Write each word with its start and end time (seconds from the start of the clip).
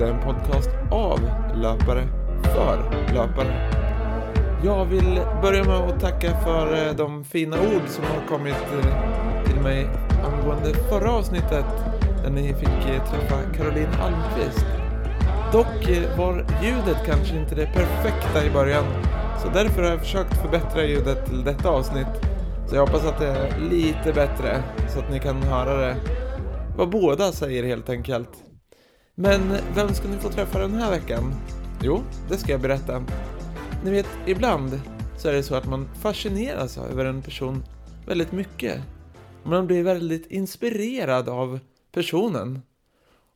detta 0.00 0.12
det 0.12 0.12
är 0.12 0.14
en 0.14 0.34
podcast 0.34 0.70
av 0.90 1.20
löpare, 1.54 2.08
för 2.42 2.90
löpare. 3.14 3.70
Jag 4.64 4.84
vill 4.84 5.20
börja 5.42 5.64
med 5.64 5.76
att 5.76 6.00
tacka 6.00 6.36
för 6.44 6.86
eh, 6.86 6.94
de 6.96 7.24
fina 7.24 7.56
ord 7.56 7.88
som 7.88 8.04
har 8.04 8.26
kommit 8.28 8.54
eh, 8.54 9.44
till 9.44 9.60
mig 9.60 9.88
angående 10.24 10.74
förra 10.74 11.12
avsnittet 11.12 11.64
där 12.22 12.30
ni 12.30 12.54
fick 12.54 12.68
eh, 12.68 13.04
träffa 13.10 13.36
Caroline 13.56 13.94
Almqvist. 14.02 14.66
Dock 15.52 16.16
var 16.18 16.46
ljudet 16.62 17.06
kanske 17.06 17.36
inte 17.36 17.54
det 17.54 17.66
perfekta 17.66 18.44
i 18.44 18.50
början 18.50 18.84
så 19.42 19.48
därför 19.48 19.82
har 19.82 19.90
jag 19.90 20.00
försökt 20.00 20.36
förbättra 20.36 20.84
ljudet 20.84 21.26
till 21.26 21.44
detta 21.44 21.68
avsnitt. 21.68 22.26
Så 22.66 22.76
jag 22.76 22.86
hoppas 22.86 23.06
att 23.06 23.18
det 23.18 23.28
är 23.28 23.60
lite 23.70 24.12
bättre 24.12 24.62
så 24.88 24.98
att 24.98 25.10
ni 25.10 25.20
kan 25.20 25.42
höra 25.42 25.76
det. 25.76 25.96
Vad 26.76 26.90
båda 26.90 27.32
säger 27.32 27.64
helt 27.64 27.90
enkelt. 27.90 28.49
Men 29.22 29.56
vem 29.74 29.94
ska 29.94 30.08
ni 30.08 30.16
få 30.16 30.28
träffa 30.28 30.58
den 30.58 30.74
här 30.74 30.90
veckan? 30.90 31.34
Jo, 31.82 32.02
det 32.28 32.36
ska 32.36 32.52
jag 32.52 32.60
berätta. 32.60 33.04
Ni 33.84 33.90
vet, 33.90 34.06
ibland 34.26 34.80
så 35.18 35.28
är 35.28 35.32
det 35.32 35.42
så 35.42 35.54
att 35.54 35.68
man 35.68 35.88
fascineras 35.94 36.78
över 36.78 37.04
en 37.04 37.22
person 37.22 37.64
väldigt 38.06 38.32
mycket. 38.32 38.80
Man 39.42 39.66
blir 39.66 39.82
väldigt 39.82 40.26
inspirerad 40.26 41.28
av 41.28 41.60
personen. 41.92 42.62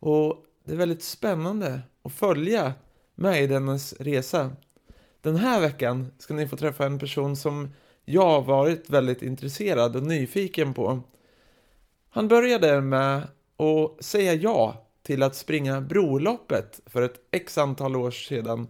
Och 0.00 0.36
det 0.64 0.72
är 0.72 0.76
väldigt 0.76 1.02
spännande 1.02 1.80
att 2.02 2.12
följa 2.12 2.72
med 3.14 3.42
i 3.42 3.46
dennes 3.46 3.92
resa. 3.92 4.50
Den 5.22 5.36
här 5.36 5.60
veckan 5.60 6.12
ska 6.18 6.34
ni 6.34 6.48
få 6.48 6.56
träffa 6.56 6.86
en 6.86 6.98
person 6.98 7.36
som 7.36 7.68
jag 8.04 8.26
har 8.26 8.42
varit 8.42 8.90
väldigt 8.90 9.22
intresserad 9.22 9.96
och 9.96 10.02
nyfiken 10.02 10.74
på. 10.74 11.00
Han 12.10 12.28
började 12.28 12.80
med 12.80 13.16
att 13.58 14.04
säga 14.04 14.34
ja 14.34 14.83
till 15.04 15.22
att 15.22 15.34
springa 15.34 15.80
Broloppet 15.80 16.80
för 16.86 17.02
ett 17.02 17.20
x 17.30 17.58
antal 17.58 17.96
år 17.96 18.10
sedan. 18.10 18.68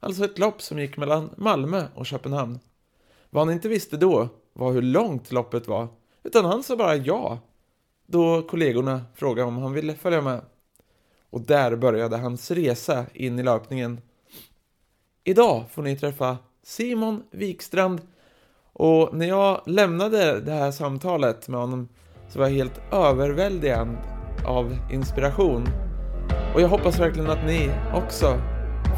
Alltså 0.00 0.24
ett 0.24 0.38
lopp 0.38 0.62
som 0.62 0.78
gick 0.78 0.96
mellan 0.96 1.30
Malmö 1.36 1.86
och 1.94 2.06
Köpenhamn. 2.06 2.58
Vad 3.30 3.46
han 3.46 3.54
inte 3.54 3.68
visste 3.68 3.96
då 3.96 4.28
var 4.52 4.72
hur 4.72 4.82
långt 4.82 5.32
loppet 5.32 5.68
var, 5.68 5.88
utan 6.22 6.44
han 6.44 6.62
sa 6.62 6.76
bara 6.76 6.96
ja 6.96 7.38
då 8.06 8.42
kollegorna 8.42 9.04
frågade 9.14 9.48
om 9.48 9.58
han 9.58 9.72
ville 9.72 9.94
följa 9.94 10.20
med. 10.20 10.40
Och 11.30 11.40
där 11.40 11.76
började 11.76 12.16
hans 12.16 12.50
resa 12.50 13.06
in 13.14 13.38
i 13.38 13.42
löpningen. 13.42 14.00
Idag 15.24 15.64
får 15.70 15.82
ni 15.82 15.98
träffa 15.98 16.38
Simon 16.62 17.22
Wikstrand 17.30 18.00
och 18.72 19.14
när 19.14 19.26
jag 19.26 19.62
lämnade 19.66 20.40
det 20.40 20.52
här 20.52 20.70
samtalet 20.70 21.48
med 21.48 21.60
honom 21.60 21.88
så 22.28 22.38
var 22.38 22.46
jag 22.46 22.54
helt 22.54 22.80
överväldigad 22.92 24.19
av 24.44 24.76
inspiration. 24.90 25.68
Och 26.54 26.60
jag 26.60 26.68
hoppas 26.68 26.98
verkligen 26.98 27.30
att 27.30 27.46
ni 27.46 27.70
också 27.94 28.40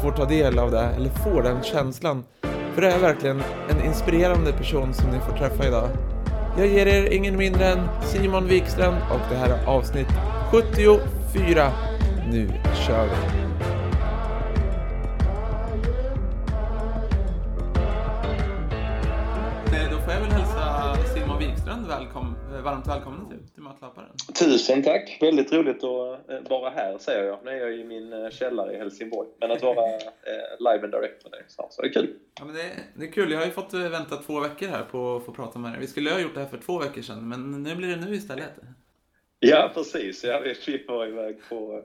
får 0.01 0.11
ta 0.11 0.25
del 0.25 0.59
av 0.59 0.71
det, 0.71 0.89
eller 0.95 1.09
får 1.09 1.43
den 1.43 1.63
känslan. 1.63 2.23
För 2.73 2.81
det 2.81 2.91
är 2.91 2.99
verkligen 2.99 3.41
en 3.69 3.85
inspirerande 3.85 4.53
person 4.53 4.93
som 4.93 5.09
ni 5.09 5.19
får 5.19 5.37
träffa 5.37 5.67
idag. 5.67 5.89
Jag 6.57 6.67
ger 6.67 6.85
er 6.85 7.13
ingen 7.13 7.37
mindre 7.37 7.65
än 7.65 7.79
Simon 8.01 8.47
Wikstrand 8.47 8.97
och 9.11 9.19
det 9.29 9.35
här 9.35 9.49
är 9.49 9.65
avsnitt 9.65 10.07
74. 10.51 11.71
Nu 12.31 12.49
kör 12.87 13.03
vi! 13.03 13.82
Wikstrand 21.73 21.87
välkom 21.87 22.35
varmt 22.63 22.87
välkommen 22.87 23.29
till, 23.29 23.47
till 23.53 23.63
Matlöparen. 23.63 24.09
Tusen 24.39 24.83
tack! 24.83 25.17
Väldigt 25.21 25.53
roligt 25.53 25.83
att 25.83 26.29
eh, 26.29 26.49
vara 26.49 26.69
här 26.69 26.97
säger 26.97 27.23
jag. 27.23 27.39
Nu 27.45 27.51
är 27.51 27.55
jag 27.55 27.73
i 27.73 27.83
min 27.83 28.13
eh, 28.13 28.29
källare 28.29 28.73
i 28.73 28.77
Helsingborg. 28.77 29.29
Men 29.39 29.51
att 29.51 29.61
vara 29.61 29.85
eh, 29.95 30.57
live 30.59 30.83
and 30.83 30.91
direct 30.91 31.23
med 31.23 31.31
dig 31.31 31.43
så 31.47 31.81
det 31.81 31.87
är 31.87 31.93
kul. 31.93 32.13
Ja, 32.39 32.45
men 32.45 32.55
det, 32.55 32.61
är, 32.61 32.71
det 32.95 33.05
är 33.05 33.11
kul. 33.11 33.31
Jag 33.31 33.39
har 33.39 33.45
ju 33.45 33.51
fått 33.51 33.73
vänta 33.73 34.15
två 34.15 34.39
veckor 34.39 34.67
här 34.67 34.83
på 34.83 35.15
att 35.15 35.25
få 35.25 35.31
prata 35.31 35.59
med 35.59 35.71
dig. 35.71 35.79
Vi 35.79 35.87
skulle 35.87 36.09
ha 36.09 36.19
gjort 36.19 36.33
det 36.33 36.39
här 36.39 36.47
för 36.47 36.57
två 36.57 36.79
veckor 36.79 37.01
sedan, 37.01 37.29
men 37.29 37.63
nu 37.63 37.75
blir 37.75 37.87
det 37.87 38.05
nu 38.05 38.15
istället. 38.15 38.53
Ja, 39.39 39.71
precis. 39.73 40.23
Ja, 40.23 40.41
vi 40.65 40.85
var 40.87 41.07
iväg 41.07 41.37
på, 41.49 41.83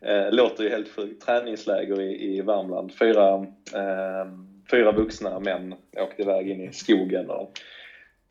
eh, 0.00 0.32
låter 0.32 0.64
ju 0.64 0.70
helt 0.70 0.88
sjukt, 0.88 1.26
träningsläger 1.26 2.00
i, 2.00 2.36
i 2.36 2.40
Värmland. 2.40 2.92
Fyra, 2.98 3.34
eh, 3.74 4.26
fyra 4.70 4.92
vuxna 4.92 5.40
män 5.40 5.74
åkte 5.96 6.22
iväg 6.22 6.50
in 6.50 6.60
i 6.60 6.72
skogen 6.72 7.30
och 7.30 7.60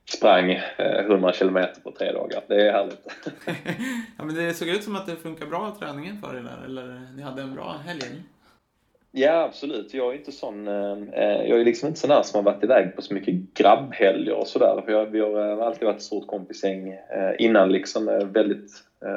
sprang 0.10 0.62
100 0.78 1.30
eh, 1.30 1.34
kilometer 1.34 1.82
på 1.82 1.92
tre 1.92 2.12
dagar. 2.12 2.42
Det 2.48 2.68
är 2.68 2.72
härligt. 2.72 3.08
ja, 4.18 4.24
men 4.24 4.36
det 4.36 4.54
såg 4.54 4.68
ut 4.68 4.84
som 4.84 4.96
att 4.96 5.06
det 5.06 5.16
funkar 5.16 5.46
bra 5.46 5.76
träningen 5.80 6.22
för 6.22 6.38
er 6.38 6.42
där, 6.42 6.66
eller 6.66 7.02
ni 7.16 7.22
hade 7.22 7.42
en 7.42 7.56
bra 7.56 7.76
helg? 7.86 8.02
Ja, 9.12 9.44
absolut. 9.44 9.94
Jag 9.94 10.14
är 10.14 10.18
inte 10.18 10.32
sån, 10.32 10.68
eh, 10.68 11.44
jag 11.48 11.60
är 11.60 11.66
liksom 11.66 11.88
inte 11.88 12.00
sån 12.00 12.10
där 12.10 12.24
som 12.24 12.46
har 12.46 12.52
varit 12.52 12.64
iväg 12.64 12.96
på 12.96 13.02
så 13.02 13.14
mycket 13.14 13.54
grabbhelger 13.54 14.34
och 14.34 14.48
sådär. 14.48 14.84
Vi 15.12 15.20
har 15.20 15.62
alltid 15.62 15.86
varit 15.86 15.98
ett 15.98 16.02
stort 16.02 16.28
kompisgäng 16.28 16.90
eh, 16.90 17.32
innan 17.40 17.72
liksom, 17.72 18.06
väldigt 18.34 18.72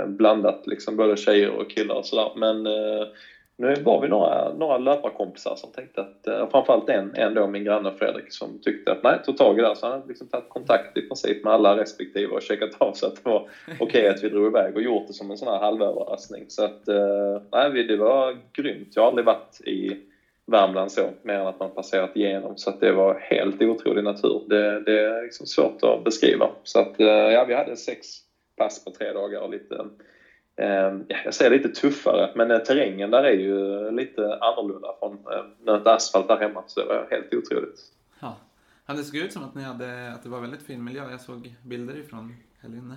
blandat 0.06 0.66
liksom, 0.66 0.96
både 0.96 1.16
tjejer 1.16 1.50
och 1.50 1.70
killar 1.70 1.94
och 1.94 2.06
sådär. 2.06 2.32
Men 2.36 2.66
nu 3.56 3.74
var 3.74 4.00
vi 4.00 4.08
några, 4.08 4.52
några 4.52 4.78
löparkompisar 4.78 5.54
som 5.56 5.70
tänkte 5.72 6.00
att, 6.00 6.26
eh, 6.26 6.48
framförallt 6.50 6.88
en, 6.88 7.14
en 7.14 7.34
då, 7.34 7.46
min 7.46 7.64
granne 7.64 7.92
Fredrik, 7.98 8.32
som 8.32 8.58
tyckte 8.58 8.92
att 8.92 9.02
nej, 9.02 9.18
tog 9.22 9.36
tag 9.36 9.58
i 9.58 9.62
det. 9.62 9.76
Så 9.76 9.86
han 9.86 9.92
hade 9.92 10.08
liksom 10.08 10.28
tagit 10.28 10.48
kontakt 10.48 10.96
i 10.96 11.02
princip 11.02 11.44
med 11.44 11.52
alla 11.52 11.76
respektive 11.76 12.34
och 12.34 12.42
checkat 12.42 12.70
av 12.78 12.92
så 12.92 13.06
att 13.06 13.14
det 13.14 13.30
var 13.30 13.38
okej 13.66 13.76
okay 13.80 14.06
att 14.08 14.22
vi 14.22 14.28
drog 14.28 14.46
iväg 14.46 14.76
och 14.76 14.82
gjort 14.82 15.06
det 15.06 15.12
som 15.12 15.30
en 15.30 15.36
sån 15.36 15.48
här 15.48 15.58
halvöverraskning. 15.58 16.44
Så 16.48 16.64
att, 16.64 16.88
eh, 16.88 17.42
nej, 17.52 17.84
det 17.84 17.96
var 17.96 18.38
grymt. 18.52 18.88
Jag 18.94 19.02
har 19.02 19.08
aldrig 19.08 19.26
varit 19.26 19.60
i 19.60 19.96
Värmland 20.46 20.92
så, 20.92 21.10
mer 21.22 21.34
än 21.34 21.46
att 21.46 21.60
man 21.60 21.70
passerat 21.70 22.16
igenom. 22.16 22.56
Så 22.56 22.70
att 22.70 22.80
det 22.80 22.92
var 22.92 23.18
helt 23.20 23.62
otrolig 23.62 24.04
natur. 24.04 24.42
Det, 24.46 24.80
det 24.80 25.00
är 25.00 25.22
liksom 25.22 25.46
svårt 25.46 25.82
att 25.82 26.04
beskriva. 26.04 26.50
Så 26.62 26.80
att, 26.80 27.00
eh, 27.00 27.06
ja, 27.06 27.44
vi 27.44 27.54
hade 27.54 27.76
sex 27.76 28.06
pass 28.56 28.84
på 28.84 28.90
tre 28.90 29.12
dagar 29.12 29.40
och 29.40 29.50
lite 29.50 29.84
jag 31.24 31.34
säger 31.34 31.50
lite 31.50 31.68
tuffare, 31.68 32.30
men 32.34 32.50
eh, 32.50 32.58
terrängen 32.58 33.10
där 33.10 33.24
är 33.24 33.32
ju 33.32 33.90
lite 33.90 34.38
annorlunda 34.40 34.88
från 34.98 35.12
eh, 35.12 35.44
nöt 35.64 35.86
asfalt 35.86 36.28
där 36.28 36.36
hemma, 36.36 36.62
så 36.66 36.80
det 36.80 36.86
var 36.86 37.06
helt 37.10 37.34
otroligt. 37.34 37.80
Ja. 38.20 38.36
det 38.86 39.04
såg 39.04 39.16
ut 39.16 39.32
som 39.32 39.44
att, 39.44 39.54
ni 39.54 39.62
hade, 39.62 40.12
att 40.12 40.22
det 40.22 40.28
var 40.28 40.40
väldigt 40.40 40.62
fin 40.62 40.84
miljö. 40.84 41.10
Jag 41.10 41.20
såg 41.20 41.54
bilder 41.62 41.98
ifrån 41.98 42.36
helgen. 42.60 42.94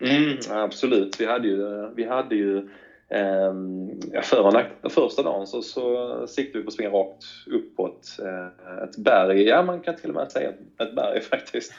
Mm, 0.00 0.38
absolut. 0.50 1.20
Vi 1.20 1.26
hade 1.26 1.48
ju, 1.48 1.88
vi 1.94 2.04
hade 2.04 2.34
ju 2.34 2.68
eh, 3.10 4.22
för 4.22 4.66
och 4.82 4.92
första 4.92 5.22
dagen 5.22 5.46
så, 5.46 5.62
så 5.62 6.26
siktade 6.26 6.58
vi 6.58 6.64
på 6.64 6.68
att 6.68 6.74
springa 6.74 6.90
rakt 6.90 7.24
upp 7.46 7.76
på 7.76 7.86
ett, 7.86 8.24
eh, 8.26 8.82
ett 8.84 8.96
berg. 8.96 9.42
Ja, 9.42 9.62
man 9.62 9.80
kan 9.80 9.94
till 9.94 10.10
och 10.10 10.14
med 10.14 10.32
säga 10.32 10.52
ett 10.82 10.94
berg 10.94 11.20
faktiskt. 11.30 11.72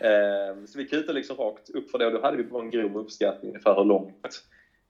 eh, 0.00 0.64
så 0.66 0.78
vi 0.78 0.84
kutade 0.84 1.12
liksom 1.12 1.36
rakt 1.36 1.70
upp 1.70 1.90
för 1.90 1.98
det 1.98 2.06
och 2.06 2.12
då 2.12 2.20
hade 2.20 2.36
vi 2.36 2.44
bara 2.44 2.62
en 2.62 2.70
grov 2.70 2.98
uppskattning 2.98 3.60
för 3.60 3.74
hur 3.74 3.84
långt 3.84 4.42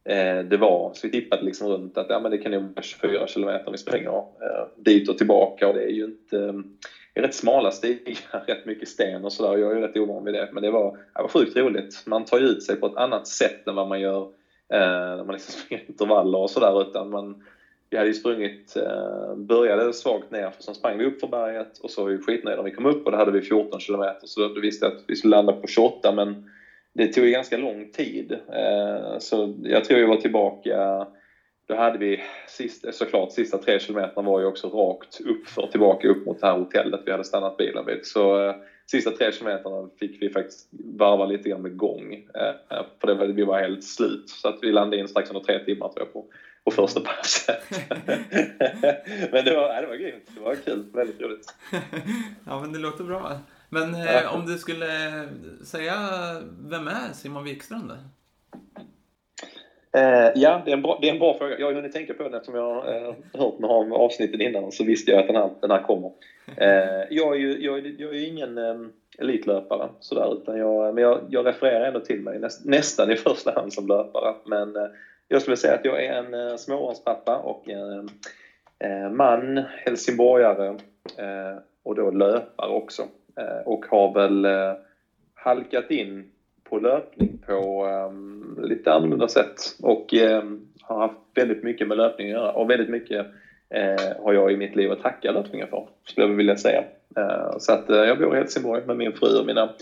eh, 0.09 0.39
det 0.39 0.57
var. 0.57 0.93
Så 0.95 1.07
vi 1.07 1.11
tippade 1.11 1.43
liksom 1.43 1.69
runt 1.69 1.99
att 1.99 2.07
ja, 2.09 2.21
men 2.21 2.31
det 2.31 2.39
kan 2.39 2.53
nog 2.53 2.63
vara 2.63 2.83
24 2.83 3.27
kilometer 3.27 3.71
vi 3.71 3.79
springer 3.79 4.17
eh, 4.17 4.67
dit 4.77 5.09
och 5.09 5.19
tillbaka 5.19 5.69
och 5.69 5.75
det 5.75 5.83
är 5.85 5.93
ju 5.93 6.05
inte 6.05 6.65
det 7.15 7.21
är 7.21 7.25
rätt 7.25 7.35
smala 7.35 7.71
stigar, 7.71 8.45
rätt 8.47 8.65
mycket 8.65 8.89
sten 8.89 9.25
och 9.25 9.33
sådär. 9.33 9.57
Jag 9.59 9.71
är 9.73 9.77
ju 9.77 9.81
rätt 9.81 9.97
ovan 9.97 10.25
vid 10.25 10.35
det, 10.35 10.49
men 10.53 10.63
det 10.63 10.71
var, 10.71 10.91
det 11.15 11.23
var 11.23 11.29
sjukt 11.29 11.57
roligt. 11.57 12.03
Man 12.07 12.25
tar 12.25 12.39
ju 12.39 12.45
ut 12.45 12.63
sig 12.63 12.77
på 12.77 12.87
ett 12.87 12.97
annat 12.97 13.27
sätt 13.27 13.67
än 13.67 13.75
vad 13.75 13.89
man 13.89 14.01
gör 14.01 14.29
Eh, 14.73 15.17
när 15.17 15.25
man 15.25 15.33
liksom 15.33 15.53
springer 15.61 15.85
intervaller 15.89 16.39
och 16.39 16.51
sådär 16.51 16.83
utan 16.83 17.11
man 17.11 17.43
vi 17.91 17.99
hade 17.99 18.09
ju 18.09 18.15
sprungit, 18.15 18.77
eh, 18.77 19.35
började 19.37 19.93
svagt 19.93 20.31
ner 20.31 20.51
för 20.51 20.63
sen 20.63 20.75
sprang 20.75 20.99
vi 20.99 21.05
upp 21.05 21.21
för 21.21 21.27
berget 21.27 21.79
och 21.79 21.91
så 21.91 22.03
var 22.03 22.11
vi 22.11 22.19
skitnöjda 22.19 22.57
när 22.57 22.71
vi 22.71 22.77
kom 22.77 22.87
upp 22.87 23.07
och 23.07 23.13
då 23.13 23.19
hade 23.19 23.31
vi 23.31 23.43
14 23.43 23.81
kilometer 23.81 24.27
så 24.27 24.49
då 24.49 24.61
visste 24.61 24.87
jag 24.87 24.95
att 24.95 25.05
vi 25.07 25.17
skulle 25.17 25.37
landa 25.37 25.53
på 25.53 25.67
28 25.67 26.13
men 26.13 26.51
det 26.95 27.07
tog 27.07 27.25
ju 27.25 27.31
ganska 27.31 27.57
lång 27.57 27.91
tid. 27.93 28.33
Eh, 28.33 29.19
så 29.19 29.55
jag 29.63 29.85
tror 29.85 29.99
vi 29.99 30.05
var 30.05 30.17
tillbaka, 30.17 31.07
då 31.67 31.75
hade 31.75 31.99
vi 31.99 32.21
sist, 32.49 32.85
eh, 32.85 32.91
såklart 32.91 33.33
sista 33.33 33.59
tre 33.59 33.79
kilometerna 33.79 34.31
var 34.31 34.41
ju 34.41 34.47
också 34.47 34.69
rakt 34.69 35.21
upp 35.21 35.47
för 35.47 35.67
tillbaka 35.67 36.09
upp 36.09 36.27
mot 36.27 36.41
det 36.41 36.47
här 36.47 36.59
hotellet 36.59 37.01
vi 37.07 37.13
hade 37.13 37.25
stannat 37.25 37.57
bilen 37.57 37.87
vid. 37.87 38.01
Så 38.03 38.49
eh, 38.49 38.55
sista 38.87 39.11
tre 39.11 39.33
kilometerna 39.33 39.89
fick 39.99 40.23
vi 40.23 40.31
faktiskt 40.31 40.69
varva 40.73 41.27
lite 41.27 41.49
grann 41.49 41.63
med 41.63 41.77
gång. 41.77 42.15
Eh, 42.15 42.85
för 43.01 43.07
det 43.07 43.15
var, 43.15 43.27
vi 43.27 43.45
var 43.45 43.61
helt 43.61 43.85
slut. 43.85 44.29
Så 44.29 44.49
att 44.49 44.59
vi 44.63 44.73
landade 44.73 44.97
in 45.03 45.09
strax 45.09 45.31
under 45.31 45.43
tre 45.43 45.65
timmar 45.65 45.89
tror 45.89 46.07
jag 46.07 46.13
på, 46.13 46.27
på 46.65 46.71
första 46.71 47.01
passet. 47.01 47.63
men 49.33 49.45
det 49.45 49.57
var, 49.57 49.83
det 49.83 49.87
var 49.87 49.97
grymt. 49.97 50.31
Det 50.35 50.41
var 50.41 50.55
kul. 50.55 50.85
Väldigt 50.93 51.21
roligt. 51.21 51.55
ja 52.47 52.61
men 52.61 52.73
det 52.73 52.79
låter 52.79 53.05
bra. 53.05 53.39
Men 53.69 53.95
eh, 53.95 54.35
om 54.35 54.47
du 54.47 54.59
skulle 54.59 54.89
säga, 55.65 55.97
vem 56.61 56.89
är 56.89 57.13
Simon 57.13 57.45
Wikström 57.45 57.89
då? 57.89 57.95
Eh, 59.95 60.31
ja, 60.35 60.63
det 60.65 60.71
är, 60.71 60.77
en 60.77 60.83
bra, 60.83 60.99
det 61.01 61.09
är 61.09 61.13
en 61.13 61.19
bra 61.19 61.35
fråga. 61.39 61.59
Jag 61.59 61.67
har 61.67 61.75
hunnit 61.75 61.93
tänka 61.93 62.15
på 62.15 62.23
den 62.23 62.35
eftersom 62.35 62.55
jag 62.55 62.75
har 62.75 62.95
eh, 62.95 63.15
hört 63.33 63.59
några 63.59 63.75
av 63.75 63.95
avsnitten 63.95 64.41
innan 64.41 64.73
så 64.73 64.85
visste 64.85 65.11
jag 65.11 65.21
att 65.21 65.27
den 65.27 65.37
här, 65.37 65.51
den 65.61 65.71
här 65.71 65.83
kommer. 65.83 66.11
Eh, 66.57 67.05
jag, 67.11 67.35
är 67.35 67.39
ju, 67.39 67.65
jag, 67.65 67.79
är, 67.79 67.95
jag 67.99 68.15
är 68.15 68.27
ingen 68.27 68.59
eh, 68.59 68.75
elitlöpare 69.19 69.89
sådär, 70.01 70.35
utan 70.35 70.59
jag, 70.59 70.95
men 70.95 71.05
jag, 71.05 71.21
jag 71.29 71.47
refererar 71.47 71.85
ändå 71.85 72.01
till 72.01 72.21
mig 72.21 72.39
näst, 72.39 72.65
nästan 72.65 73.11
i 73.11 73.17
första 73.17 73.53
hand 73.53 73.73
som 73.73 73.87
löpare. 73.87 74.35
Men 74.45 74.77
eh, 74.77 74.87
jag 75.29 75.43
skulle 75.43 75.57
säga 75.57 75.75
att 75.75 75.85
jag 75.85 76.05
är 76.05 76.13
en 76.13 76.35
eh, 76.35 76.57
småbarnspappa 76.57 77.37
och 77.37 77.69
en 77.69 78.09
eh, 78.79 79.11
man, 79.11 79.63
helsingborgare 79.85 80.67
eh, 81.19 81.59
och 81.83 81.95
då 81.95 82.11
löpare 82.11 82.71
också. 82.71 83.03
Eh, 83.37 83.67
och 83.67 83.87
har 83.87 84.15
väl 84.15 84.45
eh, 84.45 84.73
halkat 85.35 85.91
in 85.91 86.31
på 86.71 86.79
löpning 86.79 87.39
på 87.47 87.87
um, 87.87 88.59
lite 88.63 88.93
annorlunda 88.93 89.29
sätt 89.29 89.77
och 89.83 90.13
um, 90.13 90.69
har 90.81 91.01
haft 91.01 91.19
väldigt 91.35 91.65
mycket 91.65 91.89
med 91.89 91.97
löpning 91.97 92.27
att 92.27 92.33
göra 92.33 92.53
och 92.53 92.71
väldigt 92.71 92.89
mycket 92.89 93.27
uh, 93.75 94.25
har 94.25 94.33
jag 94.33 94.53
i 94.53 94.57
mitt 94.57 94.77
liv 94.77 94.93
att 94.93 95.03
tacka 95.03 95.33
löpningen 95.33 95.69
för, 95.69 95.89
skulle 96.05 96.27
jag 96.27 96.35
vilja 96.35 96.57
säga. 96.57 96.85
Uh, 97.19 97.59
så 97.59 97.73
att 97.73 97.91
uh, 97.91 97.97
jag 97.97 98.19
bor 98.19 98.35
i 98.35 98.39
Helsingborg 98.39 98.87
med 98.87 98.97
min 98.97 99.13
fru 99.13 99.39
och 99.39 99.47
mina 99.47 99.75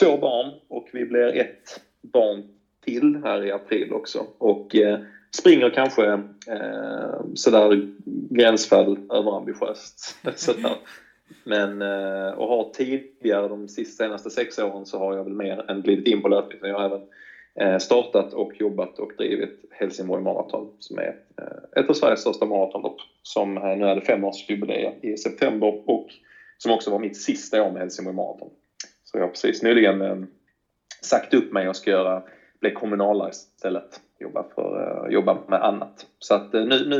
två 0.00 0.16
barn 0.16 0.52
och 0.68 0.88
vi 0.92 1.04
blir 1.04 1.36
ett 1.36 1.80
barn 2.02 2.42
till 2.84 3.20
här 3.24 3.44
i 3.44 3.52
april 3.52 3.92
också 3.92 4.26
och 4.38 4.76
springer 5.36 5.70
kanske 5.70 6.12
eh, 6.46 7.20
sådär 7.34 7.88
gränsfall 8.30 8.98
överambitiöst. 9.10 10.16
sådär. 10.36 10.76
Men, 11.44 11.82
eh, 11.82 12.30
och 12.30 12.48
har 12.48 12.64
tidigare, 12.72 13.48
de 13.48 13.68
sista, 13.68 14.04
senaste 14.04 14.30
sex 14.30 14.58
åren, 14.58 14.86
så 14.86 14.98
har 14.98 15.14
jag 15.14 15.24
väl 15.24 15.34
mer 15.34 15.70
än 15.70 15.82
glidit 15.82 16.06
in 16.06 16.22
på 16.22 16.28
löpning. 16.28 16.58
Jag 16.62 16.78
har 16.78 16.84
även 16.84 17.02
eh, 17.54 17.78
startat 17.78 18.32
och 18.32 18.52
jobbat 18.60 18.98
och 18.98 19.12
drivit 19.16 19.64
Helsingborg 19.70 20.22
Marathon 20.22 20.70
som 20.78 20.98
är 20.98 21.14
eh, 21.40 21.80
ett 21.80 21.88
av 21.90 21.94
Sveriges 21.94 22.20
största 22.20 22.46
maratonlopp 22.46 22.96
som 23.22 23.54
nu 23.54 23.84
hade 23.86 24.00
femårsjubileum 24.00 24.94
i 25.02 25.16
september 25.16 25.74
och 25.84 26.06
som 26.58 26.72
också 26.72 26.90
var 26.90 26.98
mitt 26.98 27.16
sista 27.16 27.62
år 27.62 27.70
med 27.70 27.80
Helsingborg 27.80 28.16
Marathon. 28.16 28.50
Så 29.04 29.18
jag 29.18 29.22
har 29.22 29.28
precis 29.28 29.62
nyligen 29.62 30.26
sagt 31.02 31.34
upp 31.34 31.52
mig 31.52 31.68
och 31.68 31.76
ska 31.76 31.90
göra, 31.90 32.22
bli 32.60 32.70
kommunalare 32.70 33.30
istället. 33.30 34.00
Jobba, 34.20 34.44
för, 34.54 35.08
jobba 35.10 35.38
med 35.48 35.62
annat. 35.62 36.06
Så 36.18 36.34
att 36.34 36.52
nu, 36.52 36.88
nu 36.88 36.98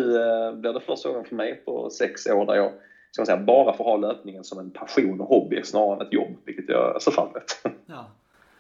blir 0.53 0.73
det 0.73 0.81
första 0.81 1.09
gången 1.09 1.25
för 1.25 1.37
mig 1.37 1.63
på 1.65 1.91
sex 1.91 2.27
år 2.27 2.47
där 2.47 2.55
jag 2.55 2.73
ska 3.11 3.21
man 3.21 3.27
säga, 3.27 3.39
bara 3.39 3.73
få 3.73 3.85
ha 3.85 3.97
löpningen 3.97 4.45
som 4.45 4.59
en 4.59 4.71
passion 4.71 5.21
och 5.21 5.27
hobby 5.27 5.63
snarare 5.63 5.97
än 5.97 6.07
ett 6.07 6.13
jobb, 6.13 6.37
vilket 6.45 6.69
jag 6.69 7.03
ser 7.03 7.11
fram 7.11 7.29
emot. 7.29 7.61
Ja. 7.87 8.11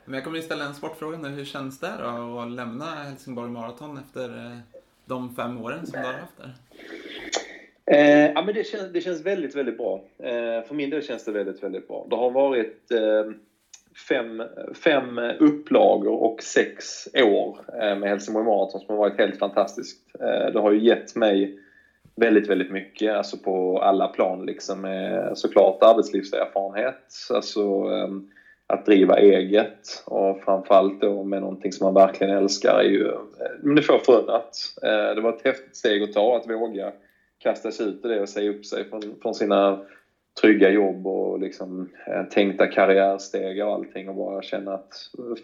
Men 0.04 0.14
jag 0.14 0.24
kommer 0.24 0.38
att 0.38 0.44
ställa 0.44 0.64
en 0.64 0.74
sportfråga 0.74 1.18
nu. 1.18 1.28
Hur 1.28 1.44
känns 1.44 1.80
det 1.80 1.92
då 1.98 2.40
att 2.40 2.50
lämna 2.50 2.84
Helsingborg 2.84 3.50
Marathon 3.50 3.98
efter 3.98 4.28
eh, 4.28 4.58
de 5.04 5.34
fem 5.34 5.58
åren 5.58 5.86
som 5.86 6.00
du 6.00 6.06
har 6.06 6.14
haft 6.14 6.36
där? 6.36 6.54
Eh, 7.90 8.32
ja, 8.32 8.42
men 8.42 8.54
det, 8.54 8.66
känns, 8.66 8.92
det 8.92 9.00
känns 9.00 9.26
väldigt, 9.26 9.56
väldigt 9.56 9.78
bra. 9.78 10.04
Eh, 10.18 10.66
för 10.66 10.74
min 10.74 10.90
del 10.90 11.02
känns 11.02 11.24
det 11.24 11.32
väldigt, 11.32 11.62
väldigt 11.62 11.88
bra. 11.88 12.06
Det 12.10 12.16
har 12.16 12.30
varit 12.30 12.90
eh, 12.90 13.32
fem, 14.08 14.42
fem 14.84 15.18
upplagor 15.18 16.22
och 16.22 16.42
sex 16.42 17.08
år 17.14 17.58
eh, 17.82 17.96
med 17.98 18.08
Helsingborg 18.08 18.46
Marathon 18.46 18.80
som 18.80 18.90
har 18.90 18.96
varit 18.96 19.18
helt 19.18 19.38
fantastiskt. 19.38 19.98
Eh, 20.20 20.52
det 20.52 20.60
har 20.60 20.72
ju 20.72 20.84
gett 20.84 21.16
mig 21.16 21.58
väldigt, 22.18 22.48
väldigt 22.48 22.70
mycket, 22.70 23.14
alltså 23.14 23.36
på 23.38 23.78
alla 23.78 24.08
plan 24.08 24.46
liksom. 24.46 24.80
Med 24.80 25.38
såklart 25.38 25.82
arbetslivserfarenhet, 25.82 26.94
alltså 27.30 27.60
ehm, 27.62 28.22
att 28.66 28.84
driva 28.84 29.18
eget 29.18 30.02
och 30.04 30.38
framförallt 30.38 31.00
då 31.00 31.22
med 31.22 31.40
någonting 31.40 31.72
som 31.72 31.84
man 31.84 31.94
verkligen 31.94 32.36
älskar 32.36 32.78
är 32.78 32.82
ju, 32.82 33.08
eh, 33.08 33.20
men 33.62 33.74
det 33.74 33.82
får 33.82 33.98
förunnat. 33.98 34.50
Eh, 34.82 35.14
det 35.14 35.20
var 35.20 35.30
ett 35.30 35.44
häftigt 35.44 35.76
steg 35.76 36.02
att 36.02 36.12
ta, 36.12 36.36
att 36.36 36.50
våga 36.50 36.92
kasta 37.38 37.70
sig 37.70 37.86
ut 37.86 38.04
i 38.04 38.08
det 38.08 38.20
och 38.20 38.28
säga 38.28 38.50
upp 38.50 38.64
sig 38.64 38.84
från, 38.88 39.02
från 39.22 39.34
sina 39.34 39.78
trygga 40.40 40.70
jobb 40.70 41.06
och 41.06 41.40
liksom 41.40 41.88
eh, 42.06 42.24
tänkta 42.24 42.66
karriärsteg 42.66 43.64
och 43.64 43.72
allting 43.72 44.08
och 44.08 44.14
bara 44.14 44.42
känna 44.42 44.74
att 44.74 44.94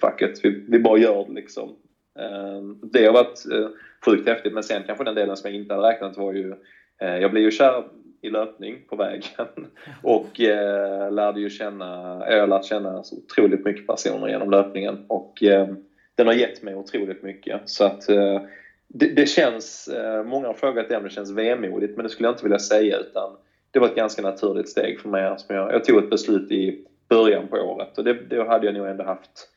fuck 0.01 0.23
it, 0.23 0.41
vi, 0.43 0.65
vi 0.69 0.79
bara 0.79 0.99
gör 0.99 1.25
det 1.25 1.33
liksom. 1.33 1.77
Eh, 2.19 2.63
det 2.83 3.07
har 3.07 3.13
varit 3.13 3.47
eh, 3.53 3.69
sjukt 4.05 4.29
häftigt 4.29 4.53
men 4.53 4.63
sen 4.63 4.83
kanske 4.87 5.05
den 5.05 5.15
delen 5.15 5.37
som 5.37 5.51
jag 5.51 5.61
inte 5.61 5.75
hade 5.75 5.89
räknat 5.89 6.17
var 6.17 6.33
ju 6.33 6.55
eh, 7.01 7.17
jag 7.17 7.31
blev 7.31 7.43
ju 7.45 7.51
kär 7.51 7.85
i 8.21 8.31
löpning 8.31 8.79
på 8.89 8.97
vägen. 8.97 9.47
Och 10.03 10.41
eh, 10.41 11.13
lärde 11.13 11.41
ju 11.41 11.51
känna, 11.51 12.23
jag 12.29 12.41
har 12.41 12.47
lärt 12.47 12.65
känna 12.65 13.03
så 13.03 13.17
otroligt 13.17 13.65
mycket 13.65 13.87
personer 13.87 14.29
genom 14.29 14.51
löpningen. 14.51 15.05
Och 15.09 15.43
eh, 15.43 15.69
den 16.15 16.27
har 16.27 16.35
gett 16.35 16.63
mig 16.63 16.75
otroligt 16.75 17.23
mycket. 17.23 17.61
Så 17.65 17.85
att 17.85 18.09
eh, 18.09 18.41
det, 18.89 19.07
det, 19.07 19.27
känns, 19.27 19.91
många 20.25 20.47
har 20.47 20.55
frågat 20.55 20.89
det 20.89 20.97
om 20.97 21.03
det 21.05 21.11
känns 21.11 21.31
vemodigt 21.31 21.97
men 21.97 22.03
det 22.03 22.11
skulle 22.11 22.27
jag 22.29 22.33
inte 22.35 22.45
vilja 22.45 22.59
säga 22.59 22.99
utan 22.99 23.37
det 23.71 23.79
var 23.79 23.89
ett 23.89 23.95
ganska 23.95 24.23
naturligt 24.23 24.69
steg 24.69 25.01
för 25.01 25.09
mig. 25.09 25.23
Jag, 25.49 25.73
jag 25.73 25.85
tog 25.85 26.05
ett 26.05 26.11
beslut 26.11 26.51
i 26.51 26.85
början 27.09 27.49
på 27.49 27.57
året. 27.57 27.99
Och 27.99 28.05
det, 28.05 28.13
det 28.13 28.45
hade 28.45 28.67
jag 28.67 28.75
nog 28.75 28.87
ändå 28.87 29.05
haft 29.05 29.49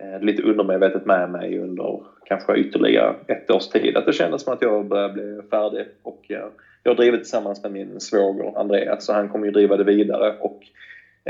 Eh, 0.00 0.20
lite 0.20 0.42
undermedvetet 0.42 1.06
med 1.06 1.30
mig 1.30 1.58
under 1.58 2.00
kanske 2.24 2.56
ytterligare 2.56 3.14
ett 3.26 3.50
års 3.50 3.68
tid. 3.68 3.96
Att 3.96 4.06
det 4.06 4.12
kändes 4.12 4.42
som 4.42 4.52
att 4.52 4.62
jag 4.62 4.86
började 4.86 5.14
bli 5.14 5.40
färdig 5.50 5.86
och 6.02 6.26
eh, 6.28 6.46
jag 6.82 6.90
har 6.90 6.96
drivit 6.96 7.20
tillsammans 7.20 7.62
med 7.62 7.72
min 7.72 8.00
svåger 8.00 8.58
Andreas 8.58 9.04
så 9.04 9.12
han 9.12 9.28
kommer 9.28 9.46
ju 9.46 9.52
driva 9.52 9.76
det 9.76 9.84
vidare 9.84 10.34
och 10.40 10.60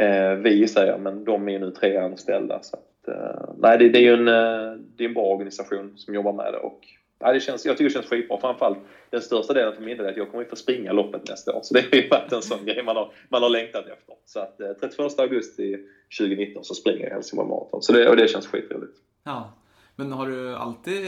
eh, 0.03 0.35
vi 0.35 0.67
säger 0.67 0.99
men 0.99 1.25
de 1.25 1.49
är 1.49 1.59
nu 1.59 1.71
tre 1.71 1.97
anställda 1.97 2.59
så 2.63 2.77
att, 2.77 3.09
eh, 3.09 3.55
nej 3.59 3.79
det, 3.79 3.89
det, 3.89 3.99
är 3.99 4.03
ju 4.03 4.13
en, 4.13 4.29
eh, 4.29 4.79
det 4.97 5.05
är 5.05 5.09
en 5.09 5.15
bra 5.15 5.25
organisation 5.25 5.93
som 5.97 6.15
jobbar 6.15 6.33
med 6.33 6.53
det 6.53 6.59
och 6.59 6.81
Ja, 7.23 7.33
det 7.33 7.41
känns, 7.41 7.67
jag 7.67 7.77
tycker 7.77 7.89
det 7.89 7.95
känns 7.95 8.07
skitbra. 8.07 8.41
Framförallt 8.41 8.79
den 9.11 9.23
största 9.23 9.53
delen 9.53 9.75
för 9.75 9.83
min 9.83 9.97
del 9.97 10.07
är 10.07 10.11
att 10.11 10.17
jag 10.17 10.31
kommer 10.31 10.45
att 10.45 10.51
få 10.51 10.57
springa 10.57 10.93
loppet 10.93 11.29
nästa 11.29 11.57
år. 11.57 11.61
Så 11.63 11.75
det 11.75 11.81
har 11.81 11.99
ju 11.99 12.09
varit 12.09 12.33
en 12.33 12.43
sån 12.43 12.65
grej 12.65 12.83
man 12.83 12.97
har, 12.97 13.13
man 13.29 13.43
har 13.43 13.51
längtat 13.51 13.87
efter. 13.87 14.15
Så 14.25 14.41
att 14.41 14.61
eh, 14.61 14.73
31 14.81 15.19
augusti 15.19 15.77
2019 16.19 16.65
så 16.65 16.75
springer 16.75 17.05
jag 17.05 17.11
Helsingborg 17.11 17.49
Marathon. 17.49 17.83
Så 17.83 17.93
det, 17.93 18.09
och 18.09 18.17
det 18.17 18.29
känns 18.29 18.47
skitroligt. 18.47 18.97
Ja. 19.25 19.53
Men 19.97 20.13
har 20.13 20.27
du 20.27 20.55
alltid... 20.55 21.07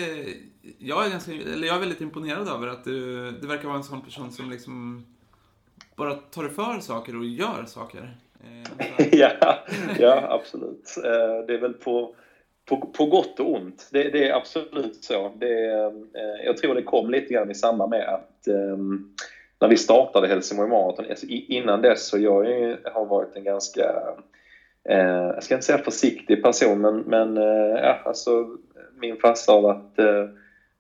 Jag 0.79 1.07
är, 1.07 1.11
ganska, 1.11 1.33
eller 1.33 1.67
jag 1.67 1.77
är 1.77 1.81
väldigt 1.81 2.01
imponerad 2.01 2.49
över 2.49 2.69
att 2.69 2.85
du, 2.85 3.31
du 3.31 3.47
verkar 3.47 3.65
vara 3.65 3.77
en 3.77 3.85
sån 3.85 4.03
person 4.03 4.33
som 4.33 4.51
liksom 4.51 5.07
bara 5.97 6.15
tar 6.15 6.49
för 6.49 6.81
saker 6.81 7.17
och 7.19 7.25
gör 7.25 7.65
saker. 7.67 8.17
Eh, 8.41 9.09
ja, 9.19 9.65
ja, 9.99 10.27
absolut. 10.29 10.97
Eh, 10.97 11.47
det 11.47 11.55
är 11.55 11.61
väl 11.61 11.73
på 11.73 12.15
på, 12.77 12.87
på 12.87 13.07
gott 13.07 13.41
och 13.41 13.53
ont. 13.53 13.89
Det, 13.91 14.09
det 14.09 14.29
är 14.29 14.33
absolut 14.33 15.05
så. 15.05 15.29
Det, 15.35 15.73
eh, 15.75 16.45
jag 16.45 16.57
tror 16.57 16.75
det 16.75 16.83
kom 16.83 17.11
lite 17.11 17.35
grann 17.35 17.51
i 17.51 17.55
samband 17.55 17.91
med 17.91 18.09
att 18.09 18.47
eh, 18.47 18.77
när 19.61 19.69
vi 19.69 19.77
startade 19.77 20.29
Helsingborg 20.29 20.69
Marathon, 20.69 21.07
alltså 21.11 21.27
innan 21.29 21.81
dess 21.81 22.07
så 22.07 22.19
jag 22.19 22.77
har 22.85 23.05
varit 23.05 23.37
en 23.37 23.45
ganska, 23.45 23.93
eh, 24.89 25.31
jag 25.35 25.43
ska 25.43 25.55
inte 25.55 25.67
säga 25.67 25.79
försiktig 25.79 26.43
person, 26.43 26.81
men, 26.81 26.97
men 26.97 27.37
eh, 27.37 27.79
ja, 27.83 27.99
alltså 28.05 28.47
min 29.01 29.17
farsa 29.17 29.53
har 29.53 29.61
varit 29.61 29.99
eh, 29.99 30.25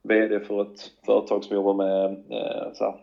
VD 0.02 0.40
för 0.40 0.62
ett 0.62 0.90
företag 1.06 1.44
som 1.44 1.56
jobbar 1.56 1.75
med 1.75 2.04
eh, 2.11 2.72
så 2.75 2.84
här, 2.84 2.94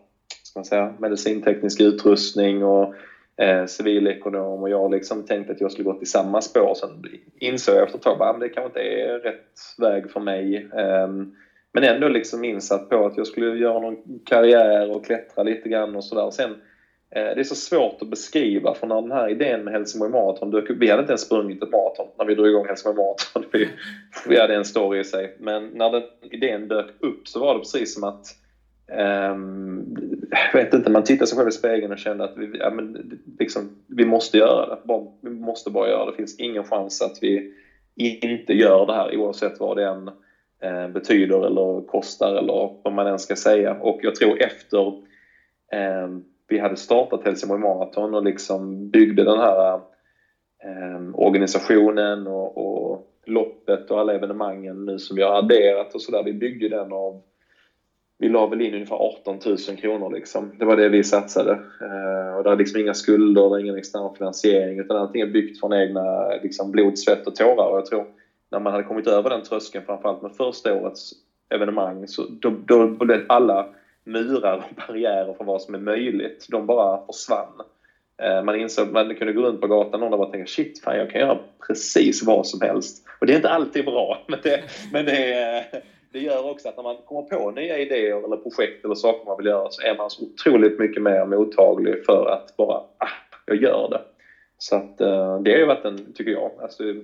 ska 0.42 0.58
man 0.58 0.64
säga, 0.64 0.94
medicinteknisk 0.98 1.80
utrustning 1.80 2.64
och 2.64 2.94
eh, 3.40 3.66
civilekonom 3.66 4.62
och 4.62 4.70
jag 4.70 4.90
liksom 4.90 5.26
tänkte 5.26 5.52
att 5.52 5.60
jag 5.60 5.72
skulle 5.72 5.92
gått 5.92 6.02
i 6.02 6.06
samma 6.06 6.40
spår. 6.40 6.74
Sen 6.74 7.04
insåg 7.38 7.74
jag 7.74 7.82
efter 7.82 7.98
ett 7.98 8.04
tag 8.04 8.22
att 8.22 8.34
ah, 8.34 8.38
det 8.38 8.48
kanske 8.48 8.68
inte 8.68 8.80
är 8.80 9.18
rätt 9.18 9.58
väg 9.78 10.10
för 10.10 10.20
mig. 10.20 10.56
Eh, 10.56 11.08
men 11.72 11.84
ändå 11.84 12.08
liksom 12.08 12.44
insatt 12.44 12.88
på 12.88 13.06
att 13.06 13.16
jag 13.16 13.26
skulle 13.26 13.58
göra 13.58 13.80
någon 13.80 13.96
karriär 14.24 14.96
och 14.96 15.04
klättra 15.04 15.42
lite 15.42 15.68
grann 15.68 15.96
och 15.96 16.04
sådär. 16.04 16.30
Sen 16.30 16.50
eh, 17.10 17.24
det 17.34 17.40
är 17.40 17.44
så 17.44 17.54
svårt 17.54 18.02
att 18.02 18.08
beskriva 18.08 18.74
för 18.74 18.86
när 18.86 19.02
den 19.02 19.12
här 19.12 19.28
idén 19.28 19.64
med 19.64 19.72
Helsingborg 19.72 20.12
Marathon 20.12 20.50
dök 20.50 20.70
upp. 20.70 20.76
Vi 20.80 20.90
hade 20.90 21.00
inte 21.00 21.12
ens 21.12 21.26
sprungit 21.26 21.62
ett 21.62 21.72
maraton 21.72 22.06
när 22.18 22.24
vi 22.24 22.34
drog 22.34 22.48
igång 22.48 22.66
Helsingborg 22.66 23.04
Marathon. 23.04 23.44
Vi, 23.52 23.68
vi 24.28 24.40
hade 24.40 24.54
en 24.54 24.64
story 24.64 25.00
i 25.00 25.04
sig. 25.04 25.36
Men 25.38 25.66
när 25.66 25.90
den 25.90 26.02
idén 26.22 26.68
dök 26.68 26.86
upp 27.00 27.28
så 27.28 27.40
var 27.40 27.54
det 27.54 27.60
precis 27.60 27.94
som 27.94 28.04
att 28.04 28.26
Um, 28.90 29.96
jag 30.30 30.60
vet 30.60 30.74
inte, 30.74 30.90
man 30.90 31.02
tittade 31.02 31.26
sig 31.26 31.36
själv 31.36 31.48
i 31.48 31.52
spegeln 31.52 31.92
och 31.92 31.98
kände 31.98 32.24
att 32.24 32.36
vi, 32.36 32.50
ja, 32.58 32.70
men, 32.70 33.10
liksom, 33.38 33.70
vi 33.86 34.04
måste 34.04 34.38
göra 34.38 34.66
det. 34.66 34.76
Bara, 34.82 35.06
vi 35.20 35.30
måste 35.30 35.70
bara 35.70 35.88
göra 35.88 36.04
det. 36.04 36.10
Det 36.10 36.16
finns 36.16 36.34
ingen 36.38 36.64
chans 36.64 37.02
att 37.02 37.18
vi 37.20 37.52
inte 37.94 38.52
gör 38.52 38.86
det 38.86 38.94
här 38.94 39.16
oavsett 39.16 39.60
vad 39.60 39.76
det 39.76 39.84
än 39.84 40.08
eh, 40.62 40.88
betyder 40.88 41.46
eller 41.46 41.86
kostar 41.86 42.34
eller 42.34 42.70
vad 42.82 42.92
man 42.92 43.06
än 43.06 43.18
ska 43.18 43.36
säga. 43.36 43.74
Och 43.80 43.98
jag 44.02 44.14
tror 44.14 44.42
efter 44.42 44.86
eh, 45.72 46.08
vi 46.48 46.58
hade 46.58 46.76
startat 46.76 47.24
Helsingborg 47.24 47.60
Marathon 47.60 48.14
och 48.14 48.24
liksom 48.24 48.90
byggde 48.90 49.24
den 49.24 49.38
här 49.38 49.74
eh, 50.64 51.00
organisationen 51.14 52.26
och, 52.26 52.56
och 52.58 53.06
loppet 53.26 53.90
och 53.90 54.00
alla 54.00 54.14
evenemangen 54.14 54.84
nu 54.84 54.98
som 54.98 55.16
vi 55.16 55.22
har 55.22 55.38
adderat 55.38 55.94
och 55.94 56.02
sådär. 56.02 56.22
Vi 56.22 56.32
byggde 56.32 56.68
den 56.68 56.92
av 56.92 57.22
vi 58.20 58.28
la 58.28 58.46
väl 58.46 58.60
in 58.60 58.74
ungefär 58.74 58.96
18 58.96 59.38
000 59.46 59.56
kronor 59.58 60.10
liksom. 60.10 60.52
Det 60.58 60.64
var 60.64 60.76
det 60.76 60.88
vi 60.88 61.04
satsade. 61.04 61.52
Eh, 61.52 62.36
och 62.36 62.44
det 62.44 62.50
är 62.50 62.56
liksom 62.56 62.80
inga 62.80 62.94
skulder, 62.94 63.50
det 63.50 63.56
är 63.56 63.60
ingen 63.60 63.76
extern 63.76 64.14
finansiering 64.14 64.78
utan 64.78 64.96
allting 64.96 65.22
är 65.22 65.26
byggt 65.26 65.60
från 65.60 65.72
egna 65.72 66.28
liksom, 66.42 66.70
blod, 66.70 66.98
svett 66.98 67.26
och 67.26 67.34
tårar. 67.34 67.66
Och 67.66 67.78
jag 67.78 67.86
tror 67.86 68.06
när 68.50 68.60
man 68.60 68.72
hade 68.72 68.84
kommit 68.84 69.06
över 69.06 69.30
den 69.30 69.42
tröskeln, 69.42 69.84
framförallt 69.86 70.22
med 70.22 70.32
första 70.36 70.74
årets 70.74 71.12
evenemang 71.48 72.08
så 72.08 72.26
då, 72.28 72.50
då 72.50 72.86
blev 72.86 73.24
alla 73.28 73.66
murar 74.04 74.56
och 74.56 74.74
barriärer 74.86 75.34
för 75.34 75.44
vad 75.44 75.62
som 75.62 75.74
är 75.74 75.78
möjligt, 75.78 76.46
de 76.50 76.66
bara 76.66 77.06
försvann. 77.06 77.60
Eh, 78.22 78.42
man 78.42 78.60
insåg 78.60 78.86
att 78.86 78.92
man 78.92 79.14
kunde 79.14 79.32
gå 79.32 79.42
runt 79.42 79.60
på 79.60 79.66
gatan 79.66 80.02
och 80.02 80.18
bara 80.18 80.30
tänka 80.30 80.46
shit, 80.46 80.84
fan 80.84 80.96
jag 80.96 81.10
kan 81.10 81.20
göra 81.20 81.38
precis 81.66 82.22
vad 82.22 82.46
som 82.46 82.60
helst. 82.60 83.06
Och 83.20 83.26
det 83.26 83.32
är 83.32 83.36
inte 83.36 83.50
alltid 83.50 83.84
bra, 83.84 84.24
men 84.28 84.38
det, 84.42 84.62
men 84.92 85.04
det, 85.04 85.58
eh, 85.72 85.80
det 86.12 86.18
gör 86.18 86.50
också 86.50 86.68
att 86.68 86.76
när 86.76 86.82
man 86.82 86.96
kommer 86.96 87.22
på 87.22 87.50
nya 87.50 87.78
idéer 87.78 88.24
eller 88.24 88.36
projekt 88.36 88.84
eller 88.84 88.94
saker 88.94 89.26
man 89.26 89.36
vill 89.36 89.46
göra 89.46 89.70
så 89.70 89.82
är 89.82 89.96
man 89.96 90.10
så 90.10 90.22
otroligt 90.22 90.78
mycket 90.78 91.02
mer 91.02 91.24
mottaglig 91.24 92.04
för 92.04 92.26
att 92.26 92.56
bara, 92.56 92.76
ah, 92.76 93.08
jag 93.46 93.56
gör 93.56 93.88
det. 93.90 94.00
Så 94.58 94.76
att 94.76 95.00
eh, 95.00 95.40
det 95.40 95.50
har 95.50 95.58
ju 95.58 95.64
varit 95.64 95.84
en, 95.84 96.12
tycker 96.12 96.30
jag, 96.30 96.50
alltså, 96.62 96.84
eh, 96.84 96.94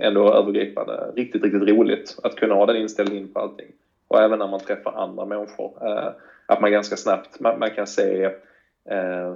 ändå 0.00 0.32
övergripande, 0.32 1.12
riktigt, 1.16 1.42
riktigt 1.42 1.68
roligt 1.68 2.16
att 2.22 2.36
kunna 2.36 2.54
ha 2.54 2.66
den 2.66 2.76
inställningen 2.76 3.28
på 3.28 3.40
allting. 3.40 3.72
Och 4.08 4.20
även 4.20 4.38
när 4.38 4.48
man 4.48 4.60
träffar 4.60 4.92
andra 4.92 5.24
människor. 5.24 5.72
Eh, 5.80 6.08
att 6.46 6.60
man 6.60 6.72
ganska 6.72 6.96
snabbt 6.96 7.40
man, 7.40 7.58
man 7.58 7.70
kan 7.70 7.86
se 7.86 8.30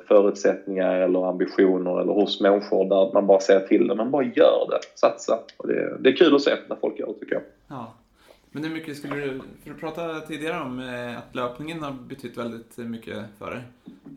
förutsättningar 0.08 1.00
eller 1.00 1.28
ambitioner 1.28 2.00
eller 2.00 2.12
hos 2.12 2.40
människor 2.40 2.84
där 2.84 3.12
man 3.12 3.26
bara 3.26 3.40
säger 3.40 3.60
till 3.60 3.88
dem, 3.88 3.98
man 3.98 4.10
bara 4.10 4.22
gör 4.22 4.68
det, 4.70 4.78
satsa. 4.94 5.38
Och 5.56 5.68
det, 5.68 5.96
det 6.00 6.08
är 6.08 6.16
kul 6.16 6.34
att 6.34 6.42
se 6.42 6.54
när 6.68 6.76
folk 6.76 6.98
gör 6.98 7.06
det 7.06 7.14
tycker 7.14 7.34
jag. 7.34 7.42
Ja. 7.68 7.94
Men 8.56 8.64
hur 8.64 8.70
mycket 8.70 8.96
skulle 8.96 9.14
du, 9.16 9.40
för 9.62 9.70
du 9.70 9.74
pratade 9.74 10.26
tidigare 10.26 10.60
om 10.60 10.80
eh, 10.80 11.18
att 11.18 11.34
löpningen 11.34 11.82
har 11.82 11.92
betytt 11.92 12.36
väldigt 12.36 12.76
mycket 12.76 13.16
för 13.38 13.50
dig. 13.50 13.60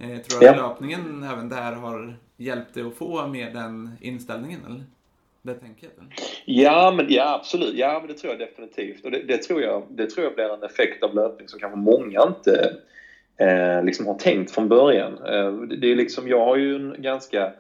Eh, 0.01 0.19
tror 0.21 0.39
du 0.39 0.47
att 0.47 0.57
ja. 0.57 0.67
löpningen 0.67 1.23
även 1.23 1.49
där 1.49 1.71
har 1.71 2.15
hjälpt 2.37 2.73
dig 2.73 2.83
att 2.83 2.93
få 2.93 3.27
mer 3.27 3.51
den 3.51 3.91
inställningen 4.01 4.59
eller? 4.65 4.83
Det 5.41 5.53
tänket? 5.53 5.91
Ja, 6.45 6.93
men, 6.97 7.05
ja, 7.09 7.35
absolut. 7.35 7.75
Ja, 7.75 7.99
men 7.99 8.07
det 8.07 8.13
tror 8.13 8.33
jag 8.33 8.39
definitivt. 8.39 9.05
Och 9.05 9.11
det, 9.11 9.23
det, 9.23 9.37
tror 9.37 9.61
jag, 9.61 9.83
det 9.89 10.09
tror 10.09 10.23
jag 10.23 10.35
blir 10.35 10.53
en 10.53 10.63
effekt 10.63 11.03
av 11.03 11.15
löpning 11.15 11.47
som 11.47 11.59
kanske 11.59 11.79
många 11.79 12.23
inte 12.27 12.75
eh, 13.37 13.83
liksom 13.83 14.07
har 14.07 14.15
tänkt 14.15 14.51
från 14.51 14.67
början. 14.67 15.13
Eh, 15.13 15.51
det 15.51 15.91
är 15.91 15.95
liksom, 15.95 16.27
jag 16.27 16.45
har 16.45 16.55
ju 16.55 16.75
en 16.75 16.95
ganska 16.97 17.53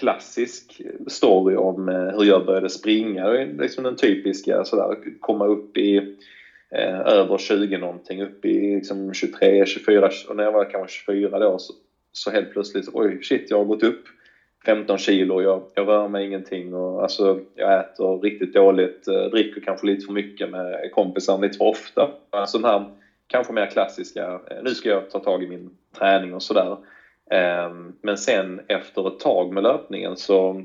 klassisk 0.00 0.80
story 1.06 1.56
om 1.56 1.88
eh, 1.88 2.08
hur 2.16 2.24
jag 2.24 2.44
började 2.44 2.70
springa. 2.70 3.28
Det 3.28 3.40
är 3.40 3.46
liksom 3.46 3.84
den 3.84 3.96
typiska 3.96 4.64
sådär, 4.64 4.96
komma 5.18 5.46
upp 5.46 5.76
i 5.76 5.96
eh, 6.74 7.00
över 7.00 7.38
20 7.38 7.78
någonting, 7.78 8.22
upp 8.22 8.44
i 8.44 8.74
liksom 8.74 9.14
23, 9.14 9.66
24 9.66 10.08
och 10.28 10.36
när 10.36 10.44
jag 10.44 10.52
var 10.52 10.64
kanske 10.64 10.96
24 11.06 11.38
då 11.38 11.58
så, 11.58 11.72
så 12.12 12.30
helt 12.30 12.50
plötsligt, 12.50 12.88
oj 12.92 13.18
shit 13.22 13.44
jag 13.50 13.56
har 13.56 13.64
gått 13.64 13.82
upp 13.82 14.02
15 14.66 14.98
kilo, 14.98 15.42
jag, 15.42 15.62
jag 15.74 15.88
rör 15.88 16.08
mig 16.08 16.24
ingenting 16.24 16.74
och 16.74 17.02
alltså, 17.02 17.40
jag 17.54 17.80
äter 17.80 18.20
riktigt 18.20 18.52
dåligt, 18.52 19.08
eh, 19.08 19.22
dricker 19.30 19.60
kanske 19.60 19.86
lite 19.86 20.04
för 20.04 20.12
mycket 20.12 20.48
med 20.48 20.90
kompisar 20.90 21.38
lite 21.38 21.56
för 21.56 21.64
ofta. 21.64 22.10
Alltså 22.30 22.58
den 22.58 22.70
här 22.70 22.86
kanske 23.26 23.52
mer 23.52 23.66
klassiska, 23.66 24.40
eh, 24.50 24.62
nu 24.62 24.74
ska 24.74 24.88
jag 24.88 25.08
ta 25.08 25.20
tag 25.20 25.42
i 25.42 25.46
min 25.46 25.70
träning 25.98 26.34
och 26.34 26.42
sådär. 26.42 26.76
Ehm, 27.30 27.92
men 28.02 28.16
sen 28.16 28.60
efter 28.68 29.08
ett 29.08 29.18
tag 29.18 29.52
med 29.52 29.62
löpningen 29.62 30.16
så, 30.16 30.62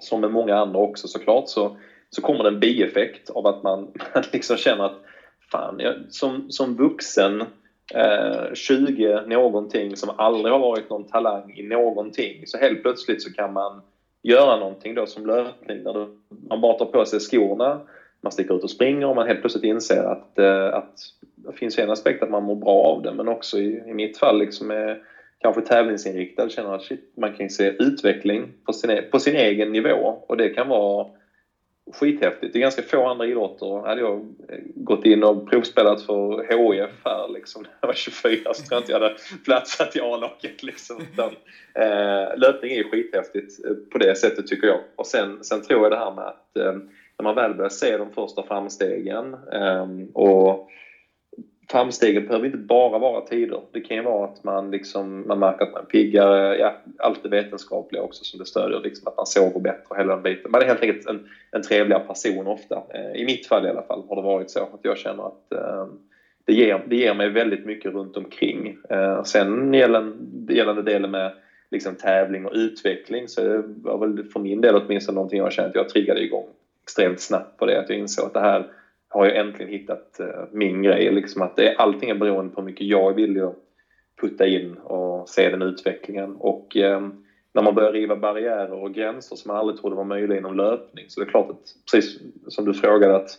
som 0.00 0.20
med 0.20 0.30
många 0.30 0.56
andra 0.56 0.80
också 0.80 1.08
såklart, 1.08 1.48
så, 1.48 1.76
så 2.10 2.22
kommer 2.22 2.42
det 2.42 2.48
en 2.48 2.60
bieffekt 2.60 3.30
av 3.30 3.46
att 3.46 3.62
man, 3.62 3.80
man 4.14 4.22
liksom 4.32 4.56
känner 4.56 4.84
att 4.84 5.00
fan, 5.52 5.78
jag, 5.78 5.94
som, 6.08 6.50
som 6.50 6.76
vuxen 6.76 7.40
eh, 7.94 8.54
20 8.54 9.22
någonting 9.26 9.96
som 9.96 10.10
aldrig 10.16 10.52
har 10.52 10.60
varit 10.60 10.90
någon 10.90 11.04
talang 11.04 11.52
i 11.52 11.62
någonting. 11.62 12.46
Så 12.46 12.58
helt 12.58 12.82
plötsligt 12.82 13.22
så 13.22 13.32
kan 13.32 13.52
man 13.52 13.82
göra 14.22 14.56
någonting 14.56 14.94
då 14.94 15.06
som 15.06 15.26
löpning 15.26 15.84
där 15.84 16.08
man 16.48 16.60
bara 16.60 16.74
tar 16.74 16.86
på 16.86 17.04
sig 17.04 17.20
skorna, 17.20 17.80
man 18.22 18.32
sticker 18.32 18.56
ut 18.56 18.64
och 18.64 18.70
springer 18.70 19.06
och 19.06 19.16
man 19.16 19.26
helt 19.26 19.40
plötsligt 19.40 19.64
inser 19.64 20.02
att, 20.02 20.38
eh, 20.38 20.74
att 20.74 20.94
det 21.34 21.52
finns 21.52 21.78
en 21.78 21.90
aspekt 21.90 22.22
att 22.22 22.30
man 22.30 22.42
mår 22.42 22.54
bra 22.54 22.82
av 22.82 23.02
det 23.02 23.12
men 23.12 23.28
också 23.28 23.58
i, 23.58 23.82
i 23.86 23.94
mitt 23.94 24.18
fall 24.18 24.38
liksom 24.38 24.70
är 24.70 24.98
kanske 25.40 25.62
tävlingsinriktad 25.62 26.48
känner 26.48 26.74
att 26.74 26.82
shit, 26.82 27.12
man 27.16 27.32
kan 27.32 27.50
se 27.50 27.72
utveckling 27.78 28.52
på 28.66 28.72
sin, 28.72 28.90
e-, 28.90 29.02
på 29.02 29.18
sin 29.18 29.36
egen 29.36 29.72
nivå 29.72 30.24
och 30.28 30.36
det 30.36 30.48
kan 30.48 30.68
vara 30.68 31.06
skithäftigt. 31.92 32.52
Det 32.52 32.58
är 32.58 32.60
ganska 32.60 32.82
få 32.82 33.06
andra 33.06 33.26
idrotter. 33.26 33.86
Hade 33.86 34.00
jag 34.00 34.34
gått 34.74 35.04
in 35.04 35.24
och 35.24 35.50
provspelat 35.50 36.02
för 36.02 36.42
HIF 36.42 36.90
här 37.04 37.28
liksom, 37.28 37.62
när 37.62 37.70
jag 37.80 37.86
var 37.86 37.94
24 37.94 38.54
så 38.54 38.62
tror 38.62 38.76
jag 38.76 38.80
inte 38.80 38.92
jag 38.92 39.00
hade 39.00 39.14
platsat 39.44 39.96
i 39.96 40.00
A-laget. 40.00 40.62
Liksom. 40.62 41.00
eh, 41.74 42.38
löpning 42.38 42.72
är 42.72 42.90
skithäftigt 42.90 43.64
eh, 43.64 43.74
på 43.92 43.98
det 43.98 44.18
sättet 44.18 44.46
tycker 44.46 44.66
jag. 44.66 44.80
Och 44.96 45.06
sen, 45.06 45.44
sen 45.44 45.62
tror 45.62 45.82
jag 45.82 45.92
det 45.92 45.98
här 45.98 46.14
med 46.14 46.24
att 46.24 46.56
eh, 46.56 46.72
när 47.18 47.22
man 47.22 47.34
väl 47.34 47.54
börjar 47.54 47.70
se 47.70 47.96
de 47.96 48.10
första 48.10 48.42
framstegen 48.42 49.36
eh, 49.52 49.86
och 50.14 50.68
framstegen 51.70 52.26
behöver 52.26 52.46
inte 52.46 52.58
bara 52.58 52.98
vara 52.98 53.20
tider. 53.20 53.60
Det 53.72 53.80
kan 53.80 53.96
ju 53.96 54.02
vara 54.02 54.24
att 54.24 54.44
man, 54.44 54.70
liksom, 54.70 55.24
man 55.26 55.38
märker 55.38 55.64
att 55.64 55.72
man 55.72 55.82
är 55.82 55.86
piggare, 55.86 56.56
ja, 56.56 56.74
allt 56.98 57.22
det 57.22 57.28
vetenskapliga 57.28 58.02
också 58.02 58.24
som 58.24 58.38
det 58.38 58.46
stödjer, 58.46 58.80
liksom 58.80 59.08
att 59.08 59.16
man 59.16 59.26
sover 59.26 59.60
bättre 59.60 59.96
hela 59.96 60.14
den 60.14 60.22
biten. 60.22 60.50
Man 60.50 60.62
är 60.62 60.66
helt 60.66 60.82
enkelt 60.82 61.06
en, 61.06 61.28
en 61.50 61.62
trevligare 61.62 62.02
person 62.02 62.46
ofta. 62.46 62.82
Eh, 62.94 63.20
I 63.20 63.24
mitt 63.24 63.46
fall 63.46 63.66
i 63.66 63.68
alla 63.68 63.82
fall 63.82 64.04
har 64.08 64.16
det 64.16 64.22
varit 64.22 64.50
så 64.50 64.60
att 64.60 64.80
jag 64.82 64.98
känner 64.98 65.26
att 65.26 65.52
eh, 65.52 65.86
det, 66.44 66.52
ger, 66.52 66.82
det 66.86 66.96
ger 66.96 67.14
mig 67.14 67.28
väldigt 67.28 67.66
mycket 67.66 67.92
runt 67.92 68.16
omkring. 68.16 68.76
Eh, 68.90 69.22
sen 69.22 69.74
gällande, 69.74 70.54
gällande 70.54 70.82
delen 70.82 71.10
med 71.10 71.32
liksom, 71.70 71.94
tävling 71.94 72.46
och 72.46 72.52
utveckling 72.54 73.28
så 73.28 73.40
det 73.40 73.62
var 73.66 73.98
väl 73.98 74.24
för 74.24 74.40
min 74.40 74.60
del 74.60 74.76
åtminstone 74.76 75.14
någonting 75.14 75.38
jag 75.38 75.52
kände 75.52 75.68
att 75.68 75.74
jag 75.74 75.88
triggade 75.88 76.22
igång 76.22 76.46
extremt 76.90 77.20
snabbt 77.20 77.56
på 77.56 77.66
det. 77.66 77.80
Att 77.80 77.88
jag 77.88 77.98
insåg 77.98 78.26
att 78.26 78.34
det 78.34 78.40
här 78.40 78.66
har 79.10 79.26
jag 79.26 79.36
äntligen 79.36 79.72
hittat 79.72 80.20
eh, 80.20 80.44
min 80.50 80.82
grej. 80.82 81.10
Liksom 81.10 81.42
att 81.42 81.56
det, 81.56 81.74
allting 81.76 82.10
är 82.10 82.14
beroende 82.14 82.54
på 82.54 82.60
hur 82.60 82.66
mycket 82.66 82.86
jag 82.86 83.14
vill 83.14 83.50
putta 84.20 84.46
in 84.46 84.76
och 84.76 85.28
se 85.28 85.50
den 85.50 85.62
utvecklingen. 85.62 86.36
Och 86.36 86.76
eh, 86.76 87.00
när 87.52 87.62
man 87.62 87.74
börjar 87.74 87.92
riva 87.92 88.16
barriärer 88.16 88.72
och 88.72 88.94
gränser 88.94 89.36
som 89.36 89.48
man 89.48 89.56
aldrig 89.56 89.80
trodde 89.80 89.96
var 89.96 90.04
möjliga 90.04 90.38
inom 90.38 90.56
löpning 90.56 91.04
så 91.08 91.20
det 91.20 91.26
är 91.26 91.30
klart 91.30 91.50
att, 91.50 91.74
precis 91.92 92.18
som 92.48 92.64
du 92.64 92.74
frågade, 92.74 93.16
att 93.16 93.30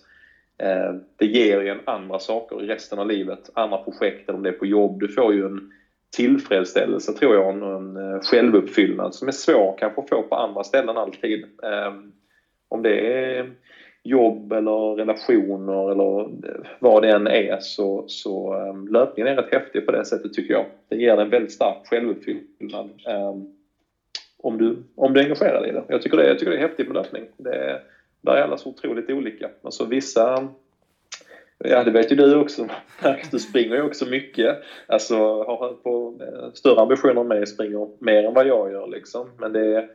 eh, 0.57 0.93
det 1.15 1.25
ger 1.25 1.61
ju 1.61 1.69
en 1.69 1.81
andra 1.85 2.19
saker 2.19 2.63
i 2.63 2.67
resten 2.67 2.99
av 2.99 3.07
livet. 3.07 3.49
Andra 3.53 3.77
projekt, 3.77 4.29
eller 4.29 4.37
om 4.37 4.43
det 4.43 4.49
är 4.49 4.53
på 4.53 4.65
jobb. 4.65 4.99
Du 4.99 5.07
får 5.07 5.33
ju 5.33 5.45
en 5.45 5.71
tillfredsställelse, 6.15 7.13
tror 7.13 7.35
jag, 7.35 7.53
en, 7.53 7.63
en 7.97 8.21
självuppfyllnad 8.21 9.15
som 9.15 9.27
är 9.27 9.31
svår 9.31 9.75
kanske 9.77 10.01
att 10.01 10.09
få 10.09 10.23
på 10.23 10.35
andra 10.35 10.63
ställen 10.63 10.97
alltid. 10.97 11.43
Eh, 11.63 11.93
om 12.67 12.81
det 12.81 12.99
är 12.99 13.51
jobb 14.03 14.53
eller 14.53 14.95
relationer 14.95 15.91
eller 15.91 16.19
eh, 16.21 16.67
vad 16.79 17.01
det 17.01 17.09
än 17.09 17.27
är 17.27 17.57
så, 17.59 18.03
så 18.07 18.53
ehm, 18.53 18.87
löpningen 18.87 19.37
är 19.37 19.41
rätt 19.41 19.53
häftig 19.53 19.85
på 19.85 19.91
det 19.91 20.05
sättet 20.05 20.33
tycker 20.33 20.53
jag. 20.53 20.65
Det 20.89 20.95
ger 20.95 21.17
en 21.17 21.29
väldigt 21.29 21.51
stark 21.51 21.87
självuppfyllnad 21.87 22.89
um, 23.07 23.55
om, 24.37 24.57
du, 24.57 24.83
om 24.95 25.13
du 25.13 25.19
är 25.19 25.23
engagerad 25.23 25.65
i 25.65 25.71
det. 25.71 25.83
Jag 25.87 26.01
tycker 26.01 26.17
det, 26.17 26.27
jag 26.27 26.39
tycker 26.39 26.51
det 26.51 26.57
är 26.57 26.67
häftigt 26.67 26.87
med 26.87 26.95
löpning. 26.95 27.23
Det, 27.37 27.81
där 28.21 28.33
är 28.33 28.41
alla 28.41 28.57
så 28.57 28.69
otroligt 28.69 29.09
olika. 29.09 29.49
Alltså 29.63 29.85
vissa 29.85 30.49
Ja, 31.63 31.83
det 31.83 31.91
vet 31.91 32.11
ju 32.11 32.15
du 32.15 32.35
också. 32.35 32.67
Du 33.31 33.39
springer 33.39 33.75
ju 33.75 33.81
också 33.81 34.05
mycket. 34.05 34.57
Alltså, 34.87 35.17
har 35.43 35.73
på 35.83 36.19
större 36.53 36.81
ambitioner 36.81 37.21
än 37.21 37.27
mig, 37.27 37.47
springer 37.47 37.87
mer 37.99 38.23
än 38.23 38.33
vad 38.33 38.47
jag 38.47 38.71
gör 38.71 38.87
liksom. 38.87 39.29
Men 39.37 39.53
det, 39.53 39.89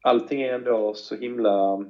allting 0.00 0.42
är 0.42 0.54
ändå 0.54 0.94
så 0.94 1.16
himla 1.16 1.84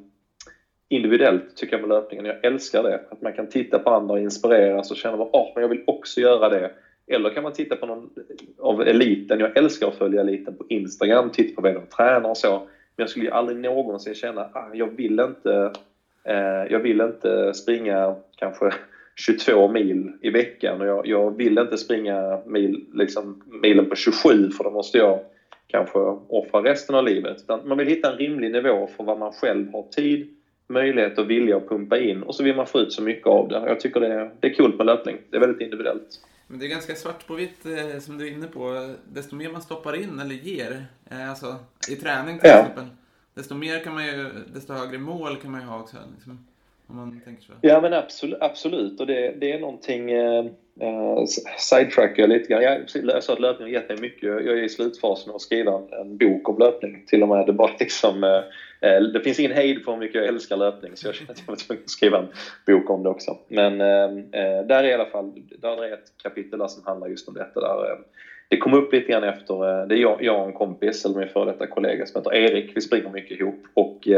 individuellt 0.92 1.56
tycker 1.56 1.74
jag 1.74 1.80
med 1.80 1.88
löpningen. 1.88 2.24
Jag 2.24 2.44
älskar 2.44 2.82
det. 2.82 3.00
Att 3.08 3.22
man 3.22 3.32
kan 3.32 3.46
titta 3.46 3.78
på 3.78 3.90
andra 3.90 4.12
och 4.12 4.20
inspireras 4.20 4.90
och 4.90 4.96
känna 4.96 5.22
att 5.22 5.30
oh, 5.32 5.52
men 5.54 5.62
jag 5.62 5.68
vill 5.68 5.82
också 5.86 6.20
göra 6.20 6.48
det. 6.48 6.70
Eller 7.06 7.30
kan 7.30 7.42
man 7.42 7.52
titta 7.52 7.76
på 7.76 7.86
någon 7.86 8.10
av 8.58 8.82
eliten. 8.82 9.40
Jag 9.40 9.56
älskar 9.56 9.88
att 9.88 9.94
följa 9.94 10.20
eliten 10.20 10.54
på 10.54 10.64
Instagram, 10.68 11.30
titta 11.30 11.54
på 11.54 11.62
vem 11.62 11.74
de 11.74 11.86
tränar 11.86 12.30
och 12.30 12.36
så. 12.36 12.52
Men 12.96 13.02
jag 13.02 13.08
skulle 13.08 13.24
ju 13.24 13.30
aldrig 13.30 13.58
någonsin 13.58 14.14
känna 14.14 14.40
att 14.40 14.56
ah, 14.56 14.70
jag 14.74 14.96
vill 14.96 15.20
inte 15.20 15.72
eh, 16.24 16.64
jag 16.70 16.80
vill 16.80 17.00
inte 17.00 17.54
springa 17.54 18.16
kanske 18.36 18.70
22 19.16 19.68
mil 19.68 20.12
i 20.20 20.30
veckan 20.30 20.80
och 20.80 20.86
jag, 20.86 21.06
jag 21.06 21.36
vill 21.36 21.58
inte 21.58 21.78
springa 21.78 22.40
mil, 22.44 22.84
liksom, 22.92 23.42
milen 23.62 23.86
på 23.86 23.94
27 23.94 24.50
för 24.50 24.64
då 24.64 24.70
måste 24.70 24.98
jag 24.98 25.20
kanske 25.66 25.98
offra 26.28 26.62
resten 26.62 26.94
av 26.94 27.04
livet. 27.04 27.36
Utan 27.42 27.68
man 27.68 27.78
vill 27.78 27.88
hitta 27.88 28.10
en 28.10 28.18
rimlig 28.18 28.52
nivå 28.52 28.86
för 28.96 29.04
vad 29.04 29.18
man 29.18 29.32
själv 29.32 29.72
har 29.72 29.82
tid 29.82 30.28
möjlighet 30.68 31.18
och 31.18 31.30
vilja 31.30 31.56
att 31.56 31.68
pumpa 31.68 31.98
in 31.98 32.22
och 32.22 32.34
så 32.34 32.42
vill 32.42 32.56
man 32.56 32.66
få 32.66 32.78
ut 32.78 32.92
så 32.92 33.02
mycket 33.02 33.26
av 33.26 33.48
det. 33.48 33.54
Jag 33.54 33.80
tycker 33.80 34.00
det 34.00 34.06
är, 34.06 34.30
det 34.40 34.46
är 34.46 34.54
kul 34.54 34.76
med 34.76 34.86
löpning. 34.86 35.16
Det 35.30 35.36
är 35.36 35.40
väldigt 35.40 35.60
individuellt. 35.60 36.20
Men 36.46 36.58
det 36.58 36.66
är 36.66 36.68
ganska 36.68 36.94
svart 36.94 37.26
på 37.26 37.34
vitt 37.34 37.66
eh, 37.66 38.00
som 38.00 38.18
du 38.18 38.28
är 38.28 38.32
inne 38.32 38.46
på. 38.46 38.94
Desto 39.12 39.36
mer 39.36 39.50
man 39.50 39.62
stoppar 39.62 39.96
in 40.02 40.20
eller 40.20 40.34
ger, 40.34 40.86
eh, 41.10 41.30
alltså 41.30 41.56
i 41.90 41.96
träning 41.96 42.38
till 42.38 42.50
ja. 42.50 42.58
exempel, 42.58 42.84
desto 43.34 43.54
mer 43.54 43.78
kan 43.78 43.94
man 43.94 44.06
ju, 44.06 44.30
desto 44.54 44.72
högre 44.72 44.98
mål 44.98 45.36
kan 45.36 45.50
man 45.50 45.60
ju 45.60 45.66
ha 45.66 45.80
också. 45.80 45.96
Liksom, 46.14 46.46
om 46.86 46.96
man 46.96 47.20
tänker 47.24 47.42
så. 47.42 47.52
Ja 47.60 47.80
men 47.80 47.92
absolut, 47.92 48.38
absolut. 48.40 49.00
och 49.00 49.06
det, 49.06 49.34
det 49.40 49.52
är 49.52 49.60
någonting 49.60 50.10
eh, 50.10 50.44
uh, 50.82 51.24
sidetrackar 51.58 52.26
lite 52.26 52.48
grann. 52.48 52.62
Jag, 52.62 52.80
jag 52.94 53.24
sa 53.24 53.32
att 53.32 53.40
löpning 53.40 53.68
har 53.68 53.72
gett 53.72 53.88
mig 53.88 54.00
mycket. 54.00 54.22
Jag 54.22 54.58
är 54.58 54.62
i 54.62 54.68
slutfasen 54.68 55.30
av 55.30 55.36
att 55.36 55.42
skriva 55.42 55.72
en, 55.72 55.92
en 56.00 56.16
bok 56.16 56.48
om 56.48 56.58
löpning. 56.58 57.04
Till 57.06 57.22
och 57.22 57.28
med 57.28 57.46
det 57.46 57.52
bara 57.52 57.70
liksom... 57.80 58.24
Uh, 58.24 58.40
Eh, 58.82 59.00
det 59.00 59.20
finns 59.20 59.38
ingen 59.38 59.52
hejd 59.52 59.84
på 59.84 59.90
hur 59.90 59.98
mycket 59.98 60.14
jag 60.14 60.26
älskar 60.26 60.56
löpning 60.56 60.96
så 60.96 61.06
jag 61.06 61.14
känner 61.14 61.32
att 61.32 61.38
jag 61.38 61.46
var 61.46 61.56
tvungen 61.56 61.82
att 61.84 61.90
skriva 61.90 62.18
en 62.18 62.28
bok 62.66 62.90
om 62.90 63.02
det 63.02 63.08
också. 63.08 63.36
Men 63.48 63.80
eh, 63.80 64.04
eh, 64.40 64.64
där 64.64 64.84
är 64.84 64.88
i 64.88 64.92
alla 64.92 65.06
fall 65.06 65.32
där 65.58 65.84
är 65.84 65.92
ett 65.92 66.12
kapitel 66.22 66.58
där 66.58 66.68
som 66.68 66.82
handlar 66.84 67.08
just 67.08 67.28
om 67.28 67.34
detta. 67.34 67.60
Där, 67.60 67.98
det 68.48 68.56
kom 68.56 68.74
upp 68.74 68.92
lite 68.92 69.12
grann 69.12 69.24
efter, 69.24 69.86
det 69.86 69.94
är 69.94 69.98
jag, 69.98 70.22
jag 70.22 70.40
och 70.40 70.46
en 70.46 70.52
kompis, 70.52 71.04
eller 71.04 71.18
min 71.18 71.28
före 71.28 71.52
detta 71.52 71.66
kollega 71.66 72.06
som 72.06 72.20
heter 72.20 72.34
Erik, 72.34 72.72
vi 72.74 72.80
springer 72.80 73.10
mycket 73.10 73.40
ihop 73.40 73.60
och 73.74 74.08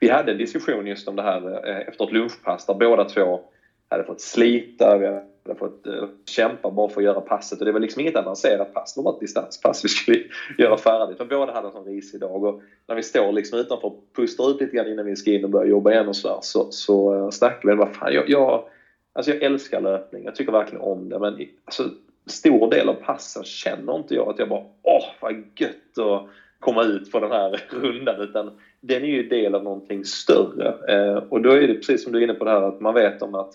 vi 0.00 0.08
hade 0.08 0.32
en 0.32 0.38
diskussion 0.38 0.86
just 0.86 1.08
om 1.08 1.16
det 1.16 1.22
här 1.22 1.66
efter 1.88 2.04
ett 2.04 2.12
lunchpass 2.12 2.66
där 2.66 2.74
båda 2.74 3.04
två 3.04 3.40
hade 3.88 4.04
fått 4.04 4.20
slita, 4.20 4.98
vi 4.98 5.06
hade 5.06 5.22
fått 5.54 5.86
eh, 5.86 6.04
kämpa 6.26 6.70
bara 6.70 6.88
för 6.88 7.00
att 7.00 7.04
göra 7.04 7.20
passet. 7.20 7.58
Och 7.58 7.66
det 7.66 7.72
var 7.72 7.80
liksom 7.80 8.00
inget 8.00 8.16
avancerat 8.16 8.74
pass, 8.74 8.94
det 8.94 9.02
var 9.02 9.12
ett 9.12 9.20
distanspass 9.20 9.84
vi 9.84 9.88
skulle 9.88 10.18
göra 10.58 10.76
färdigt. 10.76 11.18
Men 11.18 11.28
båda 11.28 11.52
hade 11.52 11.66
en 11.66 11.72
sån 11.72 11.84
risig 11.84 12.20
dag. 12.20 12.44
Och 12.44 12.62
när 12.86 12.94
vi 12.94 13.02
står 13.02 13.32
liksom 13.32 13.58
utanför 13.58 13.86
och 13.86 14.04
pustar 14.16 14.50
ut 14.50 14.60
lite 14.60 14.76
grann 14.76 14.88
innan 14.88 15.06
vi 15.06 15.16
ska 15.16 15.30
in 15.30 15.44
och 15.44 15.50
börja 15.50 15.70
jobba 15.70 15.92
igen 15.92 16.08
och 16.08 16.16
sådär 16.16 16.38
så, 16.42 16.66
så 16.70 17.14
eh, 17.14 17.30
snackar 17.30 17.68
vi 17.68 17.74
vad 17.74 17.94
fan, 17.94 18.12
jag, 18.12 18.28
jag, 18.28 18.64
alltså 19.12 19.32
jag 19.32 19.42
älskar 19.42 19.80
löpning. 19.80 20.24
Jag 20.24 20.34
tycker 20.34 20.52
verkligen 20.52 20.82
om 20.82 21.08
det. 21.08 21.18
Men 21.18 21.38
alltså, 21.64 21.84
stor 22.26 22.70
del 22.70 22.88
av 22.88 22.94
passen 22.94 23.44
känner 23.44 23.96
inte 23.96 24.14
jag 24.14 24.28
att 24.28 24.38
jag 24.38 24.48
bara 24.48 24.64
åh 24.82 25.04
vad 25.20 25.32
gött 25.56 25.98
att 25.98 26.28
komma 26.58 26.82
ut 26.84 27.12
på 27.12 27.20
den 27.20 27.30
här 27.30 27.64
rundan. 27.70 28.20
Utan 28.20 28.50
den 28.80 29.02
är 29.02 29.08
ju 29.08 29.28
del 29.28 29.54
av 29.54 29.64
någonting 29.64 30.04
större. 30.04 30.68
Eh, 30.88 31.16
och 31.16 31.40
då 31.42 31.50
är 31.50 31.68
det 31.68 31.74
precis 31.74 32.02
som 32.04 32.12
du 32.12 32.18
är 32.18 32.22
inne 32.22 32.34
på 32.34 32.44
det 32.44 32.50
här 32.50 32.62
att 32.62 32.80
man 32.80 32.94
vet 32.94 33.22
om 33.22 33.34
att 33.34 33.54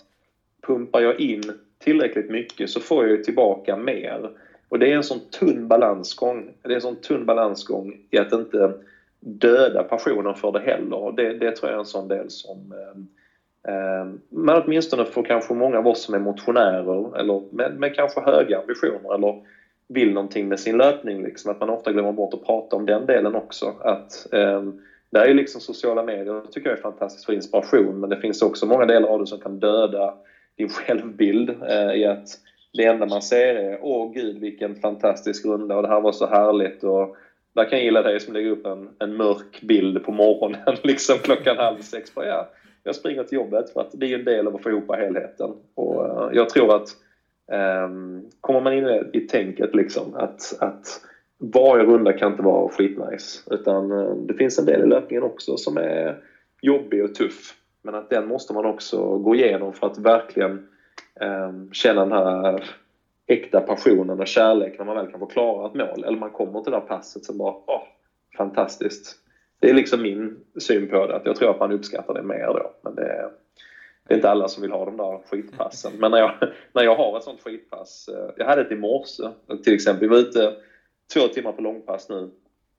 pumpar 0.61 1.01
jag 1.01 1.19
in 1.19 1.43
tillräckligt 1.79 2.29
mycket 2.29 2.69
så 2.69 2.79
får 2.79 3.03
jag 3.03 3.17
ju 3.17 3.23
tillbaka 3.23 3.75
mer. 3.75 4.29
Och 4.69 4.79
det 4.79 4.91
är 4.91 4.95
en 4.95 5.03
sån 5.03 5.19
tunn 5.39 5.67
balansgång. 5.67 6.53
Det 6.61 6.69
är 6.69 6.75
en 6.75 6.81
sån 6.81 7.01
tunn 7.01 7.25
balansgång 7.25 7.97
i 8.11 8.17
att 8.17 8.33
inte 8.33 8.73
döda 9.19 9.83
passionen 9.83 10.35
för 10.35 10.51
det 10.51 10.59
heller. 10.59 11.11
Det, 11.11 11.33
det 11.33 11.51
tror 11.51 11.71
jag 11.71 11.75
är 11.75 11.79
en 11.79 11.85
sån 11.85 12.07
del 12.07 12.29
som 12.29 12.73
eh, 12.73 13.73
eh, 13.73 14.05
men 14.29 14.63
åtminstone 14.63 15.05
för 15.05 15.23
kanske 15.23 15.53
många 15.53 15.77
av 15.77 15.87
oss 15.87 16.03
som 16.03 16.13
är 16.13 16.19
motionärer 16.19 17.19
eller 17.19 17.41
med, 17.51 17.79
med 17.79 17.95
kanske 17.95 18.21
höga 18.21 18.59
ambitioner 18.59 19.15
eller 19.15 19.41
vill 19.87 20.13
någonting 20.13 20.47
med 20.47 20.59
sin 20.59 20.77
löpning. 20.77 21.23
Liksom, 21.23 21.51
att 21.51 21.59
man 21.59 21.69
ofta 21.69 21.91
glömmer 21.91 22.11
bort 22.11 22.33
att 22.33 22.45
prata 22.45 22.75
om 22.75 22.85
den 22.85 23.05
delen 23.05 23.35
också. 23.35 23.73
Att 23.79 24.33
eh, 24.33 24.63
där 25.09 25.25
är 25.25 25.33
liksom 25.33 25.61
sociala 25.61 26.03
medier 26.03 26.41
tycker 26.51 26.69
jag 26.69 26.77
är 26.77 26.81
fantastiskt 26.81 27.25
för 27.25 27.33
inspiration 27.33 27.99
men 27.99 28.09
det 28.09 28.17
finns 28.17 28.41
också 28.41 28.65
många 28.65 28.85
delar 28.85 29.09
av 29.09 29.19
det 29.19 29.27
som 29.27 29.39
kan 29.39 29.59
döda 29.59 30.13
din 30.57 30.69
självbild 30.69 31.49
eh, 31.49 31.93
i 31.93 32.05
att 32.05 32.27
det 32.73 32.85
enda 32.85 33.05
man 33.05 33.21
ser 33.21 33.55
är 33.55 33.79
åh 33.81 34.13
gud 34.13 34.39
vilken 34.39 34.75
fantastisk 34.75 35.45
runda 35.45 35.75
och 35.75 35.81
det 35.81 35.87
här 35.87 36.01
var 36.01 36.11
så 36.11 36.27
härligt 36.27 36.83
och 36.83 37.15
där 37.55 37.69
kan 37.69 37.79
jag 37.79 37.85
gilla 37.85 38.01
dig 38.01 38.19
som 38.19 38.33
lägger 38.33 38.49
upp 38.49 38.65
en, 38.65 38.89
en 38.99 39.15
mörk 39.15 39.61
bild 39.61 40.03
på 40.03 40.11
morgonen 40.11 40.75
liksom 40.83 41.17
klockan 41.17 41.57
halv 41.57 41.81
sex. 41.81 42.15
Bara, 42.15 42.27
ja, 42.27 42.49
jag 42.83 42.95
springer 42.95 43.23
till 43.23 43.35
jobbet 43.35 43.69
för 43.69 43.81
att 43.81 43.91
det 43.93 44.13
är 44.13 44.19
en 44.19 44.25
del 44.25 44.47
av 44.47 44.55
att 44.55 44.63
få 44.63 44.69
ihop 44.69 44.95
helheten. 44.95 45.51
Och 45.75 46.05
eh, 46.05 46.29
jag 46.33 46.49
tror 46.49 46.75
att 46.75 46.87
ehm, 47.51 48.23
kommer 48.41 48.61
man 48.61 48.73
in 48.73 49.09
i 49.13 49.19
tänket 49.19 49.75
liksom 49.75 50.15
att, 50.15 50.57
att 50.59 51.01
varje 51.37 51.83
runda 51.83 52.13
kan 52.13 52.31
inte 52.31 52.43
vara 52.43 52.69
skitnice 52.69 53.43
utan 53.51 53.91
eh, 53.91 54.15
det 54.15 54.33
finns 54.33 54.59
en 54.59 54.65
del 54.65 54.81
i 54.81 54.87
löpningen 54.87 55.23
också 55.23 55.57
som 55.57 55.77
är 55.77 56.17
jobbig 56.61 57.03
och 57.03 57.15
tuff. 57.15 57.55
Men 57.85 57.95
att 57.95 58.09
den 58.09 58.27
måste 58.27 58.53
man 58.53 58.65
också 58.65 59.17
gå 59.17 59.35
igenom 59.35 59.73
för 59.73 59.87
att 59.87 59.97
verkligen 59.97 60.67
eh, 61.21 61.51
känna 61.71 62.01
den 62.01 62.11
här 62.11 62.63
äkta 63.27 63.61
passionen 63.61 64.19
och 64.19 64.27
kärleken 64.27 64.77
när 64.77 64.85
man 64.85 64.95
väl 64.95 65.11
kan 65.11 65.19
få 65.19 65.25
klara 65.25 65.67
ett 65.67 65.73
mål. 65.73 66.03
Eller 66.03 66.17
man 66.17 66.31
kommer 66.31 66.61
till 66.61 66.71
det 66.71 66.77
där 66.77 66.85
passet 66.85 67.25
som 67.25 67.37
bara, 67.37 67.53
åh, 67.67 67.83
fantastiskt. 68.37 69.15
Det 69.59 69.69
är 69.69 69.73
liksom 69.73 70.01
min 70.01 70.39
syn 70.59 70.89
på 70.89 71.07
det, 71.07 71.15
att 71.15 71.25
jag 71.25 71.35
tror 71.35 71.51
att 71.51 71.59
man 71.59 71.71
uppskattar 71.71 72.13
det 72.13 72.23
mer 72.23 72.45
då. 72.47 72.71
Men 72.81 72.95
det 72.95 73.05
är, 73.05 73.29
det 74.07 74.13
är 74.13 74.15
inte 74.15 74.29
alla 74.29 74.47
som 74.47 74.61
vill 74.61 74.71
ha 74.71 74.85
de 74.85 74.97
där 74.97 75.19
skitpassen. 75.29 75.91
Men 75.99 76.11
när 76.11 76.17
jag, 76.17 76.31
när 76.73 76.83
jag 76.83 76.95
har 76.95 77.17
ett 77.17 77.23
sånt 77.23 77.41
skitpass, 77.41 78.07
eh, 78.07 78.29
jag 78.37 78.45
hade 78.45 78.61
ett 78.61 78.71
i 78.71 78.75
morse 78.75 79.23
till 79.63 79.73
exempel, 79.73 80.09
vi 80.09 80.15
var 80.15 80.17
ute 80.17 80.53
två 81.13 81.27
timmar 81.27 81.51
på 81.51 81.61
långpass 81.61 82.09
nu 82.09 82.31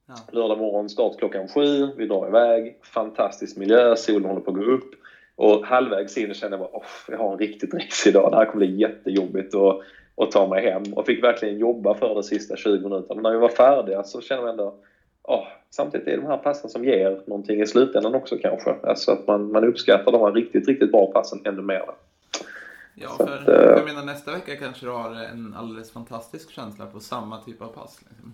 Ja. 0.07 0.15
Lördag 0.31 0.57
morgon, 0.57 0.89
start 0.89 1.17
klockan 1.17 1.47
sju, 1.47 1.87
vi 1.97 2.07
drar 2.07 2.27
iväg. 2.27 2.77
Fantastisk 2.83 3.57
miljö, 3.57 3.95
solen 3.95 4.25
håller 4.25 4.41
på 4.41 4.51
att 4.51 4.57
gå 4.57 4.63
upp. 4.63 4.91
Och 5.35 5.65
halvvägs 5.65 6.17
in 6.17 6.33
kände 6.33 6.57
jag 6.57 6.71
bara, 6.71 6.83
jag 7.07 7.17
har 7.17 7.33
en 7.33 7.39
riktigt 7.39 7.73
risig 7.73 8.13
dag. 8.13 8.31
Det 8.31 8.37
här 8.37 8.45
kommer 8.45 8.65
bli 8.65 8.75
jättejobbigt 8.75 9.55
att, 9.55 9.79
att 10.15 10.31
ta 10.31 10.47
mig 10.47 10.63
hem. 10.63 10.83
Och 10.93 11.05
fick 11.05 11.23
verkligen 11.23 11.57
jobba 11.57 11.93
för 11.93 12.15
de 12.15 12.23
sista 12.23 12.55
20 12.55 12.89
minuterna. 12.89 13.15
Men 13.15 13.23
när 13.23 13.31
vi 13.31 13.37
var 13.37 13.49
färdiga 13.49 14.03
så 14.03 14.21
kände 14.21 14.43
jag 14.43 14.51
ändå, 14.51 14.75
oh, 15.23 15.47
samtidigt 15.69 16.07
är 16.07 16.11
det 16.11 16.17
de 16.17 16.27
här 16.27 16.37
passen 16.37 16.69
som 16.69 16.85
ger 16.85 17.21
någonting 17.27 17.61
i 17.61 17.67
slutändan 17.67 18.15
också 18.15 18.37
kanske. 18.37 18.75
Alltså 18.83 19.11
att 19.11 19.27
man, 19.27 19.51
man 19.51 19.63
uppskattar 19.63 20.11
de 20.11 20.21
här 20.21 20.31
riktigt, 20.31 20.67
riktigt 20.67 20.91
bra 20.91 21.11
passen 21.11 21.41
ännu 21.45 21.61
mer. 21.61 21.83
Ja, 22.95 23.09
för 23.17 23.37
att, 23.37 23.77
jag 23.77 23.85
menar 23.85 24.05
nästa 24.05 24.31
vecka 24.31 24.55
kanske 24.55 24.85
du 24.85 24.91
har 24.91 25.13
en 25.13 25.53
alldeles 25.57 25.91
fantastisk 25.91 26.51
känsla 26.51 26.85
på 26.85 26.99
samma 26.99 27.37
typ 27.37 27.61
av 27.61 27.67
pass. 27.67 27.99
Liksom. 28.09 28.33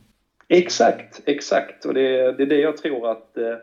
Exakt, 0.58 1.22
exakt. 1.26 1.86
Och 1.86 1.94
det, 1.94 2.32
det 2.32 2.44
är 2.44 2.48
det 2.48 2.60
jag 2.60 2.78
tror 2.78 3.12
att 3.12 3.38
eh, 3.38 3.56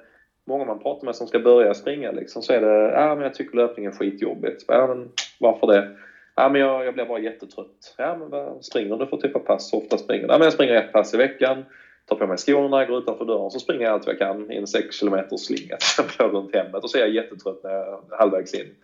många 0.46 0.64
man 0.64 0.78
pratar 0.78 1.04
med 1.04 1.16
som 1.16 1.26
ska 1.26 1.38
börja 1.38 1.74
springa 1.74 2.10
liksom, 2.10 2.42
så 2.42 2.52
är 2.52 2.60
det 2.60 2.92
ja 2.92 3.14
men 3.14 3.24
jag 3.24 3.34
tycker 3.34 3.56
löpning 3.56 3.86
är 3.86 3.90
skitjobbigt. 3.90 4.64
Ja, 4.68 4.86
men 4.86 5.08
varför 5.40 5.66
det? 5.66 5.96
Ja, 6.34 6.48
men 6.48 6.60
jag, 6.60 6.84
jag 6.84 6.94
blir 6.94 7.04
bara 7.04 7.18
jättetrött. 7.18 7.94
Ja, 7.96 8.16
men 8.16 8.30
vad 8.30 8.64
springer 8.64 8.96
du 8.96 9.06
för 9.06 9.16
typ 9.16 9.36
av 9.36 9.40
pass? 9.40 9.70
Så 9.70 9.78
ofta 9.78 9.98
springer 9.98 10.28
Ja, 10.28 10.38
men 10.38 10.44
jag 10.44 10.52
springer 10.52 10.74
ett 10.74 10.92
pass 10.92 11.14
i 11.14 11.16
veckan, 11.16 11.64
tar 12.06 12.16
på 12.16 12.26
mig 12.26 12.36
skorna, 12.36 12.84
går 12.84 12.98
utanför 12.98 13.24
dörren, 13.24 13.50
så 13.50 13.60
springer 13.60 13.84
jag 13.84 13.92
allt 13.92 14.06
jag 14.06 14.18
kan 14.18 14.52
i 14.52 14.56
en 14.56 14.66
6 14.66 15.00
km 15.00 15.24
slinga 15.38 15.76
runt 16.18 16.54
hemmet 16.54 16.84
och 16.84 16.90
så 16.90 16.98
är 16.98 17.02
jag 17.02 17.10
jättetrött 17.10 17.62
när 17.62 17.70
jag 17.70 18.04
halvvägs 18.18 18.54
in. 18.54 18.74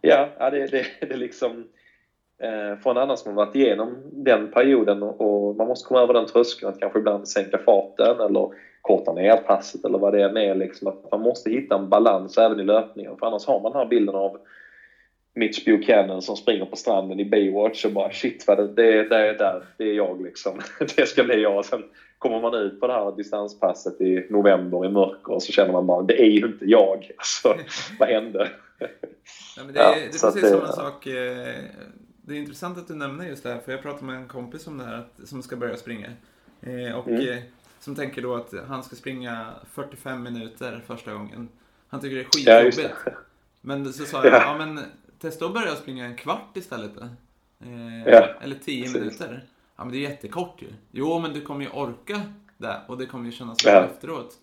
Ja, 0.00 0.28
ja 0.38 0.50
det, 0.50 0.66
det, 0.66 0.86
det 1.00 1.12
är 1.12 1.16
liksom 1.16 1.68
eh, 2.42 2.78
för 2.78 2.90
en 2.90 2.96
annan 2.96 3.16
som 3.16 3.36
har 3.36 3.46
varit 3.46 3.54
igenom 3.56 3.96
den 4.12 4.50
perioden 4.50 5.02
och, 5.02 5.56
man 5.56 5.68
måste 5.68 5.88
komma 5.88 6.00
över 6.00 6.14
den 6.14 6.26
tröskeln 6.26 6.72
att 6.72 6.80
kanske 6.80 6.98
ibland 6.98 7.28
sänka 7.28 7.58
farten 7.58 8.20
eller 8.20 8.50
korta 8.82 9.12
ner 9.12 9.36
passet 9.36 9.84
eller 9.84 9.98
vad 9.98 10.12
det 10.12 10.24
än 10.24 10.36
är. 10.36 10.54
Liksom, 10.54 10.88
att 10.88 11.10
man 11.10 11.20
måste 11.20 11.50
hitta 11.50 11.74
en 11.74 11.88
balans 11.88 12.38
även 12.38 12.60
i 12.60 12.64
löpningen 12.64 13.16
för 13.16 13.26
annars 13.26 13.46
har 13.46 13.60
man 13.60 13.72
den 13.72 13.80
här 13.80 13.88
bilden 13.88 14.14
av 14.14 14.38
Mitch 15.34 15.64
Buchanan 15.64 16.22
som 16.22 16.36
springer 16.36 16.64
på 16.64 16.76
stranden 16.76 17.20
i 17.20 17.24
Baywatch 17.24 17.84
och 17.84 17.92
bara 17.92 18.12
shit 18.12 18.44
vad 18.46 18.58
det, 18.58 18.66
det, 18.66 19.08
det 19.08 19.16
är 19.16 19.38
där, 19.38 19.62
det 19.76 19.84
är 19.84 19.94
jag 19.94 20.22
liksom. 20.22 20.60
Det 20.96 21.06
ska 21.06 21.24
bli 21.24 21.42
jag. 21.42 21.64
Sen 21.64 21.84
kommer 22.18 22.40
man 22.40 22.54
ut 22.54 22.80
på 22.80 22.86
det 22.86 22.92
här 22.92 23.16
distanspasset 23.16 24.00
i 24.00 24.26
november 24.30 24.86
i 24.86 24.88
mörker 24.88 25.32
och 25.32 25.42
så 25.42 25.52
känner 25.52 25.72
man 25.72 25.86
bara 25.86 26.02
det 26.02 26.22
är 26.22 26.30
ju 26.30 26.46
inte 26.46 26.64
jag. 26.64 27.10
Alltså, 27.16 27.54
vad 27.98 28.08
hände? 28.08 28.50
Ja, 29.56 29.62
det, 29.72 29.80
är, 29.80 29.84
ja, 29.84 29.94
det 29.94 30.04
är 30.04 30.32
precis 30.32 30.50
samma 30.50 30.72
sak. 30.72 31.06
Det 32.28 32.34
är 32.34 32.38
intressant 32.38 32.78
att 32.78 32.88
du 32.88 32.94
nämner 32.94 33.26
just 33.26 33.42
det 33.42 33.48
här, 33.48 33.58
för 33.60 33.72
jag 33.72 33.82
pratade 33.82 34.04
med 34.04 34.16
en 34.16 34.28
kompis 34.28 34.66
om 34.66 34.78
det 34.78 34.84
här, 34.84 34.94
att, 34.94 35.28
som 35.28 35.42
ska 35.42 35.56
börja 35.56 35.76
springa. 35.76 36.12
Eh, 36.60 36.92
och 36.92 37.08
mm. 37.08 37.28
eh, 37.28 37.42
som 37.80 37.94
tänker 37.94 38.22
då 38.22 38.34
att 38.34 38.54
han 38.68 38.82
ska 38.82 38.96
springa 38.96 39.54
45 39.72 40.22
minuter 40.22 40.82
första 40.86 41.12
gången. 41.12 41.48
Han 41.88 42.00
tycker 42.00 42.16
det 42.16 42.22
är 42.22 42.24
skitjobbigt. 42.24 42.96
Ja, 43.04 43.12
men 43.60 43.92
så 43.92 44.04
sa 44.04 44.16
jag, 44.24 44.32
ja. 44.32 44.42
ja 44.42 44.66
men 44.66 44.84
testa 45.18 45.46
att 45.46 45.54
börja 45.54 45.76
springa 45.76 46.04
en 46.04 46.16
kvart 46.16 46.56
istället 46.56 46.90
då. 46.94 47.02
Eh, 47.66 48.02
ja, 48.06 48.28
eller 48.40 48.56
10 48.64 48.92
minuter. 48.92 49.44
Ja 49.76 49.84
men 49.84 49.92
det 49.92 49.98
är 49.98 50.10
jättekort 50.10 50.62
ju. 50.62 50.68
Jo 50.90 51.18
men 51.18 51.32
du 51.32 51.40
kommer 51.40 51.64
ju 51.64 51.70
orka 51.70 52.22
det 52.56 52.80
och 52.86 52.98
det 52.98 53.06
kommer 53.06 53.26
ju 53.26 53.32
kännas 53.32 53.64
bra 53.64 53.84
efteråt. 53.84 54.34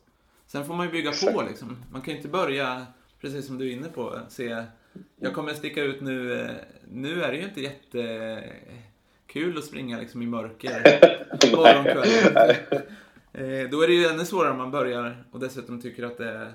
Sen 0.47 0.65
får 0.65 0.73
man 0.73 0.85
ju 0.85 0.91
bygga 0.91 1.11
på 1.11 1.41
liksom. 1.41 1.77
Man 1.91 2.01
kan 2.01 2.11
ju 2.11 2.17
inte 2.17 2.29
börja, 2.29 2.85
precis 3.21 3.47
som 3.47 3.57
du 3.57 3.69
är 3.69 3.73
inne 3.73 3.89
på, 3.89 4.19
se 4.29 4.63
jag 5.19 5.33
kommer 5.33 5.53
sticka 5.53 5.83
ut 5.83 6.01
nu. 6.01 6.39
Eh, 6.39 6.49
nu 6.91 7.23
är 7.23 7.31
det 7.31 7.37
ju 7.37 7.43
inte 7.43 7.61
jättekul 7.61 9.57
att 9.57 9.63
springa 9.63 9.99
liksom 9.99 10.21
i 10.21 10.25
mörker 10.25 10.69
morgon, 11.55 11.87
eh, 13.33 13.69
Då 13.69 13.81
är 13.81 13.87
det 13.87 13.93
ju 13.93 14.05
ännu 14.05 14.25
svårare 14.25 14.51
om 14.51 14.57
man 14.57 14.71
börjar 14.71 15.23
och 15.31 15.39
dessutom 15.39 15.81
tycker 15.81 16.03
att 16.03 16.17
det 16.17 16.29
är 16.29 16.53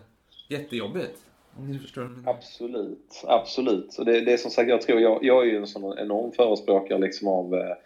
jättejobbigt. 0.49 1.19
Om 1.57 1.71
ni 1.71 1.79
förstår. 1.79 2.23
Absolut, 2.27 3.23
absolut. 3.27 3.93
Så 3.93 4.05
det, 4.05 4.21
det 4.21 4.33
är 4.33 4.37
som 4.37 4.51
sagt, 4.51 4.69
jag 4.69 4.83
tror, 4.83 5.01
jag, 5.01 5.25
jag 5.25 5.43
är 5.43 5.51
ju 5.51 5.57
en 5.57 5.67
sån 5.67 5.99
enorm 5.99 6.33
förespråkare 6.33 6.99
liksom 6.99 7.29
av 7.29 7.55
eh, 7.55 7.77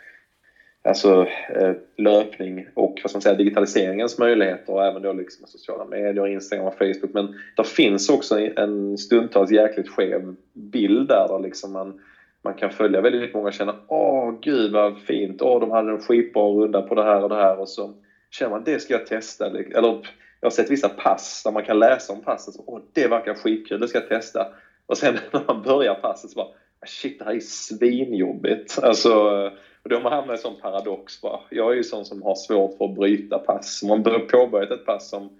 alltså, 0.88 1.27
eh, 1.49 1.73
löpning 1.97 2.66
och 2.75 3.01
vad 3.03 3.11
ska 3.11 3.16
man 3.16 3.23
säga, 3.23 3.35
digitaliseringens 3.35 4.18
möjligheter 4.18 4.73
och 4.73 4.85
även 4.85 5.03
då 5.03 5.12
liksom 5.12 5.47
sociala 5.47 5.85
medier, 5.85 6.27
Instagram 6.27 6.66
och 6.66 6.75
Facebook. 6.75 7.12
Men 7.12 7.35
det 7.57 7.66
finns 7.66 8.09
också 8.09 8.38
en 8.38 8.99
stundtals 8.99 9.51
jäkligt 9.51 9.88
skev 9.88 10.35
bild 10.53 11.09
där, 11.09 11.29
där 11.29 11.38
liksom 11.38 11.73
man, 11.73 12.01
man 12.44 12.55
kan 12.55 12.70
följa 12.70 13.01
väldigt 13.01 13.35
många 13.35 13.47
och 13.47 13.53
känna 13.53 13.77
åh 13.87 14.35
gud 14.40 14.73
vad 14.73 14.99
fint, 14.99 15.42
åh 15.42 15.61
de 15.61 15.70
hade 15.70 15.92
en 15.92 16.01
skitbra 16.01 16.42
runda 16.42 16.83
på 16.83 16.94
det 16.94 17.05
här 17.05 17.23
och 17.23 17.29
det 17.29 17.35
här 17.35 17.61
och 17.61 17.68
så 17.68 17.94
känner 18.31 18.51
man 18.51 18.64
det 18.64 18.79
ska 18.79 18.94
jag 18.94 19.07
testa. 19.07 19.47
Eller 19.47 19.68
jag 20.40 20.47
har 20.47 20.51
sett 20.51 20.70
vissa 20.70 20.88
pass 20.88 21.42
där 21.44 21.53
man 21.53 21.64
kan 21.64 21.79
läsa 21.79 22.12
om 22.12 22.23
passet, 22.23 22.55
åh 22.66 22.81
det 22.92 23.09
verkar 23.09 23.35
skitkul, 23.35 23.81
det 23.81 23.88
ska 23.88 23.99
jag 23.99 24.09
testa. 24.09 24.47
Och 24.87 24.99
sen 24.99 25.18
när 25.33 25.42
man 25.47 25.62
börjar 25.62 25.94
passet 25.94 26.31
så 26.31 26.37
bara 26.37 26.47
ah, 26.47 26.87
shit 26.87 27.18
det 27.18 27.25
här 27.25 27.35
är 27.35 27.40
svinjobbigt. 27.40 28.79
Alltså, 28.83 29.51
och 29.85 29.90
då 29.90 29.97
har 29.97 30.03
man 30.03 30.12
hamnat 30.12 30.31
i 30.31 30.33
en 30.33 30.38
sån 30.38 30.61
paradox 30.61 31.20
bara. 31.20 31.40
Jag 31.51 31.73
är 31.73 31.77
ju 31.77 31.85
sån 31.85 32.05
som 32.05 32.23
har 32.23 32.35
svårt 32.35 32.79
för 32.79 32.85
att 32.85 32.94
bryta 32.94 33.38
pass. 33.38 33.83
Man 33.83 34.05
har 34.05 34.18
påbörjat 34.18 34.70
ett 34.70 34.87
pass 34.87 35.11
som 35.11 35.31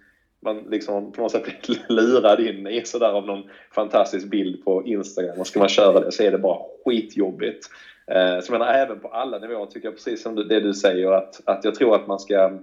man 0.43 0.59
liksom 0.59 1.13
på 1.13 1.23
något 1.23 1.33
sätt 1.33 1.45
blivit 1.45 1.85
lurad 1.91 2.41
in 2.41 2.67
i 2.67 2.83
sådär 2.85 3.13
av 3.13 3.27
någon 3.27 3.51
fantastisk 3.75 4.31
bild 4.31 4.65
på 4.65 4.85
Instagram 4.87 5.41
och 5.41 5.47
ska 5.47 5.59
man 5.59 5.69
köra 5.69 6.01
det 6.01 6.13
så 6.13 6.23
är 6.23 6.31
det 6.31 6.39
bara 6.39 6.59
skitjobbigt. 6.85 7.67
Eh, 8.07 8.41
så 8.41 8.53
jag 8.53 8.59
menar 8.59 8.75
även 8.75 9.01
på 9.01 9.09
alla 9.09 9.39
nivåer 9.39 9.67
tycker 9.67 9.89
jag 9.89 9.95
precis 9.95 10.23
som 10.23 10.35
det 10.35 10.61
du 10.61 10.75
säger 10.75 11.13
att, 11.13 11.41
att 11.45 11.65
jag 11.65 11.75
tror 11.75 11.95
att 11.95 12.07
man 12.07 12.19
ska 12.19 12.59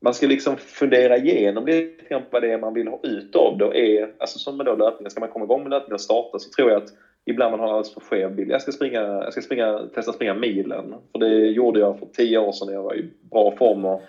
man 0.00 0.14
ska 0.14 0.26
liksom 0.26 0.56
fundera 0.56 1.16
igenom 1.16 1.66
lite 1.66 2.04
grann 2.08 2.22
vad 2.30 2.42
det 2.42 2.52
är 2.52 2.58
man 2.58 2.74
vill 2.74 2.88
ha 2.88 3.00
ut 3.02 3.36
av 3.36 3.58
det. 3.58 3.78
Är, 3.78 4.12
alltså 4.18 4.38
som 4.38 4.56
med 4.56 4.66
då 4.66 4.76
löpningen, 4.76 5.10
ska 5.10 5.20
man 5.20 5.28
komma 5.28 5.44
igång 5.44 5.62
med 5.62 5.70
löpningen 5.70 5.94
och 5.94 6.00
starta 6.00 6.38
så 6.38 6.50
tror 6.50 6.70
jag 6.70 6.82
att 6.82 6.88
ibland 7.26 7.50
man 7.50 7.60
har 7.60 7.68
alldeles 7.68 7.94
för 7.94 8.00
skev 8.00 8.34
bild. 8.34 8.50
Jag 8.50 8.62
ska, 8.62 8.72
springa, 8.72 9.00
jag 9.00 9.32
ska 9.32 9.42
springa, 9.42 9.78
testa 9.94 10.12
springa 10.12 10.34
milen. 10.34 10.94
För 11.12 11.18
det 11.18 11.46
gjorde 11.46 11.80
jag 11.80 11.98
för 11.98 12.06
tio 12.06 12.38
år 12.38 12.52
sedan 12.52 12.66
när 12.66 12.74
jag 12.74 12.82
var 12.82 12.94
i 12.94 13.10
bra 13.30 13.54
form 13.58 13.84
och 13.84 14.02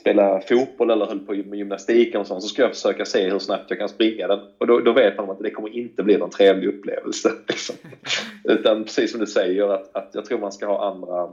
spelade 0.00 0.40
fotboll 0.40 0.90
eller 0.90 1.06
höll 1.06 1.20
på 1.20 1.32
med 1.32 1.58
gymnastik 1.58 2.14
och 2.14 2.26
sånt, 2.26 2.42
så 2.42 2.48
ska 2.48 2.62
jag 2.62 2.70
försöka 2.70 3.04
se 3.04 3.30
hur 3.30 3.38
snabbt 3.38 3.70
jag 3.70 3.78
kan 3.78 3.88
springa 3.88 4.28
den. 4.28 4.40
Och 4.58 4.66
då, 4.66 4.80
då 4.80 4.92
vet 4.92 5.16
man 5.16 5.30
att 5.30 5.38
det 5.38 5.50
kommer 5.50 5.68
inte 5.68 6.02
bli 6.02 6.16
någon 6.16 6.30
trevlig 6.30 6.68
upplevelse. 6.68 7.32
Liksom. 7.48 7.76
Utan 8.44 8.84
precis 8.84 9.10
som 9.10 9.20
du 9.20 9.26
säger, 9.26 9.68
att, 9.68 9.96
att 9.96 10.10
jag 10.12 10.24
tror 10.24 10.38
man 10.38 10.52
ska 10.52 10.66
ha 10.66 10.90
andra 10.90 11.32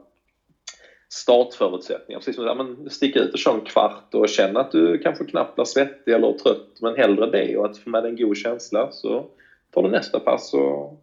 startförutsättningar. 1.10 2.20
Precis 2.20 2.36
som 2.36 2.46
ja, 2.46 2.90
sticka 2.90 3.20
ut 3.20 3.34
och 3.34 3.40
köra 3.40 3.56
en 3.56 3.62
kvart 3.62 4.14
och 4.14 4.30
känna 4.30 4.60
att 4.60 4.72
du 4.72 4.98
kanske 4.98 5.26
knappt 5.26 5.56
blir 5.56 5.66
svettig 5.66 6.14
eller 6.14 6.34
trött, 6.34 6.78
men 6.82 6.96
hellre 6.96 7.32
det 7.32 7.58
och 7.58 7.66
att 7.66 7.78
få 7.78 7.90
med 7.90 8.04
dig 8.04 8.12
en 8.12 8.18
god 8.18 8.38
känsla 8.38 8.92
så 8.92 9.26
tar 9.72 9.84
du 9.84 9.90
nästa 9.90 10.20
pass 10.20 10.54
och 10.54 11.00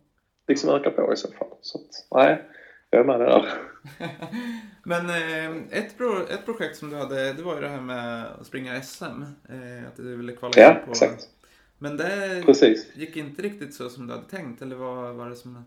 liksom 0.52 0.70
ökar 0.70 0.90
på 0.90 1.12
i 1.12 1.16
så 1.16 1.32
fall. 1.32 1.48
Så 1.60 1.78
att, 1.78 2.06
nej, 2.10 2.42
jag 2.90 3.00
är 3.00 3.04
med 3.04 3.20
där. 3.20 3.48
Men 4.84 5.10
eh, 5.10 5.78
ett, 5.78 5.98
pro, 5.98 6.26
ett 6.30 6.44
projekt 6.44 6.76
som 6.76 6.90
du 6.90 6.96
hade, 6.96 7.32
det 7.32 7.42
var 7.42 7.54
ju 7.54 7.60
det 7.60 7.68
här 7.68 7.80
med 7.80 8.26
att 8.40 8.46
springa 8.46 8.82
SM. 8.82 9.04
Eh, 9.04 9.88
att 9.88 9.96
du 9.96 10.16
ville 10.16 10.32
kvala 10.32 10.52
ja, 10.56 10.76
på. 10.84 10.90
Exakt. 10.90 11.28
Men 11.78 11.96
det 11.96 12.42
precis. 12.46 12.96
gick 12.96 13.16
inte 13.16 13.42
riktigt 13.42 13.74
så 13.74 13.88
som 13.88 14.06
du 14.06 14.12
hade 14.12 14.28
tänkt, 14.28 14.62
eller 14.62 14.76
vad 14.76 15.14
var 15.14 15.30
det 15.30 15.36
som 15.36 15.64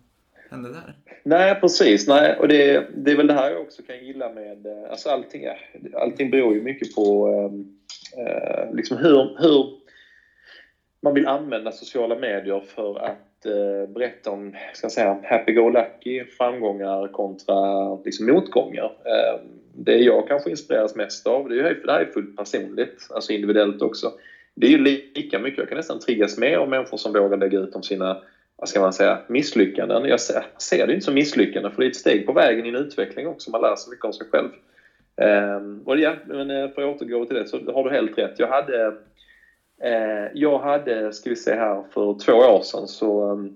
hände 0.49 0.69
där? 0.69 0.95
Nej, 1.23 1.55
precis. 1.55 2.07
Nej, 2.07 2.35
och 2.39 2.47
det, 2.47 2.87
det 2.95 3.11
är 3.11 3.15
väl 3.15 3.27
det 3.27 3.33
här 3.33 3.51
jag 3.51 3.61
också 3.61 3.81
kan 3.83 4.05
gilla 4.05 4.29
med... 4.29 4.65
Eh, 4.65 4.91
alltså 4.91 5.09
allting, 5.09 5.45
allting 5.93 6.31
beror 6.31 6.53
ju 6.53 6.61
mycket 6.61 6.95
på 6.95 7.29
eh, 8.17 8.75
liksom 8.75 8.97
hur, 8.97 9.37
hur 9.39 9.79
man 11.01 11.13
vill 11.13 11.27
använda 11.27 11.71
sociala 11.71 12.15
medier 12.15 12.59
för 12.59 12.99
att 12.99 13.34
eh, 13.45 13.87
berätta 13.87 14.31
om 14.31 14.55
ska 14.73 14.89
säga, 14.89 15.17
happy-go-lucky 15.23 16.25
framgångar 16.37 17.07
kontra 17.07 17.95
liksom, 17.95 18.25
motgångar. 18.25 18.91
Eh, 19.05 19.39
det 19.73 19.97
jag 19.97 20.27
kanske 20.27 20.49
inspireras 20.49 20.95
mest 20.95 21.27
av, 21.27 21.49
det, 21.49 21.59
är, 21.59 21.79
det 21.83 21.91
här 21.91 21.99
är 21.99 22.05
fullt 22.05 22.37
personligt, 22.37 23.07
alltså 23.09 23.33
individuellt 23.33 23.81
också. 23.81 24.11
Det 24.55 24.67
är 24.67 24.71
ju 24.71 24.77
lika 24.77 25.39
mycket, 25.39 25.57
jag 25.57 25.69
kan 25.69 25.77
nästan 25.77 25.99
triggas 25.99 26.37
mer 26.37 26.57
av 26.57 26.69
människor 26.69 26.97
som 26.97 27.13
vågar 27.13 27.37
lägga 27.37 27.59
ut 27.59 27.75
om 27.75 27.83
sina 27.83 28.17
vad 28.57 28.69
ska 28.69 28.81
man 28.81 28.93
säga, 28.93 29.19
misslyckanden. 29.27 30.05
Jag 30.05 30.19
ser, 30.19 30.45
ser 30.57 30.87
det 30.87 30.93
inte 30.93 31.05
som 31.05 31.13
misslyckanden 31.13 31.71
för 31.71 31.81
det 31.81 31.87
är 31.87 31.89
ett 31.89 31.95
steg 31.95 32.25
på 32.25 32.33
vägen 32.33 32.65
i 32.65 32.69
en 32.69 32.75
utveckling 32.75 33.27
också. 33.27 33.51
Man 33.51 33.61
lär 33.61 33.75
sig 33.75 33.91
mycket 33.91 34.05
om 34.05 34.13
sig 34.13 34.27
själv. 34.31 34.49
Eh, 35.17 35.61
och 35.85 35.99
ja, 35.99 36.15
men 36.25 36.51
eh, 36.51 36.69
för 36.69 36.81
att 36.81 36.95
återgå 36.95 37.25
till 37.25 37.35
det 37.35 37.47
så 37.47 37.71
har 37.71 37.83
du 37.83 37.89
helt 37.89 38.17
rätt. 38.17 38.39
Jag 38.39 38.47
hade 38.47 38.93
Eh, 39.83 40.27
jag 40.33 40.59
hade, 40.59 41.13
ska 41.13 41.29
vi 41.29 41.35
se 41.35 41.55
här, 41.55 41.83
för 41.93 42.15
två 42.25 42.33
år 42.33 42.61
sedan 42.61 42.87
så 42.87 43.31
ehm, 43.31 43.51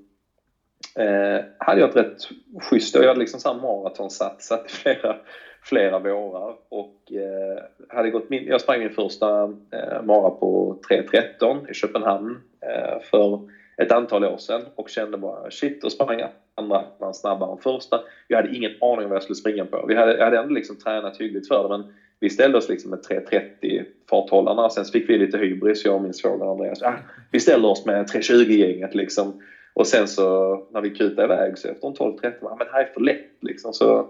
eh, 0.95 1.41
hade 1.57 1.81
jag 1.81 1.89
ett 1.89 1.95
rätt 1.95 2.29
schysst, 2.61 2.95
jag 2.95 3.07
hade 3.07 3.19
liksom 3.19 3.39
samma 3.39 3.61
maratonsatsat 3.61 4.65
i 4.65 4.69
flera, 4.69 5.17
flera 5.61 5.99
vårar 5.99 6.55
och 6.69 7.11
eh, 7.11 7.63
hade 7.89 8.09
gått 8.09 8.29
min, 8.29 8.45
jag 8.45 8.61
sprang 8.61 8.79
min 8.79 8.89
första 8.89 9.43
eh, 9.71 10.01
mara 10.01 10.31
på 10.31 10.77
3.13 10.89 11.69
i 11.71 11.73
Köpenhamn 11.73 12.39
eh, 12.61 12.99
för 13.11 13.39
ett 13.81 13.91
antal 13.91 14.23
år 14.25 14.37
sedan 14.37 14.67
och 14.75 14.89
kände 14.89 15.17
bara 15.17 15.51
shit, 15.51 15.83
och 15.83 15.91
sprang 15.91 16.21
andra 16.55 16.85
man 16.99 17.13
snabbare 17.13 17.51
än 17.51 17.57
första. 17.57 18.01
Jag 18.27 18.37
hade 18.37 18.55
ingen 18.55 18.71
aning 18.79 19.03
om 19.03 19.09
vad 19.09 19.15
jag 19.15 19.23
skulle 19.23 19.35
springa 19.35 19.65
på. 19.65 19.85
Vi 19.87 19.95
hade, 19.95 20.17
jag 20.17 20.23
hade 20.23 20.37
ändå 20.37 20.53
liksom 20.53 20.77
tränat 20.77 21.17
hyggligt 21.17 21.47
för 21.47 21.63
det 21.63 21.69
men 21.69 21.85
vi 22.19 22.29
ställde 22.29 22.57
oss 22.57 22.69
liksom 22.69 22.89
med 22.89 22.99
3.30 22.99 23.85
farthållarna. 24.09 24.69
Sen 24.69 24.85
fick 24.85 25.09
vi 25.09 25.17
lite 25.17 25.37
hybris, 25.37 25.85
jag 25.85 25.95
och 25.95 26.01
min 26.01 26.13
svåger 26.13 26.51
Andreas. 26.51 26.81
Ah, 26.81 26.99
vi 27.31 27.39
ställer 27.39 27.67
oss 27.67 27.85
med 27.85 28.05
3.20-gänget 28.05 28.95
liksom. 28.95 29.33
Och 29.73 29.87
sen 29.87 30.07
så 30.07 30.59
när 30.69 30.81
vi 30.81 30.89
kutade 30.89 31.23
iväg 31.23 31.57
så 31.57 31.67
efter 31.67 31.87
en 31.87 31.93
12.13, 31.93 32.33
ah, 32.41 32.55
men 32.55 32.67
det 32.67 32.73
här 32.73 32.81
är 32.81 32.85
för 32.93 33.01
lätt 33.01 33.37
liksom. 33.41 33.73
Så 33.73 34.07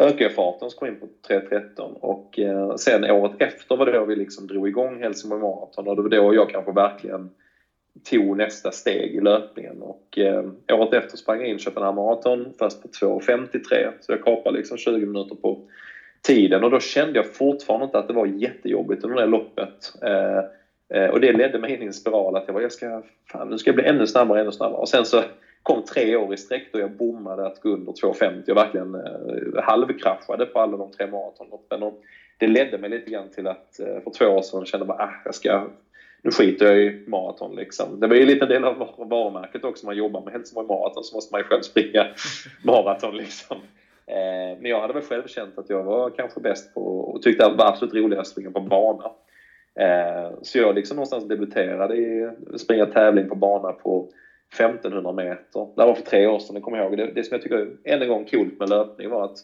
ökade 0.00 0.22
jag 0.22 0.32
farten 0.32 0.66
och 0.66 0.72
kom 0.72 0.88
in 0.88 0.96
på 0.96 1.08
3.13 1.28 1.94
och 1.94 2.38
eh, 2.38 2.74
sen 2.74 3.04
året 3.04 3.32
efter 3.38 3.76
var 3.76 3.86
det 3.86 3.92
då 3.92 4.04
vi 4.04 4.16
liksom 4.16 4.46
drog 4.46 4.68
igång 4.68 5.02
Helsingborg 5.02 5.40
Marathon 5.40 5.88
och 5.88 5.96
det 5.96 6.02
var 6.02 6.08
då 6.08 6.34
jag 6.34 6.50
kanske 6.50 6.72
verkligen 6.72 7.30
tog 8.10 8.36
nästa 8.36 8.72
steg 8.72 9.14
i 9.14 9.20
löpningen 9.20 9.82
och 9.82 10.18
eh, 10.18 10.44
året 10.72 10.92
efter 10.92 11.16
sprang 11.16 11.40
jag 11.40 11.48
in 11.48 11.58
Köpenhamn 11.58 11.96
Marathon 11.96 12.52
först 12.58 12.82
på 12.82 12.88
2.53 12.88 13.92
så 14.00 14.12
jag 14.12 14.24
kapade 14.24 14.58
liksom 14.58 14.76
20 14.78 15.06
minuter 15.06 15.34
på 15.34 15.58
tiden 16.22 16.64
och 16.64 16.70
då 16.70 16.80
kände 16.80 17.18
jag 17.18 17.34
fortfarande 17.34 17.84
inte 17.84 17.98
att 17.98 18.08
det 18.08 18.14
var 18.14 18.26
jättejobbigt 18.26 19.04
under 19.04 19.16
det 19.16 19.26
loppet. 19.26 19.92
Eh, 20.02 20.38
eh, 20.98 21.10
och 21.10 21.20
det 21.20 21.32
ledde 21.32 21.58
mig 21.58 21.74
in 21.74 21.82
i 21.82 21.86
en 21.86 21.92
spiral 21.92 22.36
att 22.36 22.44
jag 22.46 22.54
var, 22.54 22.60
jag 22.60 22.72
ska, 22.72 23.02
fan, 23.32 23.48
nu 23.48 23.58
ska 23.58 23.68
jag 23.68 23.76
bli 23.76 23.84
ännu 23.84 24.06
snabbare, 24.06 24.40
ännu 24.40 24.52
snabbare. 24.52 24.80
Och 24.80 24.88
sen 24.88 25.04
så 25.04 25.22
kom 25.62 25.84
tre 25.84 26.16
år 26.16 26.34
i 26.34 26.36
sträck 26.36 26.68
då 26.72 26.78
jag 26.78 26.90
bommade 26.90 27.46
att 27.46 27.60
gå 27.60 27.68
under 27.68 27.92
2.50 27.92 28.50
och 28.50 28.56
verkligen 28.56 28.94
eh, 28.94 29.62
halvkraschade 29.62 30.46
på 30.46 30.60
alla 30.60 30.76
de 30.76 30.92
tre 30.92 31.06
maratonloppen. 31.06 31.82
Och 31.82 32.02
det 32.38 32.46
ledde 32.46 32.78
mig 32.78 32.90
lite 32.90 33.10
grann 33.10 33.28
till 33.28 33.46
att 33.46 33.80
eh, 33.80 34.00
för 34.04 34.10
två 34.10 34.26
år 34.26 34.42
sedan 34.42 34.66
kände 34.66 34.86
jag 34.86 34.96
bara, 34.96 35.04
ah, 35.04 35.12
jag 35.24 35.34
ska, 35.34 35.66
nu 36.22 36.30
skiter 36.30 36.66
jag 36.66 36.78
i 36.78 37.04
maraton 37.06 37.56
liksom. 37.56 38.00
Det 38.00 38.06
var 38.06 38.14
ju 38.14 38.22
en 38.22 38.28
liten 38.28 38.48
del 38.48 38.64
av 38.64 38.88
varumärket 38.96 39.64
också, 39.64 39.86
man 39.86 39.96
jobbar 39.96 40.24
med 40.24 40.32
Helsingborg 40.32 40.68
Marathon 40.68 41.04
så 41.04 41.16
måste 41.16 41.34
man 41.34 41.40
ju 41.40 41.44
själv 41.44 41.62
springa 41.62 42.06
maraton 42.62 43.16
liksom. 43.16 43.56
Eh, 44.08 44.58
men 44.58 44.70
jag 44.70 44.80
hade 44.80 44.92
väl 44.92 45.02
själv 45.02 45.26
känt 45.26 45.58
att 45.58 45.70
jag 45.70 45.82
var 45.82 46.10
kanske 46.10 46.40
bäst 46.40 46.74
på 46.74 46.80
och 47.00 47.22
tyckte 47.22 47.46
att 47.46 47.52
det 47.52 47.58
var 47.58 47.68
absolut 47.68 47.94
roligast 47.94 48.20
att 48.20 48.26
springa 48.26 48.50
på 48.50 48.60
bana. 48.60 49.10
Eh, 49.80 50.32
så 50.42 50.58
jag 50.58 50.74
liksom 50.74 50.96
någonstans 50.96 51.28
debuterade 51.28 51.96
i 51.96 52.30
att 52.54 52.60
springa 52.60 52.86
tävling 52.86 53.28
på 53.28 53.34
bana 53.34 53.72
på 53.72 54.08
1500 54.54 55.12
meter. 55.12 55.68
Det 55.76 55.84
var 55.84 55.94
för 55.94 56.02
tre 56.02 56.26
år 56.26 56.38
sedan, 56.38 56.54
det 56.54 56.60
kommer 56.60 56.78
jag 56.78 56.86
ihåg. 56.86 56.96
Det, 56.96 57.10
det 57.14 57.24
som 57.24 57.34
jag 57.34 57.42
tycker 57.42 57.68
än 57.84 58.02
en 58.02 58.08
gång 58.08 58.24
coolt 58.24 58.58
med 58.58 58.68
löpning 58.68 59.10
var 59.10 59.24
att 59.24 59.36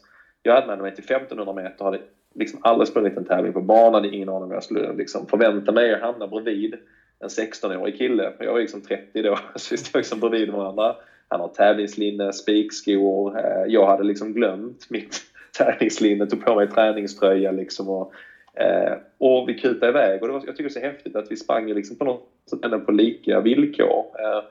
jag 0.42 0.56
anmälde 0.56 0.82
mig 0.82 0.94
till 0.94 1.04
1500 1.04 1.52
meter 1.54 1.78
och 1.78 1.84
hade 1.84 1.98
liksom 2.34 2.58
aldrig 2.62 2.88
sprungit 2.88 3.16
en 3.16 3.24
tävling 3.24 3.52
på 3.52 3.60
bana, 3.60 3.96
hade 3.96 4.08
ingen 4.08 4.28
aning 4.28 4.42
om 4.42 4.48
vad 4.48 4.56
jag 4.56 4.64
skulle 4.64 4.92
liksom 4.92 5.26
förvänta 5.26 5.72
mig 5.72 5.94
att 5.94 6.00
hamna 6.00 6.26
bredvid 6.26 6.74
en 7.20 7.28
16-årig 7.28 7.96
kille. 7.96 8.32
Jag 8.38 8.52
var 8.52 8.60
liksom 8.60 8.80
30 8.80 9.22
då, 9.22 9.38
så 9.54 9.74
vi 9.74 9.76
stod 9.76 9.98
liksom 9.98 10.20
bredvid 10.20 10.50
varandra 10.50 10.96
han 11.28 11.40
har 11.40 11.48
tävlingslinne, 11.48 12.32
spikskor. 12.32 13.38
Eh, 13.38 13.64
jag 13.66 13.86
hade 13.86 14.04
liksom 14.04 14.32
glömt 14.32 14.90
mitt 14.90 15.22
tävlingslinne, 15.58 16.26
tog 16.26 16.44
på 16.44 16.54
mig 16.54 16.68
träningströja 16.68 17.50
liksom 17.50 17.88
och, 17.88 18.12
eh, 18.54 18.92
och 19.18 19.48
vi 19.48 19.54
kutade 19.54 19.88
iväg. 19.88 20.22
Och 20.22 20.28
det 20.28 20.34
var, 20.34 20.42
jag 20.46 20.56
tycker 20.56 20.62
det 20.62 20.78
är 20.78 20.80
så 20.80 20.86
häftigt 20.86 21.16
att 21.16 21.30
vi 21.30 21.36
sprang 21.36 21.66
liksom 21.66 21.96
på 21.96 22.04
något 22.04 22.28
sätt 22.50 22.86
på 22.86 22.92
lika 22.92 23.40
villkor. 23.40 24.04
Eh, 24.18 24.44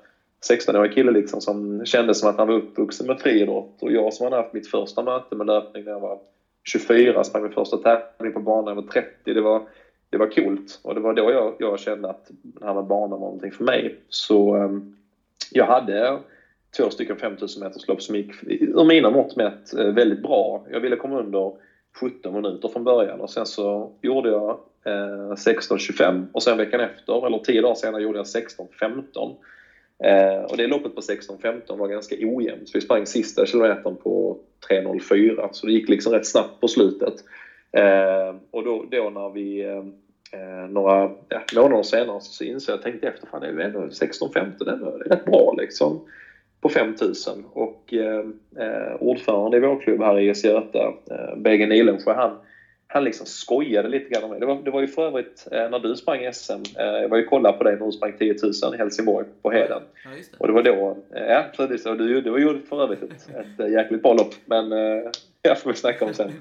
16-årig 0.50 0.94
kille 0.94 1.12
liksom 1.12 1.42
som 1.42 1.86
kände 1.86 2.16
som 2.16 2.30
att 2.30 2.38
han 2.38 2.48
var 2.48 2.56
uppvuxen 2.56 3.08
med 3.08 3.20
friidrott 3.20 3.82
och 3.82 3.92
jag 3.92 4.14
som 4.14 4.24
hade 4.24 4.36
haft 4.36 4.54
mitt 4.54 4.68
första 4.68 5.04
möte 5.04 5.36
med 5.36 5.48
löpning 5.48 5.84
när 5.84 5.92
jag 5.92 6.00
var 6.00 6.20
24, 6.64 7.24
sprang 7.24 7.44
min 7.44 7.52
första 7.52 7.78
tävling 7.78 8.34
på 8.34 8.40
banan 8.40 8.66
när 8.66 8.72
jag 8.72 8.76
var 8.76 8.92
30. 8.92 9.34
Det 9.34 9.42
var, 9.42 9.62
det 10.10 10.18
var 10.18 10.28
coolt 10.28 10.80
och 10.84 10.96
det 10.96 11.02
var 11.02 11.14
då 11.14 11.32
jag, 11.32 11.56
jag 11.60 11.80
kände 11.80 12.10
att 12.10 12.28
det 12.42 12.66
här 12.66 12.74
med 12.74 12.84
banan 12.84 13.10
var 13.10 13.20
någonting 13.20 13.52
för 13.52 13.64
mig. 13.64 13.96
Så 14.10 14.56
um, 14.56 14.96
jag 15.52 15.66
hade 15.66 16.20
två 16.78 16.90
stycken 16.90 17.18
5000-meterslopp 17.18 18.00
som 18.00 18.16
gick 18.16 18.32
ur 18.48 18.86
mina 18.86 19.10
mått 19.10 19.36
mätt 19.36 19.74
eh, 19.74 19.86
väldigt 19.86 20.22
bra. 20.22 20.66
Jag 20.72 20.80
ville 20.80 20.96
komma 20.96 21.20
under 21.20 21.52
17 22.00 22.34
minuter 22.34 22.68
från 22.68 22.84
början 22.84 23.22
och 23.22 23.30
sen 23.30 23.46
så 23.46 23.92
gjorde 24.02 24.30
jag 24.30 24.50
eh, 24.86 25.32
16.25 25.32 26.28
och 26.32 26.44
sen 26.44 26.58
veckan 26.58 26.80
efter, 26.80 27.28
eller 27.28 27.38
10 27.38 27.62
dagar 27.62 27.76
senare, 27.76 28.02
gjorde 28.02 28.20
jag 28.20 28.26
16.15. 28.26 29.36
Eh, 30.04 30.44
och 30.44 30.58
det 30.58 30.68
loppet 30.68 30.96
på 30.96 31.02
16.15 31.02 31.78
var 31.78 31.88
ganska 31.88 32.16
ojämnt. 32.20 32.72
Vi 32.74 32.82
sprang 32.82 33.06
sista 33.06 33.46
kilometern 33.46 33.96
på 33.96 34.38
3.04 34.70 35.50
så 35.52 35.68
det 35.68 35.74
gick 35.74 35.90
liksom 35.90 36.14
rätt 36.14 36.28
snabbt 36.28 36.62
på 36.62 36.68
slutet. 36.68 37.14
Eh, 37.72 38.36
och 38.52 38.64
då, 38.64 38.86
då 38.92 39.10
när 39.10 39.30
vi 39.30 39.64
eh, 39.64 39.78
eh 40.40 40.70
några 40.70 41.12
ja, 41.30 41.42
månader 41.56 41.84
senare 41.84 42.22
så 42.22 42.44
insåg 42.44 42.74
jag, 42.76 42.82
tänkte 42.82 43.08
efter, 43.08 43.28
fan 43.28 43.42
det 43.42 43.48
är 43.48 43.52
ju 43.52 43.62
ändå 43.62 43.80
16.15, 43.80 44.66
det 44.66 44.72
är 44.72 45.10
rätt 45.10 45.26
bra 45.26 45.56
liksom 45.58 46.08
på 46.64 46.70
5000 46.70 47.46
och 47.54 47.94
eh, 47.94 48.26
eh, 48.66 48.96
ordförande 49.00 49.58
i 49.58 49.60
vår 49.60 49.80
klubb 49.80 50.02
här 50.02 50.20
i 50.20 50.30
IS 50.30 50.44
Göta, 50.44 50.94
eh, 51.12 51.36
Bege 51.38 51.68
Nilensjö, 51.68 52.14
han, 52.14 52.38
han 52.88 53.04
liksom 53.04 53.26
skojade 53.26 53.90
lite 53.90 54.10
grann 54.10 54.24
om 54.24 54.30
mig. 54.30 54.40
Det 54.40 54.46
var, 54.46 54.62
det 54.64 54.72
var 54.72 54.82
ju 54.82 54.88
för 54.88 55.08
övrigt 55.08 55.48
eh, 55.52 55.70
när 55.70 55.80
du 55.80 55.96
sprang 55.96 56.34
SM, 56.34 56.52
eh, 56.80 56.86
jag 56.86 57.10
var 57.10 57.18
ju 57.18 57.26
kolla 57.26 57.54
på 57.54 57.64
dig 57.64 57.78
när 57.80 57.86
du 57.86 57.92
sprang 57.92 58.14
10 58.18 58.36
000 58.64 58.76
i 58.76 58.78
Helsingborg 58.78 59.26
på 59.42 59.52
Heden. 59.52 59.82
Ja, 60.04 60.10
det. 60.10 60.38
Och 60.38 60.48
det 60.48 60.54
var 60.54 60.64
då, 60.64 60.98
eh, 61.16 61.26
ja 61.26 61.46
precis, 61.58 61.86
och 61.86 61.98
du, 61.98 62.22
du 62.22 62.42
gjorde 62.42 62.60
för 62.60 62.84
övrigt 62.84 63.04
ett, 63.04 63.30
ett 63.30 63.60
eh, 63.60 63.72
jäkligt 63.72 64.04
bra 64.04 64.14
lopp, 64.14 64.34
men 64.46 64.72
eh, 64.72 65.12
jag 65.42 65.60
får 65.60 65.70
vi 65.70 65.76
snacka 65.76 66.06
om 66.06 66.14
sen. 66.14 66.32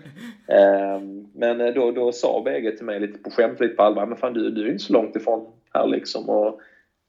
Eh, 0.49 1.01
men 1.35 1.61
eh, 1.61 1.75
då, 1.75 1.91
då 1.91 2.13
sa 2.13 2.43
bägge 2.45 2.77
till 2.77 2.87
mig 2.87 3.01
lite 3.01 3.19
på 3.19 3.31
skämt, 3.31 3.61
lite 3.61 3.75
på 3.75 3.83
allvar, 3.83 4.07
men 4.07 4.19
fan 4.19 4.33
du, 4.33 4.51
du 4.51 4.67
är 4.67 4.71
inte 4.71 4.85
så 4.85 4.93
långt 4.93 5.17
ifrån 5.17 5.53
här 5.75 5.87
liksom. 5.87 6.29
Och 6.29 6.61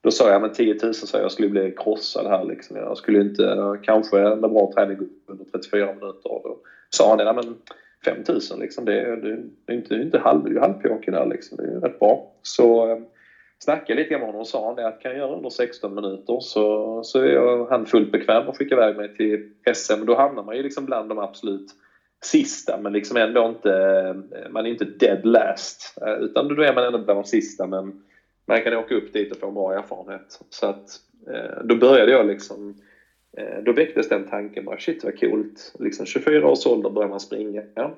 då 0.04 0.12
sa 0.12 0.30
jag, 0.30 0.42
men 0.42 0.54
10 0.54 0.78
000 0.84 0.94
så 0.94 1.18
jag 1.18 1.32
skulle 1.32 1.50
bli 1.50 1.76
krossad 1.78 2.28
här 2.28 2.44
liksom. 2.44 2.78
Jag 2.78 2.98
skulle 2.98 3.22
inte, 3.22 3.78
kanske 3.84 4.18
med 4.18 4.52
bra 4.52 4.72
träning 4.76 4.98
under 5.28 5.46
34 5.46 5.86
minuter. 5.86 6.32
Och 6.32 6.42
då 6.44 6.58
sa 6.90 7.10
han, 7.10 7.18
det, 7.18 7.34
men 7.34 7.56
5 8.06 8.18
000 8.28 8.40
liksom, 8.60 8.86
det 8.86 9.02
är, 9.02 9.16
det 9.16 9.74
är 9.74 9.76
inte, 9.76 9.96
inte 9.96 10.20
halv, 10.20 10.44
det 10.44 10.50
är 10.50 10.54
ju 10.54 11.12
där 11.12 11.26
liksom. 11.26 11.58
Det 11.58 11.64
är 11.64 11.68
ju 11.68 11.80
rätt 11.80 12.00
bra. 12.00 12.32
Så 12.42 12.92
eh, 12.92 12.98
snackade 13.60 14.00
lite 14.00 14.10
grann 14.10 14.20
med 14.20 14.28
honom 14.28 14.42
och 14.42 14.48
sa 14.48 14.66
han 14.66 14.76
det 14.76 14.88
att 14.88 15.02
kan 15.02 15.12
jag 15.12 15.18
göra 15.18 15.36
under 15.36 15.50
16 15.50 15.96
minuter 15.96 16.40
så, 16.40 17.00
så 17.04 17.20
är 17.20 17.34
jag, 17.34 17.66
han 17.70 17.86
fullt 17.86 18.12
bekväm 18.12 18.50
att 18.50 18.58
skicka 18.58 18.76
iväg 18.76 18.96
mig 18.96 19.16
till 19.16 19.50
SM. 19.74 20.06
Då 20.06 20.16
hamnar 20.16 20.44
man 20.44 20.58
ju 20.58 20.64
liksom 20.64 20.86
bland 20.86 21.10
de 21.10 21.20
absolut 21.20 21.68
sista 22.24 22.78
men 22.78 22.94
liksom 22.94 23.18
ändå 23.18 23.46
inte, 23.46 23.72
eh, 23.72 24.52
man 24.52 24.66
är 24.66 24.70
inte 24.70 24.86
dead 24.86 25.26
last. 25.26 25.98
Eh, 26.02 26.14
utan 26.14 26.48
då 26.48 26.64
är 26.64 26.76
man 26.76 26.84
ändå 26.84 27.00
bland 27.00 27.20
de 27.20 27.26
sista 27.26 27.68
men 27.68 28.04
man 28.46 28.62
kan 28.62 28.74
åka 28.74 28.96
upp 28.96 29.14
dit 29.14 29.32
och 29.32 29.38
få 29.38 29.48
en 29.48 29.54
bra 29.54 29.74
erfarenhet. 29.74 30.40
Så 30.50 30.66
att 30.66 30.90
eh, 31.28 31.64
då 31.64 31.76
började 31.76 32.12
jag 32.12 32.28
liksom 32.28 32.76
eh, 33.38 33.64
då 33.66 33.74
väcktes 33.74 34.10
den 34.10 34.28
tanken 34.28 34.66
bara 34.66 34.80
shit 34.80 35.04
vad 35.04 35.20
coolt. 35.20 35.76
Liksom 35.80 36.06
24 36.06 36.48
års 36.48 36.66
ålder 36.66 36.90
börjar 36.90 37.10
man 37.10 37.20
springa. 37.20 37.64
Ja. 37.76 37.98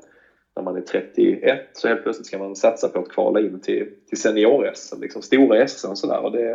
När 0.55 0.63
man 0.63 0.77
är 0.77 0.81
31 0.81 1.69
så 1.73 1.87
helt 1.87 2.03
plötsligt 2.03 2.27
ska 2.27 2.37
man 2.37 2.55
satsa 2.55 2.89
på 2.89 2.99
att 2.99 3.09
kvala 3.09 3.39
in 3.39 3.59
till, 3.59 3.89
till 4.09 4.17
senior-SM, 4.17 5.01
liksom 5.01 5.21
stora 5.21 5.67
SM 5.67 5.89
och 5.89 5.97
sådär. 5.97 6.19
Och 6.19 6.31
det, 6.31 6.51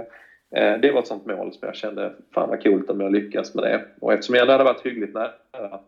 eh, 0.57 0.81
det 0.81 0.93
var 0.93 1.01
ett 1.01 1.07
sånt 1.07 1.27
mål 1.27 1.53
som 1.53 1.67
jag 1.67 1.77
kände, 1.77 2.15
fan 2.35 2.49
vad 2.49 2.63
coolt 2.63 2.91
om 2.91 3.01
jag 3.01 3.13
lyckas 3.13 3.55
med 3.55 3.65
det. 3.65 3.85
Och 4.01 4.13
eftersom 4.13 4.35
jag 4.35 4.47
hade 4.47 4.65
varit 4.65 4.87
hyggligt 4.87 5.15
nära 5.15 5.81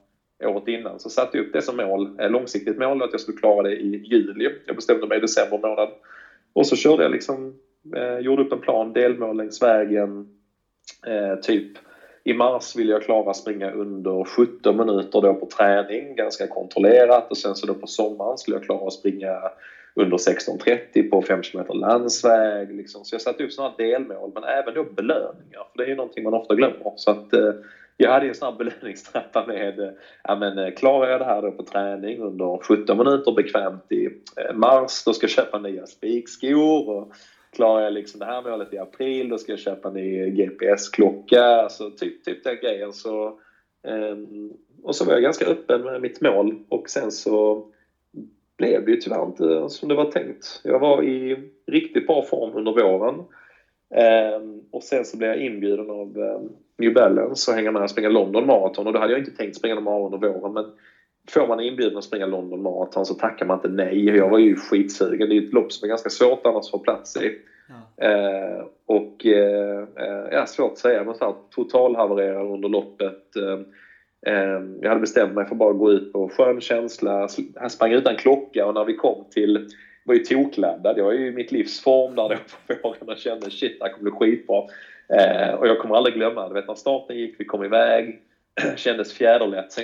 året 0.45 0.69
innan 0.69 1.01
så 1.01 1.11
satte 1.11 1.37
jag 1.37 1.47
upp 1.47 1.53
det 1.53 1.63
som 1.63 1.77
mål, 1.77 2.21
eh, 2.21 2.31
långsiktigt 2.31 2.79
mål, 2.79 3.03
att 3.03 3.13
jag 3.13 3.21
skulle 3.21 3.39
klara 3.39 3.63
det 3.63 3.77
i 3.77 3.97
juli. 3.97 4.51
Jag 4.67 4.77
bestämde 4.77 5.07
mig 5.07 5.19
i 5.19 5.21
december 5.21 5.59
månad. 5.59 5.89
Och 6.53 6.67
så 6.67 6.77
körde 6.77 7.03
jag 7.03 7.13
liksom, 7.13 7.55
eh, 7.97 8.19
gjorde 8.19 8.43
upp 8.43 8.53
en 8.53 8.61
plan, 8.61 8.93
delmål 8.93 9.37
längs 9.37 9.63
vägen, 9.63 10.29
eh, 11.07 11.41
typ 11.41 11.79
i 12.25 12.35
mars 12.35 12.77
vill 12.77 12.89
jag 12.89 13.03
klara 13.03 13.35
springa 13.35 13.71
under 13.71 14.25
17 14.25 14.77
minuter 14.77 15.21
då 15.21 15.35
på 15.35 15.47
träning, 15.47 16.17
ganska 16.17 16.47
kontrollerat. 16.47 17.31
Och 17.31 17.37
sen 17.37 17.55
så 17.55 17.67
då 17.67 17.75
på 17.75 17.87
sommaren 17.87 18.39
skulle 18.39 18.57
jag 18.57 18.65
klara 18.65 18.87
att 18.87 18.93
springa 18.93 19.51
under 19.95 20.17
16.30 20.17 21.11
på 21.11 21.23
5 21.23 21.43
km 21.43 21.67
landsväg. 21.69 22.77
Liksom. 22.77 23.05
Så 23.05 23.15
jag 23.15 23.23
satte 23.23 23.45
upp 23.45 23.53
sådana 23.53 23.75
delmål, 23.79 24.31
men 24.35 24.45
även 24.45 24.75
då 24.75 24.85
belöningar. 24.85 25.67
För 25.73 25.79
det 25.79 25.85
är 25.85 25.89
ju 25.89 25.95
någonting 25.95 26.25
man 26.25 26.35
ofta 26.35 26.55
glömmer. 26.55 26.93
Så 26.97 27.11
att, 27.11 27.33
eh, 27.33 27.53
jag 27.97 28.11
hade 28.11 28.29
en 28.29 28.35
sån 28.35 28.53
här 28.53 28.59
belöningstrappa 28.65 29.47
med, 29.47 29.81
eh, 29.81 29.91
ja 30.25 30.37
men 30.37 30.59
eh, 30.59 30.75
klarar 30.75 31.11
jag 31.11 31.21
det 31.21 31.25
här 31.25 31.43
då 31.43 31.53
på 31.53 31.63
träning 31.63 32.21
under 32.21 32.59
17 32.63 32.99
minuter 32.99 33.33
bekvämt 33.33 33.93
i 33.93 34.07
eh, 34.37 34.55
mars, 34.55 35.05
då 35.05 35.13
ska 35.13 35.25
jag 35.25 35.31
köpa 35.31 35.59
nya 35.59 35.87
spikskor. 35.87 36.89
Och 36.89 37.13
klarar 37.53 37.85
jag 37.85 37.93
liksom 37.93 38.21
det 38.21 38.27
här 38.27 38.43
målet 38.43 38.75
i 38.75 38.79
april, 38.79 39.29
då 39.29 39.39
ska 39.39 39.53
jag 39.53 39.59
köpa 39.59 39.89
en 39.89 39.95
ny 39.95 40.31
GPS-klocka. 40.31 41.43
Alltså 41.43 41.91
typ, 41.91 42.25
typ 42.25 42.45
den 42.45 42.57
grejen. 42.63 42.93
Så, 42.93 43.27
eh, 43.87 44.17
och 44.83 44.97
så 44.97 45.05
var 45.05 45.13
jag 45.13 45.23
ganska 45.23 45.47
öppen 45.47 45.83
med 45.83 46.01
mitt 46.01 46.21
mål 46.21 46.65
och 46.69 46.91
sen 46.91 47.13
så 47.13 47.67
blev 48.57 48.85
det 48.85 48.91
ju 48.91 48.97
tyvärr 48.97 49.27
inte 49.27 49.69
som 49.69 49.89
det 49.89 49.95
var 49.95 50.11
tänkt. 50.11 50.61
Jag 50.65 50.79
var 50.79 51.03
i 51.03 51.51
riktigt 51.67 52.07
bra 52.07 52.23
form 52.23 52.57
under 52.57 52.73
våren. 52.73 53.15
Eh, 53.95 54.41
och 54.71 54.83
sen 54.83 55.05
så 55.05 55.17
blev 55.17 55.31
jag 55.31 55.41
inbjuden 55.41 55.91
av 55.91 56.19
eh, 56.19 56.41
New 56.79 56.95
Balance 56.95 57.51
att 57.51 57.57
hänga 57.57 57.71
med 57.71 57.83
och 57.83 57.91
springa 57.91 58.09
London 58.09 58.47
Marathon 58.47 58.87
och 58.87 58.93
då 58.93 58.99
hade 58.99 59.13
jag 59.13 59.21
inte 59.21 59.37
tänkt 59.37 59.57
springa 59.57 59.75
någon 59.75 59.85
maraton 59.85 60.15
under 60.15 60.29
våren 60.29 60.53
men 60.53 60.65
får 61.31 61.47
man 61.47 61.61
inbjudan 61.61 61.99
att 61.99 62.05
springa 62.05 62.27
London 62.27 62.63
Marathon 62.63 63.07
så 63.07 63.15
tackar 63.15 63.47
man 63.47 63.57
inte 63.57 63.69
nej. 63.69 64.17
Jag 64.17 64.29
var 64.29 64.39
ju 64.39 64.57
skitsugen. 64.57 65.29
Det 65.29 65.37
är 65.37 65.43
ett 65.43 65.53
lopp 65.53 65.73
som 65.73 65.87
är 65.87 65.89
ganska 65.89 66.11
svårt 66.11 66.47
annars 66.47 66.65
att 66.65 66.71
få 66.71 66.79
plats 66.79 67.17
i. 67.17 67.39
Ja. 67.69 68.07
Eh, 68.07 68.65
och 68.87 69.27
eh, 69.27 69.89
ja, 70.31 70.47
svårt 70.47 70.73
att 70.73 70.79
säga, 70.79 71.05
men 71.05 71.15
så 71.15 71.25
här, 71.25 71.35
totalhavererar 71.55 72.53
under 72.53 72.69
loppet. 72.69 73.37
Eh, 73.37 73.61
eh, 74.35 74.63
jag 74.81 74.89
hade 74.89 75.01
bestämt 75.01 75.35
mig 75.35 75.45
för 75.45 75.55
att 75.55 75.59
bara 75.59 75.73
gå 75.73 75.93
ut 75.93 76.13
på 76.13 76.29
skön 76.29 76.61
känsla. 76.61 77.29
Han 77.57 77.71
sprang 77.71 77.93
utan 77.93 78.17
klocka 78.17 78.67
och 78.67 78.75
när 78.75 78.85
vi 78.85 78.95
kom 78.95 79.25
till 79.31 79.69
var 80.05 80.15
ju 80.15 80.25
tokladdad. 80.25 80.99
Jag 80.99 81.05
var 81.05 81.13
ju 81.13 81.27
i 81.27 81.33
mitt 81.33 81.53
livs 81.53 81.83
form 81.83 82.15
där 82.15 82.29
då 82.29 82.37
på 82.75 82.89
våren 82.89 83.09
och 83.09 83.17
kände 83.17 83.51
shit, 83.51 83.79
det 83.79 83.85
här 83.85 83.93
kommer 83.93 84.11
bli 84.11 84.19
skitbra. 84.19 84.63
Eh, 85.09 85.55
och 85.55 85.69
jag 85.69 85.79
kommer 85.79 85.97
aldrig 85.97 86.15
glömma, 86.15 86.49
du 86.49 86.55
vet 86.55 86.69
när 86.69 86.75
starten 86.75 87.17
gick, 87.17 87.35
vi 87.39 87.45
kom 87.45 87.65
iväg, 87.65 88.21
kändes 88.77 89.13
fjäderlätt. 89.13 89.79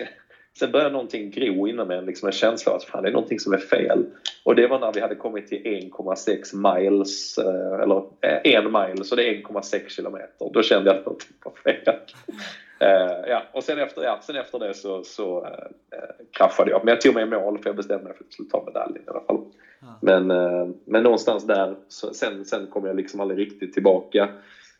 Sen, 0.59 0.71
började 0.71 0.91
någonting 0.91 1.31
gro 1.31 1.69
inom 1.69 1.91
en, 1.91 2.05
liksom 2.05 2.27
en 2.27 2.33
känsla 2.33 2.73
att 2.73 2.85
fan, 2.85 3.03
det 3.03 3.09
är 3.09 3.13
någonting 3.13 3.39
som 3.39 3.53
är 3.53 3.59
fel. 3.59 4.07
Och 4.43 4.55
det 4.55 4.67
var 4.67 4.79
när 4.79 4.93
vi 4.93 5.01
hade 5.01 5.15
kommit 5.15 5.47
till 5.47 5.63
1,6 5.63 6.81
miles, 6.81 7.39
eh, 7.39 7.83
eller 7.83 7.97
eh, 8.21 8.55
en 8.55 8.65
mile, 8.65 9.05
så 9.05 9.15
det 9.15 9.25
är 9.29 9.35
1,6 9.35 9.89
kilometer. 9.89 10.51
Då 10.53 10.63
kände 10.63 10.91
jag 10.91 10.99
att 10.99 11.07
någonting 11.07 11.37
var 11.45 11.53
fel. 11.53 11.95
Eh, 12.81 13.31
ja, 13.31 13.43
och 13.53 13.65
sen 13.65 13.79
efter, 13.79 14.03
ja, 14.03 14.19
sen 14.23 14.37
efter 14.37 14.59
det 14.59 14.75
så, 14.75 15.05
så 15.05 15.45
eh, 15.45 16.27
kraschade 16.31 16.71
jag. 16.71 16.85
Men 16.85 16.93
jag 16.93 17.01
tog 17.01 17.15
mig 17.15 17.23
i 17.23 17.27
mål 17.27 17.59
för 17.59 17.69
jag 17.69 17.77
bestämde 17.77 18.05
mig 18.05 18.13
för 18.13 18.25
att 18.25 18.27
jag 18.27 18.33
skulle 18.33 18.49
ta 18.49 18.65
medaljen 18.67 19.05
i 19.07 19.11
alla 19.11 19.21
fall. 19.21 19.45
Ja. 19.81 19.99
Men, 20.03 20.31
eh, 20.31 20.69
men 20.85 21.03
någonstans 21.03 21.47
där, 21.47 21.77
så, 21.89 22.15
sen, 22.15 22.45
sen 22.45 22.67
kom 22.67 22.87
jag 22.87 22.97
liksom 22.97 23.21
aldrig 23.21 23.41
riktigt 23.41 23.73
tillbaka. 23.73 24.29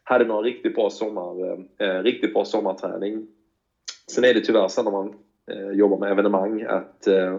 Hade 0.03 0.25
några 0.25 0.43
riktigt 0.43 0.75
bra, 0.75 0.91
sommar, 0.91 2.03
riktigt 2.03 2.35
bra 2.35 2.45
sommarträning. 2.45 3.27
Sen 4.11 4.25
är 4.25 4.35
det 4.35 4.41
tyvärr 4.41 4.69
så 4.69 4.83
när 4.83 4.91
man 4.91 5.15
Eh, 5.51 5.71
jobbar 5.71 5.99
med 5.99 6.11
evenemang 6.11 6.63
att 6.63 7.07
eh, 7.07 7.37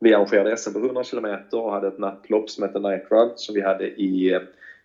vi 0.00 0.14
arrangerade 0.14 0.56
SM 0.56 0.72
på 0.72 0.78
100 0.78 1.02
km 1.04 1.36
och 1.52 1.72
hade 1.72 1.88
ett 1.88 1.98
nattlopp 1.98 2.50
som 2.50 2.62
hette 2.62 2.78
Night 2.78 3.02
Run 3.10 3.32
som 3.34 3.54
vi 3.54 3.60
hade 3.60 3.88
i 3.88 4.32
eh, 4.32 4.40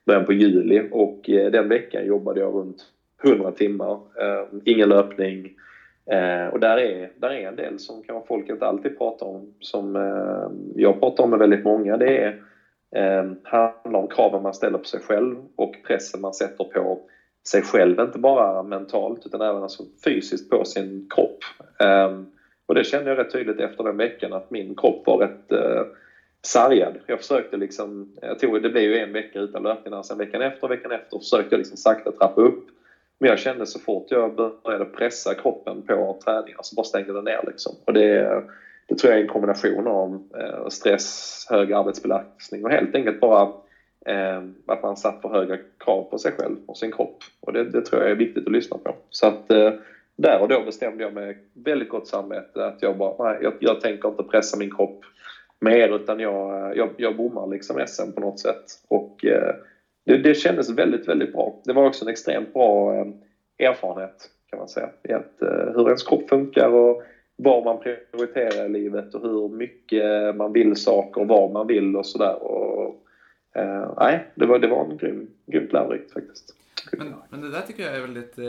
början 0.05 0.25
på 0.25 0.34
juli 0.34 0.82
och 0.91 1.29
eh, 1.29 1.51
den 1.51 1.67
veckan 1.67 2.05
jobbade 2.05 2.39
jag 2.39 2.53
runt 2.53 2.86
100 3.23 3.51
timmar. 3.51 3.93
Eh, 3.93 4.45
ingen 4.65 4.89
löpning. 4.89 5.51
Eh, 6.12 6.47
och 6.47 6.60
där 6.60 6.77
är, 6.77 7.12
där 7.15 7.29
är 7.29 7.47
en 7.47 7.55
del 7.55 7.79
som 7.79 8.01
kanske 8.01 8.27
folk 8.27 8.49
inte 8.49 8.67
alltid 8.67 8.97
pratar 8.97 9.25
om, 9.25 9.53
som 9.60 9.95
eh, 9.95 10.82
jag 10.82 10.99
pratar 10.99 11.23
om 11.23 11.29
med 11.29 11.39
väldigt 11.39 11.63
många. 11.63 11.97
Det 11.97 12.17
är, 12.17 12.36
eh, 12.95 13.32
handlar 13.43 13.99
om 13.99 14.08
kraven 14.08 14.41
man 14.41 14.53
ställer 14.53 14.77
på 14.77 14.88
sig 14.88 14.99
själv 14.99 15.36
och 15.55 15.75
pressen 15.88 16.21
man 16.21 16.34
sätter 16.34 16.63
på 16.63 16.99
sig 17.47 17.62
själv, 17.62 17.99
inte 17.99 18.19
bara 18.19 18.63
mentalt 18.63 19.25
utan 19.25 19.41
även 19.41 19.63
alltså 19.63 19.84
fysiskt 20.03 20.49
på 20.49 20.65
sin 20.65 21.08
kropp. 21.15 21.38
Eh, 21.79 22.10
och 22.69 22.75
det 22.75 22.84
kände 22.84 23.10
jag 23.10 23.19
rätt 23.19 23.32
tydligt 23.32 23.60
efter 23.60 23.84
den 23.84 23.97
veckan 23.97 24.34
att 24.34 24.51
min 24.51 24.75
kropp 24.75 25.08
var 25.08 25.17
rätt 25.17 25.51
eh, 25.51 25.84
sargad. 26.41 26.97
Jag 27.05 27.19
försökte 27.19 27.58
liksom, 27.58 28.15
jag 28.21 28.39
tog, 28.39 28.63
det 28.63 28.69
blev 28.69 28.84
ju 28.84 28.97
en 28.97 29.13
vecka 29.13 29.39
utan 29.39 29.63
löpningar, 29.63 30.03
sen 30.03 30.17
veckan 30.17 30.41
efter 30.41 30.67
veckan 30.67 30.91
efter 30.91 31.19
försökte 31.19 31.55
jag 31.55 31.58
liksom 31.58 31.77
sakta 31.77 32.12
trappa 32.12 32.41
upp. 32.41 32.67
Men 33.19 33.29
jag 33.29 33.39
kände 33.39 33.65
så 33.65 33.79
fort 33.79 34.05
jag 34.10 34.36
började 34.63 34.86
pressa 34.86 35.34
kroppen 35.34 35.82
på 35.82 36.19
träningar 36.25 36.60
så 36.62 36.75
bara 36.75 36.84
stängde 36.84 37.13
den 37.13 37.23
ner 37.23 37.43
liksom. 37.47 37.75
Och 37.86 37.93
det, 37.93 38.43
det 38.88 38.95
tror 38.95 39.12
jag 39.12 39.19
är 39.19 39.23
en 39.23 39.29
kombination 39.29 39.88
av 39.88 40.23
eh, 40.39 40.67
stress, 40.67 41.45
hög 41.49 41.73
arbetsbelastning 41.73 42.65
och 42.65 42.71
helt 42.71 42.95
enkelt 42.95 43.19
bara 43.19 43.41
eh, 44.05 44.41
att 44.65 44.84
man 44.84 44.97
satt 44.97 45.21
för 45.21 45.29
höga 45.29 45.58
krav 45.77 46.03
på 46.03 46.17
sig 46.17 46.32
själv 46.32 46.55
och 46.65 46.77
sin 46.77 46.91
kropp. 46.91 47.23
Och 47.39 47.53
det, 47.53 47.63
det 47.63 47.82
tror 47.82 48.01
jag 48.01 48.12
är 48.12 48.15
viktigt 48.15 48.45
att 48.45 48.53
lyssna 48.53 48.77
på. 48.77 48.95
Så 49.10 49.27
att 49.27 49.51
eh, 49.51 49.71
där 50.21 50.41
och 50.41 50.47
då 50.47 50.62
bestämde 50.62 51.03
jag 51.03 51.13
med 51.13 51.36
väldigt 51.53 51.88
gott 51.88 52.08
samvete 52.08 52.65
att 52.65 52.82
jag 52.82 52.95
bara, 52.95 53.13
nej, 53.19 53.38
jag, 53.41 53.53
jag 53.60 53.79
tänker 53.79 54.10
inte 54.10 54.23
pressa 54.23 54.58
min 54.58 54.69
kropp 54.69 54.97
mer 55.60 55.95
utan 55.95 56.19
jag, 56.19 56.77
jag, 56.77 56.91
jag 56.95 57.15
bommar 57.15 57.47
liksom 57.47 57.84
SM 57.88 58.12
på 58.12 58.21
något 58.21 58.39
sätt. 58.39 58.62
Och 58.88 59.25
eh, 59.25 59.53
det, 60.05 60.17
det 60.17 60.34
kändes 60.34 60.69
väldigt, 60.69 61.08
väldigt 61.08 61.32
bra. 61.32 61.53
Det 61.63 61.73
var 61.73 61.86
också 61.86 62.05
en 62.05 62.10
extremt 62.10 62.53
bra 62.53 62.95
eh, 62.95 63.05
erfarenhet 63.67 64.29
kan 64.49 64.60
man 64.60 64.67
säga. 64.67 64.89
I 65.10 65.13
att, 65.13 65.41
eh, 65.41 65.73
hur 65.75 65.86
ens 65.88 66.03
kropp 66.03 66.29
funkar 66.29 66.67
och 66.67 67.01
vad 67.36 67.63
man 67.63 67.77
prioriterar 67.77 68.65
i 68.65 68.69
livet 68.69 69.13
och 69.13 69.21
hur 69.21 69.49
mycket 69.49 70.36
man 70.36 70.53
vill 70.53 70.75
saker 70.75 71.21
och 71.21 71.27
vad 71.27 71.51
man 71.51 71.67
vill 71.67 71.95
och 71.95 72.05
sådär. 72.05 72.36
Eh, 73.55 73.93
nej, 73.97 74.25
det 74.36 74.45
var, 74.45 74.60
det 74.60 74.67
var 74.67 74.86
en 74.86 74.97
grym, 74.97 75.27
grymt 75.51 75.73
lärorikt 75.73 76.12
faktiskt. 76.12 76.55
Men, 76.98 77.15
men 77.30 77.42
det 77.42 77.50
där 77.50 77.62
tycker 77.62 77.84
jag 77.84 77.96
är 77.96 78.02
väldigt... 78.02 78.38
Eh, 78.38 78.46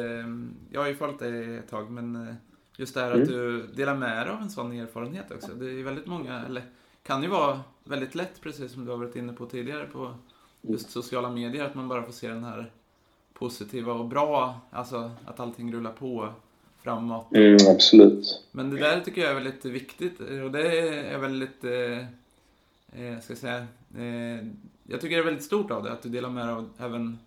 jag 0.71 0.81
har 0.81 0.89
ju 0.89 0.95
följt 0.97 1.19
dig 1.19 1.57
ett 1.57 1.69
tag, 1.71 1.91
men 1.91 2.29
eh, 2.29 2.35
just 2.77 2.95
det 2.95 3.01
här 3.01 3.11
Mm. 3.11 3.23
att 3.23 3.29
du 3.29 3.67
delar 3.67 3.97
med 3.97 4.27
dig 4.27 4.35
av 4.35 4.43
en 4.43 4.51
sån 4.51 4.73
erfarenhet 4.73 5.31
också. 5.31 5.55
Det 5.55 5.71
är 5.71 5.83
väldigt 5.83 6.07
många, 6.07 6.45
eller 6.47 6.63
kan 7.03 7.23
ju 7.23 7.29
vara 7.29 7.61
väldigt 7.85 8.15
lätt, 8.15 8.41
precis 8.41 8.73
som 8.73 8.85
du 8.85 8.91
har 8.91 8.99
varit 8.99 9.17
inne 9.17 9.33
på 9.33 9.47
tidigare, 9.47 9.87
på 9.87 10.15
just 10.63 10.91
sociala 10.91 11.31
medier, 11.31 11.65
att 11.65 11.75
man 11.75 11.89
bara 11.89 12.03
får 12.03 12.13
se 12.13 12.29
den 12.29 12.45
här 12.45 12.71
positiva 13.35 13.93
och 13.93 14.05
bra, 14.05 14.61
alltså 14.71 15.11
att 15.25 15.41
allting 15.41 15.75
rullar 15.75 15.93
på 15.93 16.33
framåt. 16.83 17.33
Mm, 17.35 17.57
absolut. 17.75 18.45
Men 18.53 18.71
det 18.71 18.77
där 18.77 19.01
tycker 19.01 19.21
jag 19.21 19.31
är 19.31 19.35
väldigt 19.35 19.65
viktigt 19.65 20.21
och 20.21 20.51
det 20.51 20.79
är 21.13 21.19
väldigt... 21.19 21.65
Eh, 21.65 21.99
eh, 23.03 23.21
ska 23.21 23.33
jag 23.33 23.39
säga. 23.39 23.67
Eh, 23.99 24.47
jag 24.83 25.01
tycker 25.01 25.17
det 25.17 25.23
är 25.23 25.25
väldigt 25.25 25.45
stort 25.45 25.71
av 25.71 25.83
dig 25.83 25.93
att 25.93 26.03
du 26.03 26.09
delar 26.09 26.31
med 26.31 26.47
dig 26.47 26.55
av 26.55 26.69
även 26.79 27.19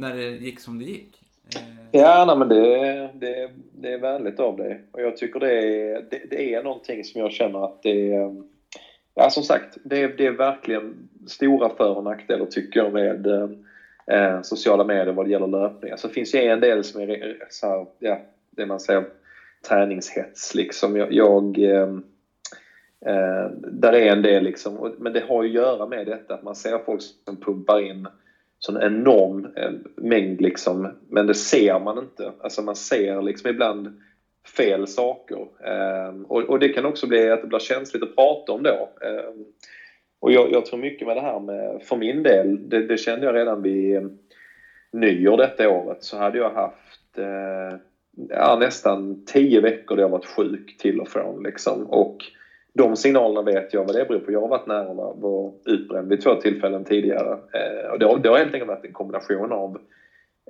när 0.00 0.16
det 0.16 0.30
gick 0.30 0.60
som 0.60 0.78
det 0.78 0.84
gick. 0.84 1.22
Eh, 1.56 2.00
ja, 2.00 2.24
nej, 2.26 2.36
men 2.36 2.48
det, 2.48 3.10
det, 3.14 3.50
det 3.72 3.92
är 3.92 3.98
vänligt 3.98 4.40
av 4.40 4.56
dig. 4.56 4.80
Och 4.92 5.02
jag 5.02 5.16
tycker 5.16 5.40
det 5.40 5.52
är, 5.52 6.06
det, 6.10 6.22
det, 6.30 6.54
är 6.54 6.62
någonting 6.62 7.04
som 7.04 7.20
jag 7.20 7.32
känner 7.32 7.64
att 7.64 7.82
det 7.82 8.12
är... 8.14 8.42
Ja, 9.14 9.30
som 9.30 9.42
sagt, 9.42 9.78
det, 9.84 10.06
det 10.06 10.26
är 10.26 10.30
verkligen 10.30 11.08
stora 11.26 11.68
för 11.68 11.96
och 11.96 12.04
nackdelar 12.04 12.46
tycker 12.46 12.80
jag 12.80 12.92
med 12.92 13.26
eh, 14.06 14.42
sociala 14.42 14.84
medier 14.84 15.12
vad 15.12 15.26
det 15.26 15.30
gäller 15.30 15.46
löpning. 15.46 15.90
Alltså, 15.90 16.08
det 16.08 16.14
finns 16.14 16.34
ju 16.34 16.38
en 16.38 16.60
del 16.60 16.84
som 16.84 17.00
är 17.00 17.36
så 17.50 17.66
här, 17.66 17.86
ja, 17.98 18.20
det 18.50 18.66
man 18.66 18.80
säger 18.80 19.04
träningshets 19.68 20.54
liksom. 20.54 20.96
Jag, 20.96 21.12
jag 21.12 21.58
eh, 21.58 21.88
eh, 23.06 23.50
där 23.54 23.92
är 23.92 24.12
en 24.12 24.22
del 24.22 24.44
liksom, 24.44 24.94
men 24.98 25.12
det 25.12 25.24
har 25.28 25.42
ju 25.42 25.48
att 25.48 25.54
göra 25.54 25.86
med 25.86 26.06
detta 26.06 26.34
att 26.34 26.42
man 26.42 26.56
ser 26.56 26.78
folk 26.78 27.02
som 27.24 27.36
pumpar 27.36 27.80
in 27.80 28.08
sån 28.60 28.82
enorm 28.82 29.52
eh, 29.56 29.72
mängd 29.96 30.40
liksom, 30.40 30.98
men 31.08 31.26
det 31.26 31.34
ser 31.34 31.80
man 31.80 31.98
inte. 31.98 32.32
Alltså 32.40 32.62
man 32.62 32.76
ser 32.76 33.22
liksom 33.22 33.50
ibland 33.50 34.00
fel 34.56 34.86
saker. 34.86 35.46
Ehm, 35.64 36.24
och, 36.24 36.42
och, 36.42 36.58
det 36.58 36.68
kan 36.68 36.86
också 36.86 37.06
bli 37.06 37.30
att 37.30 37.40
det 37.40 37.46
blir 37.46 37.58
känsligt 37.58 38.02
att 38.02 38.16
prata 38.16 38.52
om 38.52 38.62
då. 38.62 38.88
Ehm, 39.02 39.44
och 40.20 40.32
jag, 40.32 40.52
jag, 40.52 40.66
tror 40.66 40.78
mycket 40.78 41.06
med 41.06 41.16
det 41.16 41.20
här 41.20 41.40
med, 41.40 41.82
för 41.82 41.96
min 41.96 42.22
del, 42.22 42.68
det, 42.68 42.86
det 42.86 42.96
kände 42.96 43.26
jag 43.26 43.34
redan 43.34 43.62
vid 43.62 43.96
eh, 43.96 44.02
nyår 44.92 45.36
detta 45.36 45.70
året, 45.70 46.04
så 46.04 46.16
hade 46.16 46.38
jag 46.38 46.50
haft 46.50 47.18
eh, 47.18 47.78
ja, 48.28 48.56
nästan 48.60 49.24
tio 49.26 49.60
veckor 49.60 49.96
där 49.96 50.02
jag 50.02 50.08
varit 50.08 50.26
sjuk 50.26 50.76
till 50.78 51.00
och 51.00 51.08
från. 51.08 51.42
Liksom. 51.42 51.86
Och 51.86 52.16
de 52.72 52.96
signalerna 52.96 53.42
vet 53.42 53.74
jag 53.74 53.84
vad 53.84 53.96
det 53.96 54.08
beror 54.08 54.20
på. 54.20 54.32
Jag 54.32 54.40
har 54.40 54.48
varit 54.48 54.66
nära 54.66 55.10
att 55.10 55.18
vara 55.18 55.52
utbränd 55.66 56.08
vid 56.08 56.22
två 56.22 56.34
tillfällen 56.34 56.84
tidigare. 56.84 57.30
Eh, 57.30 57.90
och 57.92 57.98
det, 57.98 58.06
har, 58.06 58.18
det 58.18 58.28
har 58.28 58.38
helt 58.38 58.54
enkelt 58.54 58.68
varit 58.68 58.84
en 58.84 58.92
kombination 58.92 59.52
av 59.52 59.78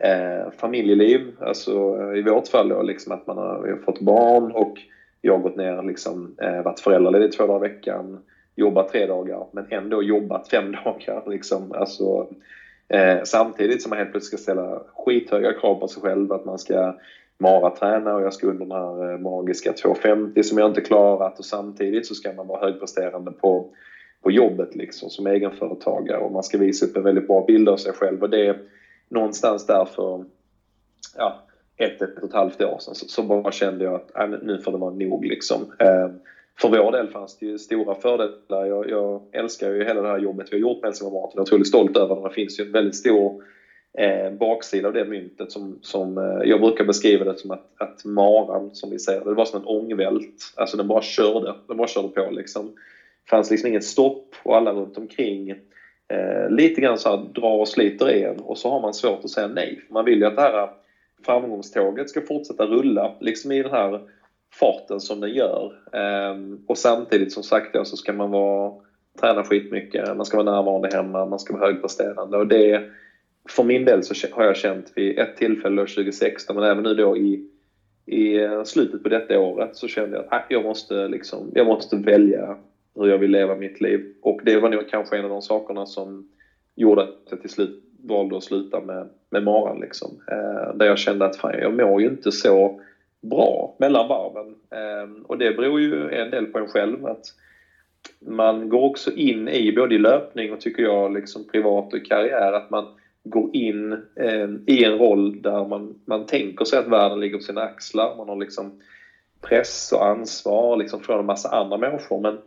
eh, 0.03 0.51
familjeliv, 0.57 1.33
alltså 1.41 1.73
eh, 2.01 2.19
i 2.19 2.23
vårt 2.23 2.49
fall 2.49 2.69
då, 2.69 2.83
liksom 2.83 3.13
att 3.13 3.27
man 3.27 3.39
har, 3.39 3.45
har 3.47 3.83
fått 3.85 4.01
barn 4.01 4.53
och 4.53 4.79
jag 5.21 5.33
har 5.33 5.43
gått 5.43 5.57
ner, 5.57 5.83
liksom, 5.83 6.37
eh, 6.43 6.63
varit 6.63 6.81
föräldraledig 6.81 7.33
två 7.33 7.47
dagar 7.47 7.67
i 7.67 7.69
veckan, 7.69 8.19
jobbat 8.57 8.89
tre 8.89 9.07
dagar 9.07 9.47
men 9.53 9.67
ändå 9.71 10.03
jobbat 10.03 10.49
fem 10.49 10.73
dagar. 10.85 11.31
Liksom. 11.31 11.73
Alltså, 11.73 12.29
eh, 12.89 13.19
samtidigt 13.25 13.83
som 13.83 13.91
man 13.91 13.99
helt 13.99 14.11
plötsligt 14.11 14.41
ska 14.41 14.53
ställa 14.53 14.83
skithöga 14.95 15.53
krav 15.53 15.75
på 15.75 15.89
sig 15.89 16.03
själv, 16.03 16.33
att 16.33 16.45
man 16.45 16.59
ska 16.59 16.95
maraträna 17.41 18.15
och 18.15 18.23
jag 18.23 18.33
ska 18.33 18.47
under 18.47 18.67
den 18.67 18.77
här 18.77 19.13
eh, 19.13 19.19
magiska 19.19 19.73
2.50 19.73 20.43
som 20.43 20.59
jag 20.59 20.71
inte 20.71 20.81
klarat 20.81 21.39
och 21.39 21.45
samtidigt 21.45 22.07
så 22.07 22.15
ska 22.15 22.33
man 22.33 22.47
vara 22.47 22.61
högpresterande 22.61 23.33
på, 23.33 23.67
på 24.23 24.31
jobbet 24.31 24.75
liksom 24.75 25.11
som 25.11 25.27
egenföretagare 25.27 26.19
och 26.19 26.33
man 26.33 26.43
ska 26.43 26.59
visa 26.59 26.87
upp 26.87 26.97
en 26.97 27.03
väldigt 27.03 27.27
bra 27.27 27.45
bild 27.47 27.69
av 27.69 27.77
sig 27.77 27.93
själv 27.93 28.23
och 28.23 28.31
det 28.31 28.47
är 28.47 28.59
någonstans 29.09 29.67
där 29.67 29.85
för 29.85 30.25
ja, 31.17 31.47
ett, 31.77 32.03
ett 32.03 32.19
och 32.19 32.29
ett 32.29 32.35
halvt 32.35 32.63
år 32.63 32.79
sedan 32.79 32.95
så, 32.95 33.09
så 33.09 33.23
bara 33.23 33.53
kände 33.53 33.85
jag 33.85 33.95
att 33.95 34.17
äh, 34.17 34.39
nu 34.43 34.59
får 34.59 34.73
det 34.73 34.79
vara 34.79 34.95
nog 34.95 35.25
liksom. 35.25 35.63
Eh, 35.79 36.09
för 36.61 36.69
vår 36.69 36.93
del 36.93 37.09
fanns 37.09 37.39
det 37.39 37.47
ju 37.47 37.59
stora 37.59 37.95
fördelar. 37.95 38.67
Jag, 38.67 38.91
jag 38.91 39.23
älskar 39.33 39.71
ju 39.71 39.85
hela 39.85 40.03
det 40.03 40.09
här 40.09 40.19
jobbet 40.19 40.49
vi 40.51 40.57
har 40.57 40.61
gjort 40.61 40.83
med 40.83 40.89
Hälsingland 40.89 41.15
Marathon. 41.15 41.33
Jag 41.35 41.41
är 41.41 41.43
otroligt 41.43 41.69
stolt 41.69 41.97
över 41.97 42.15
det. 42.15 42.23
Det 42.29 42.35
finns 42.35 42.61
ju 42.61 42.65
en 42.65 42.73
väldigt 42.73 42.97
stor 42.97 43.43
eh, 43.99 44.31
baksida 44.31 44.89
av 44.89 44.95
det 44.95 45.05
myntet 45.05 45.53
som, 45.53 45.79
som 45.83 46.19
eh, 46.19 46.49
jag 46.49 46.61
brukar 46.61 46.85
beskriva 46.85 47.25
det 47.25 47.39
som 47.39 47.51
att, 47.51 47.67
att 47.79 48.05
maran, 48.05 48.71
som 48.73 48.91
vi 48.91 48.99
säger, 48.99 49.25
det 49.25 49.35
var 49.35 49.45
som 49.45 49.61
en 49.61 49.67
ångvält. 49.67 50.53
Alltså 50.57 50.77
den 50.77 50.89
bara 50.89 51.03
körde, 51.03 51.55
den 51.69 51.77
bara 51.77 51.89
körde 51.89 52.09
på 52.09 52.31
liksom. 52.31 52.67
Det 53.25 53.31
fanns 53.31 53.51
liksom 53.51 53.69
inget 53.69 53.85
stopp 53.85 54.35
och 54.43 54.57
alla 54.57 54.73
runt 54.73 54.99
omkring 54.99 55.51
eh, 56.09 56.51
lite 56.51 56.81
grann 56.81 56.99
så 56.99 57.09
här 57.09 57.17
drar 57.17 57.59
och 57.59 57.69
sliter 57.69 58.11
i 58.11 58.23
en 58.23 58.41
och 58.41 58.59
så 58.59 58.71
har 58.71 58.81
man 58.81 58.95
svårt 58.95 59.25
att 59.25 59.31
säga 59.31 59.49
nej. 59.49 59.81
Man 59.91 60.05
vill 60.05 60.19
ju 60.19 60.27
att 60.27 60.37
det 60.37 60.43
här 60.43 60.71
framgångståget 61.25 62.11
ska 62.11 62.21
fortsätta 62.21 62.67
rulla 62.67 63.17
liksom 63.21 63.53
i 63.53 63.63
den 63.63 63.73
här 63.73 64.01
farten 64.61 65.01
som 65.01 65.21
den 65.21 65.33
gör. 65.33 65.73
Eh, 65.93 66.37
och 66.67 66.79
samtidigt 66.79 67.33
som 67.33 67.43
sagt 67.43 67.71
ja, 67.73 67.85
så 67.85 67.97
ska 67.97 68.13
man 68.13 68.31
vara 68.31 68.73
träna 69.21 69.45
skitmycket, 69.45 70.17
man 70.17 70.27
ska 70.27 70.43
vara 70.43 70.57
närvarande 70.57 70.97
hemma, 70.97 71.27
man 71.27 71.39
ska 71.39 71.57
vara 71.57 71.67
högpresterande 71.67 72.37
och 72.37 72.47
det 72.47 72.91
för 73.49 73.63
min 73.63 73.85
del 73.85 74.03
så 74.03 74.15
har 74.31 74.45
jag 74.45 74.57
känt 74.57 74.93
vid 74.95 75.19
ett 75.19 75.35
tillfälle 75.35 75.81
2016 75.81 76.57
men 76.57 76.65
även 76.65 76.85
nu 76.85 76.95
då 76.95 77.17
i, 77.17 77.41
i 78.07 78.39
slutet 78.65 79.03
på 79.03 79.09
detta 79.09 79.39
året 79.39 79.71
så 79.73 79.89
kände 79.89 80.17
jag 80.17 80.25
att 80.25 80.33
ah, 80.33 80.45
jag, 80.49 80.63
måste 80.63 81.09
liksom, 81.09 81.51
jag 81.55 81.67
måste 81.67 81.97
välja 81.97 82.57
hur 82.95 83.09
jag 83.09 83.19
vill 83.19 83.31
leva 83.31 83.55
mitt 83.55 83.81
liv. 83.81 84.03
Och 84.21 84.41
det 84.43 84.59
var 84.59 84.69
nog 84.69 84.89
kanske 84.89 85.17
en 85.17 85.25
av 85.25 85.31
de 85.31 85.43
sakerna 85.43 85.87
som 85.87 86.25
gjorde 86.77 87.03
att 87.03 87.09
jag 87.31 87.41
till 87.41 87.51
slut 87.51 87.71
valde 88.03 88.37
att 88.37 88.43
sluta 88.43 88.81
med, 88.81 89.09
med 89.31 89.43
maran. 89.43 89.81
Liksom. 89.81 90.19
Eh, 90.33 90.75
där 90.75 90.87
jag 90.87 90.99
kände 90.99 91.25
att 91.25 91.37
fan, 91.37 91.59
jag 91.59 91.73
mår 91.73 92.01
ju 92.01 92.07
inte 92.07 92.33
så 92.33 92.73
bra 93.23 93.75
mellan 93.79 94.09
varven. 94.09 94.57
Eh, 94.71 95.23
och 95.25 95.39
det 95.39 95.53
beror 95.53 95.81
ju 95.81 96.11
en 96.11 96.31
del 96.31 96.47
på 96.47 96.59
en 96.59 96.67
själv. 96.67 97.07
att 97.07 97.23
Man 98.19 98.69
går 98.69 98.85
också 98.85 99.11
in 99.11 99.49
i 99.49 99.73
både 99.73 99.95
i 99.95 99.99
löpning 99.99 100.53
och 100.53 100.61
tycker 100.61 100.83
jag 100.83 101.13
liksom 101.13 101.45
privat 101.45 101.93
och 101.93 101.99
i 101.99 102.01
karriär 102.01 102.53
att 102.53 102.71
man 102.71 102.89
gå 103.25 103.51
in 103.53 103.93
eh, 104.17 104.49
i 104.67 104.85
en 104.85 104.99
roll 104.99 105.43
där 105.43 105.65
man, 105.65 105.95
man 106.05 106.27
tänker 106.27 106.65
sig 106.65 106.79
att 106.79 106.87
världen 106.87 107.21
ligger 107.21 107.37
på 107.37 107.43
sina 107.43 107.63
axlar. 107.63 108.15
Man 108.17 108.29
har 108.29 108.37
liksom 108.37 108.73
press 109.41 109.93
och 109.93 110.07
ansvar 110.07 110.77
liksom 110.77 111.01
från 111.01 111.21
en 111.21 111.27
massa 111.27 111.49
andra 111.49 111.77
människor. 111.77 112.21
Men 112.21 112.39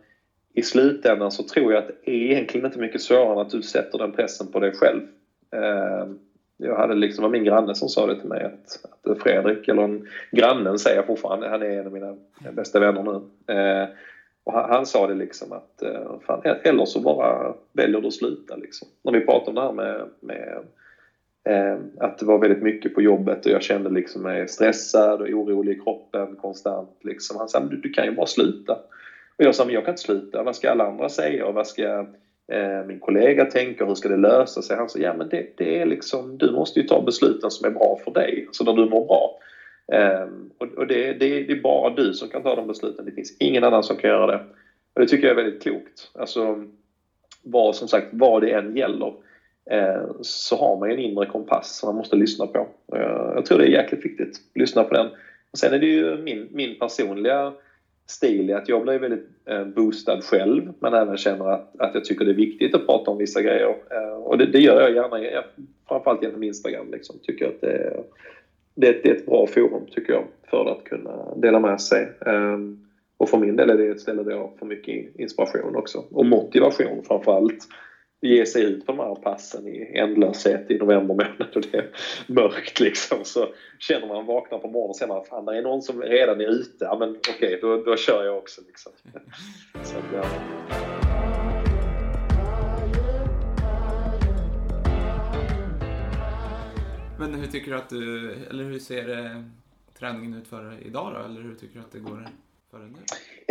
i 0.54 0.62
slutändan 0.62 1.30
så 1.30 1.42
tror 1.42 1.72
jag 1.72 1.82
att 1.82 1.90
det 2.04 2.10
är 2.10 2.32
egentligen 2.32 2.66
inte 2.66 2.78
mycket 2.78 3.02
svårare 3.02 3.32
än 3.32 3.38
att 3.38 3.50
du 3.50 3.62
sätter 3.62 3.98
den 3.98 4.12
pressen 4.12 4.52
på 4.52 4.60
dig 4.60 4.72
själv. 4.72 5.02
Eh, 5.50 6.06
jag 6.56 6.76
hade 6.76 6.94
liksom, 6.94 7.22
det 7.22 7.28
var 7.28 7.32
min 7.32 7.44
granne 7.44 7.74
som 7.74 7.88
sa 7.88 8.06
det 8.06 8.20
till 8.20 8.28
mig 8.28 8.42
att, 8.42 8.84
att 9.10 9.22
Fredrik, 9.22 9.68
eller 9.68 9.82
en, 9.82 10.08
grannen 10.30 10.78
säger 10.78 10.96
jag 10.96 11.06
fortfarande, 11.06 11.48
han 11.48 11.62
är 11.62 11.80
en 11.80 11.86
av 11.86 11.92
mina 11.92 12.16
bästa 12.52 12.80
vänner 12.80 13.02
nu. 13.02 13.54
Eh, 13.54 13.88
och 14.44 14.52
han, 14.52 14.70
han, 14.70 14.86
sa 14.86 15.06
det 15.06 15.14
liksom 15.14 15.52
att 15.52 15.82
eh, 15.82 16.18
fan, 16.26 16.40
eller 16.64 16.84
så 16.84 17.00
bara 17.00 17.54
väljer 17.72 18.00
du 18.00 18.06
att 18.06 18.12
sluta 18.12 18.56
liksom. 18.56 18.88
När 19.04 19.12
vi 19.12 19.20
pratade 19.20 19.50
om 19.50 19.54
det 19.54 19.62
här 19.62 19.72
med, 19.72 20.08
med 20.20 20.64
eh, 21.48 21.78
att 22.00 22.18
det 22.18 22.26
var 22.26 22.38
väldigt 22.38 22.62
mycket 22.62 22.94
på 22.94 23.02
jobbet 23.02 23.46
och 23.46 23.52
jag 23.52 23.62
kände 23.62 23.90
liksom 23.90 24.22
mig 24.22 24.48
stressad 24.48 25.20
och 25.20 25.28
orolig 25.28 25.72
i 25.72 25.80
kroppen 25.80 26.36
konstant 26.36 26.96
liksom. 27.04 27.36
Han 27.36 27.48
sa, 27.48 27.60
du, 27.60 27.76
du 27.76 27.88
kan 27.88 28.04
ju 28.04 28.10
bara 28.10 28.26
sluta. 28.26 28.72
Och 29.36 29.44
jag 29.44 29.54
sa, 29.54 29.64
men 29.64 29.74
jag 29.74 29.84
kan 29.84 29.92
inte 29.92 30.02
sluta. 30.02 30.42
Vad 30.42 30.56
ska 30.56 30.70
alla 30.70 30.86
andra 30.86 31.08
säga 31.08 31.46
och 31.46 31.54
vad 31.54 31.66
ska 31.66 32.06
eh, 32.52 32.84
min 32.86 33.00
kollega 33.00 33.44
tänka? 33.44 33.86
Hur 33.86 33.94
ska 33.94 34.08
det 34.08 34.16
lösa 34.16 34.62
sig? 34.62 34.76
Han 34.76 34.88
sa, 34.88 34.98
ja 34.98 35.14
men 35.14 35.28
det, 35.28 35.46
det 35.56 35.80
är 35.80 35.86
liksom, 35.86 36.38
du 36.38 36.52
måste 36.52 36.80
ju 36.80 36.86
ta 36.86 37.02
besluten 37.02 37.50
som 37.50 37.66
är 37.66 37.70
bra 37.70 37.98
för 38.04 38.10
dig, 38.10 38.48
Så 38.52 38.64
där 38.64 38.72
du 38.72 38.86
mår 38.86 39.06
bra. 39.06 39.38
Ehm, 39.92 40.50
och, 40.58 40.66
och 40.66 40.86
det, 40.86 41.12
det, 41.12 41.42
det, 41.42 41.52
är 41.52 41.60
bara 41.60 41.94
du 41.94 42.14
som 42.14 42.28
kan 42.28 42.42
ta 42.42 42.56
de 42.56 42.66
besluten. 42.66 43.04
Det 43.04 43.12
finns 43.12 43.36
ingen 43.40 43.64
annan 43.64 43.82
som 43.82 43.96
kan 43.96 44.10
göra 44.10 44.26
det. 44.26 44.40
Och 44.94 45.00
det 45.00 45.06
tycker 45.06 45.26
jag 45.26 45.38
är 45.38 45.42
väldigt 45.42 45.62
klokt. 45.62 46.10
Alltså, 46.14 46.64
vad, 47.42 47.76
som 47.76 47.88
sagt, 47.88 48.06
vad 48.12 48.42
det 48.42 48.50
än 48.50 48.76
gäller 48.76 49.14
eh, 49.70 50.02
så 50.20 50.56
har 50.56 50.76
man 50.76 50.90
en 50.90 50.98
inre 50.98 51.26
kompass 51.26 51.78
som 51.78 51.86
man 51.86 51.96
måste 51.96 52.16
lyssna 52.16 52.46
på. 52.46 52.68
Eh, 52.96 53.32
jag, 53.34 53.46
tror 53.46 53.58
det 53.58 53.64
är 53.64 53.82
jäkligt 53.82 54.04
viktigt. 54.04 54.40
Lyssna 54.54 54.84
på 54.84 54.94
den. 54.94 55.06
Och 55.50 55.58
sen 55.58 55.74
är 55.74 55.78
det 55.78 55.86
ju 55.86 56.16
min, 56.16 56.48
min 56.50 56.78
personliga 56.78 57.52
stil 58.06 58.50
i 58.50 58.52
att 58.52 58.68
jag 58.68 58.82
blir 58.82 58.98
väldigt 58.98 59.28
eh, 59.46 59.64
boostad 59.64 60.20
själv 60.20 60.72
men 60.78 60.94
även 60.94 61.16
känner 61.16 61.50
att, 61.50 61.80
att 61.80 61.94
jag 61.94 62.04
tycker 62.04 62.24
det 62.24 62.30
är 62.30 62.34
viktigt 62.34 62.74
att 62.74 62.86
prata 62.86 63.10
om 63.10 63.18
vissa 63.18 63.42
grejer. 63.42 63.74
Och 64.24 64.38
det, 64.38 64.46
det, 64.46 64.58
gör 64.58 64.80
jag 64.80 64.94
gärna, 64.94 65.44
framförallt 65.88 66.22
genom 66.22 66.42
Instagram. 66.42 66.90
Liksom. 66.90 67.16
Tycker 67.22 67.48
att 67.48 67.60
det 67.60 68.04
det, 68.74 69.02
det 69.02 69.08
är 69.08 69.14
ett 69.14 69.26
bra 69.26 69.46
forum 69.46 69.86
tycker 69.90 70.12
jag 70.12 70.24
för 70.50 70.66
att 70.66 70.84
kunna 70.84 71.34
dela 71.34 71.60
med 71.60 71.80
sig. 71.80 72.08
Um, 72.26 72.86
och 73.16 73.28
för 73.28 73.38
min 73.38 73.56
del 73.56 73.70
är 73.70 73.78
det 73.78 73.88
ett 73.88 74.00
ställe 74.00 74.22
där 74.22 74.30
jag 74.30 74.50
får 74.58 74.66
mycket 74.66 75.16
inspiration 75.16 75.76
också. 75.76 76.04
Och 76.10 76.26
motivation 76.26 77.02
framförallt. 77.04 77.68
Ge 78.20 78.46
sig 78.46 78.62
ut 78.62 78.86
på 78.86 78.92
de 78.92 78.98
här 78.98 79.14
passen 79.14 79.68
i 79.68 79.98
ändlöshet 79.98 80.70
i 80.70 80.78
november 80.78 81.14
månad 81.14 81.56
och 81.56 81.62
det 81.72 81.78
är 81.78 81.90
mörkt 82.26 82.80
liksom. 82.80 83.18
Så 83.22 83.46
känner 83.78 84.06
man, 84.06 84.26
vaknar 84.26 84.58
på 84.58 84.68
morgonen 84.68 84.90
och 84.90 84.96
ser 84.96 85.06
man 85.06 85.24
fan 85.24 85.44
det 85.44 85.58
är 85.58 85.62
någon 85.62 85.82
som 85.82 86.02
redan 86.02 86.40
är 86.40 86.48
ute. 86.48 86.84
Ja 86.84 86.96
men 86.98 87.10
okej, 87.10 87.34
okay, 87.36 87.58
då, 87.60 87.76
då 87.76 87.96
kör 87.96 88.24
jag 88.24 88.38
också 88.38 88.60
liksom. 88.66 88.92
Så, 89.82 89.96
ja. 90.14 90.24
Men 97.18 97.34
hur 97.34 97.46
tycker 97.46 97.70
du 97.70 97.76
att 97.76 97.88
du, 97.88 98.32
eller 98.50 98.64
hur 98.64 98.78
ser 98.78 99.18
eh, 99.18 99.40
träningen 99.98 100.34
ut 100.34 100.48
för 100.48 100.76
idag 100.86 101.12
då? 101.14 101.24
Eller 101.24 101.40
hur 101.40 101.54
tycker 101.54 101.74
du 101.74 101.80
att 101.80 101.92
det 101.92 101.98
går 101.98 102.28
för 102.70 102.78
dig 102.78 102.88
nu? 102.88 102.98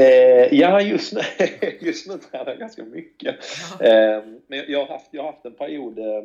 Eh, 0.03 0.59
ja, 0.59 0.81
just 0.81 1.13
nu, 1.13 1.21
just 1.79 2.07
nu 2.07 2.17
tränar 2.17 2.47
jag 2.47 2.59
ganska 2.59 2.83
mycket. 2.83 3.35
Eh, 3.79 4.23
men 4.47 4.63
jag 4.67 4.79
har, 4.79 4.87
haft, 4.87 5.07
jag 5.11 5.23
har 5.23 5.31
haft 5.31 5.45
en 5.45 5.53
period 5.53 5.99
eh, 5.99 6.23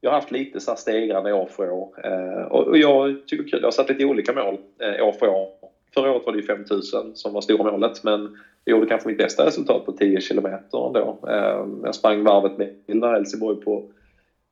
jag 0.00 0.10
har 0.10 0.14
haft 0.14 0.30
lite 0.30 0.60
stegrande 0.60 1.32
år 1.32 1.46
för 1.46 1.70
år. 1.70 1.94
Eh, 2.04 2.42
och, 2.42 2.78
jag 2.78 3.26
tycker 3.26 3.44
kul. 3.44 3.60
Jag 3.60 3.66
har 3.66 3.72
satt 3.72 3.88
lite 3.88 4.04
olika 4.04 4.32
mål 4.32 4.58
år 5.00 5.12
för 5.12 5.28
år. 5.28 5.48
Förra 5.94 6.12
året 6.12 6.26
var 6.26 6.32
det 6.32 6.38
ju 6.38 6.46
5000 6.46 7.16
som 7.16 7.32
var 7.32 7.40
stora 7.40 7.72
målet 7.72 8.04
men 8.04 8.38
jag 8.64 8.76
gjorde 8.76 8.88
kanske 8.88 9.08
mitt 9.08 9.18
bästa 9.18 9.46
resultat 9.46 9.86
på 9.86 9.92
10 9.92 10.20
kilometer 10.20 10.86
ändå. 10.86 11.18
Jag 11.84 11.94
sprang 11.94 12.24
varvet 12.24 12.58
med 12.58 13.12
Helsingborg 13.12 13.60
på 13.60 13.90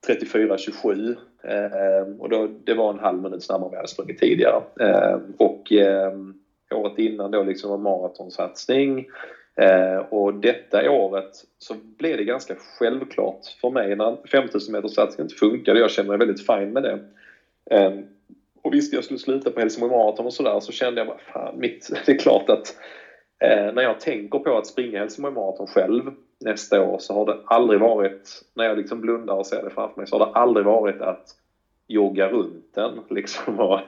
34-27 0.07 1.11
eh, 1.11 1.17
Ehm, 1.43 2.21
och 2.21 2.29
då, 2.29 2.47
det 2.47 2.75
var 2.75 2.91
en 2.91 2.99
halv 2.99 3.23
minut 3.23 3.43
snabbare 3.43 3.69
än 3.69 3.73
jag 3.73 3.79
hade 3.79 3.89
sprungit 3.89 4.19
tidigare. 4.19 4.63
Eh, 4.81 5.19
och 5.37 5.73
ehm, 5.73 6.35
året 6.75 6.99
innan 6.99 7.31
då 7.31 7.43
liksom 7.43 7.71
var 7.71 7.79
maratonsatsning 7.79 9.07
ehm, 9.57 10.03
och 10.09 10.35
detta 10.35 10.91
året 10.91 11.31
så 11.59 11.75
blev 11.75 12.17
det 12.17 12.25
ganska 12.25 12.55
självklart 12.79 13.41
för 13.61 13.71
mig 13.71 13.97
när 13.97 14.17
5000 14.33 14.73
meters 14.73 14.95
satsningen 14.95 15.27
inte 15.27 15.35
funkade. 15.35 15.81
Jag 15.81 15.91
kände 15.91 16.09
mig 16.09 16.19
väldigt 16.19 16.47
fin 16.47 16.73
med 16.73 16.83
det. 16.83 16.99
Och 18.63 18.75
visst, 18.75 18.93
jag 18.93 19.05
skulle 19.05 19.19
sluta 19.19 19.51
på 19.51 19.61
Helsingborg 19.61 19.93
Marathon 19.93 20.27
och 20.27 20.33
sådär 20.33 20.61
så 20.61 20.73
kände 20.73 21.01
jag 21.01 21.07
bara, 21.09 21.19
fan, 21.19 21.59
mitt, 21.59 21.91
det 22.07 22.13
är 22.13 22.19
klart 22.19 22.51
att 22.51 22.75
Eh, 23.41 23.73
när 23.73 23.83
jag 23.83 24.01
tänker 24.01 24.39
på 24.39 24.59
att 24.59 24.67
springa 24.67 24.99
Helsingborg 24.99 25.35
Marathon 25.35 25.67
själv 25.67 26.13
nästa 26.41 26.81
år 26.81 26.99
så 26.99 27.15
har 27.15 27.25
det 27.25 27.37
aldrig 27.45 27.81
varit, 27.81 28.43
när 28.55 28.65
jag 28.65 28.77
liksom 28.77 29.01
blundar 29.01 29.35
och 29.35 29.47
ser 29.47 29.63
det 29.63 29.71
framför 29.71 30.01
mig, 30.01 30.07
så 30.07 30.19
har 30.19 30.27
det 30.27 30.33
aldrig 30.33 30.67
varit 30.67 31.01
att 31.01 31.23
jogga 31.87 32.29
runt 32.29 32.65
den 32.75 33.01
liksom 33.11 33.61
och 33.61 33.81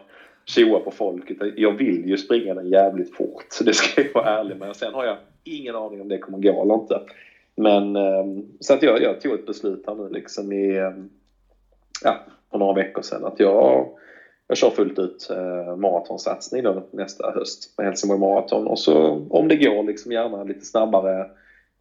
tjoa 0.45 0.81
på 0.81 0.91
folk. 0.91 1.31
Jag 1.57 1.73
vill 1.73 2.09
ju 2.09 2.17
springa 2.17 2.55
den 2.55 2.69
jävligt 2.69 3.15
fort, 3.15 3.47
så 3.49 3.65
det 3.65 3.73
ska 3.75 4.03
jag 4.03 4.15
vara 4.15 4.39
ärlig 4.39 4.57
med. 4.57 4.77
Sen 4.77 4.95
har 4.95 5.05
jag 5.05 5.17
ingen 5.45 5.77
aning 5.77 6.01
om 6.01 6.09
det 6.09 6.19
kommer 6.19 6.39
gå 6.39 6.63
eller 6.63 6.75
inte. 6.75 7.01
Men 7.57 7.97
ehm, 7.97 8.47
så 8.61 8.75
att 8.75 8.83
jag, 8.83 9.03
jag 9.03 9.21
tog 9.21 9.35
ett 9.35 9.47
beslut 9.47 9.85
här 9.87 9.95
nu 9.95 10.09
liksom 10.09 10.53
i, 10.53 10.77
ehm, 10.79 11.11
ja, 12.05 12.17
för 12.51 12.59
några 12.59 12.75
veckor 12.75 13.03
sedan 13.03 13.25
att 13.25 13.41
jag 13.41 13.89
jag 14.53 14.59
kör 14.59 14.71
fullt 14.71 14.99
ut 14.99 15.29
eh, 15.31 15.77
maratonsatsning 15.77 16.63
då 16.63 16.83
nästa 16.91 17.31
höst 17.31 17.75
med 17.77 17.87
Helsingborg 17.87 18.21
Marathon 18.21 18.67
och 18.67 18.79
så 18.79 19.27
om 19.31 19.49
det 19.49 19.57
går 19.57 19.83
liksom 19.83 20.13
gärna 20.13 20.45
lite 20.45 20.67
snabbare 20.67 21.27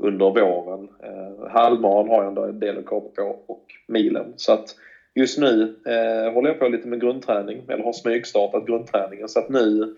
under 0.01 0.29
våren. 0.29 0.89
Eh, 1.03 1.49
halvmaran 1.49 2.09
har 2.09 2.15
jag 2.15 2.27
ändå 2.27 2.43
en 2.43 2.59
del 2.59 2.77
att 2.77 2.85
kapa 2.85 3.09
på 3.15 3.39
och 3.47 3.65
milen. 3.87 4.33
Så 4.35 4.53
att 4.53 4.75
just 5.15 5.39
nu 5.39 5.75
eh, 5.85 6.33
håller 6.33 6.49
jag 6.49 6.59
på 6.59 6.67
lite 6.67 6.87
med 6.87 7.01
grundträning, 7.01 7.61
eller 7.67 7.83
har 7.83 7.93
smygstartat 7.93 8.65
grundträningen 8.65 9.29
så 9.29 9.39
att 9.39 9.49
nu 9.49 9.95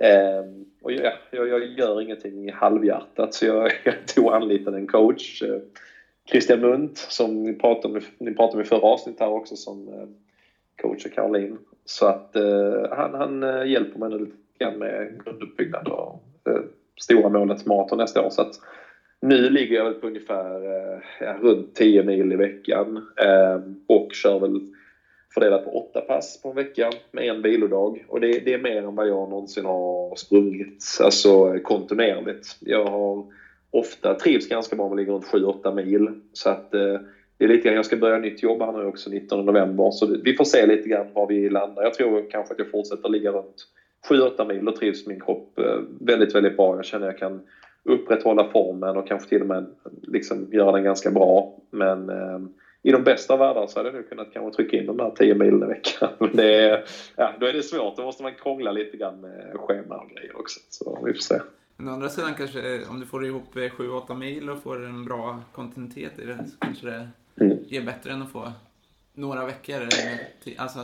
eh, 0.00 0.44
och 0.82 0.92
ja, 0.92 1.12
jag, 1.30 1.48
jag, 1.48 1.64
gör 1.64 2.00
ingenting 2.00 2.52
halvhjärtat 2.52 3.34
så 3.34 3.46
jag, 3.46 3.72
jag 3.84 3.94
tog 4.14 4.32
anlitade 4.32 4.76
en 4.76 4.86
coach 4.86 5.42
eh, 5.42 5.58
Christian 6.30 6.60
Munt 6.60 6.98
som 6.98 7.42
ni 7.42 7.52
pratade 7.52 7.94
om 7.94 8.00
ni 8.18 8.34
pratade 8.34 8.56
med 8.56 8.66
förra 8.66 8.86
avsnittet 8.86 9.20
här 9.20 9.28
också 9.28 9.56
som 9.56 9.88
eh, 9.88 10.08
coachar 10.82 11.10
Caroline. 11.10 11.58
Så 11.84 12.06
att 12.06 12.36
eh, 12.36 12.86
han, 12.90 13.14
han 13.14 13.42
eh, 13.42 13.66
hjälper 13.66 13.98
mig 13.98 14.10
nu 14.10 14.18
lite 14.18 14.36
grann 14.58 14.78
med 14.78 15.22
grunduppbyggnad 15.24 15.88
och 15.88 16.22
eh, 16.48 16.60
stora 17.00 17.28
målet 17.28 17.66
maraton 17.66 17.98
nästa 17.98 18.22
år. 18.22 18.30
Så 18.30 18.42
att 18.42 18.54
nu 19.26 19.50
ligger 19.50 19.76
jag 19.76 19.84
väl 19.84 19.94
på 19.94 20.06
ungefär 20.06 20.64
eh, 20.64 20.98
ja, 21.20 21.36
runt 21.42 21.74
10 21.74 22.02
mil 22.02 22.32
i 22.32 22.36
veckan 22.36 22.96
eh, 22.96 23.60
och 23.86 24.12
kör 24.12 24.38
väl 24.38 24.60
fördelat 25.34 25.64
på 25.64 25.70
åtta 25.70 26.00
pass 26.00 26.42
på 26.42 26.48
en 26.48 26.54
vecka 26.54 26.90
med 27.10 27.24
en 27.24 27.42
vilodag. 27.42 28.04
Och 28.08 28.20
det, 28.20 28.44
det, 28.44 28.54
är 28.54 28.58
mer 28.58 28.76
än 28.76 28.94
vad 28.94 29.08
jag 29.08 29.30
någonsin 29.30 29.64
har 29.64 30.16
sprungit, 30.16 30.84
alltså 31.00 31.58
kontinuerligt. 31.58 32.56
Jag 32.60 32.84
har 32.84 33.24
ofta 33.70 34.14
trivs 34.14 34.48
ganska 34.48 34.76
bra 34.76 34.84
med 34.88 34.92
att 34.92 34.98
ligga 34.98 35.12
runt 35.12 35.62
7-8 35.64 35.74
mil. 35.74 36.08
Så 36.32 36.50
att 36.50 36.74
eh, 36.74 37.00
det 37.38 37.44
är 37.44 37.48
lite 37.48 37.64
grann, 37.64 37.76
jag 37.76 37.86
ska 37.86 37.96
börja 37.96 38.18
nytt 38.18 38.42
jobb 38.42 38.62
här 38.62 38.72
nu 38.72 38.84
också 38.84 39.10
19 39.10 39.46
november 39.46 39.90
så 39.90 40.16
vi 40.24 40.34
får 40.34 40.44
se 40.44 40.66
lite 40.66 40.88
grann 40.88 41.06
var 41.12 41.26
vi 41.26 41.50
landar. 41.50 41.82
Jag 41.82 41.94
tror 41.94 42.30
kanske 42.30 42.52
att 42.52 42.58
jag 42.58 42.70
fortsätter 42.70 43.08
ligga 43.08 43.30
runt 43.30 43.66
7-8 44.08 44.48
mil. 44.48 44.68
och 44.68 44.76
trivs 44.76 45.06
min 45.06 45.20
kropp 45.20 45.58
eh, 45.58 45.80
väldigt, 46.00 46.34
väldigt 46.34 46.56
bra. 46.56 46.76
Jag 46.76 46.84
känner 46.84 47.08
att 47.08 47.12
jag 47.12 47.18
kan 47.18 47.40
upprätthålla 47.86 48.50
formen 48.50 48.96
och 48.96 49.08
kanske 49.08 49.28
till 49.28 49.40
och 49.40 49.46
med 49.46 49.66
liksom 50.02 50.48
göra 50.52 50.72
den 50.72 50.84
ganska 50.84 51.10
bra. 51.10 51.58
Men 51.70 52.10
eh, 52.10 52.38
i 52.82 52.92
de 52.92 53.04
bästa 53.04 53.36
världar 53.36 53.66
så 53.66 53.78
hade 53.78 53.88
jag 53.88 53.96
nu 53.96 54.02
kunnat 54.02 54.32
kanske 54.32 54.56
trycka 54.56 54.76
in 54.76 54.86
de 54.86 54.96
där 54.96 55.10
10 55.10 55.34
milen 55.34 55.62
i 55.62 55.66
veckan. 55.66 56.08
Men 56.18 56.30
det 56.36 56.54
är, 56.54 56.84
ja, 57.16 57.32
då 57.40 57.46
är 57.46 57.52
det 57.52 57.62
svårt. 57.62 57.96
Då 57.96 58.02
måste 58.02 58.22
man 58.22 58.34
krångla 58.34 58.72
lite 58.72 58.96
grann 58.96 59.20
med 59.20 59.56
schema 59.56 59.96
och 59.96 60.10
grejer 60.10 60.40
också. 60.40 60.60
Så 60.70 60.98
vi 61.04 61.12
får 61.12 61.20
se. 61.20 61.40
Men 61.76 61.88
å 61.88 61.92
andra 61.92 62.08
sidan 62.08 62.34
kanske, 62.34 62.80
om 62.90 63.00
du 63.00 63.06
får 63.06 63.26
ihop 63.26 63.54
7-8 63.54 64.14
mil 64.14 64.50
och 64.50 64.62
får 64.62 64.84
en 64.84 65.04
bra 65.04 65.40
kontinuitet 65.52 66.18
i 66.18 66.26
det, 66.26 66.38
så 66.48 66.56
kanske 66.58 66.86
det 66.86 67.08
mm. 67.40 67.58
ger 67.66 67.82
bättre 67.82 68.12
än 68.12 68.22
att 68.22 68.32
få 68.32 68.52
några 69.14 69.46
veckor. 69.46 69.88
Alltså, 70.56 70.78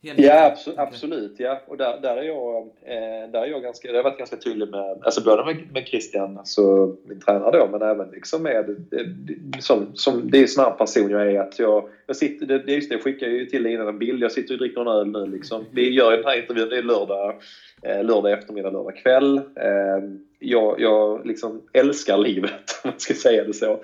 ja, 0.00 0.46
absolut, 0.46 0.78
absolut. 0.78 1.34
Ja. 1.38 1.60
Och 1.66 1.76
där, 1.76 2.00
där, 2.00 2.16
är 2.16 2.22
jag, 2.22 2.56
eh, 2.82 3.30
där 3.32 3.42
är 3.42 3.46
jag 3.46 3.62
ganska, 3.62 3.88
jag 3.88 3.94
har 3.94 4.02
varit 4.02 4.18
ganska 4.18 4.36
tydlig 4.36 4.68
med, 4.68 4.98
alltså 5.02 5.24
både 5.24 5.44
med, 5.44 5.72
med 5.72 5.86
Christian, 5.86 6.38
alltså 6.38 6.96
min 7.04 7.20
tränare 7.20 7.58
då, 7.58 7.66
men 7.66 7.82
även 7.82 8.10
liksom 8.10 8.42
med, 8.42 8.76
det, 8.90 9.62
som, 9.62 9.90
som, 9.94 10.30
det 10.30 10.38
är 10.38 10.46
sån 10.46 10.64
här 10.64 10.70
person 10.70 11.10
jag 11.10 11.32
är 11.32 11.40
att 11.40 11.58
jag, 11.58 11.88
jag 12.06 12.16
sitter, 12.16 12.46
det, 12.46 12.58
det, 12.58 12.72
just 12.72 12.88
det, 12.88 12.94
jag 12.94 13.02
skickade 13.02 13.32
ju 13.32 13.46
till 13.46 13.62
dig 13.62 13.72
innan 13.72 13.88
en 13.88 13.98
bild, 13.98 14.22
jag 14.22 14.32
sitter 14.32 14.54
och 14.54 14.58
dricker 14.58 14.80
en 14.80 14.88
öl 14.88 15.06
nu 15.06 15.26
liksom. 15.26 15.64
Vi 15.72 15.90
gör 15.90 16.10
ju 16.10 16.16
den 16.16 16.26
här 16.26 16.40
intervjun, 16.40 16.68
det 16.68 16.78
är 16.78 16.82
lördag, 16.82 17.34
eh, 17.82 18.04
lördag 18.04 18.32
eftermiddag, 18.32 18.70
lördag 18.70 18.96
kväll. 18.96 19.36
Eh, 19.36 20.04
jag, 20.38 20.80
jag 20.80 21.26
liksom 21.26 21.62
älskar 21.72 22.18
livet, 22.18 22.80
om 22.84 22.90
man 22.90 23.00
ska 23.00 23.14
säga 23.14 23.44
det 23.44 23.54
så 23.54 23.80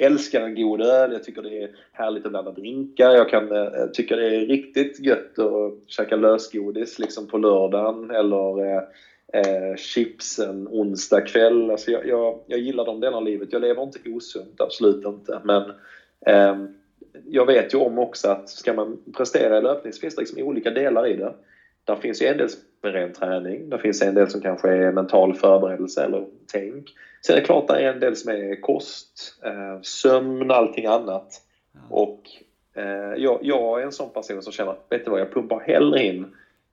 älskar 0.00 0.40
en 0.40 0.54
god 0.54 0.80
öl, 0.80 1.12
jag 1.12 1.24
tycker 1.24 1.42
det 1.42 1.62
är 1.62 1.70
härligt 1.92 2.24
att 2.24 2.30
blanda 2.30 2.50
drinkar. 2.50 3.10
Jag 3.10 3.28
kan 3.28 3.52
eh, 3.52 3.86
tycka 3.92 4.16
det 4.16 4.36
är 4.36 4.40
riktigt 4.40 5.00
gött 5.00 5.38
att 5.38 5.74
käka 5.86 6.16
lösgodis 6.16 6.98
liksom 6.98 7.26
på 7.26 7.38
lördagen 7.38 8.10
eller 8.10 8.66
eh, 8.66 8.82
eh, 9.32 9.76
chips 9.76 10.38
en 10.38 10.68
onsdag 10.68 11.20
kväll. 11.20 11.70
Alltså 11.70 11.90
jag, 11.90 12.06
jag, 12.06 12.38
jag, 12.46 12.58
gillar 12.58 12.84
de 12.84 13.00
delarna 13.00 13.16
av 13.16 13.24
livet. 13.24 13.52
Jag 13.52 13.62
lever 13.62 13.82
inte 13.82 14.10
osunt, 14.10 14.60
absolut 14.60 15.06
inte. 15.06 15.40
Men 15.44 15.62
eh, 16.26 16.56
jag 17.28 17.46
vet 17.46 17.74
ju 17.74 17.78
om 17.78 17.98
också 17.98 18.28
att 18.28 18.48
ska 18.48 18.72
man 18.72 18.98
prestera 19.16 19.58
i 19.58 19.62
löpning 19.62 19.92
så 19.92 20.00
finns 20.00 20.14
det 20.14 20.20
liksom 20.20 20.42
olika 20.42 20.70
delar 20.70 21.06
i 21.06 21.16
det. 21.16 21.34
Där 21.90 21.96
finns 21.96 22.22
ju 22.22 22.26
en 22.26 22.36
del 22.36 22.48
med 22.82 22.92
ren 22.92 23.12
träning. 23.12 23.70
Det 23.70 23.78
finns 23.78 24.02
en 24.02 24.14
del 24.14 24.30
som 24.30 24.40
kanske 24.40 24.68
är 24.68 24.92
mental 24.92 25.34
förberedelse 25.34 26.04
eller 26.04 26.26
tänk. 26.52 26.94
Sen 27.26 27.36
är 27.36 27.40
det 27.40 27.46
klart 27.46 27.68
det 27.68 27.74
är 27.74 27.92
en 27.92 28.00
del 28.00 28.16
som 28.16 28.30
är 28.30 28.60
kost, 28.60 29.38
eh, 29.44 29.80
sömn, 29.82 30.50
allting 30.50 30.86
annat. 30.86 31.42
Och 31.88 32.20
eh, 32.76 33.14
jag, 33.16 33.38
jag, 33.42 33.80
är 33.80 33.84
en 33.84 33.92
sån 33.92 34.10
person 34.10 34.42
som 34.42 34.52
känner, 34.52 34.74
vet 34.88 35.04
du 35.04 35.10
vad, 35.10 35.20
jag 35.20 35.32
pumpar 35.32 35.60
hellre 35.60 36.02
in 36.02 36.26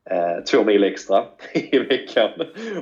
eh, 0.10 0.44
två 0.52 0.64
mil 0.64 0.84
extra 0.84 1.24
i 1.54 1.80
veckan. 1.80 2.30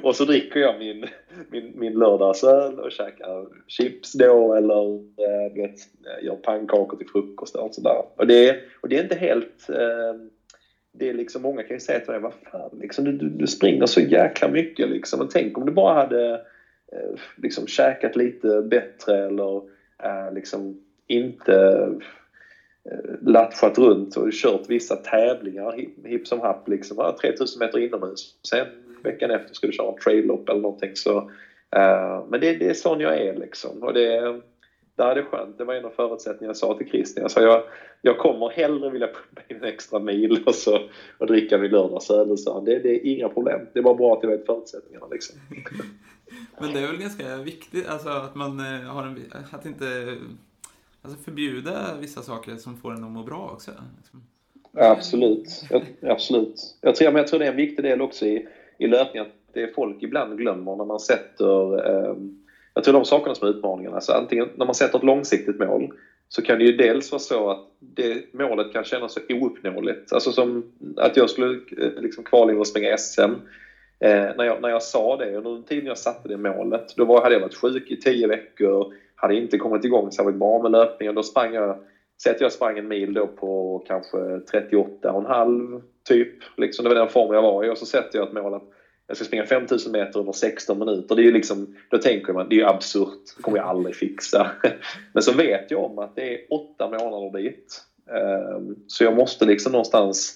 Och 0.04 0.16
så 0.16 0.26
dricker 0.26 0.60
jag 0.60 0.80
min, 0.80 1.06
min, 1.50 1.74
min 1.76 1.94
lördagsöl 1.94 2.80
och 2.80 2.92
käkar 2.92 3.46
chips 3.68 4.14
då 4.14 4.54
eller 4.54 4.96
eh, 4.96 5.54
vet, 5.54 5.76
gör 6.22 6.36
pannkakor 6.36 6.98
till 6.98 7.10
frukost 7.10 7.56
och 7.56 7.76
sådär. 7.76 8.04
Och 8.16 8.28
det, 8.28 8.58
och 8.82 8.90
det 8.90 8.98
är 8.98 9.04
inte 9.04 9.16
helt 9.16 9.70
eh, 9.70 10.16
det 10.98 11.10
är 11.10 11.14
liksom, 11.14 11.42
många 11.42 11.64
kan 11.64 11.76
ju 11.76 11.80
säga 11.80 12.00
till 12.00 12.12
mig, 12.12 12.20
vad 12.20 12.34
fan, 12.52 12.70
liksom, 12.82 13.06
du, 13.06 13.12
du, 13.12 13.30
du 13.30 13.48
springer 13.48 13.86
så 13.86 14.00
jäkla 14.00 14.48
mycket 14.48 14.90
liksom. 14.90 15.22
Och 15.22 15.30
tänk 15.30 15.58
om 15.58 15.66
du 15.66 15.72
bara 15.72 15.94
hade 15.94 16.34
eh, 16.92 17.20
liksom 17.36 17.68
käkat 17.68 18.16
lite 18.16 18.62
bättre 18.62 19.26
eller 19.26 19.58
eh, 20.04 20.34
liksom 20.34 20.78
inte 21.08 21.56
eh, 22.92 23.16
latchat 23.22 23.78
runt 23.78 24.18
och 24.18 24.32
kört 24.32 24.70
vissa 24.70 24.96
tävlingar 24.96 25.76
hipp 26.08 26.28
som 26.28 26.40
happ 26.40 26.68
liksom. 26.68 27.14
3000 27.22 27.60
meter 27.60 27.80
inomhus. 27.80 28.36
Sen 28.50 28.68
veckan 29.04 29.32
efter 29.32 29.54
ska 29.54 29.68
du 29.68 29.74
köra 29.74 29.88
en 29.88 29.96
trail-lopp 30.04 30.50
eller 30.50 30.62
någonting 30.62 30.92
så. 30.94 31.18
Eh, 31.76 32.26
men 32.28 32.40
det, 32.40 32.54
det 32.54 32.70
är 32.70 32.74
sån 32.74 33.00
jag 33.00 33.18
är 33.18 33.34
liksom. 33.34 33.84
Och 33.84 33.94
det, 33.94 34.42
är 35.04 35.16
det 35.16 35.24
skönt. 35.24 35.58
Det 35.58 35.64
var 35.64 35.74
en 35.74 35.86
av 35.86 35.90
förutsättningarna 35.90 36.50
jag 36.50 36.58
sa 36.58 36.78
till 36.78 36.90
Christian. 36.90 37.22
Jag 37.22 37.32
sa 37.32 37.42
jag, 37.42 37.64
jag 38.02 38.18
kommer 38.18 38.50
hellre 38.50 38.90
vilja 38.90 39.08
pumpa 39.08 39.42
in 39.48 39.58
en 39.58 39.64
extra 39.64 40.00
mil 40.00 40.44
och, 40.46 40.56
så, 40.56 40.80
och 41.18 41.28
dricka 41.28 41.58
min 41.58 41.72
lördagsöl. 41.72 42.36
Det, 42.66 42.80
det 42.80 42.90
är 42.90 43.06
inga 43.06 43.30
problem. 43.30 43.68
Det 43.74 43.80
är 43.80 43.84
bara 43.84 43.96
bra 43.96 44.14
att 44.18 44.24
jag 44.24 44.30
vet 44.30 44.46
förutsättningarna. 44.46 45.08
Liksom. 45.12 45.40
Men 46.60 46.74
det 46.74 46.80
är 46.80 46.88
väl 46.88 46.98
ganska 46.98 47.38
viktigt 47.38 47.88
alltså, 47.88 48.10
att 48.10 48.36
man 48.36 48.60
eh, 48.60 48.82
har 48.82 49.04
en... 49.04 49.32
Att 49.52 49.66
inte 49.66 50.18
alltså, 51.02 51.20
förbjuda 51.24 51.98
vissa 52.00 52.22
saker 52.22 52.56
som 52.56 52.78
får 52.78 52.92
en 52.92 53.04
att 53.04 53.12
må 53.12 53.24
bra 53.24 53.50
också. 53.54 53.72
Liksom. 53.98 54.24
Absolut. 54.74 55.64
Jag, 55.70 56.12
absolut. 56.12 56.78
Jag 56.82 56.96
tror, 56.96 57.12
men 57.12 57.18
jag 57.18 57.28
tror 57.28 57.40
det 57.40 57.46
är 57.46 57.52
en 57.52 57.58
viktig 57.58 57.86
del 57.86 58.02
också 58.02 58.26
i, 58.26 58.48
i 58.78 58.88
löpningen. 58.88 59.28
Det 59.54 59.64
är 59.64 59.74
folk 59.74 60.04
ibland 60.04 60.38
glömmer 60.38 60.76
när 60.76 60.86
man 60.86 61.00
sätter 61.00 61.88
um, 61.90 62.45
jag 62.76 62.84
tror 62.84 62.94
de 62.94 63.06
sakerna 63.06 63.36
som 63.36 63.48
är 63.48 63.52
utmaningarna. 63.52 64.02
Så 64.02 64.14
antingen 64.14 64.50
när 64.56 64.66
man 64.66 64.76
sätter 64.76 64.98
ett 64.98 65.04
långsiktigt 65.04 65.60
mål 65.60 65.94
så 66.30 66.42
kan 66.42 66.60
det 66.60 66.66
ju 66.66 66.72
dels 66.72 67.12
vara 67.12 67.20
så 67.20 67.50
att 67.50 67.68
det 67.80 68.34
målet 68.34 68.74
kan 68.74 68.84
kännas 68.84 69.14
så 69.14 69.20
ouppnåeligt. 69.30 70.14
Alltså 70.14 70.32
som 70.32 70.66
att 70.98 71.18
jag 71.18 71.30
skulle 71.30 71.60
eh, 71.78 72.02
liksom 72.02 72.24
kvala 72.24 72.52
in 72.52 72.60
och 72.60 72.68
springa 72.68 72.98
SM. 72.98 73.22
Eh, 74.00 74.36
när, 74.38 74.44
jag, 74.44 74.62
när 74.62 74.70
jag 74.70 74.84
sa 74.84 75.18
det, 75.18 75.36
under 75.36 75.52
den 75.52 75.64
tiden 75.64 75.86
jag 75.86 75.98
satte 75.98 76.28
det 76.28 76.38
målet, 76.38 76.94
då 76.96 77.06
var, 77.06 77.22
hade 77.22 77.36
jag 77.36 77.42
varit 77.42 77.56
sjuk 77.56 77.92
i 77.92 78.00
tio 78.00 78.28
veckor, 78.28 78.94
hade 79.16 79.36
inte 79.36 79.58
kommit 79.58 79.86
igång 79.86 80.12
särskilt 80.12 80.38
bra 80.38 80.62
med 80.62 80.72
löpningen. 80.72 81.16
Då 81.16 81.24
sprang 81.24 81.54
jag, 81.54 81.78
säg 82.24 82.32
att 82.32 82.42
jag 82.42 82.52
sprang 82.52 82.78
en 82.78 82.88
mil 82.88 83.14
då 83.14 83.28
på 83.28 83.84
kanske 83.88 84.18
38,5 84.18 85.82
typ. 86.08 86.34
Liksom, 86.58 86.84
det 86.84 86.90
var 86.90 86.96
den 86.96 87.10
form 87.10 87.34
jag 87.34 87.42
var 87.42 87.64
i 87.64 87.70
och 87.70 87.78
så 87.78 87.86
sätter 87.86 88.20
jag 88.20 88.28
ett 88.28 88.34
mål 88.34 88.54
att 88.54 88.70
jag 89.08 89.18
ska 89.18 89.26
springa 89.26 89.46
5000 89.46 89.92
meter 89.92 90.20
under 90.20 90.34
16 90.34 90.80
minuter. 90.80 91.16
Det 91.16 91.22
är 91.22 91.26
ju 91.26 91.32
liksom, 91.32 91.68
då 91.90 91.98
tänker 91.98 92.34
man, 92.34 92.50
det 92.50 92.56
är 92.56 92.58
ju 92.58 92.66
absurt. 92.66 93.20
Det 93.36 93.42
kommer 93.44 93.58
jag 93.58 93.68
aldrig 93.68 93.96
fixa. 93.96 94.52
Men 95.14 95.24
så 95.24 95.32
vet 95.32 95.72
jag 95.72 95.84
om 95.84 96.00
att 96.00 96.16
det 96.16 96.34
är 96.34 96.38
åtta 96.50 96.88
månader 96.88 97.40
dit. 97.40 97.86
Ehm, 98.12 98.76
så 98.88 99.04
jag 99.04 99.14
måste 99.14 99.46
liksom 99.46 99.72
någonstans 99.72 100.34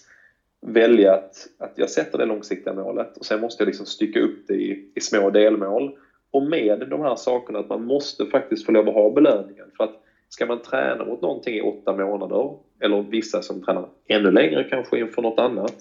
välja 0.61 1.13
att, 1.13 1.47
att 1.59 1.71
jag 1.75 1.89
sätter 1.89 2.17
det 2.17 2.25
långsiktiga 2.25 2.73
målet 2.73 3.17
och 3.17 3.25
sen 3.25 3.39
måste 3.39 3.61
jag 3.61 3.67
liksom 3.67 3.85
stycka 3.85 4.19
upp 4.19 4.37
det 4.47 4.53
i, 4.53 4.77
i 4.95 5.01
små 5.01 5.29
delmål. 5.29 5.91
Och 6.31 6.43
med 6.43 6.87
de 6.87 7.01
här 7.01 7.15
sakerna 7.15 7.59
att 7.59 7.69
man 7.69 7.83
måste 7.83 8.25
faktiskt 8.25 8.65
få 8.65 8.71
lov 8.71 8.87
att 8.87 8.93
ha 8.93 9.09
belöningen. 9.09 9.71
För 9.77 9.83
att 9.83 9.93
ska 10.29 10.45
man 10.45 10.59
träna 10.59 11.05
mot 11.05 11.21
någonting 11.21 11.55
i 11.55 11.61
åtta 11.61 11.93
månader, 11.93 12.55
eller 12.79 13.01
vissa 13.01 13.41
som 13.41 13.61
tränar 13.61 13.87
ännu 14.07 14.31
längre 14.31 14.63
kanske 14.63 14.99
inför 14.99 15.21
något 15.21 15.39
annat, 15.39 15.75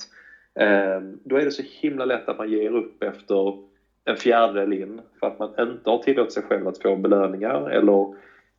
Ehm, 0.58 1.18
då 1.24 1.36
är 1.36 1.44
det 1.44 1.50
så 1.50 1.62
himla 1.80 2.04
lätt 2.04 2.28
att 2.28 2.38
man 2.38 2.50
ger 2.50 2.70
upp 2.70 3.02
efter 3.02 3.54
en 4.04 4.16
fjärdedel 4.16 4.72
in 4.72 5.00
för 5.20 5.26
att 5.26 5.38
man 5.38 5.50
inte 5.58 5.90
har 5.90 5.98
tillåtit 5.98 6.32
sig 6.32 6.42
själv 6.42 6.68
att 6.68 6.82
få 6.82 6.96
belöningar 6.96 7.70
eller 7.70 8.02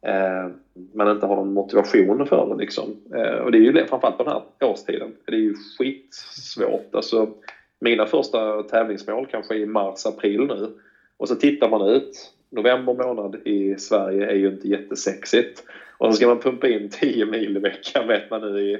eh, 0.06 0.52
man 0.94 1.12
inte 1.12 1.26
har 1.26 1.36
någon 1.36 1.54
motivation 1.54 2.26
för 2.26 2.46
det. 2.46 2.56
Liksom. 2.56 2.96
Eh, 3.16 3.38
och 3.38 3.52
det 3.52 3.58
är 3.58 3.62
ju 3.62 3.86
framförallt 3.86 4.18
på 4.18 4.24
den 4.24 4.34
här 4.34 4.70
årstiden. 4.70 5.14
Det 5.26 5.36
är 5.36 5.40
ju 5.40 5.54
skitsvårt. 5.78 6.96
Alltså, 6.96 7.28
mina 7.80 8.06
första 8.06 8.64
tävlingsmål 8.64 9.26
kanske 9.26 9.56
är 9.56 9.60
i 9.60 9.66
mars, 9.66 10.06
april 10.06 10.46
nu. 10.48 10.70
Och 11.18 11.28
så 11.28 11.36
tittar 11.36 11.70
man 11.70 11.90
ut. 11.90 12.32
November 12.50 12.94
månad 12.94 13.36
i 13.46 13.76
Sverige 13.78 14.26
är 14.26 14.36
ju 14.36 14.48
inte 14.48 14.68
jättesexigt. 14.68 15.64
Och 15.98 16.08
så 16.08 16.14
ska 16.14 16.28
man 16.28 16.40
pumpa 16.40 16.68
in 16.68 16.90
10 16.90 17.26
mil 17.26 17.58
i 17.58 17.60
veckan 17.60 18.08
vet 18.08 18.30
man 18.30 18.42
nu 18.42 18.60
i, 18.60 18.78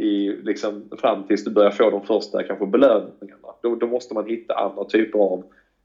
i 0.00 0.36
liksom, 0.42 0.88
fram 0.98 1.26
tills 1.26 1.44
du 1.44 1.50
börjar 1.50 1.70
få 1.70 1.90
de 1.90 2.06
första 2.06 2.42
kanske 2.42 2.66
belöningarna. 2.66 3.48
Då, 3.62 3.74
då 3.74 3.86
måste 3.86 4.14
man 4.14 4.26
hitta 4.26 4.54
andra 4.54 4.84
typer 4.84 5.18
av 5.18 5.44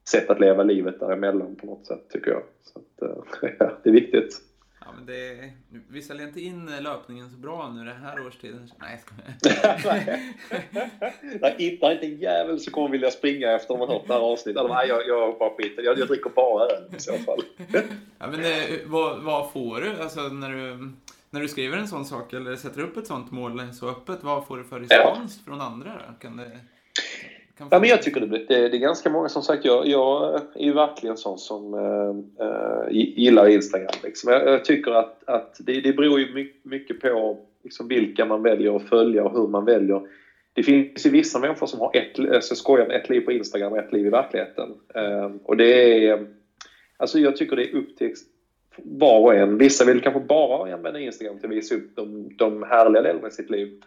sätt 0.09 0.29
att 0.29 0.39
leva 0.39 0.63
livet 0.63 0.99
däremellan 0.99 1.55
på 1.55 1.65
något 1.65 1.85
sätt 1.85 2.09
tycker 2.09 2.31
jag. 2.31 2.43
Så 2.63 2.79
att, 2.79 3.19
ja, 3.59 3.71
det 3.83 3.89
är 3.89 3.93
viktigt. 3.93 4.41
Ja, 4.79 4.87
men 4.95 5.05
det, 5.05 5.51
vi 5.89 6.01
säljer 6.01 6.27
inte 6.27 6.41
in 6.41 6.69
löpningen 6.79 7.29
så 7.29 7.37
bra 7.37 7.73
nu 7.75 7.85
den 7.85 8.01
här 8.01 8.25
årstiden. 8.27 8.69
Nej, 8.79 9.01
jag 9.63 9.79
skojar. 9.79 10.19
Nej, 11.41 11.55
inte 11.57 11.85
en 11.85 12.17
jävel 12.17 12.59
som 12.59 12.73
kommer 12.73 12.89
vilja 12.89 13.11
springa 13.11 13.51
efter 13.51 13.73
att 13.73 13.79
man 13.79 13.89
hört 13.89 14.07
det 14.07 14.13
här 14.13 14.21
avsnittet. 14.21 14.59
Alltså, 14.59 14.75
nej, 14.75 14.87
jag, 14.87 15.07
jag 15.07 15.37
bara 15.37 15.49
skiter 15.49 15.83
jag, 15.83 15.99
jag 15.99 16.07
dricker 16.07 16.29
bara 16.29 16.65
öl 16.65 16.83
i 16.97 16.99
så 16.99 17.13
fall. 17.13 17.41
ja, 18.19 18.27
men 18.27 18.39
det, 18.41 18.53
eh, 18.53 18.79
vad, 18.85 19.23
vad 19.23 19.51
får 19.51 19.81
du? 19.81 20.01
Alltså, 20.01 20.21
när 20.21 20.49
du 20.49 20.91
när 21.35 21.41
du 21.41 21.47
skriver 21.47 21.77
en 21.77 21.87
sån 21.87 22.05
sak 22.05 22.33
eller 22.33 22.55
sätter 22.55 22.81
upp 22.81 22.97
ett 22.97 23.07
sånt 23.07 23.31
mål 23.31 23.61
så 23.73 23.89
öppet, 23.89 24.19
vad 24.21 24.47
får 24.47 24.57
du 24.57 24.63
för 24.63 24.79
respons 24.79 25.39
ja. 25.45 25.51
från 25.51 25.61
andra? 25.61 25.91
Kan 26.21 26.37
det... 26.37 26.51
Ja, 27.57 27.79
men 27.79 27.89
jag 27.89 28.01
tycker 28.01 28.21
det, 28.21 28.27
det, 28.27 28.69
det 28.69 28.77
är 28.77 28.79
ganska 28.79 29.09
många 29.09 29.29
som 29.29 29.41
sagt. 29.41 29.65
Jag, 29.65 29.87
jag 29.87 30.41
är 30.55 30.63
ju 30.63 30.73
verkligen 30.73 31.17
sån 31.17 31.37
som 31.37 31.73
äh, 32.39 32.91
gillar 32.91 33.47
Instagram. 33.47 33.93
Liksom. 34.03 34.31
Jag, 34.31 34.47
jag, 34.47 34.65
tycker 34.65 34.91
att, 34.91 35.23
att 35.29 35.55
det, 35.59 35.81
det 35.81 35.93
beror 35.93 36.19
ju 36.19 36.33
mycket, 36.33 36.65
mycket 36.65 37.01
på 37.01 37.37
liksom, 37.63 37.87
vilka 37.87 38.25
man 38.25 38.43
väljer 38.43 38.75
att 38.75 38.89
följa 38.89 39.23
och 39.23 39.31
hur 39.31 39.47
man 39.47 39.65
väljer. 39.65 40.01
Det 40.53 40.63
finns 40.63 41.05
ju 41.05 41.09
vissa 41.09 41.39
människor 41.39 41.67
som 41.67 41.79
har 41.79 41.95
ett, 41.95 42.19
alltså, 42.19 42.55
skojar 42.55 42.87
med 42.87 43.01
ett 43.01 43.09
liv 43.09 43.21
på 43.21 43.31
Instagram 43.31 43.73
och 43.73 43.79
ett 43.79 43.93
liv 43.93 44.05
i 44.05 44.09
verkligheten. 44.09 44.73
Äh, 44.95 45.31
och 45.43 45.57
det 45.57 46.07
är... 46.07 46.27
Alltså 46.97 47.19
jag 47.19 47.37
tycker 47.37 47.55
det 47.55 47.71
är 47.71 47.75
upp 47.75 47.97
till 47.97 48.07
var 48.77 49.19
och 49.19 49.35
en. 49.35 49.57
Vissa 49.57 49.85
vill 49.85 50.01
kanske 50.01 50.19
bara 50.19 50.73
använda 50.73 50.99
Instagram 50.99 51.39
till 51.39 51.49
att 51.49 51.55
visa 51.55 51.75
upp 51.75 51.95
de, 51.95 52.35
de 52.37 52.63
härliga 52.63 53.01
delarna 53.01 53.27
i 53.27 53.31
sitt 53.31 53.49
liv. 53.49 53.81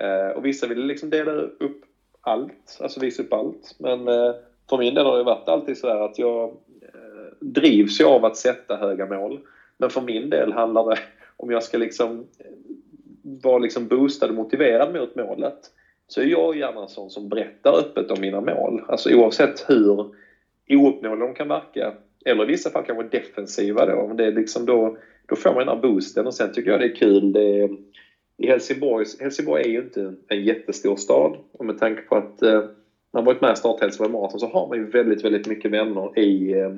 Eh, 0.00 0.36
och 0.36 0.44
vissa 0.44 0.66
vill 0.66 0.86
liksom 0.86 1.10
dela 1.10 1.32
upp 1.32 1.84
allt, 2.20 2.78
alltså 2.80 3.00
visa 3.00 3.22
upp 3.22 3.32
allt. 3.32 3.76
Men 3.78 4.08
eh, 4.08 4.34
för 4.70 4.78
min 4.78 4.94
del 4.94 5.06
har 5.06 5.18
det 5.18 5.24
varit 5.24 5.48
alltid 5.48 5.78
så 5.78 5.88
här 5.88 6.00
att 6.00 6.18
jag 6.18 6.44
eh, 6.82 7.32
drivs 7.40 8.00
ju 8.00 8.04
av 8.04 8.24
att 8.24 8.36
sätta 8.36 8.76
höga 8.76 9.06
mål. 9.06 9.40
Men 9.78 9.90
för 9.90 10.00
min 10.00 10.30
del 10.30 10.52
handlar 10.52 10.90
det 10.90 10.98
om 11.36 11.50
jag 11.50 11.62
ska 11.62 11.78
liksom 11.78 12.26
eh, 12.38 12.46
vara 13.22 13.58
liksom 13.58 13.88
boostad 13.88 14.28
och 14.28 14.34
motiverad 14.34 14.94
mot 14.94 15.14
målet 15.16 15.58
så 16.06 16.20
är 16.20 16.24
jag 16.24 16.56
gärna 16.56 16.82
en 16.82 16.88
sån 16.88 17.10
som 17.10 17.28
berättar 17.28 17.78
öppet 17.78 18.10
om 18.10 18.20
mina 18.20 18.40
mål. 18.40 18.82
Alltså 18.88 19.14
oavsett 19.14 19.70
hur 19.70 20.14
ouppnåeliga 20.68 21.26
de 21.26 21.34
kan 21.34 21.48
verka 21.48 21.92
eller 22.28 22.44
i 22.44 22.46
vissa 22.46 22.70
fall 22.70 22.84
kanske 22.84 23.18
defensiva 23.18 23.86
då. 23.86 24.06
Men 24.06 24.16
det 24.16 24.24
är 24.24 24.32
liksom 24.32 24.66
då, 24.66 24.96
då 25.26 25.36
får 25.36 25.50
man 25.50 25.58
den 25.58 25.68
här 25.68 25.82
boosten 25.82 26.26
och 26.26 26.34
sen 26.34 26.52
tycker 26.52 26.70
jag 26.70 26.80
det 26.80 26.86
är 26.86 26.94
kul. 26.94 27.32
Det 27.32 27.60
är, 27.60 27.70
i 28.36 28.46
Helsingborg, 28.46 29.06
Helsingborg 29.20 29.62
är 29.62 29.68
ju 29.68 29.78
inte 29.78 30.14
en 30.28 30.44
jättestor 30.44 30.96
stad 30.96 31.36
och 31.52 31.64
med 31.64 31.78
tanke 31.78 32.02
på 32.02 32.16
att 32.16 32.42
eh, 32.42 32.62
man 33.12 33.24
varit 33.24 33.40
med 33.40 33.52
i 33.52 33.56
Start 33.56 33.80
Helsingborg 33.80 34.12
Marathon 34.12 34.40
så 34.40 34.46
har 34.46 34.68
man 34.68 34.78
ju 34.78 34.90
väldigt, 34.90 35.24
väldigt 35.24 35.46
mycket 35.46 35.70
vänner 35.70 36.18
i 36.18 36.52
eh, 36.52 36.72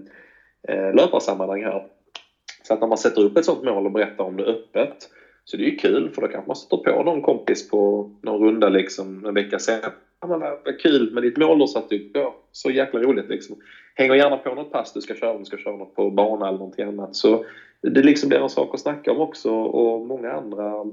eh, 0.68 0.94
löparsammanhang 0.94 1.64
här. 1.64 1.86
Så 2.62 2.74
att 2.74 2.80
när 2.80 2.88
man 2.88 2.98
sätter 2.98 3.22
upp 3.22 3.36
ett 3.36 3.44
sånt 3.44 3.64
mål 3.64 3.86
och 3.86 3.92
berättar 3.92 4.24
om 4.24 4.36
det 4.36 4.44
öppet 4.44 5.08
så 5.50 5.56
det 5.56 5.62
är 5.62 5.66
ju 5.66 5.76
kul 5.76 6.10
för 6.10 6.22
då 6.22 6.28
kanske 6.28 6.48
man 6.48 6.56
stöter 6.56 6.92
på 6.92 7.02
någon 7.02 7.22
kompis 7.22 7.68
på 7.68 8.06
någon 8.22 8.42
runda 8.42 8.68
liksom 8.68 9.26
en 9.26 9.34
vecka 9.34 9.58
senare. 9.58 9.92
Ja, 10.20 10.26
men 10.26 10.40
vad 10.40 10.78
kul 10.78 11.12
med 11.12 11.22
ditt 11.22 11.36
mål 11.36 11.58
du 11.58 11.66
satt 11.66 11.92
upp. 11.92 12.10
Ja, 12.12 12.34
så 12.52 12.70
jäkla 12.70 13.00
roligt 13.00 13.28
liksom. 13.28 13.56
Hänger 13.94 14.14
gärna 14.14 14.36
på 14.36 14.54
något 14.54 14.70
pass 14.70 14.92
du 14.92 15.00
ska 15.00 15.14
köra, 15.14 15.32
om 15.32 15.38
du 15.38 15.44
ska 15.44 15.56
köra 15.56 15.76
något 15.76 15.94
på 15.94 16.10
bana 16.10 16.48
eller 16.48 16.58
någonting 16.58 16.84
annat. 16.84 17.16
Så 17.16 17.44
det 17.82 18.02
liksom 18.02 18.28
blir 18.28 18.38
en 18.38 18.48
sak 18.48 18.74
att 18.74 18.80
snacka 18.80 19.12
om 19.12 19.20
också 19.20 19.50
och 19.50 20.00
många 20.00 20.32
andra 20.32 20.84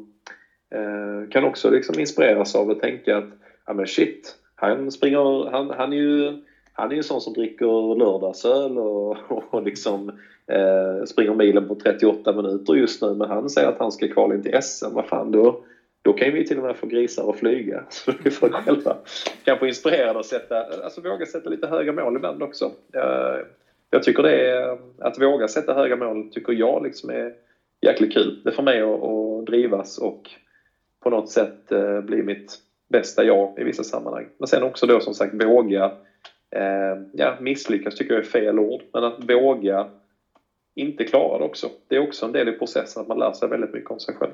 Eh, 0.72 1.30
kan 1.30 1.44
också 1.44 1.70
liksom 1.70 2.00
inspireras 2.00 2.56
av 2.56 2.70
att 2.70 2.80
tänka 2.80 3.18
att 3.18 3.30
ja 3.66 3.74
men 3.74 3.88
shit, 3.88 4.36
han 4.56 4.92
springer, 4.92 5.50
han, 5.50 5.70
han 5.70 5.94
är 5.94 5.98
ju 5.98 6.34
han 6.78 6.90
är 6.90 6.92
ju 6.92 6.98
en 6.98 7.04
sån 7.04 7.22
som 7.22 7.34
dricker 7.34 7.96
lördagsöl 7.96 8.78
och, 8.78 9.18
och 9.54 9.64
liksom 9.64 10.10
eh, 10.48 11.06
springer 11.06 11.34
milen 11.34 11.68
på 11.68 11.76
38 11.76 12.34
minuter 12.34 12.74
just 12.74 13.02
nu 13.02 13.14
men 13.14 13.30
han 13.30 13.50
säger 13.50 13.68
att 13.68 13.80
han 13.80 13.92
ska 13.92 14.08
kvala 14.08 14.36
in 14.36 14.44
till 14.44 14.62
SM. 14.62 14.94
Vad 14.94 15.06
fan 15.06 15.32
då, 15.32 15.64
då 16.02 16.14
kan 16.14 16.34
vi 16.34 16.48
till 16.48 16.58
och 16.58 16.64
med 16.64 16.76
få 16.76 16.88
grisar 16.88 17.30
att 17.30 17.40
flyga. 17.40 17.84
Så 17.90 18.12
vi 18.24 18.32
får 18.32 18.50
själva 18.50 18.98
kanske 19.44 19.68
inspirerade 19.68 20.20
att 20.20 20.26
sätta, 20.26 20.64
alltså 20.84 21.02
våga 21.02 21.26
sätta 21.26 21.50
lite 21.50 21.68
höga 21.68 21.92
mål 21.92 22.16
ibland 22.16 22.44
också. 22.44 22.66
Eh, 22.94 23.46
jag 23.90 24.04
tycker 24.04 24.24
det 24.24 24.50
är, 24.50 24.78
att 25.00 25.22
våga 25.22 25.48
sätta 25.48 25.74
höga 25.74 25.96
mål 25.96 26.30
tycker 26.32 26.54
jag 26.54 26.84
liksom 26.84 27.10
är 27.10 27.34
jäkligt 27.82 28.14
kul. 28.14 28.42
Det 28.44 28.52
får 28.52 28.64
mig 28.64 28.82
att, 28.82 29.04
att 29.04 29.46
drivas 29.46 29.98
och 29.98 30.30
på 31.04 31.10
något 31.10 31.30
sätt 31.30 31.72
eh, 31.72 32.02
bli 32.02 32.24
mitt 32.24 32.58
bästa 32.90 33.24
jag 33.24 33.60
i 33.60 33.64
vissa 33.64 33.84
sammanhang. 33.84 34.26
Men 34.38 34.48
sen 34.48 34.64
också 34.64 34.86
då 34.86 35.00
som 35.00 35.14
sagt 35.14 35.44
våga, 35.44 35.92
eh, 36.56 37.02
ja 37.14 37.38
misslyckas 37.42 37.96
tycker 37.96 38.14
jag 38.14 38.24
är 38.24 38.28
fel 38.30 38.60
ord, 38.60 38.82
men 38.94 39.04
att 39.04 39.30
våga 39.30 39.88
inte 40.76 41.04
klara 41.04 41.38
det 41.38 41.44
också. 41.44 41.70
Det 41.88 41.96
är 41.96 42.08
också 42.08 42.26
en 42.26 42.32
del 42.32 42.50
i 42.50 42.52
processen 42.52 43.02
att 43.02 43.08
man 43.08 43.20
lär 43.20 43.34
sig 43.34 43.50
väldigt 43.50 43.74
mycket 43.74 43.92
om 43.92 44.00
sig 44.00 44.16
själv. 44.16 44.34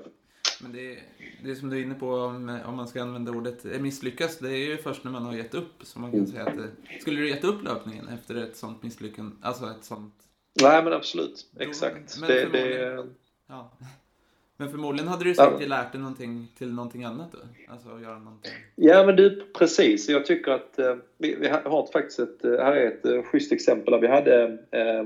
Men 0.62 0.72
det, 0.72 1.00
det 1.44 1.56
som 1.56 1.70
du 1.70 1.78
är 1.78 1.84
inne 1.84 1.96
på, 1.96 2.08
om, 2.08 2.60
om 2.66 2.76
man 2.76 2.88
ska 2.88 3.02
använda 3.02 3.32
ordet 3.32 3.82
misslyckas, 3.82 4.38
det 4.38 4.50
är 4.50 4.70
ju 4.70 4.78
först 4.78 5.04
när 5.04 5.12
man 5.12 5.26
har 5.26 5.34
gett 5.34 5.54
upp 5.54 5.74
som 5.82 6.02
man 6.02 6.12
kan 6.12 6.20
mm. 6.20 6.32
säga 6.32 6.46
att 6.46 6.58
det, 6.58 7.00
Skulle 7.02 7.20
du 7.20 7.30
gett 7.30 7.44
upp 7.44 7.64
löpningen 7.64 8.08
efter 8.08 8.36
ett 8.36 8.58
sånt 8.58 8.84
misslyckande? 8.84 9.36
Alltså 9.42 9.66
ett 9.66 9.84
sånt... 9.84 10.14
Nej 10.62 10.84
men 10.84 10.94
absolut, 10.94 11.52
exakt. 11.60 12.20
Men 12.20 12.30
det, 12.30 12.46
det, 12.46 13.06
ja. 13.48 13.72
Men 14.64 14.72
förmodligen 14.72 15.08
hade 15.08 15.24
du 15.24 15.36
säkert 15.36 15.62
ja. 15.62 15.68
lärt 15.68 15.92
dig 15.92 16.02
någonting 16.02 16.48
till 16.58 16.74
någonting 16.74 17.04
annat 17.04 17.32
då? 17.32 17.38
Alltså 17.68 17.90
att 17.90 18.02
göra 18.02 18.20
någonting. 18.20 18.52
Ja 18.76 19.06
men 19.06 19.16
du, 19.16 19.44
precis. 19.60 20.10
Jag 20.10 20.26
tycker 20.26 20.52
att 20.52 20.80
eh, 20.80 20.96
vi, 21.18 21.36
vi, 21.36 21.48
har 21.48 21.92
faktiskt 21.94 22.20
ett, 22.20 22.46
eh, 22.46 22.52
här 22.52 22.72
är 22.72 22.88
ett 22.88 23.06
eh, 23.06 23.22
schysst 23.24 23.52
exempel 23.52 23.92
där 23.92 24.00
vi 24.00 24.08
hade 24.08 24.44
eh, 24.72 25.04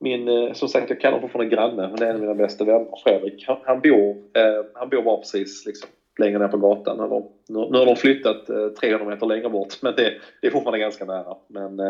min, 0.00 0.54
som 0.54 0.68
sagt 0.68 0.90
jag 0.90 1.00
kallar 1.00 1.12
honom 1.12 1.28
fortfarande 1.28 1.56
granne, 1.56 1.96
det 1.96 2.06
är 2.06 2.10
en 2.10 2.16
av 2.16 2.20
mina 2.20 2.34
bästa 2.34 2.64
vänner, 2.64 2.88
Fredrik. 3.04 3.44
Han, 3.46 3.56
han 3.64 3.80
bor, 3.80 4.10
eh, 4.32 4.64
han 4.74 4.88
bor 4.88 5.02
bara 5.02 5.16
precis 5.16 5.66
liksom, 5.66 5.88
längre 6.18 6.38
ner 6.38 6.48
på 6.48 6.56
gatan. 6.56 7.00
Eller, 7.00 7.22
nu, 7.48 7.70
nu 7.70 7.78
har 7.78 7.86
de 7.86 7.96
flyttat 7.96 8.50
eh, 8.50 8.68
300 8.68 9.08
meter 9.08 9.26
längre 9.26 9.48
bort, 9.50 9.74
men 9.82 9.94
det, 9.96 10.14
det 10.40 10.46
är 10.46 10.50
fortfarande 10.50 10.78
ganska 10.78 11.04
nära. 11.04 11.36
Men 11.48 11.80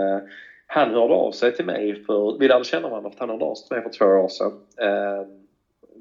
han 0.67 0.91
hörde 0.91 1.15
av 1.15 1.33
sig 1.33 1.57
till 1.57 1.65
mig 1.65 2.05
för, 2.05 2.39
vi 2.39 2.49
lärde 2.49 2.65
känna 2.65 2.89
varandra 2.89 3.11
för 3.11 3.21
han 3.21 3.31
hörde 3.31 3.45
av 3.45 3.55
sig 3.55 3.69
till 3.69 3.77
mig 3.77 3.83
för 3.83 3.99
två 3.99 4.05
år 4.05 4.29
sedan. 4.29 4.53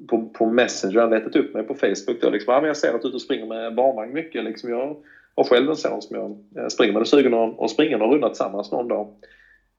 På, 0.08 0.28
på 0.32 0.46
Messenger, 0.46 1.00
han 1.00 1.10
letat 1.10 1.36
upp 1.36 1.54
mig 1.54 1.62
på 1.62 1.74
Facebook 1.74 2.20
då 2.20 2.30
liksom, 2.30 2.54
ja, 2.54 2.60
men 2.60 2.68
jag 2.68 2.76
ser 2.76 2.94
att 2.94 3.02
du 3.02 3.06
är 3.06 3.08
ute 3.08 3.16
och 3.16 3.22
springer 3.22 3.46
med 3.46 3.74
barnvagn 3.74 4.12
mycket 4.12 4.44
liksom. 4.44 4.70
Jag 4.70 4.96
har 5.34 5.44
själv 5.44 5.70
en 5.70 5.76
son 5.76 6.02
som 6.02 6.16
jag 6.16 6.62
eh, 6.62 6.68
springer 6.68 6.92
med. 6.92 7.00
är 7.00 7.04
sugen 7.04 7.34
att 7.34 7.70
springa 7.70 7.96
någon 7.96 8.12
runda 8.12 8.28
tillsammans 8.28 8.72
någon 8.72 8.88
dag? 8.88 9.14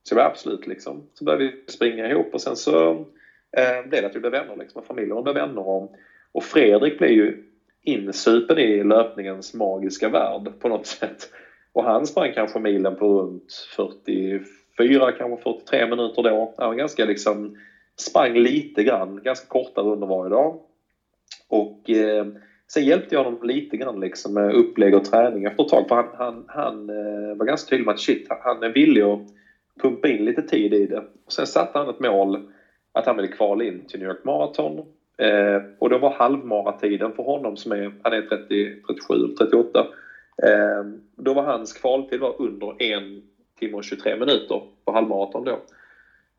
Så 0.04 0.16
jag 0.16 0.18
var 0.18 0.30
absolut 0.30 0.68
liksom. 0.68 1.04
Så 1.14 1.26
började 1.26 1.44
vi 1.44 1.72
springa 1.72 2.10
ihop 2.10 2.34
och 2.34 2.42
sen 2.42 2.56
så 2.56 2.92
eh, 3.58 3.88
blev 3.90 4.02
det 4.02 4.06
att 4.06 4.16
vi 4.16 4.20
blev 4.20 4.32
vänner 4.32 4.56
liksom. 4.56 4.80
Och 4.80 4.88
familjen 4.88 5.24
blev 5.24 5.36
vänner 5.36 5.68
och, 5.68 5.96
och 6.32 6.44
Fredrik 6.44 6.98
blev 6.98 7.12
ju 7.12 7.44
insupen 7.84 8.58
i 8.58 8.84
löpningens 8.84 9.54
magiska 9.54 10.10
värld 10.10 10.60
på 10.60 10.70
något 10.70 10.86
sätt. 10.86 11.30
Och 11.74 11.84
han 11.84 12.06
sprang 12.06 12.34
kanske 12.34 12.60
milen 12.60 12.96
på 12.96 13.22
runt 13.22 13.68
44, 13.76 15.12
kanske 15.12 15.44
43 15.44 15.90
minuter 15.90 16.24
då. 16.24 16.54
Han 16.58 16.68
var 16.68 16.76
ganska 16.76 17.06
liksom 17.06 17.58
sprang 18.00 18.34
lite 18.34 18.84
grann, 18.84 19.24
ganska 19.24 19.48
korta 19.48 19.82
runder 19.82 20.08
varje 20.08 20.30
dag. 20.30 20.60
Och 21.48 21.89
eh, 21.89 22.26
sen 22.68 22.86
hjälpte 22.86 23.16
jag 23.16 23.24
honom 23.24 23.48
lite 23.48 23.78
grann 23.78 24.00
liksom 24.00 24.34
med 24.34 24.54
upplägg 24.54 24.96
och 24.96 25.04
träning 25.04 25.43
efter 25.43 25.64
ett 25.64 25.70
tag. 25.70 25.88
För 25.88 25.96
han, 25.96 26.08
han, 26.18 26.46
han 26.48 26.89
eh, 26.89 27.36
var 27.36 27.46
ganska 27.46 27.70
tydlig 27.70 27.86
med 27.86 27.93
att 27.93 28.00
shit, 28.00 28.28
han 28.30 28.64
är 28.64 28.70
villig 28.70 29.02
att 29.02 29.20
pumpa 29.82 30.08
in 30.08 30.26
lite 30.26 30.41
tid 30.41 30.74
i 30.74 30.86
det. 30.86 31.04
Och 31.26 31.34
sen 31.34 31.48
satte 31.48 31.78
han 31.80 31.89
ett 31.89 32.00
mål 32.00 32.39
att 32.91 33.06
han 33.06 33.16
ville 33.16 33.28
kvala 33.28 33.64
in 33.64 33.86
till 33.88 34.00
New 34.00 34.10
York 34.10 34.24
Marathon. 34.24 34.80
Eh, 35.18 35.62
och 35.80 35.89
då 35.89 35.98
var 35.98 36.10
halvmaratiden 36.10 37.14
för 37.14 37.24
honom, 37.24 37.58
som 37.58 37.72
är, 37.72 37.91
han 38.04 38.14
är 38.14 38.22
30, 38.22 38.82
37 38.88 39.28
38, 39.39 39.80
eh, 40.43 40.84
då 41.16 41.34
var 41.34 41.43
hans 41.43 41.74
kvaltid 41.74 42.20
var 42.20 42.41
under 42.41 42.82
1 42.82 43.04
timme 43.60 43.78
och 43.78 43.84
23 43.84 44.16
minuter 44.16 44.62
på 44.86 44.91
halvmaraton 44.91 45.43
då. 45.43 45.60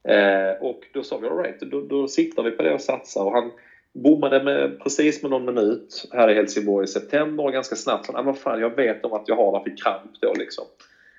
Eh, 0.07 0.51
och 0.61 0.81
då 0.93 1.03
sa 1.03 1.19
vi 1.19 1.29
alright, 1.29 1.61
då, 1.61 1.81
då 1.81 2.09
siktar 2.09 2.43
vi 2.43 2.51
på 2.51 2.63
det 2.63 2.75
och 2.75 2.81
satsar. 2.81 3.25
Och 3.25 3.33
han 3.33 3.51
bommade 3.93 4.43
med, 4.43 4.81
precis 4.81 5.23
med 5.23 5.31
någon 5.31 5.45
minut 5.45 6.09
här 6.13 6.31
i 6.31 6.35
Helsingborg 6.35 6.85
i 6.85 6.89
september 6.89 7.45
och 7.45 7.53
ganska 7.53 7.77
snabbt 7.77 8.07
sa 8.07 8.13
han, 8.13 8.27
vad 8.27 8.39
fan 8.39 8.61
jag 8.61 8.77
vet 8.77 9.05
om 9.05 9.13
att 9.13 9.29
jag 9.29 9.37
har 9.37 9.59
det 9.59 9.71
för 9.71 9.77
kramp 9.77 10.21
då 10.21 10.35
liksom. 10.35 10.65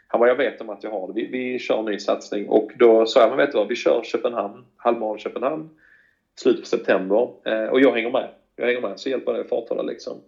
Han 0.07 0.19
bara, 0.19 0.29
jag 0.29 0.35
vet 0.35 0.61
om 0.61 0.69
att 0.69 0.83
jag 0.83 0.91
har 0.91 1.07
det. 1.07 1.13
Vi, 1.13 1.27
vi 1.27 1.59
kör 1.59 1.79
en 1.79 1.85
ny 1.85 1.99
satsning. 1.99 2.47
Och 2.47 2.71
då 2.75 3.05
sa 3.05 3.19
jag, 3.19 3.29
men 3.29 3.37
vet 3.37 3.51
du 3.51 3.57
vad, 3.57 3.67
vi 3.67 3.75
kör 3.75 4.03
Köpenhamn, 4.03 4.65
halvmaraton 4.77 5.19
Köpenhamn, 5.19 5.69
slutet 6.35 6.61
på 6.61 6.67
september. 6.67 7.29
Eh, 7.45 7.65
och 7.65 7.81
jag 7.81 7.91
hänger 7.91 8.09
med. 8.09 8.29
Jag 8.55 8.65
hänger 8.65 8.81
med, 8.81 8.99
så 8.99 9.09
hjälper 9.09 9.33
det 9.33 9.43
farthålla 9.43 9.81
liksom. 9.81 10.21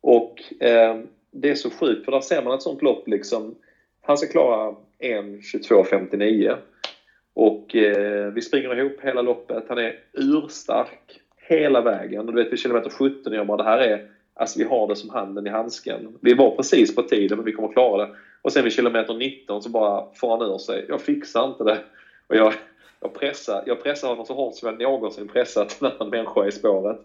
Och 0.00 0.62
eh, 0.62 0.96
det 1.30 1.50
är 1.50 1.54
så 1.54 1.70
sjukt, 1.70 2.04
för 2.04 2.12
där 2.12 2.20
ser 2.20 2.42
man 2.42 2.54
ett 2.54 2.62
sånt 2.62 2.82
lopp 2.82 3.08
liksom. 3.08 3.54
Han 4.00 4.18
ska 4.18 4.28
klara 4.32 4.74
1.22.59. 4.98 6.56
Och 7.38 7.76
eh, 7.76 8.32
vi 8.32 8.42
springer 8.42 8.78
ihop 8.78 9.00
hela 9.00 9.22
loppet. 9.22 9.64
Han 9.68 9.78
är 9.78 9.96
urstark 10.12 11.20
hela 11.36 11.80
vägen. 11.80 12.28
Och 12.28 12.34
du 12.34 12.42
vet 12.42 12.52
vid 12.52 12.58
kilometer 12.58 12.90
17 12.90 13.32
jag 13.32 13.46
bara, 13.46 13.56
det 13.56 13.70
här 13.70 13.78
är, 13.78 14.08
alltså 14.34 14.58
vi 14.58 14.64
har 14.64 14.88
det 14.88 14.96
som 14.96 15.10
handen 15.10 15.46
i 15.46 15.50
handsken. 15.50 16.18
Vi 16.20 16.34
var 16.34 16.56
precis 16.56 16.94
på 16.94 17.02
tiden 17.02 17.38
men 17.38 17.44
vi 17.44 17.52
kommer 17.52 17.72
klara 17.72 18.06
det. 18.06 18.14
Och 18.42 18.52
sen 18.52 18.64
vid 18.64 18.72
kilometer 18.72 19.14
19 19.14 19.62
så 19.62 19.70
bara 19.70 20.14
får 20.14 20.30
han 20.30 20.50
ur 20.50 20.58
sig. 20.58 20.84
Jag 20.88 21.00
fixar 21.00 21.46
inte 21.46 21.64
det. 21.64 21.78
Och 22.26 22.36
jag, 22.36 22.52
jag, 23.00 23.14
pressar, 23.14 23.62
jag 23.66 23.82
pressar 23.82 24.08
honom 24.08 24.26
så 24.26 24.34
hårt 24.34 24.54
som 24.54 24.68
jag 24.68 24.80
någonsin 24.80 25.28
pressat 25.28 25.82
en 25.82 25.86
annan 25.86 26.10
människa 26.10 26.46
i 26.46 26.52
spåret. 26.52 26.98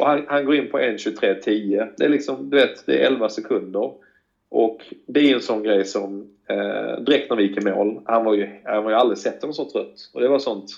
Och 0.00 0.06
han, 0.06 0.24
han 0.28 0.44
går 0.44 0.54
in 0.54 0.70
på 0.70 0.78
1.23.10. 0.78 1.92
Det 1.96 2.04
är 2.04 2.08
liksom, 2.08 2.50
du 2.50 2.56
vet, 2.56 2.86
det 2.86 3.02
är 3.02 3.06
11 3.06 3.28
sekunder. 3.28 3.92
Och 4.48 4.94
det 5.06 5.20
är 5.20 5.24
ju 5.24 5.34
en 5.34 5.40
sån 5.40 5.62
grej 5.62 5.84
som 5.84 6.30
eh, 6.48 7.00
direkt 7.00 7.30
när 7.30 7.36
vi 7.36 7.42
gick 7.42 7.58
i 7.62 7.70
mål, 7.70 8.00
han 8.04 8.24
var 8.24 8.34
ju, 8.34 8.60
han 8.64 8.84
var 8.84 8.90
ju 8.90 8.96
aldrig 8.96 9.18
sett 9.18 9.42
honom 9.42 9.54
så 9.54 9.70
trött. 9.70 10.10
Och 10.14 10.20
det 10.20 10.28
var 10.28 10.38
sånt 10.38 10.70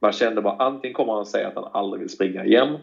man 0.00 0.12
kände 0.12 0.42
bara 0.42 0.56
antingen 0.56 0.94
kommer 0.94 1.12
han 1.12 1.26
säga 1.26 1.48
att 1.48 1.54
han 1.54 1.68
aldrig 1.72 2.00
vill 2.00 2.10
springa 2.10 2.44
igen 2.44 2.78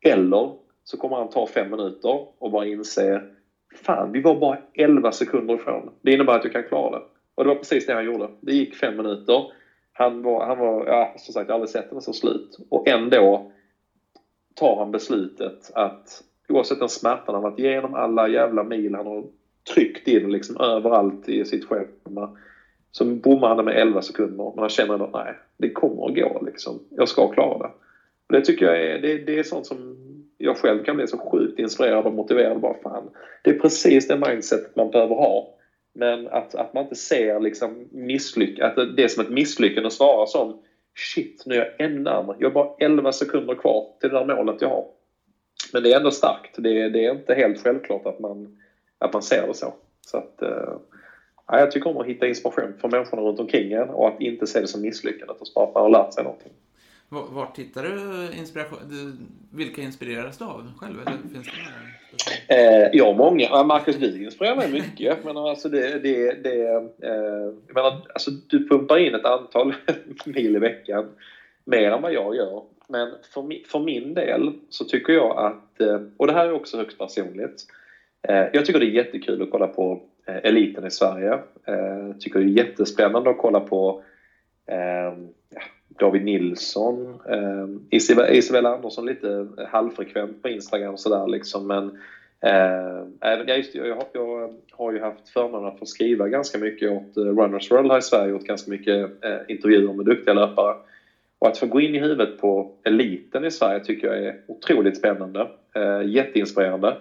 eller 0.00 0.52
så 0.84 0.96
kommer 0.96 1.16
han 1.16 1.30
ta 1.30 1.46
fem 1.46 1.70
minuter 1.70 2.26
och 2.38 2.50
bara 2.50 2.66
inse 2.66 3.22
Fan, 3.74 4.12
vi 4.12 4.20
var 4.20 4.40
bara 4.40 4.58
11 4.74 5.12
sekunder 5.12 5.54
ifrån. 5.54 5.90
Det 6.02 6.12
innebär 6.12 6.32
att 6.32 6.44
jag 6.44 6.52
kan 6.52 6.62
klara 6.62 6.98
det. 6.98 7.04
Och 7.34 7.44
det 7.44 7.48
var 7.48 7.56
precis 7.56 7.86
det 7.86 7.94
han 7.94 8.04
gjorde. 8.04 8.28
Det 8.40 8.52
gick 8.52 8.74
fem 8.74 8.96
minuter. 8.96 9.52
Han 9.92 10.22
var, 10.22 10.46
han 10.46 10.58
var 10.58 10.86
ja, 10.86 11.14
som 11.16 11.34
sagt, 11.34 11.48
jag 11.48 11.54
har 11.54 11.54
aldrig 11.54 11.70
sett 11.70 11.88
honom 11.88 12.02
så 12.02 12.12
slut. 12.12 12.58
Och 12.68 12.88
ändå 12.88 13.52
tar 14.54 14.76
han 14.76 14.90
beslutet 14.90 15.70
att 15.74 16.22
oavsett 16.48 16.78
den 16.78 16.88
smärtan 16.88 17.34
han 17.34 17.42
varit 17.42 17.58
igenom, 17.58 17.94
alla 17.94 18.28
jävla 18.28 18.62
mil 18.62 18.94
han 18.94 19.06
har 19.06 19.24
tryckt 19.74 20.08
in 20.08 20.30
liksom 20.30 20.56
överallt 20.56 21.28
i 21.28 21.44
sitt 21.44 21.64
schema. 21.64 22.30
Så 22.90 23.04
bommar 23.04 23.48
han 23.48 23.64
med 23.64 23.76
11 23.76 24.02
sekunder, 24.02 24.52
men 24.54 24.58
han 24.58 24.68
känner 24.68 24.94
ändå 24.94 25.10
nej, 25.12 25.34
det 25.56 25.70
kommer 25.70 26.06
att 26.06 26.14
gå 26.14 26.42
liksom. 26.46 26.80
Jag 26.90 27.08
ska 27.08 27.28
klara 27.28 27.58
det. 27.58 27.70
Och 28.26 28.32
det 28.32 28.40
tycker 28.40 28.66
jag 28.66 28.82
är, 28.82 28.98
det, 28.98 29.18
det 29.18 29.38
är 29.38 29.42
sånt 29.42 29.66
som 29.66 29.96
jag 30.38 30.56
själv 30.56 30.82
kan 30.82 30.96
bli 30.96 31.06
så 31.06 31.18
sjukt 31.18 31.58
inspirerad 31.58 32.06
och 32.06 32.12
motiverad. 32.12 32.60
Bara 32.60 32.74
fan, 32.82 33.10
det 33.42 33.50
är 33.50 33.58
precis 33.58 34.08
det 34.08 34.16
mindset 34.16 34.76
man 34.76 34.90
behöver 34.90 35.14
ha. 35.14 35.52
Men 35.94 36.28
att, 36.28 36.54
att 36.54 36.74
man 36.74 36.82
inte 36.82 36.94
ser 36.94 37.40
liksom 37.40 37.88
misslyck 37.90 38.58
att 38.58 38.74
det 38.96 39.04
är 39.04 39.08
som 39.08 39.22
ett 39.24 39.30
misslyckande 39.30 39.90
snarare 39.90 40.26
som 40.26 40.58
shit, 40.94 41.42
nu 41.46 41.54
är 41.54 41.58
jag 41.58 41.86
ännu 41.86 42.00
närmare. 42.00 42.36
Jag 42.40 42.48
har 42.48 42.54
bara 42.54 42.74
11 42.78 43.12
sekunder 43.12 43.54
kvar 43.54 43.86
till 44.00 44.10
det 44.10 44.18
där 44.18 44.36
målet 44.36 44.62
jag 44.62 44.68
har. 44.68 44.84
Men 45.72 45.82
det 45.82 45.92
är 45.92 45.96
ändå 45.96 46.10
starkt. 46.10 46.54
Det, 46.58 46.88
det 46.88 47.04
är 47.04 47.10
inte 47.10 47.34
helt 47.34 47.62
självklart 47.62 48.06
att 48.06 48.18
man, 48.18 48.58
att 48.98 49.12
man 49.12 49.22
ser 49.22 49.46
det 49.46 49.54
så. 49.54 49.74
Så 50.00 50.16
att, 50.16 50.38
uh, 50.42 50.76
jag 51.46 51.70
tycker 51.70 51.90
om 51.90 51.96
att 51.96 52.06
hitta 52.06 52.26
inspiration 52.26 52.74
för 52.80 52.88
människorna 52.88 53.22
runt 53.22 53.40
omkring 53.40 53.72
en 53.72 53.88
och 53.88 54.08
att 54.08 54.20
inte 54.20 54.46
se 54.46 54.60
det 54.60 54.66
som 54.66 54.82
misslyckande 54.82 55.34
och 55.54 55.62
att 55.62 55.74
man 55.74 55.82
har 55.82 55.90
lärt 55.90 56.14
sig 56.14 56.24
någonting. 56.24 56.52
Vart 57.08 57.58
hittar 57.58 57.82
du 57.82 58.28
inspiration? 58.38 58.78
Vilka 59.52 59.82
inspireras 59.82 60.38
du 60.38 60.44
av 60.44 60.72
själv? 60.76 61.00
Eller 61.00 61.18
finns 61.32 61.46
det 61.46 62.54
eh, 62.54 62.90
ja, 62.92 63.12
många. 63.12 63.62
Marcus, 63.62 63.96
du 63.96 64.24
inspirerar 64.24 64.56
mig 64.56 64.72
mycket. 64.72 65.18
Men 65.24 65.36
alltså 65.36 65.68
det, 65.68 65.98
det, 65.98 66.42
det, 66.42 66.62
eh, 67.02 67.52
jag 67.66 67.74
menar, 67.74 68.06
alltså 68.14 68.30
du 68.30 68.68
pumpar 68.68 68.98
in 68.98 69.14
ett 69.14 69.24
antal 69.24 69.74
mil 70.26 70.56
i 70.56 70.58
veckan. 70.58 71.08
Mer 71.64 71.90
än 71.90 72.02
vad 72.02 72.12
jag 72.12 72.36
gör. 72.36 72.62
Men 72.88 73.14
för, 73.34 73.68
för 73.68 73.78
min 73.80 74.14
del 74.14 74.52
så 74.68 74.84
tycker 74.84 75.12
jag 75.12 75.38
att, 75.38 75.80
eh, 75.80 76.00
och 76.16 76.26
det 76.26 76.32
här 76.32 76.46
är 76.46 76.52
också 76.52 76.76
högst 76.76 76.98
personligt. 76.98 77.66
Eh, 78.28 78.46
jag 78.52 78.64
tycker 78.64 78.80
det 78.80 78.86
är 78.86 78.90
jättekul 78.90 79.42
att 79.42 79.50
kolla 79.50 79.66
på 79.66 80.00
eh, 80.26 80.36
eliten 80.42 80.86
i 80.86 80.90
Sverige. 80.90 81.38
Jag 81.66 82.20
tycker 82.20 82.38
det 82.38 82.46
är 82.46 82.64
jättespännande 82.64 83.30
att 83.30 83.38
kolla 83.38 83.60
på 83.60 84.02
ehm, 84.66 85.28
David 85.88 86.24
Nilsson, 86.24 87.20
ehm, 87.30 87.86
Isabella 88.30 88.74
Andersson 88.74 89.06
lite 89.06 89.46
halvfrekvent 89.68 90.42
på 90.42 90.48
Instagram 90.48 90.92
och 90.92 91.00
sådär 91.00 91.26
liksom 91.26 91.66
men 91.66 91.98
även, 93.20 93.48
ja, 93.48 93.54
just, 93.54 93.74
jag, 93.74 93.86
jag, 93.86 94.04
jag 94.12 94.54
har 94.70 94.92
ju 94.92 95.00
haft 95.00 95.28
förmånen 95.28 95.68
att 95.68 95.78
få 95.78 95.86
skriva 95.86 96.28
ganska 96.28 96.58
mycket 96.58 96.90
åt 96.90 97.16
Runners 97.16 97.70
World 97.70 97.90
här 97.90 97.98
i 97.98 98.02
Sverige 98.02 98.32
och 98.32 98.42
ganska 98.42 98.70
mycket 98.70 99.10
intervjuer 99.48 99.92
med 99.92 100.06
duktiga 100.06 100.34
löpare. 100.34 100.76
Och 101.38 101.48
att 101.48 101.58
få 101.58 101.66
gå 101.66 101.80
in 101.80 101.94
i 101.94 101.98
huvudet 101.98 102.40
på 102.40 102.72
eliten 102.84 103.44
i 103.44 103.50
Sverige 103.50 103.84
tycker 103.84 104.06
jag 104.06 104.18
är 104.18 104.40
otroligt 104.46 104.96
spännande, 104.96 105.48
jätteinspirerande. 106.04 106.96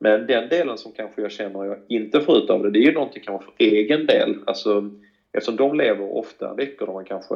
Men 0.00 0.26
den 0.26 0.48
delen 0.48 0.78
som 0.78 0.92
kanske 0.92 1.20
jag 1.22 1.30
känner 1.30 1.64
jag 1.64 1.76
inte 1.88 2.20
får 2.20 2.38
ut 2.38 2.50
av 2.50 2.62
det, 2.62 2.70
det 2.70 2.78
är 2.78 2.86
ju 2.86 2.92
någonting 2.92 3.22
kanske 3.22 3.50
för 3.56 3.64
egen 3.64 4.06
del. 4.06 4.36
Alltså, 4.46 4.90
eftersom 5.32 5.56
de 5.56 5.74
lever 5.74 6.16
ofta 6.16 6.54
veckor 6.54 6.86
där 6.86 6.92
man 6.92 7.04
kanske 7.04 7.34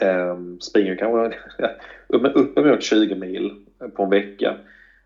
eh, 0.00 0.36
springer 0.60 0.96
kanske 0.96 1.36
uppemot 2.34 2.82
20 2.82 3.14
mil 3.14 3.52
på 3.94 4.02
en 4.02 4.10
vecka 4.10 4.56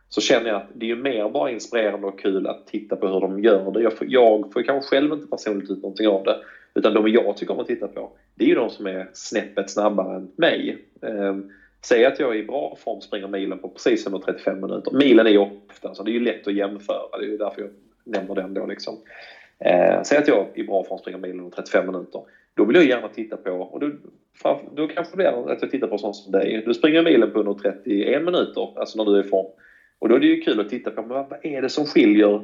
så 0.08 0.20
känner 0.20 0.50
jag 0.50 0.56
att 0.56 0.70
det 0.74 0.90
är 0.90 0.96
mer 0.96 1.28
bara 1.28 1.50
inspirerande 1.50 2.06
och 2.06 2.18
kul 2.18 2.46
att 2.46 2.66
titta 2.66 2.96
på 2.96 3.08
hur 3.08 3.20
de 3.20 3.40
gör 3.40 3.70
det. 3.70 3.82
Jag 3.82 3.92
får, 3.92 4.06
jag 4.10 4.52
får 4.52 4.62
kanske 4.62 4.88
själv 4.88 5.12
inte 5.12 5.28
personligt 5.28 5.70
ut 5.70 5.82
någonting 5.82 6.08
av 6.08 6.22
det. 6.22 6.36
Utan 6.74 6.94
de 6.94 7.08
jag 7.08 7.36
tycker 7.36 7.54
om 7.54 7.60
att 7.60 7.66
titta 7.66 7.88
på, 7.88 8.10
det 8.34 8.44
är 8.44 8.48
ju 8.48 8.54
de 8.54 8.70
som 8.70 8.86
är 8.86 9.08
snäppet 9.12 9.70
snabbare 9.70 10.16
än 10.16 10.28
mig. 10.36 10.76
Eh, 11.02 11.34
säg 11.88 12.04
att 12.04 12.18
jag 12.18 12.34
är 12.34 12.38
i 12.38 12.42
bra 12.42 12.76
form 12.76 13.00
springer 13.00 13.28
milen 13.28 13.58
på 13.58 13.68
precis 13.68 14.06
under 14.06 14.18
35 14.18 14.60
minuter. 14.60 14.92
Milen 14.92 15.26
är 15.26 15.30
ju 15.30 15.38
ofta, 15.38 15.80
så 15.80 15.88
alltså 15.88 16.02
det 16.02 16.10
är 16.10 16.12
ju 16.12 16.20
lätt 16.20 16.46
att 16.46 16.54
jämföra. 16.54 17.18
Det 17.18 17.24
är 17.24 17.28
ju 17.28 17.36
därför 17.36 17.60
jag 17.60 17.70
nämner 18.04 18.34
den 18.34 18.54
då 18.54 18.66
liksom. 18.66 18.98
Eh, 19.58 20.02
säg 20.02 20.18
att 20.18 20.28
jag 20.28 20.46
i 20.54 20.64
bra 20.64 20.84
form 20.84 20.98
springer 20.98 21.18
milen 21.18 21.40
under 21.40 21.56
35 21.56 21.86
minuter. 21.86 22.20
Då 22.54 22.64
vill 22.64 22.76
jag 22.76 22.84
gärna 22.84 23.08
titta 23.08 23.36
på, 23.36 23.50
och 23.50 23.80
då, 23.80 23.90
då 24.76 24.88
kanske 24.88 25.16
det 25.16 25.24
är 25.24 25.52
att 25.52 25.62
jag 25.62 25.70
tittar 25.70 25.86
på 25.86 25.98
sånt 25.98 26.16
som 26.16 26.32
dig. 26.32 26.62
Du 26.66 26.74
springer 26.74 27.02
milen 27.02 27.30
på 27.30 27.38
under 27.38 27.54
31 27.54 28.22
minuter, 28.24 28.78
alltså 28.78 28.98
när 28.98 29.04
du 29.04 29.18
är 29.18 29.24
i 29.24 29.28
form. 29.28 29.46
Och 29.98 30.08
då 30.08 30.14
är 30.14 30.20
det 30.20 30.26
ju 30.26 30.40
kul 30.40 30.60
att 30.60 30.68
titta 30.68 30.90
på, 30.90 31.02
men 31.02 31.08
vad 31.08 31.38
är 31.42 31.62
det 31.62 31.68
som 31.68 31.84
skiljer? 31.84 32.34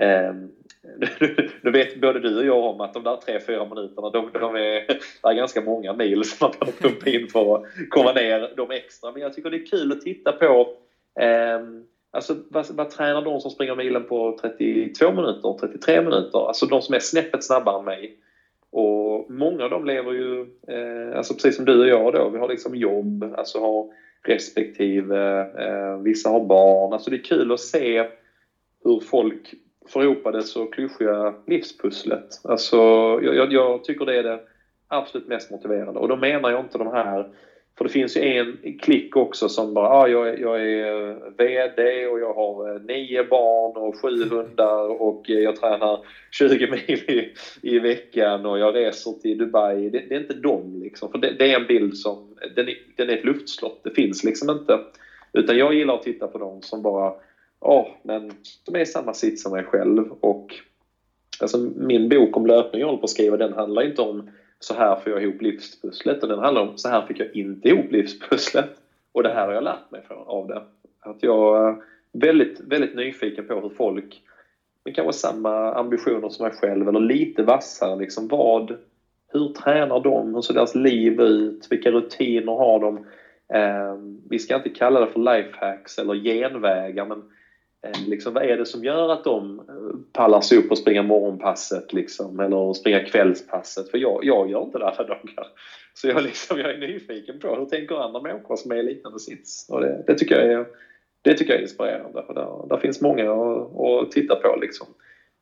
Eh, 0.00 0.34
nu 1.62 1.70
vet 1.70 2.00
både 2.00 2.20
du 2.20 2.38
och 2.38 2.44
jag 2.44 2.64
om 2.64 2.80
att 2.80 2.94
de 2.94 3.02
där 3.02 3.16
3-4 3.16 3.74
minuterna, 3.74 4.10
de, 4.10 4.30
de 4.32 4.54
är, 4.54 4.86
det 4.86 4.98
är 5.22 5.34
ganska 5.34 5.60
många 5.60 5.92
mil 5.92 6.24
som 6.24 6.36
man 6.48 6.54
behöver 6.60 6.78
pumpa 6.78 7.10
in 7.10 7.28
för 7.28 7.56
att 7.56 7.64
komma 7.88 8.12
ner 8.12 8.52
de 8.56 8.70
extra. 8.70 9.12
Men 9.12 9.22
jag 9.22 9.34
tycker 9.34 9.50
det 9.50 9.56
är 9.56 9.66
kul 9.66 9.92
att 9.92 10.00
titta 10.00 10.32
på 10.32 10.68
eh, 11.20 11.60
Alltså 12.10 12.36
vad, 12.50 12.66
vad 12.70 12.90
tränar 12.90 13.22
de 13.22 13.40
som 13.40 13.50
springer 13.50 13.74
milen 13.74 14.04
på 14.04 14.38
32 14.40 15.12
minuter, 15.12 15.56
33 15.60 16.02
minuter? 16.02 16.48
Alltså 16.48 16.66
de 16.66 16.82
som 16.82 16.94
är 16.94 16.98
snäppet 16.98 17.44
snabbare 17.44 17.78
än 17.78 17.84
mig. 17.84 18.18
Och 18.70 19.30
många 19.30 19.64
av 19.64 19.70
dem 19.70 19.84
lever 19.84 20.12
ju, 20.12 20.40
eh, 20.68 21.16
alltså 21.16 21.34
precis 21.34 21.56
som 21.56 21.64
du 21.64 21.80
och 21.80 21.88
jag 21.88 22.12
då, 22.12 22.28
vi 22.28 22.38
har 22.38 22.48
liksom 22.48 22.74
jobb, 22.74 23.34
alltså 23.36 23.58
har 23.60 23.92
respektive, 24.22 25.40
eh, 25.40 25.98
vissa 26.02 26.28
har 26.28 26.44
barn. 26.44 26.92
Alltså 26.92 27.10
det 27.10 27.16
är 27.16 27.24
kul 27.24 27.52
att 27.52 27.60
se 27.60 28.06
hur 28.84 29.00
folk 29.00 29.54
det 30.32 30.42
så 30.42 30.66
klyschiga 30.66 31.34
livspusslet. 31.46 32.40
Alltså 32.44 32.76
jag, 33.22 33.52
jag, 33.52 33.84
tycker 33.84 34.06
det 34.06 34.16
är 34.16 34.22
det 34.22 34.40
absolut 34.88 35.28
mest 35.28 35.50
motiverande. 35.50 36.00
Och 36.00 36.08
då 36.08 36.16
menar 36.16 36.50
jag 36.50 36.60
inte 36.60 36.78
de 36.78 36.86
här 36.86 37.26
för 37.78 37.84
det 37.84 37.90
finns 37.90 38.16
ju 38.16 38.20
en 38.20 38.58
klick 38.82 39.16
också 39.16 39.48
som 39.48 39.74
bara, 39.74 39.88
ah, 39.88 40.08
jag, 40.08 40.40
jag 40.40 40.62
är 40.62 41.16
VD 41.38 42.06
och 42.06 42.20
jag 42.20 42.34
har 42.34 42.74
eh, 42.74 42.80
nio 42.80 43.24
barn 43.24 43.76
och 43.76 44.00
sju 44.02 44.24
hundar 44.30 45.02
och 45.02 45.22
jag 45.24 45.56
tränar 45.56 46.00
20 46.30 46.70
mil 46.70 46.98
i, 47.06 47.32
i 47.62 47.78
veckan 47.78 48.46
och 48.46 48.58
jag 48.58 48.74
reser 48.74 49.12
till 49.12 49.38
Dubai. 49.38 49.90
Det, 49.90 50.00
det 50.08 50.14
är 50.14 50.20
inte 50.20 50.34
dem 50.34 50.80
liksom. 50.82 51.10
För 51.10 51.18
det, 51.18 51.32
det, 51.38 51.52
är 51.52 51.60
en 51.60 51.66
bild 51.66 51.96
som, 51.96 52.36
den 52.56 52.68
är, 52.68 52.74
den 52.96 53.10
är 53.10 53.14
ett 53.14 53.24
luftslott. 53.24 53.80
Det 53.84 53.90
finns 53.90 54.24
liksom 54.24 54.50
inte. 54.50 54.78
Utan 55.32 55.58
jag 55.58 55.74
gillar 55.74 55.94
att 55.94 56.02
titta 56.02 56.26
på 56.26 56.38
dem 56.38 56.62
som 56.62 56.82
bara 56.82 57.12
ja, 57.60 57.88
men 58.02 58.32
som 58.64 58.74
är 58.74 58.80
i 58.80 58.86
samma 58.86 59.14
sits 59.14 59.42
som 59.42 59.52
mig 59.52 59.64
själv. 59.64 60.12
Och 60.20 60.54
alltså, 61.40 61.58
min 61.76 62.08
bok 62.08 62.36
om 62.36 62.46
löpning 62.46 62.80
jag 62.80 62.86
håller 62.86 62.98
på 62.98 63.04
att 63.04 63.10
skriva, 63.10 63.36
den 63.36 63.52
handlar 63.52 63.82
inte 63.82 64.02
om 64.02 64.30
så 64.60 64.74
här 64.74 64.96
får 64.96 65.12
jag 65.12 65.22
ihop 65.22 65.42
livspusslet. 65.42 66.22
Och 66.22 66.28
den 66.28 66.38
handlar 66.38 66.62
om 66.62 66.78
så 66.78 66.88
här 66.88 67.06
fick 67.06 67.20
jag 67.20 67.36
inte 67.36 67.68
ihop 67.68 67.92
livspusslet. 67.92 68.70
Och 69.12 69.22
det 69.22 69.28
här 69.28 69.46
har 69.46 69.54
jag 69.54 69.64
lärt 69.64 69.90
mig 69.90 70.02
av 70.08 70.46
det. 70.46 70.62
Att 71.00 71.22
jag 71.22 71.68
är 71.68 71.76
väldigt, 72.12 72.60
väldigt 72.60 72.94
nyfiken 72.94 73.46
på 73.46 73.60
hur 73.60 73.68
folk 73.68 74.22
med 74.84 74.94
kanske 74.94 75.12
samma 75.12 75.74
ambitioner 75.74 76.28
som 76.28 76.44
mig 76.44 76.52
själv 76.52 76.88
eller 76.88 77.00
lite 77.00 77.42
vassare, 77.42 77.98
liksom 77.98 78.28
vad, 78.28 78.76
hur 79.32 79.48
tränar 79.48 80.00
de? 80.00 80.34
Hur 80.34 80.42
ser 80.42 80.54
deras 80.54 80.74
liv 80.74 81.20
ut? 81.20 81.66
Vilka 81.70 81.90
rutiner 81.90 82.52
har 82.52 82.80
de? 82.80 82.96
Eh, 83.54 83.96
vi 84.30 84.38
ska 84.38 84.56
inte 84.56 84.68
kalla 84.68 85.00
det 85.00 85.06
för 85.06 85.36
lifehacks 85.36 85.98
eller 85.98 86.14
genvägar 86.14 87.04
men 87.04 87.22
Eh, 87.86 88.08
liksom, 88.08 88.34
vad 88.34 88.42
är 88.42 88.56
det 88.56 88.66
som 88.66 88.84
gör 88.84 89.12
att 89.12 89.24
de 89.24 89.58
eh, 89.58 90.00
pallar 90.12 90.40
sig 90.40 90.58
upp 90.58 90.70
och 90.70 90.78
springer 90.78 91.02
morgonpasset 91.02 91.92
liksom, 91.92 92.40
eller 92.40 92.72
springa 92.72 93.00
kvällspasset? 93.00 93.90
För 93.90 93.98
jag, 93.98 94.24
jag 94.24 94.50
gör 94.50 94.62
inte 94.62 94.78
det 94.78 94.86
alla 94.86 95.04
dagar. 95.04 95.46
Så 95.94 96.08
jag, 96.08 96.22
liksom, 96.24 96.58
jag 96.58 96.70
är 96.70 96.78
nyfiken 96.78 97.38
på 97.38 97.56
hur 97.56 97.64
tänker 97.64 97.94
andra 97.94 98.20
människor 98.20 98.56
som 98.56 98.70
är 98.70 98.76
i 98.76 98.82
liknande 98.82 99.18
sits? 99.18 99.66
Och 99.68 99.80
det, 99.80 100.02
det, 100.06 100.14
tycker 100.14 100.40
jag 100.40 100.52
är, 100.52 100.66
det 101.22 101.34
tycker 101.34 101.52
jag 101.52 101.58
är 101.58 101.62
inspirerande. 101.62 102.22
För 102.26 102.34
där, 102.34 102.68
där 102.68 102.76
finns 102.76 103.00
många 103.00 103.32
att, 103.32 103.80
att 103.80 104.10
titta 104.10 104.36
på. 104.36 104.56
Liksom. 104.60 104.86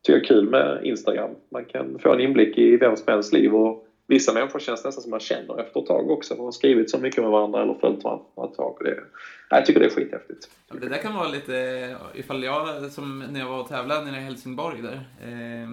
Det 0.06 0.12
är 0.12 0.24
kul 0.24 0.50
med 0.50 0.80
Instagram. 0.84 1.30
Man 1.50 1.64
kan 1.64 1.98
få 1.98 2.12
en 2.12 2.20
inblick 2.20 2.58
i 2.58 2.76
vem 2.76 2.96
som 2.96 3.12
helst 3.12 3.32
liv 3.32 3.54
och 3.54 3.85
vissa 4.06 4.32
människor 4.32 4.58
känns 4.60 4.84
nästan 4.84 5.02
som 5.02 5.10
man 5.10 5.20
känner 5.20 5.60
efter 5.60 5.80
ett 5.80 5.86
tag 5.86 6.10
också. 6.10 6.34
Man 6.34 6.44
har 6.44 6.52
skrivit 6.52 6.90
så 6.90 6.98
mycket 6.98 7.22
med 7.22 7.32
varandra 7.32 7.62
eller 7.62 7.74
följt 7.74 8.04
varandra 8.04 8.24
ett 8.50 8.56
tag. 8.56 8.76
Det, 8.80 9.00
jag 9.50 9.66
tycker 9.66 9.80
det 9.80 9.86
är 9.86 9.90
skithäftigt. 9.90 10.50
Det 10.72 10.88
där 10.88 10.98
kan 10.98 11.14
vara 11.14 11.28
lite, 11.28 11.96
ifall 12.14 12.44
jag, 12.44 12.92
som 12.92 13.18
när 13.18 13.40
jag 13.40 13.48
var 13.48 13.60
och 13.60 13.68
tävlade 13.68 14.04
nere 14.04 14.20
i 14.20 14.24
Helsingborg 14.24 14.82
där, 14.82 15.08
eh, 15.22 15.68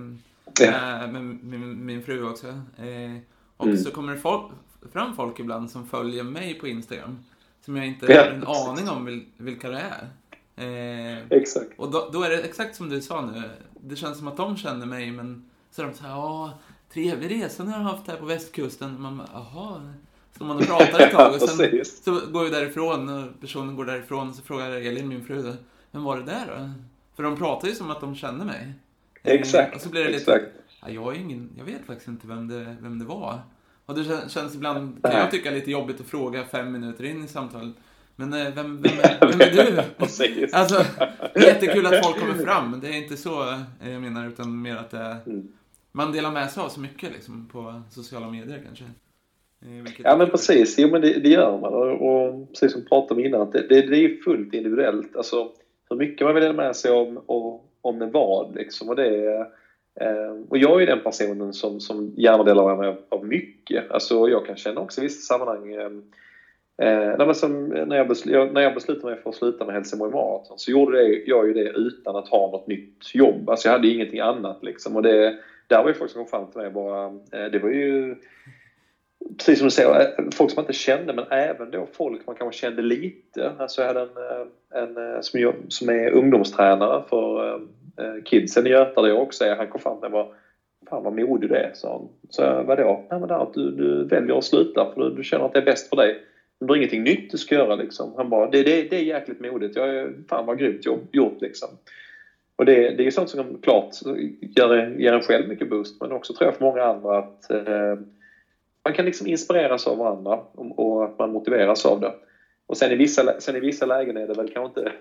ja. 0.60 1.08
med, 1.08 1.24
med, 1.24 1.60
min 1.60 2.04
fru 2.04 2.30
också. 2.30 2.48
Eh, 2.48 3.18
och 3.58 3.66
mm. 3.66 3.78
så 3.78 3.92
kommer 3.92 4.14
det 4.14 4.20
folk, 4.20 4.52
fram 4.94 5.16
folk 5.16 5.40
ibland 5.40 5.72
som 5.72 5.88
följer 5.88 6.24
mig 6.24 6.54
på 6.54 6.68
Instagram. 6.68 7.24
Som 7.66 7.76
jag 7.76 7.88
inte 7.88 8.14
ja. 8.14 8.22
har 8.22 8.30
en 8.32 8.44
aning 8.44 8.90
om 8.90 9.06
vil, 9.06 9.26
vilka 9.38 9.70
det 9.70 9.80
är. 9.80 10.08
Eh, 10.56 11.24
exakt. 11.30 11.70
Och 11.78 11.92
då, 11.92 12.10
då, 12.14 12.24
är 12.24 12.30
det 12.30 12.40
exakt 12.40 12.76
som 12.76 12.90
du 12.90 13.02
sa 13.02 13.22
nu. 13.22 13.42
Det 13.82 13.96
känns 13.96 14.18
som 14.18 14.28
att 14.28 14.38
de 14.38 14.58
känner 14.58 14.86
mig 14.86 15.12
men 15.12 15.50
så 15.72 15.82
är 15.82 15.86
de 15.86 15.94
så 15.94 16.04
här, 16.04 16.12
ja 16.12 16.60
trevlig 16.94 17.32
resa 17.32 17.64
ni 17.64 17.72
har 17.72 17.80
haft 17.80 18.08
här 18.08 18.18
på 18.18 18.26
västkusten. 18.26 19.02
Man 19.02 19.18
bara, 19.18 19.30
jaha. 19.34 19.94
Så 20.38 20.44
man 20.44 20.60
pratar 20.60 21.00
ett 21.00 21.12
tag 21.12 21.34
och 21.34 21.42
sen 21.42 21.86
så 21.86 22.12
går 22.32 22.44
vi 22.44 22.50
därifrån 22.50 23.10
och 23.10 23.42
personen 23.42 23.76
går 23.76 23.86
därifrån 23.86 24.30
och 24.30 24.36
så 24.36 24.42
frågar 24.42 24.72
Elin, 24.72 25.08
min 25.08 25.26
fru, 25.26 25.54
vem 25.92 26.04
var 26.04 26.18
det 26.18 26.24
där 26.24 26.46
då? 26.48 26.70
För 27.16 27.24
de 27.24 27.38
pratar 27.38 27.68
ju 27.68 27.76
som 27.76 27.92
att 27.92 28.02
de 28.02 28.16
känner 28.16 28.46
mig. 28.46 28.74
Eh, 29.24 29.34
exakt. 29.34 29.76
Och 29.76 29.82
så 29.82 29.90
blir 29.90 30.04
det 30.04 30.12
lite, 30.12 30.46
ja, 30.82 30.90
jag, 30.90 31.16
är 31.16 31.20
ingen, 31.20 31.50
jag 31.58 31.66
vet 31.66 31.86
faktiskt 31.86 32.08
inte 32.08 32.28
vem 32.28 32.48
det, 32.48 32.76
vem 32.82 33.00
det 33.00 33.06
var. 33.06 33.40
Och 33.86 33.96
det 33.96 34.30
känns 34.30 34.56
ibland, 34.56 35.04
kan 35.04 35.20
jag 35.20 35.32
tycka, 35.32 35.52
lite 35.52 35.72
jobbigt 35.72 36.02
att 36.02 36.08
fråga 36.08 36.46
fem 36.46 36.72
minuter 36.72 37.04
in 37.04 37.24
i 37.24 37.28
samtalet. 37.28 37.76
Men 38.16 38.34
eh, 38.34 38.54
vem, 38.54 38.82
vem, 38.82 39.00
är, 39.04 39.28
vem 39.28 39.42
är 39.42 39.52
du? 39.52 39.84
alltså, 40.58 40.86
jättekul 41.36 41.86
att 41.86 42.06
folk 42.06 42.20
kommer 42.20 42.46
fram. 42.46 42.80
Det 42.80 42.88
är 42.88 42.98
inte 42.98 43.18
så 43.18 43.50
eh, 43.82 43.92
jag 43.92 44.02
menar, 44.02 44.28
utan 44.28 44.62
mer 44.62 44.76
att 44.76 44.90
det 44.92 44.98
är 44.98 45.18
mm 45.26 45.48
man 45.96 46.12
delar 46.12 46.32
med 46.32 46.52
sig 46.52 46.64
av 46.64 46.70
så 46.70 46.80
mycket 46.80 47.12
liksom, 47.12 47.50
på 47.52 47.82
sociala 47.90 48.30
medier 48.30 48.62
kanske. 48.66 48.84
Eh, 49.62 49.84
vilket 49.84 50.06
ja 50.06 50.18
men 50.18 50.30
precis, 50.30 50.80
jo 50.80 50.88
men 50.88 51.02
det, 51.02 51.20
det 51.20 51.30
gör 51.30 51.60
man 51.60 51.74
och, 51.74 51.92
och 51.92 52.50
precis 52.50 52.72
som 52.72 52.82
vi 52.82 52.88
pratade 52.88 53.14
om 53.14 53.26
innan, 53.26 53.52
det, 53.52 53.68
det, 53.68 53.82
det 53.82 53.98
är 53.98 54.22
fullt 54.22 54.54
individuellt. 54.54 55.16
Alltså 55.16 55.52
hur 55.90 55.98
mycket 55.98 56.26
man 56.26 56.34
vill 56.34 56.44
dela 56.44 56.54
med 56.54 56.76
sig 56.76 56.92
om 56.92 57.18
och 57.18 57.70
om 57.82 57.98
med 57.98 58.12
vad 58.12 58.56
liksom. 58.56 58.90
Och, 58.90 58.96
det, 58.96 59.36
eh, 60.00 60.34
och 60.50 60.58
jag 60.58 60.76
är 60.76 60.80
ju 60.80 60.86
den 60.86 61.04
personen 61.04 61.54
som, 61.54 61.80
som 61.80 62.14
gärna 62.18 62.44
delar 62.44 62.68
med 62.68 62.78
mig 62.78 62.98
av 63.10 63.26
mycket. 63.26 63.92
Alltså 63.92 64.30
jag 64.30 64.46
kan 64.46 64.56
känna 64.56 64.82
också 64.82 65.02
i 65.02 65.04
vissa 65.04 65.34
sammanhang 65.34 65.74
eh, 65.74 65.90
Eh, 66.78 67.32
som, 67.34 67.68
när, 67.68 67.96
jag 67.96 68.08
besl 68.08 68.30
när 68.30 68.62
jag 68.62 68.74
beslutade 68.74 69.14
mig 69.14 69.24
för 69.24 69.30
att 69.30 69.36
sluta 69.36 69.66
med 69.66 69.76
Helsingborg 69.76 70.12
Marathon 70.12 70.60
så 70.60 70.72
gjorde 70.72 70.98
det, 70.98 71.24
jag 71.26 71.48
ju 71.48 71.54
det 71.54 71.70
utan 71.70 72.16
att 72.16 72.28
ha 72.28 72.52
något 72.52 72.68
nytt 72.68 73.16
jobb. 73.16 73.50
Alltså 73.50 73.68
jag 73.68 73.74
hade 73.74 73.88
ingenting 73.88 74.20
annat 74.20 74.64
liksom. 74.64 74.96
Och 74.96 75.04
det, 75.04 75.38
där 75.68 75.84
var 75.84 75.88
ju 75.90 75.94
folk 75.94 76.12
som 76.12 76.26
kom 76.26 76.30
fram 76.30 76.52
till 76.52 76.62
mig 76.62 76.70
bara, 76.70 77.06
eh, 77.06 77.52
det 77.52 77.60
var 77.60 77.70
ju 77.70 78.16
precis 79.38 79.60
som 79.60 79.68
du 79.68 79.72
säger, 79.72 80.00
eh, 80.00 80.26
folk 80.34 80.52
som 80.52 80.56
man 80.56 80.64
inte 80.64 80.74
kände 80.74 81.14
men 81.14 81.26
även 81.32 81.72
då 81.72 81.88
folk 81.94 82.28
man 82.28 82.36
kanske 82.36 82.60
kände 82.60 82.82
lite. 82.82 83.52
Alltså 83.60 83.82
jag 83.82 83.88
hade 83.88 84.02
en, 84.02 84.08
eh, 84.18 84.84
en 84.84 85.24
som, 85.24 85.40
jag, 85.40 85.56
som 85.70 85.90
är 85.90 86.12
ungdomstränare 86.12 87.04
för 87.10 87.62
kidsen 88.26 88.68
i 88.68 88.70
Göta 88.70 89.02
där 89.02 89.10
jag 89.10 89.22
också 89.22 89.44
är. 89.44 89.56
Han 89.56 89.68
kom 89.68 89.82
fram 89.82 90.02
till 90.02 90.10
mig 90.10 90.20
och 90.20 90.28
bara 90.28 90.36
Fan 90.90 91.04
vad 91.04 91.14
modig 91.14 91.50
du 91.50 91.56
är, 91.56 91.72
sa 91.74 91.92
han. 91.92 92.10
Så 92.30 92.64
vadå? 92.64 93.06
Nej 93.10 93.20
men 93.20 93.30
det 93.30 93.36
att 93.36 93.54
du, 93.54 93.72
du 93.72 94.04
väljer 94.04 94.38
att 94.38 94.44
sluta 94.44 94.92
för 94.94 95.02
du, 95.02 95.16
du 95.16 95.24
känner 95.24 95.46
att 95.46 95.54
det 95.54 95.60
är 95.60 95.66
bäst 95.66 95.90
för 95.90 95.96
dig. 95.96 96.24
Det 96.60 96.74
är 96.74 96.76
ingenting 96.76 97.04
nytt 97.04 97.32
du 97.32 97.38
ska 97.38 97.56
göra 97.56 97.76
liksom. 97.76 98.14
Han 98.18 98.30
bara, 98.30 98.50
det, 98.50 98.64
det, 98.64 98.90
det 98.90 98.96
är 98.96 99.04
jäkligt 99.04 99.40
modigt. 99.40 99.76
Jag 99.76 99.90
är, 99.90 100.14
fan 100.30 100.46
vad 100.46 100.60
grymt 100.60 100.86
gjort 101.12 101.42
liksom. 101.42 101.70
Och 102.56 102.66
det, 102.66 102.92
det 102.92 103.08
är 103.08 103.12
sånt 103.12 103.30
som 103.30 103.58
klart 103.62 103.88
ger, 104.56 105.00
ger 105.00 105.14
en 105.14 105.22
själv 105.22 105.48
mycket 105.48 105.70
boost 105.70 105.98
men 106.02 106.12
också 106.12 106.34
tror 106.34 106.48
jag 106.48 106.56
för 106.56 106.66
många 106.66 106.84
andra 106.84 107.18
att 107.18 107.50
eh, 107.50 107.96
man 108.86 108.94
kan 108.94 109.06
liksom 109.06 109.28
inspireras 109.28 109.88
av 109.88 109.98
varandra 109.98 110.40
och, 110.52 110.80
och, 110.80 111.06
att 111.06 111.18
man 111.20 111.32
motiveras 111.32 111.86
av 111.86 112.00
det. 112.00 112.14
Och 112.68 112.78
sen 112.78 112.92
i, 112.92 112.96
vissa, 112.96 113.34
sen 113.40 113.56
i 113.56 113.60
vissa 113.60 113.86
lägen 113.86 114.18
är 114.18 114.28
det 114.28 114.34
väl 114.34 114.50
kanske 114.50 114.82
inte 114.82 114.92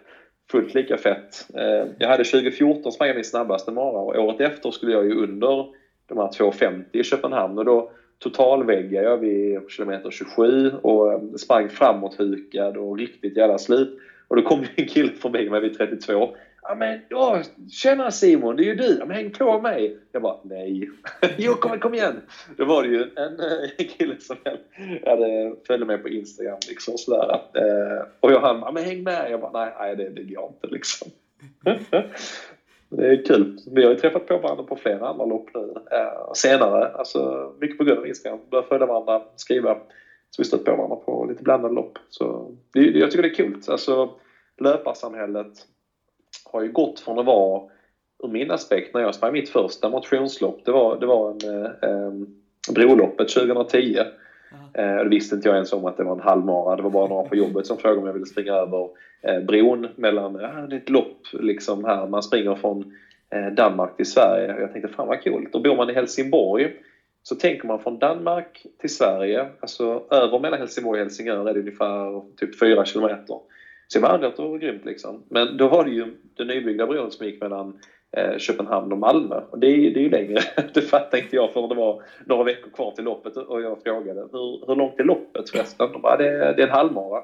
fullt 0.51 0.75
lika 0.75 0.97
fett. 0.97 1.47
Eh, 1.55 1.87
jag 1.99 2.09
hade 2.09 2.25
2014 2.25 2.93
sprang 2.93 3.09
jag 3.09 3.15
min 3.15 3.25
snabbaste 3.25 3.71
mara 3.71 3.99
och 3.99 4.17
året 4.17 4.41
efter 4.41 4.71
skulle 4.71 4.93
jag 4.93 5.05
ju 5.05 5.15
under 5.23 5.67
de 6.07 6.19
här 6.19 6.29
2.50 6.29 6.85
i 6.93 7.05
Köpenhamn 7.05 7.59
och 7.59 7.65
då 7.65 7.91
totalväggade 8.19 9.07
jag 9.07 9.19
vid 9.19 9.61
kilometer 9.69 10.11
27 10.11 10.71
och 10.71 11.13
eh, 11.13 11.21
sprang 11.37 11.69
framåt 11.69 12.15
hukad 12.15 12.77
och 12.77 12.99
riktigt 12.99 13.37
jävla 13.37 13.59
slut. 13.59 13.99
Och 14.29 14.37
då 14.37 14.43
kom 14.43 14.65
en 14.77 14.87
kille 14.87 15.13
förbi 15.13 15.51
mig 15.51 15.61
vid 15.61 15.79
32 15.79 16.35
Ja 16.65 16.75
men, 16.75 17.01
åh, 17.11 17.39
tjena 17.71 18.11
Simon, 18.11 18.57
det 18.57 18.63
är 18.63 18.67
ju 18.67 18.75
du. 18.75 18.97
Ja, 18.99 19.05
men 19.05 19.17
häng 19.17 19.31
på 19.31 19.61
mig. 19.61 19.99
Jag 20.13 20.23
bara, 20.23 20.37
nej. 20.43 20.91
jo, 21.39 21.55
kom, 21.55 21.81
kom 21.81 21.95
igen. 21.95 22.21
Då 22.57 22.65
var 22.65 22.83
det 22.83 22.89
ju 22.89 23.03
en, 23.03 23.41
en 23.79 23.87
kille 23.87 24.21
som 24.21 24.37
hade, 25.07 25.55
följde 25.67 25.87
mig 25.87 25.99
på 25.99 26.09
Instagram 26.09 26.59
liksom 26.69 26.99
sådär. 26.99 27.41
Eh, 27.55 28.07
och 28.21 28.33
jag 28.33 28.41
han, 28.41 28.61
ja 28.61 28.73
men 28.73 28.85
häng 28.85 29.03
med. 29.03 29.31
Jag 29.31 29.41
bara, 29.41 29.53
nej, 29.53 29.75
nej 29.79 29.97
det, 29.97 30.11
det 30.11 30.23
går 30.23 30.49
inte 30.49 30.67
liksom. 30.67 31.11
det 32.89 33.07
är 33.07 33.25
kul. 33.25 33.59
Vi 33.73 33.85
har 33.85 33.91
ju 33.91 33.99
träffat 33.99 34.27
på 34.27 34.39
varandra 34.39 34.65
på 34.65 34.77
flera 34.77 35.09
andra 35.09 35.25
lopp 35.25 35.49
nu 35.55 35.75
eh, 35.91 36.33
senare. 36.35 36.89
Alltså 36.89 37.53
mycket 37.61 37.79
på 37.79 37.85
grund 37.85 37.99
av 37.99 38.07
Instagram. 38.07 38.41
Börjat 38.51 38.69
följa 38.69 38.87
varandra, 38.87 39.23
skriva. 39.37 39.75
Så 40.31 40.43
vi 40.43 40.45
stött 40.45 40.65
på 40.65 40.77
varandra 40.77 40.97
på 40.97 41.27
lite 41.29 41.43
blandade 41.43 41.75
lopp. 41.75 41.99
Så 42.09 42.57
det, 42.73 42.81
jag 42.81 43.11
tycker 43.11 43.23
det 43.23 43.29
är 43.29 43.35
kul. 43.35 43.61
Alltså 43.69 44.11
löparsamhället 44.59 45.67
har 46.53 46.63
ju 46.63 46.73
gått 46.73 47.01
från 47.01 47.19
att 47.19 47.27
vara, 47.27 47.63
ur 48.23 48.29
min 48.29 48.51
aspekt, 48.51 48.95
när 48.95 49.01
jag 49.01 49.15
sprang 49.15 49.33
mitt 49.33 49.49
första 49.49 49.89
motionslopp, 49.89 50.65
det 50.65 50.73
var, 50.73 51.01
det 51.01 51.07
var 51.07 51.31
en, 51.31 51.67
eh, 51.67 52.29
Broloppet 52.75 53.29
2010. 53.29 53.99
Eh, 54.75 54.97
det 54.97 55.09
visste 55.09 55.35
inte 55.35 55.49
jag 55.49 55.55
ens 55.55 55.73
om 55.73 55.85
att 55.85 55.97
det 55.97 56.05
var 56.05 56.13
en 56.13 56.21
halvmara. 56.21 56.77
Det 56.77 56.83
var 56.83 56.91
bara 56.91 57.09
några 57.09 57.29
på 57.29 57.37
jobbet 57.37 57.67
som 57.67 57.79
frågade 57.79 58.01
om 58.01 58.07
jag 58.07 58.13
ville 58.13 58.27
springa 58.27 58.53
över 58.53 58.89
eh, 59.23 59.41
bron 59.41 59.89
mellan, 59.97 60.35
ja 60.35 60.49
det 60.49 60.77
är 60.77 60.81
ett 60.81 60.91
lopp 60.91 61.27
liksom 61.33 61.85
här, 61.85 62.07
man 62.07 62.23
springer 62.23 62.55
från 62.55 62.95
eh, 63.31 63.47
Danmark 63.47 63.97
till 63.97 64.11
Sverige. 64.11 64.61
Jag 64.61 64.73
tänkte 64.73 64.93
fan 64.93 65.09
vad 65.09 65.25
coolt. 65.25 65.55
Och 65.55 65.63
bor 65.63 65.77
man 65.77 65.91
i 65.91 65.93
Helsingborg 65.93 66.73
så 67.23 67.35
tänker 67.35 67.67
man 67.67 67.81
från 67.81 67.99
Danmark 67.99 68.67
till 68.81 68.95
Sverige, 68.95 69.49
alltså 69.61 70.03
över 70.11 70.39
mellan 70.39 70.59
Helsingborg 70.59 71.01
och 71.01 71.05
Helsingör 71.05 71.49
är 71.49 71.55
det 71.55 71.61
ungefär 71.61 72.23
typ 72.37 72.59
4 72.59 72.85
kilometer. 72.85 73.37
Så 73.93 73.99
jag 73.99 74.03
var 74.37 74.59
grymt 74.59 74.85
liksom. 74.85 75.23
Men 75.29 75.57
då 75.57 75.69
var 75.69 75.85
det 75.85 75.91
ju 75.91 76.15
den 76.37 76.47
nybyggda 76.47 76.87
bron 76.87 77.11
som 77.11 77.27
gick 77.27 77.41
mellan 77.41 77.79
eh, 78.17 78.39
Köpenhamn 78.39 78.93
och 78.93 78.99
Malmö. 78.99 79.41
Och 79.51 79.59
det, 79.59 79.67
är, 79.67 79.91
det 79.91 80.01
är 80.01 80.03
ju 80.03 80.11
längre. 80.11 80.41
det 80.75 80.83
fattade 80.83 81.23
inte 81.23 81.37
jag 81.37 81.53
förrän 81.53 81.69
det 81.69 81.75
var 81.75 82.03
några 82.27 82.45
veckor 82.45 82.71
kvar 82.71 82.91
till 82.91 83.05
loppet 83.05 83.37
och 83.37 83.63
jag 83.63 83.83
frågade 83.83 84.21
hur, 84.21 84.67
hur 84.67 84.77
långt 84.77 85.01
är 85.01 85.05
loppet 85.05 85.51
förresten? 85.51 85.93
De 85.93 86.03
bara, 86.03 86.17
det, 86.17 86.29
det 86.29 86.63
är 86.63 86.67
en 86.67 86.71
halvmara. 86.71 87.19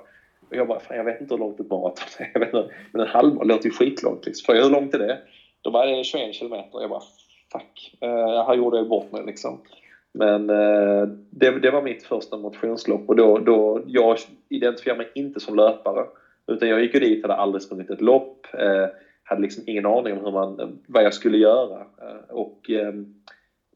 Och 0.49 0.57
jag 0.57 0.69
bara, 0.69 0.81
fan 0.81 0.97
jag 0.97 1.05
vet 1.05 1.21
inte 1.21 1.35
hur 1.35 1.39
långt 1.39 1.61
ett 1.61 1.71
maraton 1.71 2.07
är. 2.19 2.31
Jag 2.35 2.41
vet 2.41 2.55
inte, 2.55 2.75
men 2.93 3.03
en 3.03 3.09
halvmara 3.09 3.45
låter 3.45 3.65
ju 3.65 3.71
skitlångt. 3.71 4.27
Liksom. 4.27 4.45
Frågade 4.47 4.65
hur 4.65 4.73
långt 4.73 4.95
är 4.95 4.99
det? 4.99 5.19
De 5.63 5.73
bara, 5.73 5.87
det 5.87 5.99
är 5.99 6.05
21 6.05 6.35
kilometer. 6.35 6.81
Jag 6.81 6.91
bara, 6.91 7.03
fuck. 7.53 7.97
Eh, 8.01 8.47
här 8.47 8.55
gjorde 8.55 8.77
jag 8.77 8.89
bort 8.89 9.13
mig 9.13 9.23
liksom. 9.27 9.61
Men 10.13 10.51
eh, 10.51 11.09
det, 11.31 11.51
det, 11.51 11.71
var 11.71 11.83
mitt 11.83 12.03
första 12.03 12.37
motionslopp 12.37 13.09
och 13.09 13.17
då, 13.17 13.39
då 13.39 13.83
jag 13.87 14.17
identifierar 14.49 14.97
mig 14.97 15.11
inte 15.15 15.41
som 15.41 15.57
löpare. 15.57 16.05
Utan 16.49 16.69
jag 16.69 16.81
gick 16.81 16.95
ju 16.95 17.01
dit, 17.01 17.23
hade 17.23 17.35
aldrig 17.35 17.63
sprungit 17.63 17.91
ett 17.91 18.01
lopp, 18.01 18.47
eh, 18.53 18.87
hade 19.25 19.43
liksom 19.43 19.65
ingen 19.67 19.87
aning 19.87 20.13
om 20.13 20.25
hur 20.25 20.33
man, 20.33 20.79
vad 20.87 21.05
jag 21.05 21.15
skulle 21.15 21.39
göra. 21.39 21.81
Eh, 21.81 22.31
och 22.31 22.71
eh, 22.71 22.93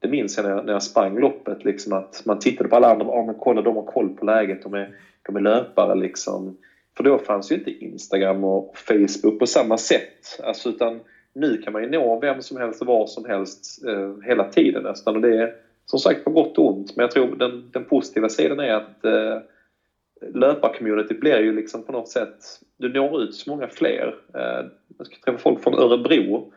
det 0.00 0.08
minns 0.08 0.36
jag 0.36 0.44
när, 0.44 0.50
jag 0.50 0.64
när 0.64 0.72
jag 0.72 0.82
sprang 0.82 1.20
loppet, 1.20 1.64
liksom 1.64 1.92
att 1.92 2.22
man 2.24 2.38
tittade 2.38 2.68
på 2.68 2.76
alla 2.76 2.90
andra 2.90 3.06
och 3.06 3.18
ah, 3.18 3.24
men 3.24 3.34
kolla 3.34 3.62
de 3.62 3.76
har 3.76 3.82
koll 3.82 4.08
på 4.08 4.24
läget, 4.24 4.62
de 4.62 4.74
är, 4.74 4.96
de 5.22 5.36
är 5.36 5.40
löpare 5.40 5.94
liksom. 5.94 6.56
För 6.96 7.04
då 7.04 7.18
fanns 7.18 7.52
ju 7.52 7.54
inte 7.54 7.70
Instagram 7.70 8.44
och 8.44 8.78
Facebook 8.78 9.38
på 9.38 9.46
samma 9.46 9.78
sätt. 9.78 10.40
Alltså, 10.44 10.68
utan 10.68 11.00
nu 11.34 11.56
kan 11.56 11.72
man 11.72 11.82
ju 11.82 11.90
nå 11.90 12.20
vem 12.20 12.42
som 12.42 12.56
helst 12.56 12.80
och 12.80 12.86
var 12.86 13.06
som 13.06 13.24
helst 13.24 13.84
eh, 13.86 14.14
hela 14.24 14.44
tiden 14.44 14.82
nästan. 14.82 15.16
Och 15.16 15.22
det 15.22 15.42
är 15.42 15.54
som 15.86 15.98
sagt 15.98 16.24
på 16.24 16.30
gott 16.30 16.58
och 16.58 16.68
ont. 16.68 16.96
Men 16.96 17.02
jag 17.02 17.10
tror 17.10 17.36
den, 17.36 17.70
den 17.72 17.84
positiva 17.84 18.28
sidan 18.28 18.60
är 18.60 18.72
att 18.72 19.04
eh, 19.04 19.38
löparcommunityt 20.34 21.20
blir 21.20 21.40
ju 21.40 21.52
liksom 21.52 21.82
på 21.82 21.92
något 21.92 22.08
sätt... 22.08 22.60
Du 22.76 22.88
når 22.88 23.22
ut 23.22 23.34
så 23.34 23.50
många 23.50 23.68
fler. 23.68 24.14
Eh, 24.34 24.66
jag 24.98 25.06
ska 25.06 25.16
träffa 25.24 25.38
folk 25.38 25.62
från 25.62 25.74
Örebro 25.74 26.52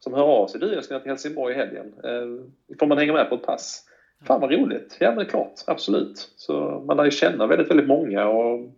som 0.00 0.14
hör 0.14 0.22
av 0.22 0.46
sig. 0.46 0.60
Du, 0.60 0.74
jag 0.74 0.84
ska 0.84 0.98
till 0.98 1.08
Helsingborg 1.08 1.54
i 1.54 1.56
helgen. 1.56 1.94
Eh, 2.04 2.76
får 2.78 2.86
man 2.86 2.98
hänga 2.98 3.12
med 3.12 3.28
på 3.28 3.34
ett 3.34 3.42
pass? 3.42 3.84
Fan 4.26 4.40
vad 4.40 4.52
roligt! 4.52 4.96
Ja 5.00 5.08
men 5.08 5.18
det 5.18 5.24
är 5.24 5.28
klart, 5.28 5.54
absolut. 5.66 6.32
Så 6.36 6.84
man 6.86 6.96
lär 6.96 7.04
ju 7.04 7.10
känna 7.10 7.46
väldigt, 7.46 7.70
väldigt 7.70 7.86
många 7.86 8.26
och 8.28 8.70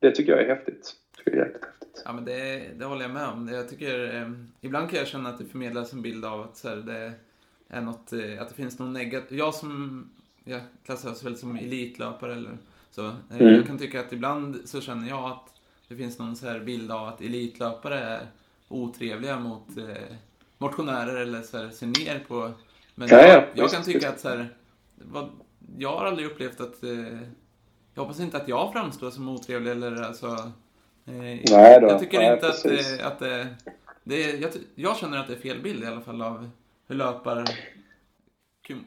det 0.00 0.10
tycker 0.10 0.32
jag 0.32 0.42
är 0.42 0.48
häftigt. 0.48 0.92
Jag 1.24 1.34
är 1.34 1.44
häftigt. 1.44 2.02
Ja 2.04 2.12
men 2.12 2.24
det, 2.24 2.62
det 2.78 2.84
håller 2.84 3.02
jag 3.02 3.10
med 3.10 3.28
om. 3.28 3.48
Jag 3.48 3.68
tycker, 3.68 4.14
eh, 4.14 4.30
ibland 4.60 4.90
kan 4.90 4.98
jag 4.98 5.08
känna 5.08 5.28
att 5.28 5.38
det 5.38 5.44
förmedlas 5.44 5.92
en 5.92 6.02
bild 6.02 6.24
av 6.24 6.40
att 6.40 6.56
så 6.56 6.68
här, 6.68 6.76
det 6.76 7.12
är 7.68 7.80
något, 7.80 8.12
eh, 8.12 8.42
att 8.42 8.48
det 8.48 8.54
finns 8.54 8.78
någon 8.78 8.92
negativt. 8.92 9.38
Jag 9.38 9.54
som, 9.54 10.04
jag 10.44 10.60
klassas 10.84 11.24
väl 11.24 11.36
som 11.36 11.56
elitlöpare 11.56 12.32
eller 12.32 12.58
så. 12.96 13.06
Eh, 13.06 13.40
mm. 13.40 13.54
Jag 13.54 13.66
kan 13.66 13.78
tycka 13.78 14.00
att 14.00 14.12
ibland 14.12 14.60
så 14.64 14.80
känner 14.80 15.08
jag 15.08 15.24
att 15.24 15.52
det 15.88 15.96
finns 15.96 16.18
någon 16.18 16.36
så 16.36 16.46
här 16.46 16.60
bild 16.60 16.92
av 16.92 17.08
att 17.08 17.20
elitlöpare 17.20 17.98
är 17.98 18.26
otrevliga 18.68 19.38
mot 19.38 19.76
eh, 19.78 20.16
motionärer 20.58 21.16
eller 21.16 21.42
så 21.42 21.58
här, 21.58 21.70
ser 21.70 21.86
ner 21.86 22.24
på. 22.28 22.52
Men 22.94 23.08
ja, 23.08 23.26
jag, 23.26 23.44
jag 23.54 23.70
kan 23.70 23.82
tycka 23.82 24.08
att 24.08 24.20
så 24.20 24.28
här, 24.28 24.48
vad, 24.94 25.28
jag 25.78 25.98
har 25.98 26.06
aldrig 26.06 26.26
upplevt 26.26 26.60
att 26.60 26.82
eh, 26.82 26.90
jag 27.94 28.02
hoppas 28.02 28.20
inte 28.20 28.36
att 28.36 28.48
jag 28.48 28.72
framstår 28.72 29.10
som 29.10 29.28
otrevlig 29.28 29.70
eller 29.70 30.02
alltså... 30.02 30.26
Eh, 31.06 31.14
nej 31.50 31.78
då, 31.80 31.86
jag 31.86 32.00
tycker 32.00 32.18
nej, 32.18 32.32
inte 32.32 32.46
precis. 32.46 32.92
att, 32.92 33.00
eh, 33.00 33.06
att 33.06 33.18
det, 33.18 33.46
det 34.04 34.30
jag, 34.30 34.50
jag, 34.74 34.96
känner 34.96 35.18
att 35.18 35.26
det 35.26 35.34
är 35.34 35.38
fel 35.38 35.62
bild 35.62 35.84
i 35.84 35.86
alla 35.86 36.00
fall 36.00 36.22
av 36.22 36.50
hur 36.88 36.96
löpar 36.96 37.44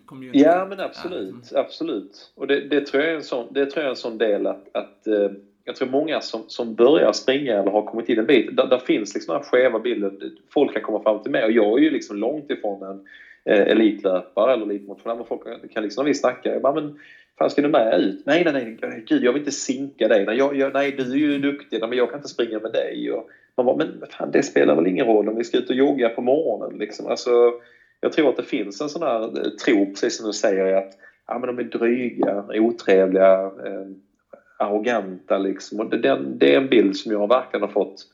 community 0.05 0.39
Ja 0.39 0.65
men 0.69 0.79
absolut, 0.79 1.51
är. 1.51 1.57
absolut. 1.57 2.31
Och 2.35 2.47
det, 2.47 2.59
det, 2.59 2.85
tror 2.85 3.03
jag 3.03 3.11
är 3.11 3.15
en 3.15 3.23
sån, 3.23 3.47
det 3.51 3.65
tror 3.65 3.83
jag 3.83 3.89
en 3.89 3.95
sån 3.95 4.17
del 4.17 4.47
att, 4.47 4.75
att 4.75 5.07
eh, 5.07 5.31
jag 5.69 5.75
tror 5.75 5.89
många 5.89 6.21
som, 6.21 6.43
som 6.47 6.75
börjar 6.75 7.13
springa 7.13 7.53
eller 7.53 7.71
har 7.71 7.81
kommit 7.81 8.09
in 8.09 8.19
en 8.19 8.25
bit, 8.25 8.57
där, 8.57 8.67
där 8.67 8.77
finns 8.77 9.13
liksom 9.13 9.33
den 9.33 9.43
här 9.43 9.49
skeva 9.49 9.79
bilden. 9.79 10.37
Folk 10.53 10.73
kan 10.73 10.81
komma 10.81 11.03
fram 11.03 11.23
till 11.23 11.31
mig 11.31 11.43
och 11.43 11.51
jag 11.51 11.79
är 11.79 11.83
ju 11.83 11.89
liksom 11.89 12.17
långt 12.17 12.51
ifrån 12.51 12.83
en 12.83 13.05
eh, 13.53 13.67
elitlöpare 13.67 14.53
eller 14.53 14.65
elitmotionär. 14.65 15.15
Men 15.15 15.25
folk 15.25 15.73
kan 15.73 15.83
liksom, 15.83 16.03
när 16.03 16.09
vi 16.09 16.15
snackar, 16.15 16.53
jag 16.53 16.61
bara, 16.61 16.81
men 16.81 16.99
fan 17.37 17.49
ska 17.49 17.61
du 17.61 17.67
med 17.67 17.99
ut? 17.99 18.25
Nej, 18.25 18.43
nej, 18.43 18.77
nej, 18.81 19.03
gud 19.07 19.23
jag 19.23 19.33
vill 19.33 19.41
inte 19.41 19.51
sinka 19.51 20.07
dig. 20.07 20.25
Nej, 20.25 20.37
jag, 20.37 20.55
jag, 20.55 20.73
nej 20.73 20.91
du 20.91 21.11
är 21.11 21.17
ju 21.17 21.39
duktig, 21.39 21.79
men 21.81 21.97
jag 21.97 22.09
kan 22.09 22.19
inte 22.19 22.29
springa 22.29 22.59
med 22.59 22.71
dig. 22.71 23.11
Och 23.11 23.29
man 23.57 23.65
bara, 23.65 23.75
men 23.75 24.01
fan 24.09 24.31
det 24.31 24.43
spelar 24.43 24.75
väl 24.75 24.87
ingen 24.87 25.05
roll 25.05 25.29
om 25.29 25.35
vi 25.35 25.43
ska 25.43 25.57
ut 25.57 25.69
och 25.69 25.75
jogga 25.75 26.09
på 26.09 26.21
morgonen 26.21 26.79
liksom. 26.79 27.07
Alltså, 27.07 27.53
jag 27.99 28.11
tror 28.11 28.29
att 28.29 28.35
det 28.35 28.43
finns 28.43 28.81
en 28.81 28.89
sån 28.89 29.01
här 29.01 29.23
eh, 29.23 29.51
tro, 29.65 29.85
precis 29.85 30.17
som 30.17 30.25
du 30.25 30.33
säger, 30.33 30.75
att 30.75 30.97
ja, 31.27 31.37
men 31.37 31.55
de 31.55 31.59
är 31.59 31.63
dryga, 31.63 32.43
otrevliga, 32.47 33.33
eh, 33.41 33.85
arroganta 34.57 35.37
liksom. 35.37 35.79
Och 35.79 35.89
det, 35.89 36.17
det 36.39 36.53
är 36.53 36.57
en 36.57 36.69
bild 36.69 36.95
som 36.95 37.11
jag 37.11 37.27
verkligen 37.27 37.61
har 37.61 37.69
fått 37.69 38.05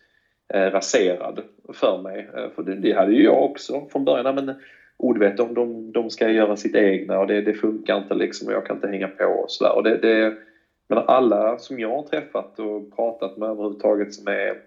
eh, 0.53 0.71
raserad 0.71 1.41
för 1.73 1.97
mig. 1.97 2.29
Eh, 2.37 2.49
för 2.55 2.63
det, 2.63 2.75
det 2.75 2.93
hade 2.93 3.13
ju 3.13 3.23
jag 3.23 3.43
också 3.43 3.87
från 3.91 4.05
början. 4.05 4.35
Men, 4.35 4.55
oh, 4.97 5.13
du 5.13 5.19
vet, 5.19 5.37
de, 5.37 5.53
de, 5.53 5.91
de 5.91 6.09
ska 6.09 6.29
göra 6.29 6.55
sitt 6.55 6.75
egna 6.75 7.19
och 7.19 7.27
det, 7.27 7.41
det 7.41 7.53
funkar 7.53 7.97
inte 7.97 8.13
liksom 8.13 8.47
och 8.47 8.53
jag 8.53 8.65
kan 8.65 8.75
inte 8.75 8.87
hänga 8.87 9.07
på 9.07 9.25
och 9.25 9.51
sådär. 9.51 9.75
Och 9.75 9.83
det, 9.83 9.97
det, 9.97 10.33
men 10.87 10.97
alla 10.97 11.57
som 11.57 11.79
jag 11.79 11.89
har 11.89 12.03
träffat 12.03 12.59
och 12.59 12.95
pratat 12.95 13.37
med 13.37 13.49
överhuvudtaget 13.49 14.13
som 14.13 14.27
är 14.27 14.57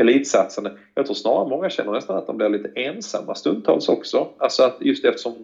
elitsatsande, 0.00 0.78
jag 0.94 1.06
tror 1.06 1.14
snarare 1.14 1.48
många 1.48 1.70
känner 1.70 1.92
nästan 1.92 2.16
att 2.16 2.26
de 2.26 2.36
blir 2.36 2.48
lite 2.48 2.68
ensamma 2.68 3.34
stundtals 3.34 3.88
också. 3.88 4.28
Alltså 4.38 4.62
att 4.62 4.76
just 4.80 5.04
eftersom 5.04 5.34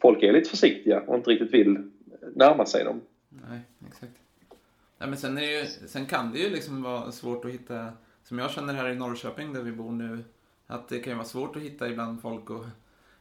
folk 0.00 0.22
är 0.22 0.32
lite 0.32 0.50
försiktiga 0.50 1.00
och 1.00 1.16
inte 1.16 1.30
riktigt 1.30 1.54
vill 1.54 1.90
närma 2.34 2.66
sig 2.66 2.84
dem. 2.84 3.00
Nej, 3.28 3.60
exakt. 3.88 4.12
Nej, 4.98 5.08
men 5.08 5.18
sen, 5.18 5.38
är 5.38 5.42
ju, 5.42 5.66
sen 5.66 6.06
kan 6.06 6.32
det 6.32 6.38
ju 6.38 6.50
liksom 6.50 6.82
vara 6.82 7.12
svårt 7.12 7.44
att 7.44 7.50
hitta, 7.50 7.92
som 8.24 8.38
jag 8.38 8.50
känner 8.50 8.74
här 8.74 8.88
i 8.88 8.94
Norrköping 8.94 9.52
där 9.52 9.62
vi 9.62 9.72
bor 9.72 9.92
nu, 9.92 10.24
att 10.66 10.88
det 10.88 10.98
kan 10.98 11.10
ju 11.10 11.16
vara 11.16 11.26
svårt 11.26 11.56
att 11.56 11.62
hitta 11.62 11.88
ibland 11.88 12.22
folk 12.22 12.50
och 12.50 12.64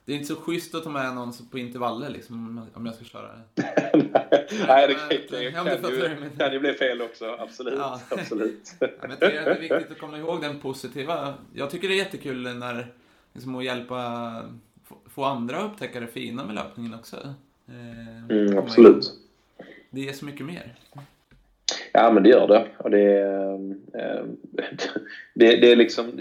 det 0.05 0.11
är 0.11 0.15
inte 0.15 0.27
så 0.27 0.35
schysst 0.35 0.75
att 0.75 0.83
ta 0.83 0.89
med 0.89 1.15
någon 1.15 1.33
på 1.51 1.59
intervaller 1.59 2.09
liksom, 2.09 2.67
om 2.73 2.85
jag 2.85 2.95
ska 2.95 3.05
köra. 3.05 3.29
Nej, 4.67 4.87
det, 4.87 4.93
kan, 4.93 5.09
det, 5.09 5.51
kan, 5.51 5.65
ju, 5.65 6.29
kan 6.37 6.53
ju 6.53 6.59
bli 6.59 6.73
fel 6.73 7.01
också. 7.01 7.35
Absolut. 7.39 7.73
Ja. 7.77 8.01
absolut. 8.09 8.73
ja, 8.79 8.87
men 9.01 9.17
det 9.19 9.25
är 9.25 9.59
viktigt 9.59 9.91
att 9.91 9.99
komma 9.99 10.17
ihåg 10.17 10.41
den 10.41 10.59
positiva. 10.59 11.33
Jag 11.53 11.69
tycker 11.69 11.87
det 11.87 11.93
är 11.93 11.97
jättekul 11.97 12.57
när, 12.57 12.87
liksom, 13.33 13.55
att 13.55 13.65
hjälpa, 13.65 14.31
få 15.05 15.23
andra 15.23 15.57
att 15.57 15.71
upptäcka 15.71 15.99
det 15.99 16.07
fina 16.07 16.45
med 16.45 16.55
löpningen 16.55 16.93
också. 16.93 17.33
Eh, 17.67 18.35
mm, 18.37 18.57
absolut. 18.57 19.11
Det 19.89 20.01
ger 20.01 20.13
så 20.13 20.25
mycket 20.25 20.45
mer. 20.45 20.75
Ja, 21.91 22.11
men 22.11 22.23
det 22.23 22.29
gör 22.29 22.47
det. 22.47 22.67
Och 22.77 22.91
det, 22.91 23.21
eh, 23.93 24.25
det, 25.33 25.55
det 25.55 25.71
är 25.71 25.75
liksom 25.75 26.19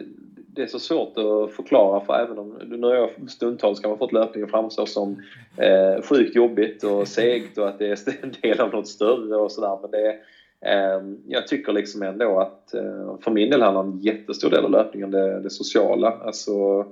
det 0.55 0.63
är 0.63 0.67
så 0.67 0.79
svårt 0.79 1.19
att 1.19 1.51
förklara 1.51 2.01
för 2.01 2.15
även 2.15 2.39
om 2.39 2.59
nu 2.65 2.87
har 2.87 2.95
jag 2.95 3.11
stundtals 3.31 3.81
kan 3.81 3.91
man 3.91 3.99
fått 3.99 4.13
löpningen 4.13 4.49
framstå 4.49 4.87
som 4.87 5.23
eh, 5.57 6.03
sjukt 6.03 6.35
jobbigt 6.35 6.85
och 6.85 7.09
segt 7.09 7.59
och 7.59 7.69
att 7.69 7.79
det 7.79 7.87
är 7.87 8.25
en 8.25 8.35
del 8.43 8.61
av 8.61 8.71
något 8.71 8.89
större 8.89 9.37
och 9.37 9.53
sådär. 9.53 9.79
Men 9.83 9.91
det 9.91 10.09
eh, 10.71 11.01
jag 11.27 11.47
tycker 11.47 11.73
liksom 11.73 12.03
ändå 12.03 12.39
att 12.39 12.75
eh, 12.75 13.19
för 13.21 13.31
min 13.31 13.51
del 13.51 13.63
handlar 13.63 13.83
en 13.83 13.99
jättestor 14.01 14.51
del 14.51 14.65
av 14.65 14.71
löpningen 14.71 15.11
det, 15.11 15.41
det 15.41 15.51
sociala. 15.51 16.11
Alltså, 16.25 16.87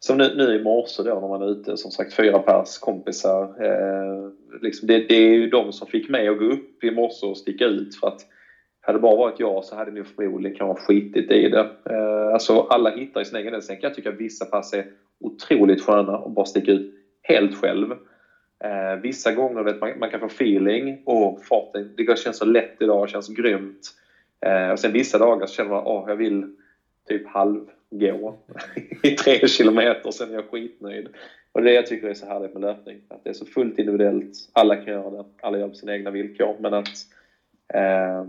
som 0.00 0.18
nu, 0.18 0.34
nu 0.36 0.54
i 0.54 0.62
morse 0.62 1.02
då 1.02 1.20
när 1.20 1.28
man 1.28 1.42
är 1.42 1.50
ute, 1.50 1.76
som 1.76 1.90
sagt 1.90 2.14
fyra 2.14 2.38
pers 2.38 2.78
kompisar. 2.78 3.42
Eh, 3.42 4.30
liksom 4.62 4.88
det, 4.88 4.98
det, 5.08 5.14
är 5.14 5.34
ju 5.34 5.46
de 5.46 5.72
som 5.72 5.86
fick 5.86 6.08
mig 6.08 6.28
att 6.28 6.38
gå 6.38 6.44
upp 6.44 6.84
i 6.84 6.90
morse 6.90 7.26
och 7.26 7.36
sticka 7.36 7.64
ut 7.64 7.94
för 7.94 8.06
att 8.06 8.26
hade 8.84 8.98
det 8.98 9.02
bara 9.02 9.16
varit 9.16 9.40
jag 9.40 9.64
så 9.64 9.76
hade 9.76 9.90
ni 9.90 10.04
förmodligen 10.04 10.56
kanske 10.56 10.84
skitit 10.84 11.30
i 11.30 11.48
det. 11.48 11.70
Eh, 11.90 12.32
alltså 12.32 12.60
alla 12.60 12.90
hittar 12.90 13.20
i 13.20 13.24
sin 13.24 13.36
egen 13.36 13.52
del. 13.52 13.62
Sen 13.62 13.76
kan 13.76 13.88
jag 13.88 13.94
tycka 13.94 14.08
att 14.08 14.20
vissa 14.20 14.44
pass 14.44 14.72
är 14.72 14.86
otroligt 15.20 15.82
sköna 15.82 16.18
och 16.18 16.30
bara 16.30 16.46
sticka 16.46 16.72
ut 16.72 16.94
helt 17.22 17.54
själv. 17.54 17.92
Eh, 18.64 18.96
vissa 19.02 19.32
gånger 19.32 19.62
vet 19.62 19.80
man, 19.80 19.98
man 19.98 20.10
kan 20.10 20.20
få 20.20 20.26
feeling 20.26 21.02
och 21.06 21.44
farten, 21.44 21.94
det 21.96 22.18
känns 22.18 22.38
så 22.38 22.44
lätt 22.44 22.76
idag, 22.82 23.08
känns 23.08 23.28
grymt. 23.28 23.90
Eh, 24.46 24.70
och 24.70 24.78
sen 24.78 24.92
vissa 24.92 25.18
dagar 25.18 25.46
så 25.46 25.54
känner 25.54 25.70
man 25.70 25.78
att 25.78 25.86
oh, 25.86 26.04
jag 26.08 26.16
vill 26.16 26.56
typ 27.08 27.26
halvgå 27.26 28.38
i 29.02 29.10
tre 29.10 29.48
kilometer, 29.48 30.10
sen 30.10 30.30
är 30.30 30.34
jag 30.34 30.50
skitnöjd. 30.50 31.08
Och 31.52 31.62
det 31.62 31.70
är 31.70 31.72
det 31.72 31.76
jag 31.76 31.86
tycker 31.86 32.08
är 32.08 32.14
så 32.14 32.26
härligt 32.26 32.52
med 32.52 32.62
löpning, 32.62 33.00
att 33.08 33.24
det 33.24 33.30
är 33.30 33.34
så 33.34 33.46
fullt 33.46 33.78
individuellt, 33.78 34.32
alla 34.52 34.76
kan 34.76 34.92
göra 34.92 35.10
det, 35.10 35.24
alla 35.42 35.58
gör 35.58 35.68
på 35.68 35.74
sina 35.74 35.94
egna 35.94 36.10
villkor, 36.10 36.56
men 36.60 36.74
att 36.74 36.88
eh, 37.74 38.24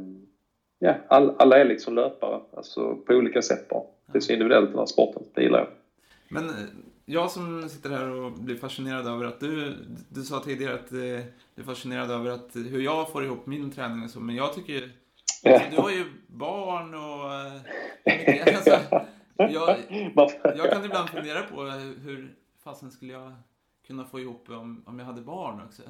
ja, 0.84 0.96
all, 1.08 1.36
alla 1.40 1.58
är 1.58 1.66
liksom 1.66 1.96
löpare, 1.96 2.42
alltså 2.58 2.96
på 2.96 3.14
olika 3.14 3.42
sätt 3.42 3.70
bara. 3.70 3.84
Det 4.06 4.18
är 4.18 4.22
så 4.22 4.34
individuellt 4.34 4.70
den 4.70 4.80
här 4.80 4.86
sporten, 4.86 5.24
det 5.34 5.42
gillar 5.44 5.60
jag. 5.60 5.68
Men 6.30 6.50
eh, 6.50 6.56
jag 7.06 7.32
som 7.32 7.70
sitter 7.70 7.90
här 7.90 8.10
och 8.10 8.32
blir 8.32 8.56
fascinerad 8.56 9.08
över 9.08 9.26
att 9.26 9.40
du, 9.40 9.74
du 10.10 10.24
sa 10.24 10.40
tidigare 10.40 10.74
att 10.74 10.92
eh, 10.92 10.98
du 11.56 11.62
är 11.62 11.64
fascinerad 11.64 12.12
över 12.12 12.32
att 12.32 12.50
hur 12.54 12.82
jag 12.82 13.12
får 13.12 13.24
ihop 13.24 13.46
min 13.46 13.72
träning 13.72 14.04
och 14.04 14.10
så, 14.10 14.20
men 14.20 14.36
jag 14.36 14.54
tycker 14.54 14.92
alltså, 15.46 15.70
du 15.72 15.78
har 15.78 15.92
ju 15.92 16.06
barn 16.28 16.94
och... 16.94 17.34
Eh, 17.34 18.56
alltså, 18.56 18.80
jag, 19.38 19.78
jag 20.58 20.72
kan 20.72 20.86
ibland 20.86 21.10
fundera 21.10 21.42
på 21.42 21.62
hur 22.04 22.36
fasen 22.64 22.92
skulle 22.92 23.14
jag 23.14 23.34
kunna 23.88 24.06
få 24.06 24.20
ihop 24.20 24.50
om, 24.50 24.84
om 24.86 25.00
jag 25.00 25.06
hade 25.06 25.22
barn 25.22 25.62
också? 25.68 25.82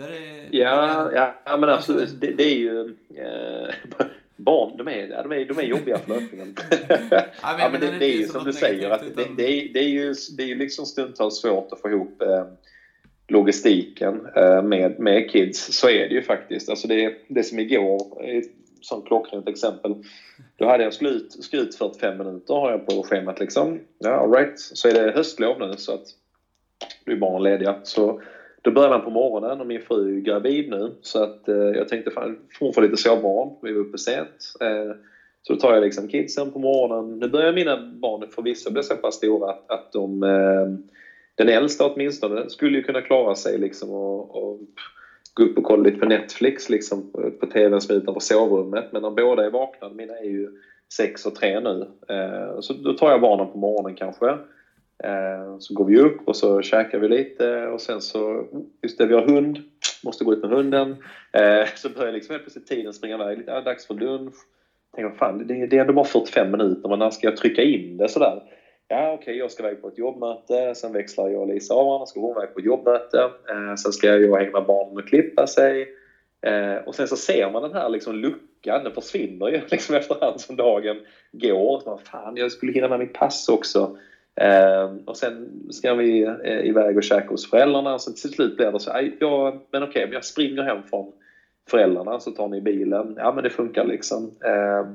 Är, 0.00 0.48
ja, 0.56 1.10
ja, 1.12 1.34
ja, 1.44 1.56
men 1.56 1.68
absolut. 1.68 2.20
Det, 2.20 2.32
det 2.32 2.42
är 2.42 2.56
ju... 2.56 2.96
Eh, 3.14 3.74
barn, 4.38 4.76
de 4.76 4.88
är, 4.88 5.08
de 5.08 5.32
är, 5.32 5.44
de 5.44 5.58
är 5.58 5.62
jobbiga 5.62 5.98
för 5.98 6.14
löpningen. 6.14 6.54
ja, 7.42 7.56
men, 7.58 7.72
men 7.72 7.80
det, 7.80 7.98
det, 7.98 8.04
är 8.04 8.16
ju 8.16 8.26
som 8.26 8.44
du 8.44 8.52
säger, 8.52 8.90
att 8.90 9.16
det, 9.16 9.24
det, 9.36 9.42
är, 9.42 9.72
det, 9.72 9.80
är 9.80 9.88
ju, 9.88 10.14
det 10.36 10.42
är 10.42 10.46
ju 10.46 10.54
liksom 10.54 10.86
stundtals 10.86 11.40
svårt 11.40 11.72
att 11.72 11.80
få 11.80 11.90
ihop 11.90 12.22
eh, 12.22 12.44
logistiken 13.28 14.26
eh, 14.36 14.62
med, 14.62 14.98
med 14.98 15.30
kids. 15.30 15.72
Så 15.72 15.88
är 15.88 16.08
det 16.08 16.14
ju 16.14 16.22
faktiskt. 16.22 16.68
Alltså 16.68 16.88
det, 16.88 17.14
det 17.28 17.42
som 17.42 17.58
igår, 17.58 18.24
ett 18.24 18.50
sånt 18.80 19.06
klockrent 19.06 19.48
exempel. 19.48 19.94
Då 20.56 20.66
hade 20.66 20.84
jag 20.84 20.94
skulle 20.94 21.10
ut, 21.10 21.44
skulle 21.44 21.62
ut 21.62 21.74
45 21.76 22.18
minuter 22.18 22.54
har 22.54 22.70
jag 22.70 22.86
på 22.86 23.02
schemat 23.02 23.40
liksom. 23.40 23.80
Ja, 23.98 24.10
all 24.10 24.32
right. 24.32 24.58
Så 24.58 24.88
är 24.88 24.94
det 24.94 25.12
höstlov 25.12 25.58
nu 25.60 25.74
så 25.76 25.94
att 25.94 26.06
då 27.04 27.12
är 27.12 27.16
barnen 27.16 27.42
lediga. 27.42 27.80
Så 27.82 28.22
då 28.62 28.70
började 28.70 28.94
han 28.94 29.02
på 29.02 29.10
morgonen 29.10 29.60
och 29.60 29.66
min 29.66 29.80
fru 29.80 30.16
är 30.16 30.20
gravid 30.20 30.68
nu 30.68 30.92
så 31.00 31.22
att 31.22 31.48
eh, 31.48 31.54
jag 31.54 31.88
tänkte 31.88 32.10
fan, 32.10 32.36
hon 32.60 32.72
får 32.72 32.82
lite 32.82 32.96
sovmorgon. 32.96 33.52
Vi 33.60 33.72
var 33.72 33.80
uppe 33.80 33.98
sent. 33.98 34.52
Eh, 34.60 34.92
så 35.42 35.52
då 35.52 35.56
tar 35.56 35.74
jag 35.74 35.82
liksom 35.82 36.08
kidsen 36.08 36.50
på 36.50 36.58
morgonen. 36.58 37.18
Nu 37.18 37.28
börjar 37.28 37.52
mina 37.52 37.76
barn 37.76 38.26
förvisso 38.30 38.70
bli 38.70 38.82
så 38.82 38.96
pass 38.96 39.14
stora 39.14 39.50
att, 39.50 39.70
att 39.70 39.92
de, 39.92 40.22
eh, 40.22 40.66
den 41.34 41.48
äldsta 41.48 41.86
åtminstone, 41.86 42.48
skulle 42.48 42.76
ju 42.76 42.82
kunna 42.82 43.02
klara 43.02 43.34
sig 43.34 43.58
liksom 43.58 43.90
och, 43.90 44.34
och 44.34 44.58
gå 45.34 45.44
upp 45.44 45.58
och 45.58 45.64
kolla 45.64 45.82
lite 45.82 45.98
på 45.98 46.06
Netflix 46.06 46.68
liksom 46.68 47.04
på 47.40 47.46
TVn 47.46 47.80
som 47.80 47.94
är 47.94 47.98
utanför 47.98 48.20
sovrummet. 48.20 48.86
Men 48.90 49.02
de 49.02 49.14
båda 49.14 49.44
är 49.44 49.50
vakna, 49.50 49.88
mina 49.88 50.18
är 50.18 50.24
ju 50.24 50.48
sex 50.94 51.26
och 51.26 51.34
tre 51.34 51.60
nu. 51.60 51.86
Eh, 52.08 52.60
så 52.60 52.72
då 52.72 52.94
tar 52.94 53.10
jag 53.10 53.20
barnen 53.20 53.48
på 53.48 53.58
morgonen 53.58 53.94
kanske. 53.94 54.38
Eh, 55.04 55.56
så 55.58 55.74
går 55.74 55.84
vi 55.84 55.98
upp 55.98 56.16
och 56.24 56.36
så 56.36 56.62
käkar 56.62 56.98
vi 56.98 57.08
lite 57.08 57.66
och 57.66 57.80
sen 57.80 58.00
så, 58.00 58.46
just 58.82 58.98
det, 58.98 59.06
vi 59.06 59.14
har 59.14 59.22
hund, 59.22 59.58
måste 60.02 60.24
gå 60.24 60.32
ut 60.32 60.42
med 60.42 60.50
hunden. 60.50 60.96
Eh, 61.32 61.68
så 61.74 61.88
börjar 61.88 62.12
liksom 62.12 62.32
helt 62.32 62.42
plötsligt 62.42 62.66
tiden 62.66 62.92
springa 62.92 63.14
iväg 63.14 63.38
lite, 63.38 63.50
ja, 63.50 63.60
dags 63.60 63.86
för 63.86 63.94
lunch. 63.94 64.34
Tänker, 64.94 65.18
fan, 65.18 65.46
det, 65.46 65.66
det 65.66 65.76
är 65.76 65.80
ändå 65.80 65.92
bara 65.92 66.04
45 66.04 66.50
minuter, 66.50 66.88
men 66.88 66.98
när 66.98 67.10
ska 67.10 67.26
jag 67.26 67.36
trycka 67.36 67.62
in 67.62 67.96
det 67.96 68.08
sådär? 68.08 68.42
Ja, 68.88 69.12
okej, 69.12 69.14
okay, 69.14 69.34
jag 69.34 69.50
ska 69.50 69.62
iväg 69.62 69.80
på 69.80 69.88
ett 69.88 69.98
jobbmöte. 69.98 70.74
Sen 70.74 70.92
växlar 70.92 71.28
jag 71.28 71.40
och 71.40 71.48
Lisa 71.48 71.74
av 71.74 71.86
varandra. 71.86 72.06
Ska 72.06 72.20
hon 72.20 72.36
iväg 72.36 72.52
på 72.52 72.58
ett 72.58 72.64
jobbmöte. 72.64 73.18
Eh, 73.20 73.74
sen 73.74 73.92
ska 73.92 74.06
jag 74.06 74.30
och 74.30 74.38
hänga 74.38 74.50
med 74.50 74.64
barnen 74.64 74.96
och 74.96 75.08
klippa 75.08 75.46
sig. 75.46 75.86
Och 76.84 76.94
sen 76.94 77.08
så 77.08 77.16
ser 77.16 77.50
man 77.50 77.62
den 77.62 77.72
här 77.72 77.88
liksom 77.88 78.16
luckan. 78.16 78.84
Den 78.84 78.92
försvinner 78.92 79.48
ju 79.48 79.60
liksom 79.70 79.94
efterhand 79.94 80.40
som 80.40 80.56
dagen 80.56 81.00
går. 81.32 81.82
Man, 81.86 81.98
fan, 81.98 82.36
jag 82.36 82.52
skulle 82.52 82.72
hinna 82.72 82.88
med 82.88 82.98
mitt 82.98 83.12
pass 83.12 83.48
också. 83.48 83.90
Eh, 84.40 84.90
och 85.04 85.16
sen 85.16 85.48
ska 85.70 85.94
vi 85.94 86.22
eh, 86.22 86.66
iväg 86.66 86.96
och 86.96 87.02
käka 87.02 87.28
hos 87.28 87.50
föräldrarna. 87.50 87.98
Så 87.98 88.12
till 88.12 88.30
slut 88.30 88.56
blir 88.56 88.72
det 88.72 88.80
så 88.80 88.92
här, 88.92 89.12
ja, 89.20 89.62
men 89.70 89.82
okej, 89.82 90.04
okay, 90.04 90.14
jag 90.14 90.24
springer 90.24 90.62
hem 90.62 90.82
från 90.90 91.12
föräldrarna 91.70 92.20
så 92.20 92.30
tar 92.30 92.48
ni 92.48 92.60
bilen. 92.60 93.14
Ja, 93.16 93.32
men 93.32 93.44
det 93.44 93.50
funkar 93.50 93.84
liksom. 93.84 94.30
Eh, 94.44 94.90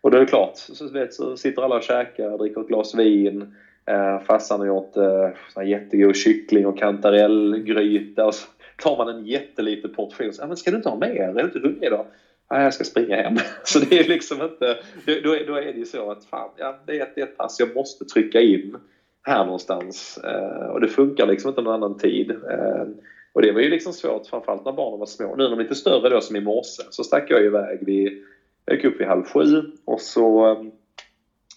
och 0.00 0.10
då 0.10 0.16
är 0.16 0.20
det 0.20 0.26
klart, 0.26 0.56
så, 0.56 0.88
vet, 0.88 1.14
så 1.14 1.36
sitter 1.36 1.62
alla 1.62 1.76
och 1.76 1.82
käkar, 1.82 2.38
dricker 2.38 2.60
ett 2.60 2.68
glas 2.68 2.94
vin. 2.94 3.54
Eh, 3.86 4.20
farsan 4.20 4.60
har 4.60 4.66
gjort 4.66 4.96
eh, 4.96 5.64
jättegod 5.66 6.16
kyckling 6.16 6.66
och 6.66 6.78
kantarellgryta. 6.78 8.26
Och 8.26 8.34
så 8.34 8.46
tar 8.82 8.96
man 8.96 9.08
en 9.08 9.26
jätteliten 9.26 9.94
portion. 9.94 10.32
Så, 10.32 10.42
ja, 10.42 10.46
men 10.46 10.56
ska 10.56 10.70
du 10.70 10.76
inte 10.76 10.88
ha 10.88 10.96
mer? 10.96 11.20
Är 11.20 11.32
du 11.34 11.40
inte 11.40 11.58
hungrig 11.58 11.90
då? 11.90 12.06
Nej, 12.50 12.62
jag 12.62 12.74
ska 12.74 12.84
springa 12.84 13.16
hem. 13.16 13.36
Så 13.64 13.78
det 13.78 13.98
är 13.98 14.08
liksom 14.08 14.42
inte... 14.42 14.78
Då, 15.06 15.36
då 15.46 15.54
är 15.54 15.72
det 15.72 15.78
ju 15.78 15.84
så 15.84 16.10
att 16.10 16.24
fan, 16.24 16.50
ja, 16.56 16.78
det, 16.86 16.98
är 16.98 17.02
ett, 17.02 17.14
det 17.14 17.20
är 17.20 17.26
ett 17.26 17.36
pass 17.36 17.60
jag 17.60 17.74
måste 17.74 18.04
trycka 18.04 18.40
in 18.40 18.76
här 19.22 19.44
någonstans. 19.44 20.18
Eh, 20.24 20.66
och 20.66 20.80
det 20.80 20.88
funkar 20.88 21.26
liksom 21.26 21.48
inte 21.48 21.62
någon 21.62 21.74
annan 21.74 21.98
tid. 21.98 22.30
Eh, 22.30 22.86
och 23.32 23.42
det 23.42 23.52
var 23.52 23.60
ju 23.60 23.68
liksom 23.68 23.92
svårt 23.92 24.26
framförallt 24.26 24.64
när 24.64 24.72
barnen 24.72 24.98
var 24.98 25.06
små. 25.06 25.36
Nu 25.36 25.42
när 25.42 25.50
de 25.50 25.58
är 25.58 25.62
lite 25.62 25.74
större 25.74 26.08
då 26.08 26.20
som 26.20 26.36
i 26.36 26.40
morse 26.40 26.82
så 26.90 27.04
stack 27.04 27.30
jag 27.30 27.44
iväg 27.44 27.78
vid 27.86 28.24
jag 28.64 28.76
gick 28.76 28.84
upp 28.84 29.00
vid 29.00 29.06
halv 29.06 29.24
sju 29.24 29.62
och 29.84 30.00
så 30.00 30.50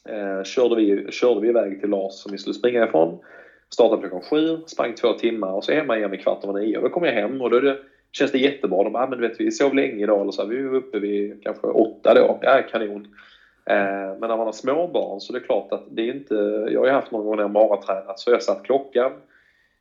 eh, 0.09 0.43
körde, 0.43 0.75
vi, 0.75 1.11
körde 1.11 1.41
vi 1.41 1.47
iväg 1.47 1.79
till 1.79 1.89
Lars 1.89 2.13
som 2.13 2.31
vi 2.31 2.37
skulle 2.37 2.53
springa 2.53 2.85
ifrån. 2.85 3.19
Startade 3.69 4.01
klockan 4.01 4.29
sju, 4.29 4.57
sprang 4.65 4.95
två 4.95 5.13
timmar 5.13 5.51
och 5.51 5.63
så 5.63 5.71
är 5.71 5.75
hemma 5.75 5.97
igen 5.97 6.11
vid 6.11 6.21
kvart 6.21 6.43
över 6.43 6.53
nio. 6.53 6.77
Och 6.77 6.83
då 6.83 6.89
kom 6.89 7.03
jag 7.03 7.13
hem 7.13 7.41
och 7.41 7.49
då 7.49 7.59
det, 7.59 7.77
känns 8.11 8.31
det 8.31 8.37
jättebra. 8.37 8.83
De 8.83 8.93
bara, 8.93 9.03
ah, 9.03 9.07
men 9.07 9.19
du 9.19 9.27
vet, 9.27 9.39
vi 9.39 9.51
sov 9.51 9.75
länge 9.75 10.03
idag. 10.03 10.21
Eller 10.21 10.31
så 10.31 10.41
här, 10.41 10.49
vi 10.49 10.63
var 10.63 10.75
uppe 10.75 10.99
vid 10.99 11.43
kanske 11.43 11.67
åtta 11.67 12.13
då. 12.13 12.39
Ja, 12.41 12.61
kanon. 12.71 13.07
Eh, 13.65 14.17
men 14.19 14.29
när 14.29 14.37
man 14.37 14.45
har 14.45 14.51
småbarn 14.51 15.21
så 15.21 15.33
är 15.33 15.39
det 15.39 15.45
klart 15.45 15.71
att 15.71 15.83
det 15.87 16.01
är 16.01 16.13
inte... 16.13 16.35
Jag 16.71 16.79
har 16.79 16.87
ju 16.87 16.93
haft 16.93 17.11
någon 17.11 17.25
gång 17.25 17.35
när 17.35 17.43
jag 17.43 17.51
maratränat 17.51 18.19
så 18.19 18.31
jag 18.31 18.43
satt 18.43 18.63
klockan 18.63 19.11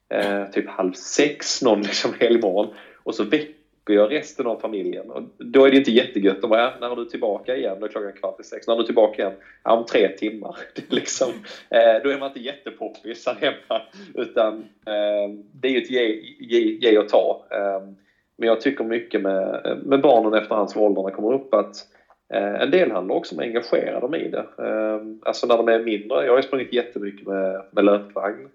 eh, 0.08 0.44
typ 0.44 0.68
halv 0.68 0.92
sex 0.92 1.62
någon 1.62 1.82
liksom 1.82 2.12
helgmorgon 2.20 2.74
och 3.02 3.14
så 3.14 3.24
väcker 3.24 3.54
jag 3.94 4.12
resten 4.12 4.46
av 4.46 4.60
familjen. 4.60 5.10
Och 5.10 5.22
då 5.38 5.64
är 5.64 5.70
det 5.70 5.76
inte 5.76 5.90
jättegött. 5.90 6.40
De 6.40 6.50
bara, 6.50 6.78
när 6.80 6.92
är 6.92 6.96
du 6.96 7.04
tillbaka 7.04 7.56
igen? 7.56 7.76
Då 7.80 7.86
är 7.86 7.90
klockan 7.90 8.12
kvart 8.12 8.40
i 8.40 8.44
sex. 8.44 8.66
När 8.66 8.74
är 8.74 8.78
du 8.78 8.84
tillbaka 8.84 9.22
igen? 9.22 9.34
Ja, 9.62 9.72
om 9.72 9.86
tre 9.86 10.08
timmar. 10.08 10.56
Det 10.74 10.92
liksom, 10.92 11.32
eh, 11.70 12.02
då 12.02 12.10
är 12.10 12.18
man 12.18 12.28
inte 12.28 12.40
jättepoppis 12.40 13.26
här 13.26 13.34
hemma. 13.34 13.82
Utan 14.14 14.54
eh, 14.86 15.34
det 15.52 15.68
är 15.68 15.72
ju 15.72 15.78
ett 15.78 15.90
ge, 15.90 16.06
ge, 16.38 16.60
ge 16.60 16.98
och 16.98 17.08
ta. 17.08 17.44
Ehm, 17.50 17.96
men 18.38 18.48
jag 18.48 18.60
tycker 18.60 18.84
mycket 18.84 19.20
med, 19.20 19.60
med 19.82 20.00
barnen 20.00 20.34
efterhand 20.34 20.70
som 20.70 20.82
åldrarna 20.82 21.10
kommer 21.10 21.32
upp 21.32 21.54
att 21.54 21.86
eh, 22.34 22.62
en 22.62 22.70
del 22.70 22.90
handlar 22.90 23.14
också 23.14 23.34
om 23.34 23.38
att 23.38 23.44
engagera 23.44 24.00
dem 24.00 24.14
i 24.14 24.28
det. 24.28 24.46
Eh, 24.58 25.00
alltså 25.22 25.46
när 25.46 25.56
de 25.56 25.68
är 25.68 25.78
mindre. 25.78 26.24
Jag 26.24 26.32
har 26.32 26.38
ju 26.38 26.42
sprungit 26.42 26.72
jättemycket 26.72 27.26
med, 27.26 27.62
med 27.70 27.84
löpvagn. 27.84 28.48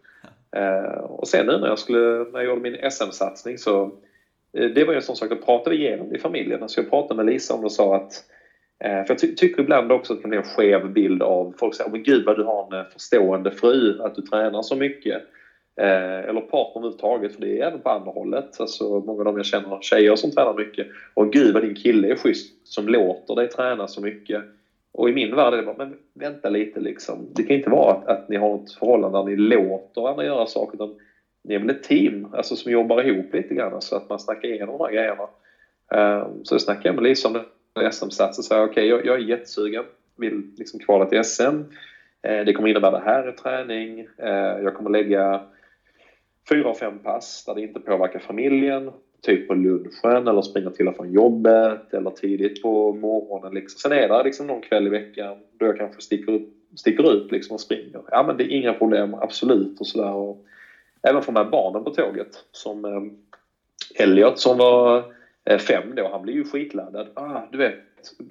Eh, 0.55 1.01
och 1.03 1.27
sen 1.27 1.45
nu 1.45 1.57
när 1.57 1.67
jag, 1.67 1.79
skulle, 1.79 1.99
när 2.31 2.39
jag 2.39 2.45
gjorde 2.45 2.61
min 2.61 2.91
SM-satsning 2.91 3.57
så 3.57 3.91
Eh, 4.57 4.65
det 4.65 4.83
var 4.83 4.93
ju 4.93 4.97
en 4.97 5.01
sån 5.01 5.15
sak, 5.15 5.29
då 5.29 5.35
pratade 5.35 5.75
vi 5.75 5.81
igenom 5.81 6.09
det 6.09 6.15
i 6.15 6.19
familjen. 6.19 6.69
Så 6.69 6.79
jag 6.79 6.89
pratade 6.89 7.23
med 7.23 7.33
Lisa 7.33 7.53
om 7.53 7.59
det 7.59 7.65
och 7.65 7.71
sa 7.71 7.95
att 7.95 8.23
eh, 8.83 8.89
för 8.89 9.05
jag 9.07 9.19
ty 9.19 9.35
tycker 9.35 9.61
ibland 9.61 9.91
också 9.91 10.13
att 10.13 10.19
det 10.19 10.21
kan 10.21 10.29
bli 10.29 10.37
en 10.37 10.43
skev 10.43 10.89
bild 10.89 11.21
av 11.21 11.53
folk 11.57 11.75
säger 11.75 11.89
men 11.89 12.03
gud 12.03 12.25
vad 12.25 12.37
du 12.37 12.43
har 12.43 12.67
en 12.67 12.79
eh, 12.79 12.85
förstående 12.93 13.51
fru, 13.51 14.01
att 14.01 14.15
du 14.15 14.21
tränar 14.21 14.61
så 14.61 14.75
mycket. 14.75 15.23
Eh, 15.75 16.29
eller 16.29 16.41
partner 16.41 16.81
överhuvudtaget, 16.81 17.33
för 17.33 17.41
det 17.41 17.59
är 17.59 17.67
även 17.67 17.81
på 17.81 17.89
andra 17.89 18.11
hållet. 18.11 18.59
Alltså, 18.59 18.83
många 18.99 19.19
av 19.19 19.25
dem 19.25 19.37
jag 19.37 19.45
känner 19.45 19.81
tjejer 19.81 20.15
som 20.15 20.31
tränar 20.31 20.53
mycket. 20.53 20.87
Och 21.13 21.33
gud 21.33 21.53
vad 21.53 21.63
din 21.63 21.75
kille 21.75 22.11
är 22.11 22.15
schysst 22.15 22.67
som 22.67 22.87
låter 22.87 23.35
dig 23.35 23.49
träna 23.49 23.87
så 23.87 24.01
mycket. 24.01 24.43
Och 24.91 25.09
i 25.09 25.13
min 25.13 25.35
värld 25.35 25.53
är 25.53 25.57
det 25.57 25.63
bara, 25.63 25.77
men 25.77 25.97
vänta 26.13 26.49
lite 26.49 26.79
liksom. 26.79 27.27
Det 27.35 27.43
kan 27.43 27.55
inte 27.55 27.69
vara 27.69 27.91
att, 27.91 28.07
att 28.07 28.29
ni 28.29 28.35
har 28.35 28.55
ett 28.55 28.71
förhållande 28.71 29.17
där 29.17 29.25
ni 29.25 29.35
låter 29.35 30.09
andra 30.09 30.25
göra 30.25 30.45
saker. 30.45 30.75
Utan 30.75 30.95
ni 31.43 31.55
är 31.55 31.59
väl 31.59 31.69
ett 31.69 31.83
team 31.83 32.27
alltså, 32.33 32.55
som 32.55 32.71
jobbar 32.71 33.03
ihop 33.03 33.33
lite 33.33 33.55
grann 33.55 33.81
så 33.81 33.95
att 33.95 34.09
man 34.09 34.19
snackar 34.19 34.49
igenom 34.49 34.77
de 34.77 34.83
här 34.85 34.91
grejerna. 34.91 35.27
Um, 36.23 36.45
så 36.45 36.53
jag 36.53 36.61
snackade 36.61 36.87
jag 36.87 36.95
med 36.95 37.03
Lisa 37.03 37.27
om 37.27 37.43
SM-sats 37.91 38.39
och 38.39 38.45
sa 38.45 38.63
okej, 38.63 38.71
okay, 38.71 38.87
jag, 38.87 39.05
jag, 39.05 39.15
är 39.15 39.29
jättesugen, 39.29 39.83
vill 40.17 40.51
liksom 40.57 40.79
kvala 40.79 41.05
till 41.05 41.23
SM. 41.23 41.43
Eh, 42.21 42.45
det 42.45 42.53
kommer 42.53 42.69
innebära 42.69 42.91
det 42.91 43.05
här 43.05 43.29
i 43.29 43.31
träning. 43.31 44.07
Eh, 44.17 44.63
jag 44.63 44.75
kommer 44.75 44.89
lägga 44.89 45.41
fyra 46.49 46.69
och 46.69 46.77
fem 46.77 46.99
pass 46.99 47.43
där 47.45 47.55
det 47.55 47.61
inte 47.61 47.79
påverkar 47.79 48.19
familjen. 48.19 48.91
Typ 49.21 49.47
på 49.47 49.53
lunchen 49.53 50.27
eller 50.27 50.41
springa 50.41 50.69
till 50.69 50.87
och 50.87 50.95
från 50.95 51.11
jobbet 51.11 51.93
eller 51.93 52.09
tidigt 52.09 52.61
på 52.61 52.93
morgonen. 52.93 53.53
Liksom. 53.53 53.79
Sen 53.79 53.97
är 53.97 54.07
det 54.07 54.23
liksom 54.23 54.47
någon 54.47 54.61
kväll 54.61 54.87
i 54.87 54.89
veckan 54.89 55.37
då 55.59 55.65
jag 55.65 55.77
kanske 55.77 56.01
sticker, 56.01 56.31
upp, 56.31 56.49
sticker 56.75 57.13
ut 57.13 57.31
liksom 57.31 57.53
och 57.53 57.61
springer. 57.61 58.01
Ja 58.11 58.23
men 58.23 58.37
det 58.37 58.43
är 58.43 58.57
inga 58.57 58.73
problem, 58.73 59.13
absolut 59.13 59.79
och 59.79 59.87
sådär 59.87 60.35
även 61.01 61.21
få 61.21 61.31
med 61.31 61.49
barnen 61.49 61.83
på 61.83 61.89
tåget. 61.89 62.45
Som 62.51 62.85
eh, 62.85 64.03
Elliot 64.03 64.39
som 64.39 64.57
var 64.57 65.03
eh, 65.45 65.57
fem 65.57 65.95
då, 65.95 66.09
han 66.11 66.21
blev 66.21 66.35
ju 66.35 66.43
skitladdad. 66.43 67.07
Ah, 67.13 67.41
du 67.51 67.57
vet, 67.57 67.75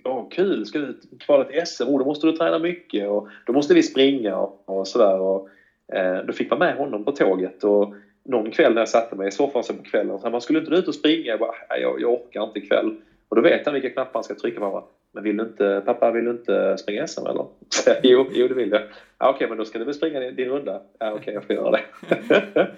oh, 0.05 0.29
kul, 0.31 0.67
ska 0.67 0.79
du 0.79 0.99
kvala 1.21 1.45
till 1.45 1.67
SM? 1.67 1.83
Oh, 1.83 1.99
då 1.99 2.05
måste 2.05 2.27
du 2.27 2.33
träna 2.33 2.59
mycket 2.59 3.09
och 3.09 3.29
då 3.47 3.53
måste 3.53 3.75
vi 3.75 3.83
springa 3.83 4.37
och, 4.37 4.63
och 4.65 4.89
sådär. 4.89 5.21
Och, 5.21 5.49
Eh, 5.93 6.19
då 6.25 6.33
fick 6.33 6.51
man 6.51 6.59
med 6.59 6.77
honom 6.77 7.05
på 7.05 7.13
tåget 7.13 7.65
och 7.65 7.95
någon 8.25 8.51
kväll 8.51 8.75
när 8.75 8.81
jag 8.81 8.89
satte 8.89 9.17
mig 9.17 9.29
i 9.29 9.31
soffan 9.31 9.63
på 9.77 9.83
kvällen 9.83 10.19
så 10.19 10.31
man 10.31 10.41
skulle 10.41 10.59
inte 10.59 10.75
ut 10.75 10.89
och 10.89 10.95
springa? 10.95 11.27
Jag 11.27 11.39
bara, 11.39 11.55
jag, 11.69 12.01
jag 12.01 12.13
orkar 12.13 12.43
inte 12.43 12.59
ikväll. 12.59 12.95
Och 13.29 13.37
då 13.37 13.43
vet 13.43 13.65
han 13.65 13.75
vilka 13.75 13.91
knappar 13.91 14.15
han 14.15 14.25
ska 14.25 14.35
trycka 14.35 14.61
på. 14.61 14.85
Men 15.13 15.25
vill 15.25 15.37
du 15.37 15.43
inte, 15.43 15.83
pappa 15.87 16.11
vill 16.11 16.25
du 16.25 16.31
inte 16.31 16.79
springa 16.79 17.07
SM 17.07 17.27
eller? 17.27 17.47
jo, 18.03 18.27
jo, 18.33 18.49
det 18.49 18.55
vill 18.55 18.71
jag. 18.71 18.83
Ja, 19.19 19.31
Okej, 19.31 19.49
men 19.49 19.59
då 19.59 19.65
ska 19.65 19.79
du 19.79 19.85
väl 19.85 19.95
springa 19.95 20.21
din, 20.21 20.37
din 20.37 20.49
runda? 20.49 20.81
Ja, 20.99 21.13
Okej, 21.13 21.35
jag 21.35 21.45
får 21.45 21.57
göra 21.57 21.71
det. 21.71 21.81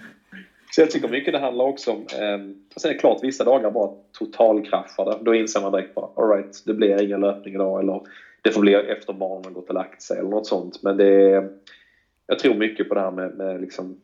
Så 0.75 0.81
jag 0.81 0.91
tycker 0.91 1.09
mycket 1.09 1.33
det 1.33 1.39
handlar 1.39 1.65
också 1.65 1.91
om... 1.91 2.01
Alltså 2.01 2.17
eh, 2.23 2.39
sen 2.77 2.91
är 2.91 2.95
det 2.95 3.01
klart, 3.01 3.19
vissa 3.23 3.45
dagar 3.45 3.71
bara 3.71 3.91
totalkraschade. 4.19 5.17
Då 5.21 5.35
inser 5.35 5.61
man 5.61 5.73
direkt 5.73 5.95
bara, 5.95 6.09
alright, 6.17 6.63
det 6.67 6.75
blir 6.75 7.03
ingen 7.03 7.21
löpning 7.21 7.55
idag 7.55 7.81
eller 7.81 8.01
det 8.43 8.51
får 8.51 8.61
bli 8.61 8.75
efter 8.75 9.13
barnen 9.13 9.53
gått 9.53 9.69
och 9.69 9.75
lagt 9.75 10.03
sig 10.03 10.19
eller 10.19 10.31
något 10.31 10.47
sånt. 10.47 10.83
Men 10.83 10.97
det 10.97 11.07
är... 11.07 11.51
Jag 12.33 12.39
tror 12.39 12.55
mycket 12.55 12.89
på 12.89 12.95
det 12.95 13.01
här 13.01 13.11
med, 13.11 13.35
med 13.35 13.61
liksom, 13.61 13.97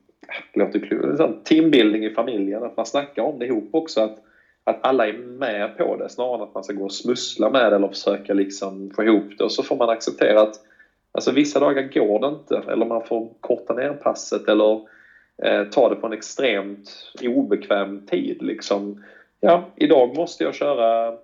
låter 0.55 1.33
teambuilding 1.43 2.05
i 2.05 2.11
familjen, 2.11 2.63
att 2.63 2.77
man 2.77 2.87
snackar 2.87 3.23
om 3.23 3.39
det 3.39 3.47
ihop 3.47 3.69
också. 3.71 4.01
Att 4.01 4.19
att 4.65 4.79
alla 4.81 5.07
är 5.09 5.13
med 5.13 5.77
på 5.77 5.97
det 5.97 6.09
snarare 6.09 6.35
än 6.35 6.43
att 6.43 6.55
man 6.55 6.65
ska 6.65 6.73
gå 6.73 6.85
och 6.85 6.93
smussla 6.93 7.51
med 7.51 7.73
det 7.73 7.77
eller 7.77 7.89
försöka 7.89 8.35
liksom 8.35 8.91
få 8.97 9.05
ihop 9.05 9.25
det. 9.39 9.45
Och 9.45 9.53
så 9.53 9.63
får 9.63 9.77
man 9.77 9.91
acceptera 9.91 10.41
att 10.41 10.55
alltså, 11.13 11.33
vissa 11.33 11.61
dagar 11.61 11.83
går 11.83 12.21
det 12.21 12.27
inte 12.27 12.73
eller 12.73 12.87
man 12.87 13.03
får 13.03 13.29
korta 13.41 13.75
ner 13.75 13.93
passet 13.93 14.49
eller 14.49 14.81
eh, 15.43 15.65
ta 15.65 15.89
det 15.89 15.97
på 15.97 16.07
en 16.07 16.13
extremt 16.13 17.13
obekväm 17.23 18.07
tid. 18.07 18.43
Liksom. 18.43 19.03
Ja, 19.41 19.63
idag 19.77 20.17
måste 20.17 20.45
jag 20.45 20.55
köra 20.55 21.15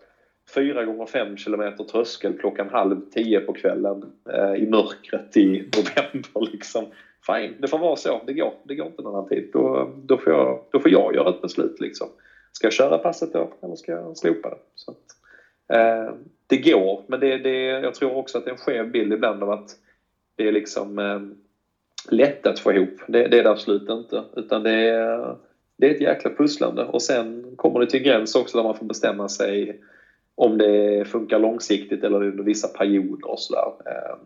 4 0.55 0.84
gånger 0.84 1.07
5 1.07 1.36
kilometer 1.36 1.84
tröskel 1.84 2.38
klockan 2.38 2.68
halv 2.68 3.01
tio 3.11 3.40
på 3.40 3.53
kvällen 3.53 4.12
eh, 4.32 4.55
i 4.62 4.66
mörkret 4.66 5.36
i 5.36 5.47
november. 5.76 6.53
Liksom. 6.53 6.86
Fine, 7.26 7.55
det 7.59 7.68
får 7.68 7.78
vara 7.78 7.97
så. 7.97 8.20
Det 8.26 8.32
går, 8.32 8.55
det 8.62 8.74
går 8.74 8.86
inte 8.86 9.03
någon 9.03 9.14
annan 9.14 9.28
tid. 9.28 9.51
Då, 9.53 9.90
då, 9.97 10.18
får 10.18 10.32
jag, 10.32 10.61
då 10.70 10.80
får 10.80 10.90
jag 10.90 11.14
göra 11.14 11.30
ett 11.30 11.42
beslut. 11.42 11.80
Liksom. 11.80 12.09
Ska 12.53 12.66
jag 12.66 12.72
köra 12.72 12.99
passet 12.99 13.32
då 13.32 13.53
eller 13.62 13.74
ska 13.74 13.92
jag 13.92 14.16
slopa 14.16 14.51
det? 14.51 14.59
Så 14.74 14.90
att, 14.90 15.16
eh, 15.78 16.14
det 16.47 16.57
går, 16.57 17.03
men 17.07 17.20
det, 17.20 17.38
det, 17.38 17.64
jag 17.64 17.95
tror 17.95 18.16
också 18.16 18.38
att 18.38 18.45
det 18.45 18.51
är 18.51 18.53
en 18.53 18.59
skev 18.59 18.90
bild 18.90 19.12
ibland 19.12 19.42
av 19.42 19.51
att 19.51 19.70
det 20.36 20.49
är 20.49 20.53
liksom 20.53 20.99
eh, 20.99 21.20
lätt 22.11 22.47
att 22.47 22.59
få 22.59 22.72
ihop. 22.72 23.01
Det, 23.09 23.28
det 23.28 23.38
är 23.38 23.42
det 23.42 23.51
absolut 23.51 23.90
inte. 23.90 24.24
Utan 24.36 24.62
det 24.62 24.88
är, 24.88 25.36
det 25.76 25.86
är 25.86 25.95
ett 25.95 26.01
jäkla 26.01 26.30
pusslande. 26.30 26.84
Och 26.84 27.03
sen 27.03 27.57
kommer 27.57 27.80
det 27.80 27.86
till 27.86 28.01
en 28.01 28.05
gräns 28.05 28.34
också 28.34 28.59
där 28.59 28.64
man 28.64 28.76
får 28.76 28.86
bestämma 28.86 29.28
sig 29.28 29.80
om 30.35 30.59
det 30.59 31.05
funkar 31.09 31.39
långsiktigt 31.39 32.05
eller 32.05 32.22
under 32.22 32.45
vissa 32.45 32.68
perioder 32.68 33.30
och 33.30 33.41
sådär. 33.41 33.72
Ehm, 33.87 34.18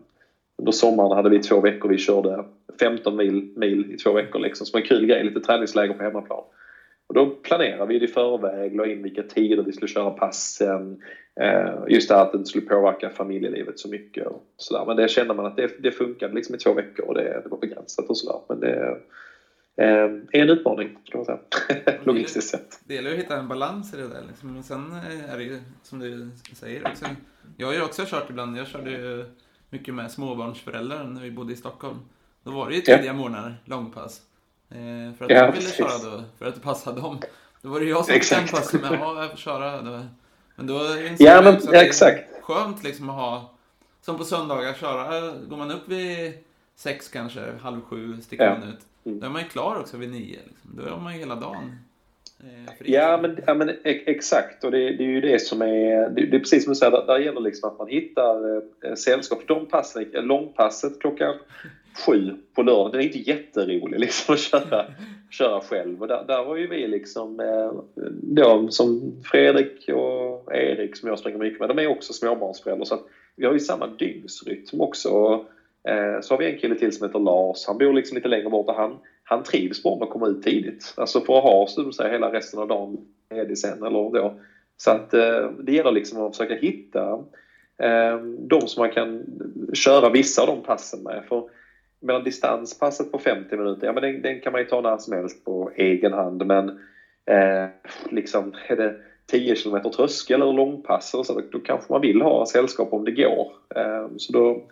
under 0.57 0.71
sommaren 0.71 1.11
hade 1.11 1.29
vi 1.29 1.39
två 1.39 1.61
veckor 1.61 1.89
vi 1.89 1.97
körde 1.97 2.43
15 2.79 3.15
mil, 3.15 3.53
mil 3.55 3.91
i 3.91 3.97
två 3.97 4.11
veckor 4.11 4.39
liksom, 4.39 4.65
som 4.65 4.77
en 4.77 4.85
kul 4.85 5.05
grej, 5.05 5.23
lite 5.23 5.39
träningsläger 5.39 5.93
på 5.93 6.03
hemmaplan. 6.03 6.43
Och 7.07 7.15
då 7.15 7.25
planerade 7.29 7.85
vi 7.85 7.99
det 7.99 8.05
i 8.05 8.07
förväg, 8.07 8.75
la 8.75 8.85
in 8.85 9.03
vilka 9.03 9.23
tider 9.23 9.63
vi 9.63 9.71
skulle 9.71 9.87
köra 9.87 10.11
passen. 10.11 11.01
Ehm, 11.35 11.87
just 11.87 12.09
det 12.09 12.15
här 12.15 12.21
att 12.21 12.31
det 12.31 12.37
inte 12.37 12.49
skulle 12.49 12.65
påverka 12.65 13.09
familjelivet 13.09 13.79
så 13.79 13.89
mycket 13.89 14.27
och 14.27 14.43
sådär. 14.57 14.85
Men 14.85 14.97
det 14.97 15.11
kände 15.11 15.33
man 15.33 15.45
att 15.45 15.55
det, 15.55 15.83
det 15.83 15.91
funkade 15.91 16.35
liksom 16.35 16.55
i 16.55 16.57
två 16.57 16.73
veckor 16.73 17.05
och 17.05 17.13
det, 17.13 17.41
det 17.43 17.49
var 17.49 17.57
begränsat 17.57 18.09
och 18.09 18.17
sådär. 18.17 18.39
Men 18.49 18.59
det 18.59 18.97
är 19.83 20.41
en 20.41 20.49
utmaning 20.49 20.97
kan 21.03 21.17
man 21.17 21.25
säga. 21.25 21.39
Logistiskt 22.03 22.49
sett. 22.49 22.79
Det 22.85 22.93
gäller 22.93 23.11
att 23.11 23.17
hitta 23.17 23.37
en 23.37 23.47
balans 23.47 23.93
i 23.93 23.97
det 23.97 24.07
där 24.07 24.23
liksom. 24.27 24.53
Men 24.53 24.63
sen 24.63 24.93
är 25.29 25.37
det 25.37 25.43
ju 25.43 25.61
som 25.83 25.99
du 25.99 26.29
säger 26.53 26.87
också. 26.87 27.05
Jag 27.57 27.67
har 27.67 27.73
ju 27.73 27.81
också 27.81 28.05
kört 28.07 28.29
ibland. 28.29 28.57
Jag 28.57 28.67
körde 28.67 28.91
ju 28.91 29.25
mycket 29.69 29.93
med 29.93 30.11
småbarnsföräldrar 30.11 31.03
när 31.03 31.21
vi 31.21 31.31
bodde 31.31 31.53
i 31.53 31.55
Stockholm. 31.55 31.97
Då 32.43 32.51
var 32.51 32.69
det 32.69 32.75
ju 32.75 32.81
tidiga 32.81 33.05
ja. 33.05 33.13
morgnar, 33.13 33.55
långpass. 33.65 34.21
Eh, 34.69 35.17
för 35.17 35.25
att 35.25 35.31
ja, 35.31 35.45
de 35.45 35.51
ville 35.51 35.71
köra 35.71 36.11
då, 36.11 36.23
för 36.37 36.45
att 36.45 36.55
det 36.55 36.61
passade 36.61 37.01
dem. 37.01 37.19
Då 37.61 37.69
var 37.69 37.79
det 37.79 37.85
jag 37.85 38.05
som 38.05 38.13
fick 38.13 38.51
passen 38.51 38.81
med, 38.81 38.93
ja, 38.93 39.21
jag 39.21 39.31
får 39.31 39.37
köra. 39.37 39.81
Då. 39.81 40.05
Men 40.55 40.67
då 40.67 40.99
insåg 40.99 41.27
ja, 41.27 41.41
men, 41.41 41.55
också 41.55 41.67
att 41.67 41.73
ja, 41.73 41.81
exakt. 41.81 42.29
det 42.31 42.37
är 42.37 42.41
skönt 42.41 42.83
liksom 42.83 43.09
att 43.09 43.15
ha, 43.15 43.53
som 44.01 44.17
på 44.17 44.23
söndagar, 44.23 44.73
köra, 44.73 45.31
går 45.49 45.57
man 45.57 45.71
upp 45.71 45.87
vid 45.87 46.33
sex 46.75 47.09
kanske, 47.09 47.53
halv 47.61 47.81
sju, 47.81 48.21
sticker 48.21 48.43
ja. 48.43 48.59
man 48.59 48.69
ut. 48.69 48.79
Mm. 49.09 49.19
Då 49.19 49.25
är 49.25 49.31
man 49.31 49.41
ju 49.41 49.47
klar 49.47 49.79
också 49.79 49.97
vid 49.97 50.11
nio. 50.11 50.39
Liksom. 50.47 50.69
Då 50.77 50.83
är 50.83 50.99
man 50.99 51.13
ju 51.13 51.19
hela 51.19 51.35
dagen. 51.35 51.75
Eh, 52.43 52.91
ja 52.91 53.19
men, 53.21 53.37
ja, 53.47 53.53
men 53.53 53.71
exakt 53.83 54.63
och 54.63 54.71
det, 54.71 54.77
det, 54.77 55.03
är 55.03 55.07
ju 55.07 55.21
det 55.21 55.39
som 55.39 55.61
är, 55.61 56.09
det, 56.09 56.25
det 56.25 56.37
är 56.37 56.39
precis 56.39 56.63
som 56.63 56.73
du 56.73 56.75
säger, 56.75 56.91
där, 56.91 57.05
där 57.05 57.19
gäller 57.19 57.41
liksom 57.41 57.69
att 57.69 57.77
man 57.77 57.87
hittar 57.87 58.55
eh, 58.85 58.95
sällskap. 58.95 59.47
De 59.47 59.65
passen, 59.65 60.05
långpasset 60.13 60.99
klockan 60.99 61.35
sju 62.05 62.35
på 62.55 62.61
lördag, 62.61 62.91
den 62.91 63.01
är 63.01 63.05
inte 63.05 63.29
jätterolig 63.29 63.99
liksom 63.99 64.33
att 64.33 64.39
köra, 64.39 64.85
köra 65.29 65.61
själv. 65.61 66.01
Och 66.01 66.07
där, 66.07 66.23
där 66.27 66.43
var 66.43 66.55
ju 66.55 66.67
vi 66.67 66.87
liksom, 66.87 67.39
eh, 67.39 68.03
då, 68.21 68.67
som 68.69 69.13
Fredrik 69.23 69.89
och 69.89 70.55
Erik 70.55 70.97
som 70.97 71.09
jag 71.09 71.19
springer 71.19 71.37
mycket 71.37 71.59
med, 71.59 71.69
de 71.69 71.79
är 71.79 71.87
också 71.87 72.13
småbarnsföräldrar 72.13 72.85
så 72.85 72.95
att 72.95 73.05
vi 73.35 73.45
har 73.45 73.53
ju 73.53 73.59
samma 73.59 73.87
dygnsrytm 73.87 74.81
också. 74.81 75.09
Eh, 75.09 75.58
Eh, 75.87 76.21
så 76.21 76.33
har 76.33 76.39
vi 76.39 76.51
en 76.51 76.59
kille 76.59 76.75
till 76.75 76.91
som 76.91 77.07
heter 77.07 77.19
Lars, 77.19 77.67
han 77.67 77.77
bor 77.77 77.93
liksom 77.93 78.15
lite 78.15 78.27
längre 78.27 78.49
bort 78.49 78.67
och 78.67 78.75
han, 78.75 78.97
han 79.23 79.43
trivs 79.43 79.83
bra 79.83 79.95
med 79.95 80.03
att 80.03 80.09
komma 80.09 80.27
ut 80.27 80.43
tidigt. 80.43 80.93
Alltså 80.97 81.21
för 81.21 81.37
att 81.37 81.43
ha, 81.43 81.67
som 81.67 81.93
säger, 81.93 82.11
hela 82.11 82.33
resten 82.33 82.59
av 82.59 82.67
dagen 82.67 82.97
ledig 83.29 83.57
sen 83.57 83.83
eller 83.83 84.11
då. 84.11 84.39
Så 84.77 84.91
att 84.91 85.13
eh, 85.13 85.51
det 85.59 85.71
gäller 85.71 85.91
liksom 85.91 86.21
att 86.21 86.37
försöka 86.37 86.55
hitta 86.55 87.11
eh, 87.77 88.17
de 88.39 88.61
som 88.61 88.81
man 88.81 88.91
kan 88.91 89.25
köra 89.73 90.09
vissa 90.09 90.41
av 90.41 90.47
de 90.47 90.63
passen 90.63 91.03
med. 91.03 91.23
För 91.29 91.49
medan 91.99 92.23
distanspasset 92.23 93.11
på 93.11 93.19
50 93.19 93.57
minuter, 93.57 93.87
ja 93.87 93.93
men 93.93 94.03
den, 94.03 94.21
den, 94.21 94.39
kan 94.39 94.51
man 94.51 94.61
ju 94.61 94.67
ta 94.67 94.81
när 94.81 94.97
som 94.97 95.13
helst 95.13 95.45
på 95.45 95.71
egen 95.75 96.13
hand 96.13 96.45
men 96.45 96.69
eh, 97.25 97.67
liksom 98.09 98.53
är 98.67 98.75
det 98.75 98.95
10 99.25 99.55
km 99.55 99.91
tröskel 99.91 100.41
eller 100.41 100.53
långpass 100.53 101.13
och 101.13 101.25
så, 101.25 101.41
då, 101.51 101.59
kanske 101.59 101.93
man 101.93 102.01
vill 102.01 102.21
ha 102.21 102.45
sällskap 102.45 102.93
om 102.93 103.05
det 103.05 103.11
går. 103.11 103.51
Eh, 103.75 104.07
så 104.17 104.33
då, 104.33 104.63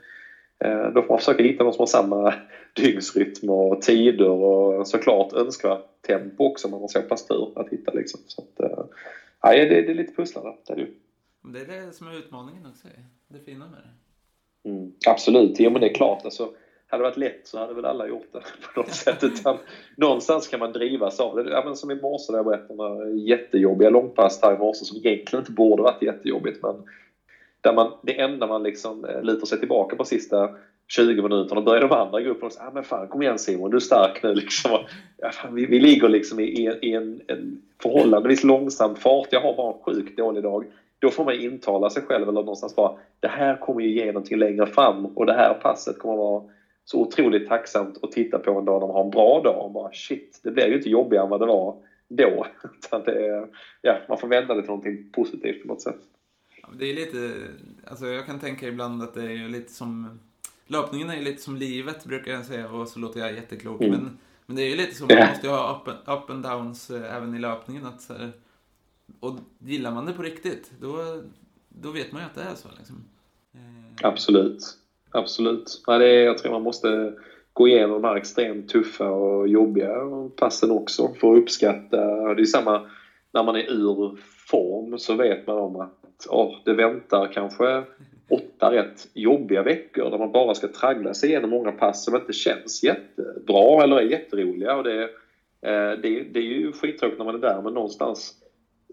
då 0.94 1.02
får 1.02 1.10
man 1.10 1.18
försöka 1.18 1.44
hitta 1.44 1.64
någon 1.64 1.74
som 1.74 1.82
har 1.82 1.88
samma 1.88 2.34
dygnsrytm 2.74 3.50
och 3.50 3.82
tider 3.82 4.30
och 4.30 4.88
såklart 4.88 5.34
önskvärt 5.34 6.02
tempo 6.08 6.44
också 6.44 6.68
om 6.68 6.72
man 6.72 6.82
har 6.82 6.88
så 6.88 7.02
pass 7.02 7.28
tur 7.28 7.52
att 7.56 7.70
hitta 7.70 7.92
liksom. 7.92 8.20
Så 8.28 8.42
att, 8.42 8.60
eh, 8.60 8.86
ja, 9.42 9.52
det, 9.52 9.82
det 9.82 9.92
är 9.92 9.96
lite 9.96 10.16
pusslande, 10.16 10.54
det 10.68 10.74
är 10.74 10.78
det 10.78 10.88
Det 11.54 11.60
är 11.60 11.86
det 11.86 11.94
som 11.94 12.08
är 12.08 12.18
utmaningen 12.18 12.66
också, 12.66 12.88
det 13.28 13.40
fina 13.40 13.66
med 13.68 13.80
det. 13.80 14.70
Mm, 14.70 14.92
absolut, 15.08 15.60
jo 15.60 15.72
men 15.72 15.82
det 15.82 15.90
är 15.90 15.94
klart 15.94 16.26
alltså 16.26 16.50
hade 16.88 17.04
det 17.04 17.10
varit 17.10 17.18
lätt 17.18 17.48
så 17.48 17.60
hade 17.60 17.74
väl 17.74 17.86
alla 17.86 18.08
gjort 18.08 18.28
det 18.32 18.40
på 18.74 18.80
något 18.80 18.94
sätt. 18.94 19.24
Utan 19.24 19.58
någonstans 19.98 20.48
kan 20.48 20.60
man 20.60 20.74
drivas 20.74 21.20
av 21.20 21.36
det. 21.36 21.50
Ja, 21.50 21.62
men 21.66 21.76
som 21.76 21.92
i 21.92 21.96
morse 21.96 22.32
där 22.32 22.40
jag 22.40 22.46
berättade 22.46 22.84
om 22.84 23.18
jättejobbiga 23.18 23.90
långpass 23.90 24.40
här 24.42 24.56
i 24.56 24.58
morse 24.58 24.86
som 24.86 24.98
egentligen 24.98 25.42
inte 25.42 25.52
borde 25.52 25.84
varit 25.84 26.02
jättejobbigt. 26.02 26.64
Men 26.64 26.84
där 27.68 27.74
man, 27.74 27.92
det 28.02 28.20
enda 28.20 28.48
man 28.48 28.64
liksom 28.64 29.06
eh, 29.06 29.22
lutar 29.22 29.46
sig 29.46 29.60
tillbaka 29.60 29.96
på 29.96 30.06
sista 30.06 30.50
20 30.88 31.22
minuterna 31.22 31.62
börjar 31.62 31.82
de 31.82 31.92
andra 31.92 32.22
grupperna 32.22 32.50
säga 32.50 32.66
ah, 32.68 32.72
men 32.74 32.84
fan 32.84 33.08
kom 33.08 33.22
igen 33.22 33.40
Simon, 33.40 33.72
du 33.72 33.78
är 33.78 33.82
stark 33.82 34.24
nu 34.24 34.36
liksom. 34.36 34.72
Ja, 35.18 35.32
fan, 35.32 35.56
vi, 35.56 35.66
vi 35.66 35.80
ligger 35.80 36.10
liksom 36.10 36.40
i, 36.40 36.78
i, 36.82 36.94
en, 36.94 37.22
en 37.28 37.62
förhållandevis 37.82 38.44
långsam 38.44 38.96
fart. 38.96 39.28
Jag 39.32 39.42
har 39.42 39.56
bara 39.56 39.74
en 39.74 39.84
sjukt 39.84 40.18
dålig 40.18 40.44
dag. 40.44 40.66
Då 41.00 41.10
får 41.10 41.26
man 41.26 41.34
intala 41.34 41.90
sig 41.90 42.04
själv 42.04 42.24
eller 42.30 42.42
någonstans 42.42 42.76
bara 42.76 42.92
det 43.20 43.28
här 43.28 43.58
kommer 43.58 43.82
ju 43.82 43.90
ge 43.90 44.06
någonting 44.06 44.38
längre 44.38 44.66
fram 44.66 45.06
och 45.06 45.26
det 45.26 45.34
här 45.34 45.54
passet 45.54 46.00
kommer 46.00 46.16
vara 46.16 46.44
så 46.86 47.02
otroligt 47.02 47.48
tacksamt 47.48 48.04
att 48.04 48.12
titta 48.12 48.40
på 48.40 48.52
en 48.52 48.66
dag 48.66 48.82
när 48.82 48.88
man 48.88 48.96
har 48.96 49.04
en 49.04 49.10
bra 49.10 49.42
dag 49.44 49.66
och 49.66 49.72
bara 49.72 49.92
shit, 49.94 50.40
det 50.44 50.52
blir 50.52 50.68
ju 50.68 50.76
inte 50.76 50.90
jobbigare 50.90 51.24
än 51.24 51.30
vad 51.30 51.40
det 51.40 51.46
var 51.46 51.76
då. 52.10 52.48
Utan 52.78 53.04
det 53.04 53.48
ja, 53.82 53.98
man 54.10 54.18
får 54.18 54.28
vända 54.28 54.54
det 54.54 54.62
till 54.62 54.70
någonting 54.70 55.10
positivt 55.12 55.62
på 55.62 55.68
något 55.68 55.82
sätt. 55.82 56.00
Det 56.74 56.86
är 56.86 56.94
lite, 56.94 57.48
alltså 57.88 58.08
jag 58.08 58.26
kan 58.26 58.40
tänka 58.40 58.68
ibland 58.68 59.04
att 59.04 59.14
det 59.14 59.24
är 59.24 59.50
lite 59.50 59.74
som, 59.74 60.20
löpningen 60.68 61.10
är 61.10 61.22
lite 61.22 61.42
som 61.42 61.56
livet 61.56 62.06
brukar 62.06 62.32
jag 62.32 62.46
säga 62.46 62.70
och 62.70 62.88
så 62.88 63.00
låter 63.00 63.20
jag 63.20 63.34
jätteklok. 63.34 63.82
Mm. 63.82 63.92
Men, 63.92 64.18
men 64.46 64.56
det 64.56 64.62
är 64.62 64.70
ju 64.70 64.76
lite 64.76 64.96
som, 64.96 65.08
man 65.08 65.30
måste 65.30 65.48
ju 65.48 65.54
ha 65.54 65.82
up 65.82 65.88
and, 65.88 66.18
up 66.18 66.30
and 66.30 66.44
downs 66.44 66.90
eh, 66.90 67.16
även 67.16 67.36
i 67.36 67.40
löpningen. 67.40 67.86
Att, 67.86 68.10
här, 68.10 68.32
och 69.20 69.36
gillar 69.60 69.92
man 69.92 70.06
det 70.06 70.14
på 70.14 70.22
riktigt, 70.22 70.72
då, 70.80 71.22
då 71.70 71.92
vet 71.92 72.12
man 72.12 72.22
ju 72.22 72.26
att 72.26 72.36
det 72.36 72.42
är 72.42 72.56
så. 72.56 72.68
Liksom. 72.78 73.04
Eh, 73.54 74.08
Absolut 74.08 74.78
absolut. 75.18 75.84
Nej, 75.88 76.00
det 76.00 76.06
är, 76.06 76.26
jag 76.26 76.38
tror 76.38 76.52
man 76.52 76.62
måste 76.62 77.14
gå 77.54 77.68
igenom 77.68 78.02
de 78.02 78.08
här 78.08 78.16
extremt 78.16 78.70
tuffa 78.70 79.10
och 79.10 79.48
jobbiga 79.48 79.96
passen 80.36 80.72
också 80.72 81.14
för 81.20 81.34
att 81.34 81.38
uppskatta. 81.38 82.34
Det 82.34 82.42
är 82.42 82.46
samma 82.46 82.90
när 83.32 83.44
man 83.44 83.56
är 83.56 83.72
ur 83.72 84.18
form 84.50 85.00
så 85.00 85.16
vet 85.16 85.48
man 85.48 85.58
om 85.58 85.76
att 85.76 86.00
oh, 86.30 86.56
det 86.66 86.74
väntar 86.74 87.28
kanske 87.34 87.84
åtta 88.30 88.72
rätt 88.72 89.08
jobbiga 89.14 89.64
veckor 89.64 90.10
där 90.10 90.18
man 90.18 90.32
bara 90.32 90.56
ska 90.56 90.68
traggla 90.68 91.14
sig 91.14 91.30
igenom 91.30 91.50
många 91.50 91.72
pass 91.72 92.06
som 92.06 92.16
inte 92.16 92.34
känns 92.34 92.84
jättebra 92.84 93.84
eller 93.84 93.98
är 93.98 94.02
jätteroliga. 94.02 94.76
Och 94.76 94.84
det, 94.84 95.04
eh, 95.62 95.92
det, 96.02 96.24
det 96.34 96.40
är 96.40 96.44
ju 96.44 96.72
skittråkigt 96.72 97.18
när 97.18 97.26
man 97.26 97.36
är 97.36 97.40
där 97.40 97.62
men 97.62 97.74
någonstans 97.74 98.34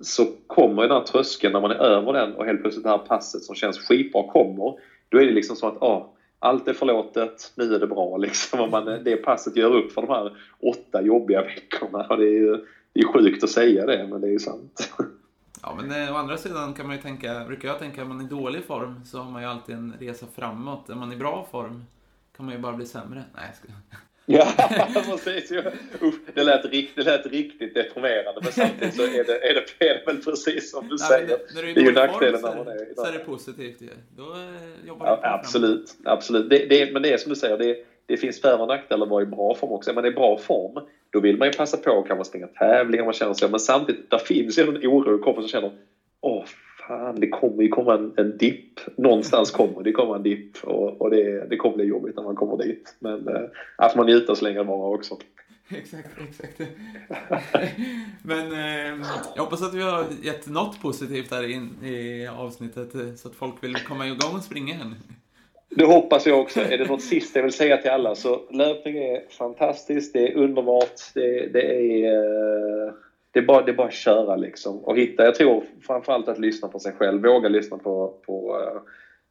så 0.00 0.26
kommer 0.46 0.82
den 0.82 0.90
här 0.90 1.00
tröskeln 1.00 1.52
när 1.52 1.60
man 1.60 1.70
är 1.70 1.74
över 1.74 2.12
den 2.12 2.34
och 2.34 2.44
helt 2.44 2.60
plötsligt 2.60 2.84
det 2.84 2.90
här 2.90 2.98
passet 2.98 3.42
som 3.42 3.54
känns 3.54 3.78
skitbra 3.78 4.22
kommer. 4.32 4.78
Då 5.08 5.18
är 5.18 5.26
det 5.26 5.32
liksom 5.32 5.56
så 5.56 5.66
att 5.66 5.76
oh, 5.76 6.06
allt 6.38 6.68
är 6.68 6.72
förlåtet, 6.72 7.52
nu 7.56 7.74
är 7.74 7.78
det 7.78 7.86
bra 7.86 8.16
liksom. 8.18 8.60
Och 8.60 8.70
man, 8.70 9.04
det 9.04 9.16
passet 9.16 9.56
gör 9.56 9.74
upp 9.74 9.92
för 9.92 10.02
de 10.02 10.10
här 10.10 10.36
åtta 10.60 11.02
jobbiga 11.02 11.42
veckorna. 11.42 12.06
Och 12.10 12.16
det 12.16 12.26
är 12.26 12.40
ju 12.40 12.64
det 12.92 13.00
är 13.00 13.06
sjukt 13.06 13.44
att 13.44 13.50
säga 13.50 13.86
det, 13.86 14.06
men 14.10 14.20
det 14.20 14.26
är 14.26 14.32
ju 14.32 14.38
sant. 14.38 14.92
Ja, 15.66 15.74
men 15.74 16.02
eh, 16.02 16.14
å 16.14 16.16
andra 16.16 16.36
sidan 16.36 16.74
kan 16.74 16.86
man 16.86 16.96
ju 16.96 17.02
tänka, 17.02 17.44
brukar 17.44 17.68
jag 17.68 17.78
tänka, 17.78 18.02
om 18.02 18.08
man 18.08 18.20
är 18.20 18.24
i 18.24 18.28
dålig 18.28 18.64
form 18.64 19.04
så 19.04 19.18
har 19.18 19.30
man 19.30 19.42
ju 19.42 19.48
alltid 19.48 19.74
en 19.74 19.94
resa 20.00 20.26
framåt. 20.34 20.88
Är 20.88 20.94
man 20.94 21.12
i 21.12 21.16
bra 21.16 21.46
form 21.50 21.84
kan 22.36 22.46
man 22.46 22.54
ju 22.54 22.60
bara 22.60 22.72
bli 22.72 22.86
sämre. 22.86 23.24
Nej, 23.34 23.44
jag 23.46 23.56
ska... 23.56 23.68
Ja, 24.26 24.46
precis. 25.24 25.52
Usch, 26.02 26.14
det, 26.34 26.44
lät 26.44 26.64
rikt, 26.64 26.96
det 26.96 27.02
lät 27.02 27.26
riktigt 27.26 27.74
deprimerande 27.74 28.40
men 28.42 28.52
samtidigt 28.52 28.96
så 28.96 29.02
är 29.02 29.24
det, 29.24 29.50
är 29.50 29.54
det, 29.54 29.86
är 29.86 29.94
det 29.94 30.02
väl 30.06 30.22
precis 30.22 30.70
som 30.70 30.88
du 30.88 30.96
Nej, 31.00 31.08
säger. 31.08 31.28
När, 31.28 31.54
när 31.54 31.62
du 31.62 31.70
är 31.70 31.74
det 31.74 31.80
är 31.80 31.84
ju 31.84 31.92
nackdelen 31.92 32.40
när 32.42 32.56
man 32.56 32.68
är 32.68 32.94
Så 32.96 33.04
är 33.04 33.12
det 33.12 33.18
positivt 33.18 33.82
ju. 33.82 33.90
Då 34.16 34.22
eh, 34.22 34.88
jobbar 34.88 35.06
ja, 35.06 35.18
Absolut, 35.22 35.90
framåt. 35.90 36.18
absolut. 36.18 36.50
Det, 36.50 36.66
det, 36.66 36.92
men 36.92 37.02
det 37.02 37.12
är 37.12 37.18
som 37.18 37.30
du 37.30 37.36
säger, 37.36 37.58
det, 37.58 37.76
det 38.06 38.16
finns 38.16 38.40
för 38.40 38.60
och 38.60 38.68
nackdelar 38.68 39.06
att 39.06 39.10
vara 39.10 39.22
i 39.22 39.26
bra 39.26 39.54
form 39.54 39.72
också. 39.72 39.90
Är 39.90 39.94
man 39.94 40.06
i 40.06 40.10
bra 40.10 40.38
form, 40.38 40.84
då 41.14 41.20
vill 41.20 41.38
man 41.38 41.48
ju 41.48 41.52
passa 41.52 41.76
på, 41.76 41.90
och 41.90 42.06
kanske 42.06 42.24
springa 42.24 42.46
tävlingar, 42.46 43.04
man 43.04 43.14
känner 43.14 43.34
sig, 43.34 43.50
men 43.50 43.60
samtidigt, 43.60 44.10
där 44.10 44.18
finns 44.18 44.58
ju 44.58 44.62
en 44.62 44.76
oro 44.76 45.20
i 45.20 45.22
kroppen 45.22 45.42
som 45.42 45.48
känner 45.48 45.72
åh 46.20 46.44
fan, 46.88 47.20
det 47.20 47.28
kommer 47.28 47.62
ju 47.62 47.68
komma 47.68 47.94
en, 47.94 48.12
en 48.16 48.36
dipp. 48.38 48.80
Någonstans 48.96 49.50
kommer 49.50 49.82
det 49.82 49.92
komma 49.92 50.16
en 50.16 50.22
dipp 50.22 50.64
och, 50.64 51.00
och 51.00 51.10
det, 51.10 51.46
det 51.50 51.56
kommer 51.56 51.76
bli 51.76 51.84
jobbigt 51.84 52.16
när 52.16 52.22
man 52.22 52.36
kommer 52.36 52.56
dit. 52.56 52.96
Men 52.98 53.28
äh, 53.28 53.42
att 53.76 53.96
man 53.96 54.06
njuta 54.06 54.34
så 54.34 54.44
länge 54.44 54.58
det 54.58 54.64
varar 54.64 54.94
också. 54.94 55.18
Exakt, 55.68 56.08
exakt. 56.28 56.60
Men 58.22 58.52
eh, 58.52 59.06
jag 59.36 59.42
hoppas 59.42 59.62
att 59.62 59.74
vi 59.74 59.82
har 59.82 60.04
gett 60.22 60.46
något 60.46 60.82
positivt 60.82 61.30
här 61.30 61.50
in, 61.50 61.84
i 61.84 62.26
avsnittet 62.26 62.94
eh, 62.94 63.14
så 63.14 63.28
att 63.28 63.34
folk 63.34 63.64
vill 63.64 63.76
komma 63.76 64.06
igång 64.06 64.34
och 64.34 64.42
springa 64.42 64.74
igen. 64.74 64.94
Det 65.68 65.84
hoppas 65.84 66.26
jag 66.26 66.40
också. 66.40 66.60
Är 66.60 66.78
det 66.78 66.88
något 66.88 67.02
sista 67.02 67.38
jag 67.38 67.44
vill 67.44 67.52
säga 67.52 67.76
till 67.76 67.90
alla 67.90 68.14
så 68.14 68.40
löpning 68.50 68.98
är 68.98 69.22
fantastiskt, 69.30 70.12
det 70.12 70.32
är 70.32 70.36
underbart, 70.36 71.00
det, 71.14 71.46
det 71.52 71.62
är 71.62 72.12
eh, 72.86 72.92
det 73.30 73.40
är, 73.40 73.44
bara, 73.44 73.62
det 73.62 73.70
är 73.70 73.76
bara 73.76 73.86
att 73.86 73.94
köra 73.94 74.36
liksom 74.36 74.78
och 74.78 74.98
hitta. 74.98 75.24
Jag 75.24 75.34
tror 75.34 75.64
framförallt 75.86 76.28
att 76.28 76.38
lyssna 76.38 76.68
på 76.68 76.78
sig 76.78 76.92
själv, 76.92 77.22
våga 77.22 77.48
lyssna 77.48 77.78
på, 77.78 78.14
på 78.26 78.60
eh, 78.60 78.80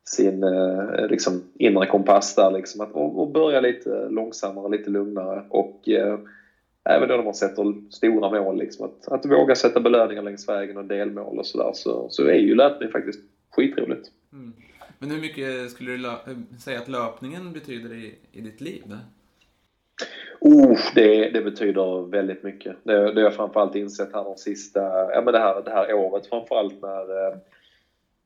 sin 0.06 0.44
eh, 0.44 1.08
liksom, 1.10 1.44
inre 1.56 1.86
kompass 1.86 2.36
där 2.36 2.52
liksom. 2.52 2.82
Att, 2.82 2.92
och, 2.92 3.22
och, 3.22 3.32
börja 3.32 3.62
lite 3.62 4.10
långsammare, 4.10 4.70
lite 4.70 4.90
lugnare 4.90 5.44
och 5.50 5.90
även 6.90 7.10
då 7.10 7.16
när 7.16 7.24
man 7.24 7.34
sätter 7.34 7.92
stora 7.92 8.30
mål 8.30 8.58
liksom. 8.58 8.86
Att, 8.86 9.08
att 9.08 9.26
våga 9.26 9.56
sätta 9.56 9.80
belöningar 9.80 10.22
längs 10.22 10.50
vägen 10.50 10.78
och 10.78 10.86
delmål 10.86 11.40
och 11.40 11.46
sådär 11.46 11.72
så, 11.74 12.08
så 12.10 12.28
är 12.28 12.34
ju 12.34 12.56
löpning 12.56 12.90
faktiskt 12.90 13.20
skitroligt. 13.52 14.12
Mm. 14.34 14.54
Men 15.04 15.12
hur 15.12 15.22
mycket 15.22 15.72
skulle 15.72 15.92
du 15.92 16.10
säga 16.60 16.80
att 16.80 16.88
löpningen 16.88 17.54
betyder 17.54 17.94
i, 17.94 18.16
i 18.32 18.42
ditt 18.42 18.62
liv? 18.62 18.98
Oh, 20.40 20.80
det, 20.96 21.30
det 21.30 21.42
betyder 21.42 22.10
väldigt 22.10 22.44
mycket. 22.44 22.76
Det, 22.84 22.94
det 22.94 23.22
har 23.22 23.22
jag 23.22 23.36
framförallt 23.36 23.76
insett 23.76 24.14
här 24.14 24.24
de 24.24 24.38
sista, 24.38 24.82
ja 25.14 25.22
men 25.26 25.34
det 25.34 25.40
här, 25.40 25.62
det 25.62 25.72
här 25.72 25.94
året 25.94 26.28
framförallt 26.28 26.82
när, 26.82 27.28
eh, 27.28 27.38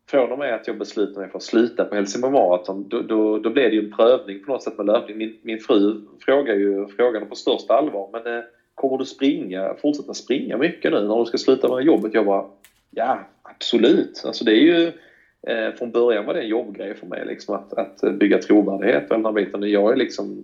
från 0.09 0.31
och 0.31 0.39
med 0.39 0.55
att 0.55 0.67
jag 0.67 0.77
beslutade 0.77 1.19
mig 1.19 1.29
för 1.29 1.37
att 1.37 1.43
sluta 1.43 1.85
på 1.85 1.95
Helsingborg 1.95 2.33
Marathon, 2.33 2.89
då, 2.89 3.01
då, 3.01 3.39
då 3.39 3.49
blev 3.49 3.69
det 3.69 3.75
ju 3.75 3.85
en 3.85 3.95
prövning 3.95 4.43
på 4.43 4.51
något 4.51 4.63
sätt 4.63 4.77
med 4.77 4.85
löpning. 4.85 5.17
Min, 5.17 5.37
min 5.41 5.59
fru 5.59 6.01
frågar 6.25 6.55
ju 6.55 6.87
frågan 6.87 7.29
på 7.29 7.35
största 7.35 7.73
allvar, 7.73 8.09
men 8.11 8.37
eh, 8.37 8.43
kommer 8.75 8.97
du 8.97 9.05
springa, 9.05 9.73
fortsätta 9.81 10.13
springa 10.13 10.57
mycket 10.57 10.91
nu 10.91 11.01
när 11.01 11.19
du 11.19 11.25
ska 11.25 11.37
sluta 11.37 11.75
med 11.75 11.85
jobbet? 11.85 12.13
Jag 12.13 12.25
bara, 12.25 12.45
ja 12.91 13.19
absolut. 13.41 14.23
Alltså 14.25 14.45
det 14.45 14.51
är 14.51 14.61
ju, 14.61 14.91
eh, 15.47 15.73
från 15.73 15.91
början 15.91 16.25
var 16.25 16.33
det 16.33 16.39
en 16.39 16.47
jobbgrej 16.47 16.95
för 16.95 17.07
mig 17.07 17.25
liksom 17.25 17.55
att, 17.55 17.73
att 17.73 18.17
bygga 18.19 18.37
trovärdighet 18.37 19.03
och 19.09 19.15
den 19.15 19.25
här 19.25 19.31
biten. 19.31 19.71
Jag 19.71 19.91
är 19.91 19.95
liksom, 19.95 20.43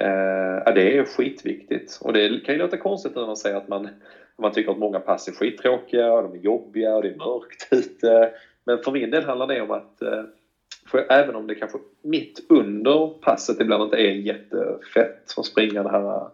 eh, 0.00 0.62
ja, 0.64 0.72
det 0.74 0.96
är 0.96 1.04
skitviktigt. 1.04 1.98
Och 2.00 2.12
det 2.12 2.44
kan 2.44 2.54
ju 2.54 2.58
låta 2.58 2.76
konstigt 2.76 3.14
när 3.14 3.26
man 3.26 3.36
säger 3.36 3.56
att 3.56 3.68
man, 3.68 3.88
man 4.38 4.52
tycker 4.52 4.70
att 4.70 4.78
många 4.78 5.00
pass 5.00 5.28
är 5.28 5.32
skittråkiga, 5.32 6.12
och 6.12 6.22
de 6.22 6.32
är 6.32 6.42
jobbiga 6.42 6.94
och 6.96 7.02
det 7.02 7.08
är 7.08 7.16
mörkt 7.16 7.68
ute. 7.70 8.30
Men 8.64 8.78
för 8.78 8.92
min 8.92 9.10
del 9.10 9.24
handlar 9.24 9.46
det 9.46 9.60
om 9.60 9.70
att 9.70 10.02
eh, 10.02 10.22
för 10.90 11.06
även 11.12 11.34
om 11.34 11.46
det 11.46 11.54
kanske 11.54 11.78
mitt 12.02 12.46
under 12.48 13.06
passet 13.20 13.60
ibland 13.60 13.82
inte 13.82 13.96
är 13.96 14.10
jättefett 14.10 15.38
att 15.38 15.46
springa 15.46 15.82
det 15.82 15.90
här 15.90 16.28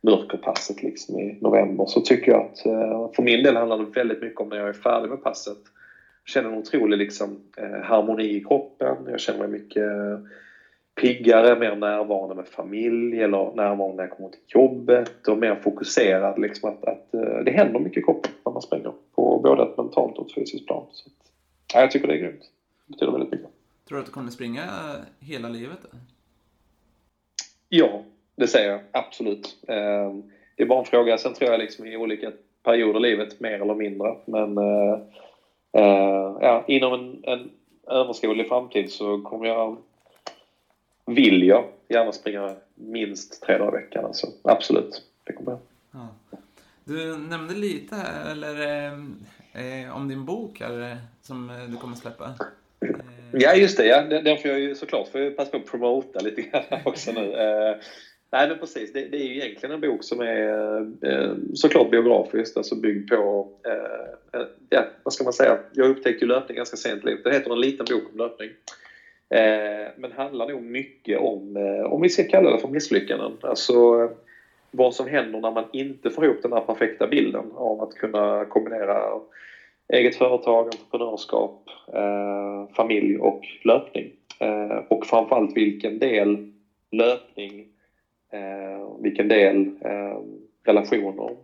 mörkerpasset 0.00 0.82
liksom 0.82 1.18
i 1.18 1.38
november 1.40 1.86
så 1.86 2.00
tycker 2.00 2.32
jag 2.32 2.40
att 2.40 2.66
eh, 2.66 3.10
för 3.16 3.22
min 3.22 3.42
del 3.42 3.56
handlar 3.56 3.78
det 3.78 3.84
väldigt 3.84 4.22
mycket 4.22 4.40
om 4.40 4.48
när 4.48 4.56
jag 4.56 4.68
är 4.68 4.72
färdig 4.72 5.10
med 5.10 5.22
passet. 5.22 5.58
Känner 6.28 6.48
en 6.48 6.58
otrolig 6.58 6.98
liksom, 6.98 7.40
eh, 7.56 7.80
harmoni 7.82 8.36
i 8.36 8.40
kroppen. 8.40 9.06
Jag 9.06 9.20
känner 9.20 9.38
mig 9.38 9.48
mycket 9.48 9.86
piggare, 11.00 11.56
mer 11.56 11.74
närvarande 11.74 12.34
med 12.34 12.46
familj 12.46 13.22
eller 13.22 13.50
närvarande 13.50 13.96
när 13.96 14.02
jag 14.02 14.10
kommer 14.10 14.28
till 14.28 14.40
jobbet 14.46 15.28
och 15.28 15.38
mer 15.38 15.54
fokuserad. 15.54 16.38
Liksom 16.38 16.68
att, 16.68 16.84
att 16.84 17.44
det 17.44 17.50
händer 17.50 17.80
mycket 17.80 17.98
i 17.98 18.02
kroppen 18.02 18.30
när 18.44 18.52
man 18.52 18.62
springer 18.62 18.92
på 19.14 19.38
både 19.38 19.62
ett 19.62 19.76
mentalt 19.76 20.18
och 20.18 20.26
ett 20.26 20.34
fysiskt 20.34 20.66
plan. 20.66 20.86
Så 20.90 21.08
att, 21.08 21.28
Ja, 21.74 21.80
jag 21.80 21.90
tycker 21.90 22.08
det 22.08 22.14
är 22.14 22.18
grymt. 22.18 22.50
Det 22.86 22.92
betyder 22.92 23.12
väldigt 23.12 23.30
mycket. 23.30 23.48
Tror 23.88 23.96
du 23.96 24.00
att 24.00 24.06
du 24.06 24.12
kommer 24.12 24.30
springa 24.30 24.64
hela 25.20 25.48
livet? 25.48 25.78
Ja, 27.68 28.02
det 28.36 28.46
säger 28.46 28.70
jag. 28.70 28.80
Absolut. 28.90 29.56
Ehm, 29.68 30.22
det 30.56 30.62
är 30.62 30.66
bara 30.66 30.78
en 30.78 30.84
fråga. 30.84 31.18
Sen 31.18 31.34
tror 31.34 31.50
jag 31.50 31.58
liksom 31.58 31.86
i 31.86 31.96
olika 31.96 32.32
perioder 32.62 33.00
i 33.00 33.02
livet, 33.02 33.40
mer 33.40 33.62
eller 33.62 33.74
mindre. 33.74 34.14
Men 34.24 34.58
uh, 35.76 36.38
ja, 36.40 36.64
inom 36.68 36.92
en, 36.92 37.24
en 37.24 37.50
överskådlig 37.86 38.48
framtid 38.48 38.92
så 38.92 39.20
kommer 39.20 39.46
jag, 39.46 39.76
vill 41.06 41.42
jag 41.42 41.64
gärna 41.88 42.12
springa 42.12 42.54
minst 42.74 43.42
tre 43.42 43.58
dagar 43.58 43.80
i 43.80 43.82
veckan. 43.82 44.04
Alltså. 44.04 44.26
Absolut, 44.42 45.02
det 45.24 45.32
kommer 45.32 45.50
jag. 45.50 45.60
Ja. 45.90 46.08
Du 46.84 47.16
nämnde 47.16 47.54
lite 47.54 47.94
här, 47.94 48.30
eller 48.30 48.60
eh, 48.66 49.84
eh, 49.84 49.96
om 49.96 50.08
din 50.08 50.24
bok 50.24 50.60
här, 50.60 50.96
som 51.22 51.66
du 51.68 51.76
kommer 51.76 51.96
släppa. 51.96 52.24
Eh. 52.80 52.90
Ja, 53.32 53.54
just 53.54 53.76
det. 53.76 53.86
Ja. 53.86 54.02
Den, 54.02 54.38
får 54.38 54.50
jag 54.50 54.60
ju 54.60 54.74
såklart 54.74 55.08
får 55.08 55.20
jag 55.20 55.36
passa 55.36 55.50
på 55.50 55.56
att 55.56 55.66
promota 55.66 56.20
lite 56.20 56.42
grann 56.42 56.62
också 56.84 57.12
nu. 57.12 57.32
Eh, 57.32 57.76
nej, 58.32 58.48
men 58.48 58.58
precis. 58.58 58.92
Det, 58.92 59.06
det, 59.06 59.16
är 59.16 59.24
ju 59.24 59.34
egentligen 59.34 59.74
en 59.74 59.80
bok 59.80 60.04
som 60.04 60.20
är 60.20 60.78
eh, 60.80 61.34
såklart 61.54 61.90
biografiskt, 61.90 62.56
alltså 62.56 62.74
byggd 62.74 63.10
på, 63.10 63.48
eh, 63.66 64.40
eh, 64.40 64.46
ja, 64.68 64.84
vad 65.02 65.12
ska 65.12 65.24
man 65.24 65.32
säga? 65.32 65.58
Jag 65.70 65.88
upptäckte 65.88 66.24
ju 66.24 66.28
löpning 66.28 66.56
ganska 66.56 66.76
sent 66.76 67.04
i 67.04 67.06
livet. 67.06 67.24
Det 67.24 67.32
heter 67.32 67.52
En 67.52 67.60
liten 67.60 67.86
bok 67.90 68.10
om 68.10 68.18
löpning. 68.18 68.50
Eh, 69.30 69.88
men 69.96 70.12
handlar 70.12 70.46
nog 70.46 70.62
mycket 70.62 71.18
om, 71.18 71.56
eh, 71.56 71.92
om 71.92 72.00
vi 72.00 72.08
ska 72.08 72.24
kalla 72.24 72.50
det 72.50 72.58
för 72.58 72.68
misslyckanden. 72.68 73.38
Alltså, 73.40 74.08
vad 74.70 74.94
som 74.94 75.06
händer 75.06 75.40
när 75.40 75.50
man 75.50 75.64
inte 75.72 76.10
får 76.10 76.24
ihop 76.24 76.42
den 76.42 76.52
här 76.52 76.60
perfekta 76.60 77.06
bilden 77.06 77.52
av 77.54 77.82
att 77.82 77.94
kunna 77.94 78.44
kombinera 78.44 79.20
eget 79.92 80.16
företag, 80.16 80.66
entreprenörskap, 80.66 81.54
eh, 81.92 82.74
familj 82.76 83.18
och 83.18 83.40
löpning. 83.64 84.10
Eh, 84.40 84.82
och 84.88 85.06
framförallt 85.06 85.56
vilken 85.56 85.98
del 85.98 86.38
löpning, 86.90 87.66
eh, 88.32 89.02
vilken 89.02 89.28
del 89.28 89.66
eh, 89.80 90.18
relationer 90.64 91.36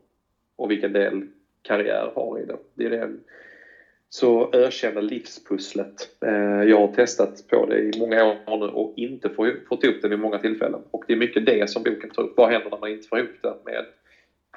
och 0.56 0.70
vilken 0.70 0.92
del 0.92 1.22
karriär 1.62 2.12
har 2.14 2.38
i 2.38 2.44
det. 2.44 2.56
Det 2.74 2.84
är 2.84 2.90
det 2.90 3.10
så 4.08 4.50
ökända 4.52 5.00
livspusslet. 5.00 6.08
Eh, 6.26 6.62
jag 6.62 6.80
har 6.80 6.94
testat 6.94 7.48
på 7.48 7.66
det 7.66 7.78
i 7.78 7.92
många 7.98 8.24
år 8.24 8.56
nu 8.58 8.66
och 8.66 8.92
inte 8.96 9.30
fått 9.68 9.84
ihop 9.84 9.96
det 10.02 10.08
vid 10.08 10.18
många 10.18 10.38
tillfällen. 10.38 10.80
Och 10.90 11.04
det 11.06 11.12
är 11.12 11.16
mycket 11.16 11.46
det 11.46 11.70
som 11.70 11.82
boken 11.82 12.10
tar 12.10 12.22
upp. 12.22 12.36
Vad 12.36 12.50
händer 12.50 12.70
när 12.70 12.78
man 12.78 12.90
inte 12.90 13.08
får 13.08 13.18
ihop 13.18 13.36
det 13.42 13.54
med 13.64 13.84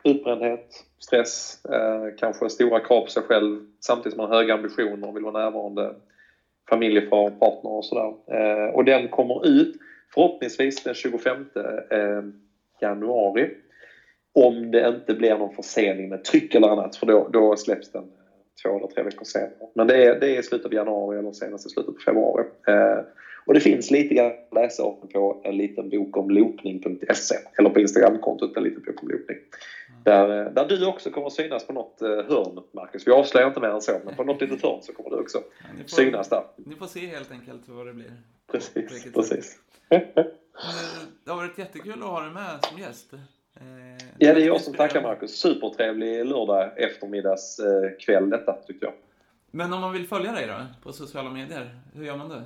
utbrändhet, 0.04 0.86
stress, 1.00 1.66
eh, 1.66 2.18
kanske 2.18 2.50
stora 2.50 2.80
krav 2.80 3.02
på 3.02 3.08
sig 3.08 3.24
själv 3.24 3.66
samtidigt 3.80 4.14
som 4.14 4.22
man 4.22 4.32
har 4.32 4.38
höga 4.38 4.54
ambitioner 4.54 5.08
och 5.08 5.16
vill 5.16 5.24
vara 5.24 5.44
närvarande, 5.44 5.96
familjefar, 6.70 7.30
partner 7.30 7.72
och 7.72 7.86
sådär. 7.86 8.14
Eh, 8.32 8.74
och 8.74 8.86
den 8.86 9.08
kommer 9.08 9.48
ut 9.48 9.76
förhoppningsvis 10.14 10.84
den 10.84 10.94
25 10.94 11.46
eh, 11.90 12.22
januari. 12.82 13.48
Om 14.34 14.72
det 14.72 14.88
inte 14.88 15.14
blir 15.14 15.38
någon 15.38 15.50
försening 15.50 16.10
med 16.10 16.24
tryck 16.24 16.56
eller 16.56 16.68
annat 16.68 16.96
för 16.96 17.06
då, 17.06 17.28
då 17.30 17.56
släpps 17.58 17.90
den 17.90 18.04
eh, 18.04 18.10
två 18.64 18.78
eller 18.78 18.88
tre 18.88 19.04
veckor 19.04 19.26
senare. 19.26 19.68
Men 19.76 19.88
det 19.88 20.06
är, 20.06 20.16
det 20.16 20.28
är 20.28 20.40
i 20.40 20.44
slutet 20.44 20.66
av 20.66 20.74
januari 20.74 21.18
eller 21.18 21.32
senast 21.32 21.66
i 21.66 21.70
slutet 21.70 21.96
på 21.96 22.02
februari. 22.06 22.44
Eh, 22.68 23.00
och 23.46 23.54
det 23.54 23.60
finns 23.60 23.92
lite 23.92 24.14
grann 24.14 24.28
att 24.28 24.56
läsa 24.56 24.84
om 24.84 25.08
på 25.14 25.40
en 25.44 25.58
liten 25.58 25.90
bok 25.90 26.18
om 26.18 26.30
loopning.se 26.30 27.36
eller 27.60 27.70
på 27.70 27.80
Instagramkontot 27.80 28.58
en 28.58 28.64
liten 28.64 28.84
bok 28.86 29.04
om 29.04 29.10
loopning. 29.10 29.38
Där, 30.08 30.46
eh, 30.46 30.52
där 30.52 30.66
du 30.66 30.86
också 30.86 31.12
kommer 31.12 31.30
synas 31.30 31.68
på 31.68 31.74
något 31.74 32.02
eh, 32.02 32.10
hörn, 32.10 32.64
Marcus. 32.72 33.08
Vi 33.08 33.12
avslöjar 33.12 33.48
inte 33.48 33.60
mer 33.60 33.70
än 33.70 33.82
så, 33.82 34.00
men 34.06 34.16
på 34.16 34.24
något 34.24 34.42
litet 34.42 34.62
hörn 34.62 34.82
så 34.82 34.94
kommer 34.94 35.10
du 35.10 35.16
också 35.16 35.38
ja, 35.38 35.66
får, 35.82 35.96
synas 35.96 36.30
där. 36.30 36.44
Ni 36.56 36.76
får 36.76 36.86
se 36.86 37.08
helt 37.08 37.32
enkelt 37.32 37.62
vad 37.66 37.86
det 37.86 37.94
blir. 37.94 38.14
Precis, 38.52 39.14
precis. 39.14 39.60
det 41.24 41.32
har 41.32 41.36
varit 41.36 41.58
jättekul 41.58 42.04
att 42.04 42.10
ha 42.10 42.22
dig 42.22 42.32
med 42.32 42.66
som 42.70 42.80
gäst. 42.80 43.14
Eh, 43.14 44.08
ja, 44.18 44.34
det 44.34 44.42
är 44.42 44.46
jag 44.46 44.62
som 44.62 44.74
tackar 44.74 45.02
Marcus. 45.02 45.40
Supertrevlig 45.40 46.26
lördag 46.26 46.72
eftermiddagskväll 46.78 48.24
eh, 48.24 48.30
detta, 48.30 48.54
tycker 48.54 48.86
jag. 48.86 48.94
Men 49.52 49.74
om 49.74 49.82
man 49.82 49.94
vill 49.94 50.08
följa 50.08 50.32
dig 50.32 50.48
då, 50.48 50.66
på 50.84 50.94
sociala 50.94 51.30
medier, 51.30 51.80
hur 51.94 52.06
gör 52.06 52.18
man 52.18 52.30
det? 52.30 52.46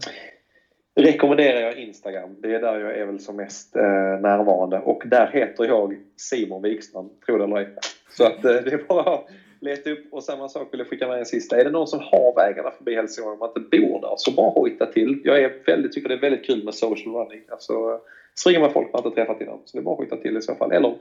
Rekommenderar 1.02 1.62
jag 1.62 1.78
Instagram. 1.78 2.36
Det 2.40 2.56
är 2.56 2.62
där 2.62 2.80
jag 2.80 2.98
är 2.98 3.06
väl 3.06 3.20
som 3.20 3.36
mest 3.36 3.76
eh, 3.76 3.84
närvarande. 4.22 4.80
Och 4.80 5.04
där 5.06 5.28
heter 5.28 5.66
jag 5.66 5.98
Simon 6.16 6.62
Wikström, 6.62 7.10
tro 7.26 7.38
det 7.38 7.44
eller 7.44 7.58
ej. 7.58 7.68
Så 8.10 8.24
att 8.26 8.46
eh, 8.46 8.54
det 8.54 8.74
är 8.74 8.88
bara 8.88 9.14
att 9.14 9.28
leta 9.62 9.90
upp. 9.90 10.08
Och 10.12 10.24
samma 10.24 10.50
sak 10.50 10.68
vill 10.72 10.80
jag 10.80 10.90
skicka 10.90 11.08
med 11.08 11.20
en 11.20 11.26
sista. 11.26 11.60
Är 11.60 11.64
det 11.64 11.72
någon 11.72 11.88
som 11.88 12.00
har 12.00 12.36
vägarna 12.36 12.72
förbi 12.72 12.96
Helsingborg 12.96 13.34
om 13.34 13.40
man 13.40 13.50
inte 13.56 13.78
bor 13.78 14.02
där, 14.02 14.14
så 14.18 14.32
bara 14.32 14.50
hojta 14.50 14.86
till. 14.86 15.22
Jag 15.24 15.40
är 15.40 15.54
väldigt, 15.66 15.92
tycker 15.92 16.10
det 16.10 16.16
är 16.16 16.20
väldigt 16.20 16.46
kul 16.46 16.64
med 16.64 16.74
social 16.74 17.16
running. 17.16 17.42
Alltså, 17.52 18.00
så 18.34 18.50
ringer 18.50 18.62
man 18.62 18.74
folk 18.74 18.94
man 18.94 19.06
inte 19.06 19.16
träffat 19.16 19.42
innan. 19.42 19.60
Så 19.66 19.78
det 19.78 19.82
är 19.82 19.84
bara 19.84 19.94
att 19.94 20.00
skjuta 20.00 20.18
till 20.18 20.38
i 20.38 20.42
så 20.42 20.56
fall. 20.56 20.72
Eller 20.72 20.96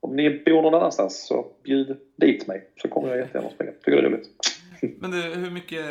om 0.00 0.16
ni 0.16 0.42
bor 0.46 0.62
någon 0.62 0.74
annanstans 0.74 1.26
så 1.26 1.46
bjud 1.64 1.96
dit 2.16 2.46
mig 2.46 2.68
så 2.76 2.88
kommer 2.88 3.08
jag 3.08 3.18
jättegärna 3.18 3.50
springa. 3.50 3.72
Tycker 3.72 4.02
det 4.02 4.08
är 4.08 4.10
roligt. 4.10 4.28
Men 5.00 5.10
du, 5.10 5.22
hur 5.22 5.50
mycket... 5.50 5.84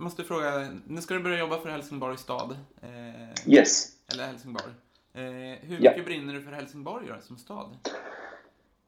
Måste 0.00 0.24
fråga, 0.24 0.68
nu 0.86 1.00
ska 1.00 1.14
du 1.14 1.20
börja 1.20 1.38
jobba 1.38 1.58
för 1.58 1.68
Helsingborg 1.68 2.18
stad. 2.18 2.56
Eh, 2.82 3.52
yes. 3.54 3.88
Eller 4.12 4.24
Helsingborg. 4.24 4.72
Eh, 5.14 5.22
hur 5.60 5.76
mycket 5.76 5.96
ja. 5.96 6.02
brinner 6.04 6.34
du 6.34 6.42
för 6.42 6.52
Helsingborg 6.52 7.06
då, 7.08 7.14
som 7.20 7.38
stad? 7.38 7.76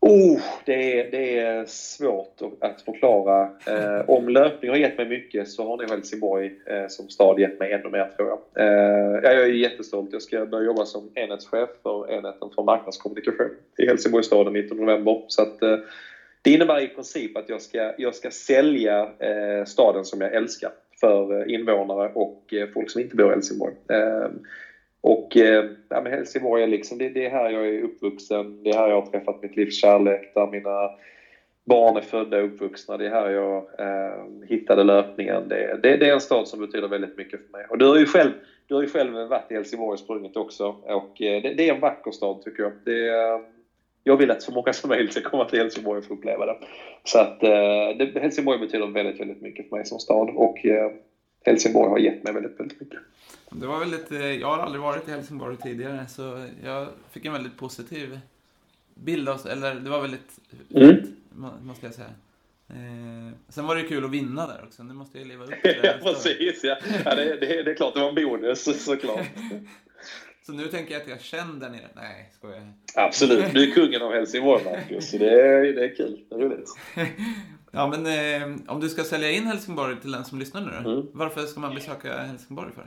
Oh, 0.00 0.40
det, 0.64 1.00
är, 1.00 1.10
det 1.10 1.38
är 1.38 1.64
svårt 1.66 2.40
att 2.60 2.82
förklara. 2.82 3.50
Eh, 3.66 4.10
om 4.10 4.28
löpning 4.28 4.70
har 4.70 4.78
gett 4.78 4.98
mig 4.98 5.08
mycket 5.08 5.48
så 5.48 5.68
har 5.68 5.76
nog 5.76 5.90
Helsingborg 5.90 6.46
eh, 6.66 6.86
som 6.88 7.08
stad 7.08 7.40
gett 7.40 7.58
mig 7.60 7.72
ännu 7.72 7.90
mer 7.90 8.10
tror 8.16 8.28
jag. 8.28 8.66
Eh, 8.66 9.20
jag 9.22 9.42
är 9.42 9.46
jättestolt. 9.46 10.12
Jag 10.12 10.22
ska 10.22 10.46
börja 10.46 10.66
jobba 10.66 10.84
som 10.84 11.10
enhetschef 11.14 11.70
för 11.82 12.10
enheten 12.10 12.50
för 12.54 12.62
marknadskommunikation 12.62 13.50
i 13.78 13.86
Helsingborgs 13.86 14.26
stad 14.26 14.46
den 14.46 14.52
19 14.52 14.76
november. 14.76 15.24
Så 15.28 15.42
att, 15.42 15.62
eh, 15.62 15.76
det 16.42 16.50
innebär 16.50 16.80
i 16.80 16.88
princip 16.88 17.36
att 17.36 17.48
jag 17.48 17.62
ska, 17.62 17.94
jag 17.98 18.14
ska 18.14 18.30
sälja 18.30 19.00
eh, 19.18 19.64
staden 19.64 20.04
som 20.04 20.20
jag 20.20 20.34
älskar 20.34 20.70
för 21.02 21.40
eh, 21.40 21.54
invånare 21.54 22.10
och 22.14 22.34
eh, 22.52 22.68
folk 22.74 22.90
som 22.90 23.00
inte 23.00 23.16
bor 23.16 23.30
i 23.30 23.34
Helsingborg. 23.34 23.74
Ehm, 23.92 24.40
och 25.00 25.36
eh, 25.36 25.64
ja, 25.88 26.00
men 26.00 26.12
Helsingborg 26.12 26.62
är 26.62 26.66
liksom, 26.66 26.98
det, 26.98 27.08
det 27.08 27.26
är 27.26 27.30
här 27.30 27.50
jag 27.50 27.68
är 27.68 27.82
uppvuxen, 27.82 28.62
det 28.62 28.70
är 28.70 28.74
här 28.74 28.88
jag 28.88 28.94
har 28.94 29.02
träffat 29.02 29.42
mitt 29.42 29.56
livs 29.56 29.74
kärlek, 29.74 30.20
där 30.34 30.46
mina 30.46 30.90
barn 31.64 31.96
är 31.96 32.00
födda 32.00 32.38
och 32.38 32.44
uppvuxna. 32.44 32.96
Det 32.96 33.06
är 33.06 33.10
här 33.10 33.28
jag 33.28 33.64
eh, 33.78 34.48
hittade 34.48 34.84
löpningen. 34.84 35.48
Det, 35.48 35.76
det, 35.82 35.96
det, 35.96 36.08
är 36.08 36.14
en 36.14 36.20
stad 36.20 36.48
som 36.48 36.60
betyder 36.60 36.88
väldigt 36.88 37.16
mycket 37.16 37.40
för 37.44 37.50
mig. 37.58 37.66
Och 37.68 37.78
du 37.78 37.86
har 37.86 37.96
ju 37.96 38.06
själv, 38.06 38.32
du 38.66 38.74
har 38.74 38.82
ju 38.82 38.88
själv 38.88 39.12
varit 39.12 39.50
i 39.50 39.54
Helsingborg 39.54 39.92
och 39.92 39.98
sprungit 39.98 40.36
också. 40.36 40.76
Och 40.82 41.20
eh, 41.22 41.42
det, 41.42 41.52
det, 41.52 41.68
är 41.68 41.74
en 41.74 41.80
vacker 41.80 42.10
stad 42.10 42.40
tycker 42.40 42.62
jag. 42.62 42.72
Det, 42.84 43.08
ehm, 43.08 43.61
jag 44.04 44.16
vill 44.16 44.30
att 44.30 44.42
så 44.42 44.52
många 44.52 44.72
som 44.72 44.88
möjligt 44.88 45.12
ska 45.12 45.30
komma 45.30 45.44
till 45.44 45.58
Helsingborg 45.58 45.98
och 45.98 46.04
få 46.04 46.14
uppleva 46.14 46.46
det. 46.46 46.56
Så 47.04 47.18
att 47.18 47.42
eh, 47.42 48.20
Helsingborg 48.22 48.58
betyder 48.58 48.86
väldigt, 48.86 49.20
väldigt 49.20 49.42
mycket 49.42 49.68
för 49.68 49.76
mig 49.76 49.86
som 49.86 49.98
stad. 49.98 50.30
Och 50.34 50.66
eh, 50.66 50.90
Helsingborg 51.44 51.90
har 51.90 51.98
gett 51.98 52.24
mig 52.24 52.32
väldigt, 52.32 52.60
väldigt 52.60 52.80
mycket. 52.80 52.98
Det 53.50 53.66
var 53.66 53.78
väldigt, 53.78 54.12
eh, 54.12 54.32
jag 54.32 54.48
har 54.48 54.58
aldrig 54.58 54.82
varit 54.82 55.08
i 55.08 55.10
Helsingborg 55.10 55.56
tidigare 55.56 56.06
så 56.08 56.46
jag 56.64 56.88
fick 57.10 57.24
en 57.24 57.32
väldigt 57.32 57.56
positiv 57.56 58.18
bild 58.94 59.28
av, 59.28 59.40
eller 59.50 59.74
det 59.74 59.90
var 59.90 60.00
väldigt 60.00 60.38
mm. 60.74 60.96
måste 61.62 61.86
jag 61.86 61.94
säga. 61.94 62.10
Eh, 62.68 63.32
sen 63.48 63.66
var 63.66 63.76
det 63.76 63.82
kul 63.82 64.04
att 64.04 64.10
vinna 64.10 64.46
där 64.46 64.64
också. 64.64 64.82
Nu 64.82 64.94
måste 64.94 65.18
jag 65.18 65.26
leva 65.26 65.44
upp 65.44 65.50
till 65.50 65.58
det. 65.82 65.98
ja, 66.02 66.12
precis. 66.12 66.64
Ja. 66.64 66.76
ja 67.04 67.14
det, 67.14 67.24
det, 67.24 67.62
det, 67.62 67.70
är 67.70 67.74
klart, 67.74 67.94
det 67.94 68.00
var 68.00 68.08
en 68.08 68.14
bonus 68.14 68.84
såklart. 68.84 69.26
Så 70.46 70.52
nu 70.52 70.68
tänker 70.68 70.92
jag 70.92 71.02
att 71.02 71.08
jag 71.08 71.20
känner 71.20 71.60
där 71.60 71.70
nere. 71.70 71.88
Nej, 71.94 72.30
skojar 72.32 72.72
Absolut. 72.94 73.54
Du 73.54 73.70
är 73.70 73.74
kungen 73.74 74.02
av 74.02 74.12
Helsingborg, 74.12 74.64
Marcus. 74.64 75.10
Så 75.10 75.18
det 75.18 75.40
är, 75.40 75.72
det 75.72 75.84
är 75.84 75.94
kul. 75.96 76.24
Det 76.28 76.34
är 76.34 76.38
roligt. 76.38 76.68
ja, 77.72 77.86
men 77.86 78.06
eh, 78.06 78.58
om 78.68 78.80
du 78.80 78.88
ska 78.88 79.04
sälja 79.04 79.30
in 79.30 79.46
Helsingborg 79.46 80.00
till 80.00 80.12
den 80.12 80.24
som 80.24 80.38
lyssnar 80.38 80.60
nu? 80.60 80.90
Mm. 80.90 81.06
Varför 81.12 81.40
ska 81.40 81.60
man 81.60 81.74
besöka 81.74 82.18
Helsingborg 82.18 82.70
för? 82.72 82.86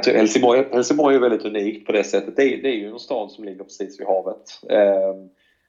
Tror 0.00 0.14
Helsingborg, 0.14 0.64
Helsingborg 0.72 1.16
är 1.16 1.20
väldigt 1.20 1.44
unikt 1.44 1.86
på 1.86 1.92
det 1.92 2.04
sättet. 2.04 2.36
Det 2.36 2.42
är, 2.42 2.62
det 2.62 2.68
är 2.68 2.76
ju 2.76 2.90
en 2.90 2.98
stad 2.98 3.30
som 3.30 3.44
ligger 3.44 3.64
precis 3.64 4.00
vid 4.00 4.06
havet. 4.06 4.60
Eh, 4.70 5.14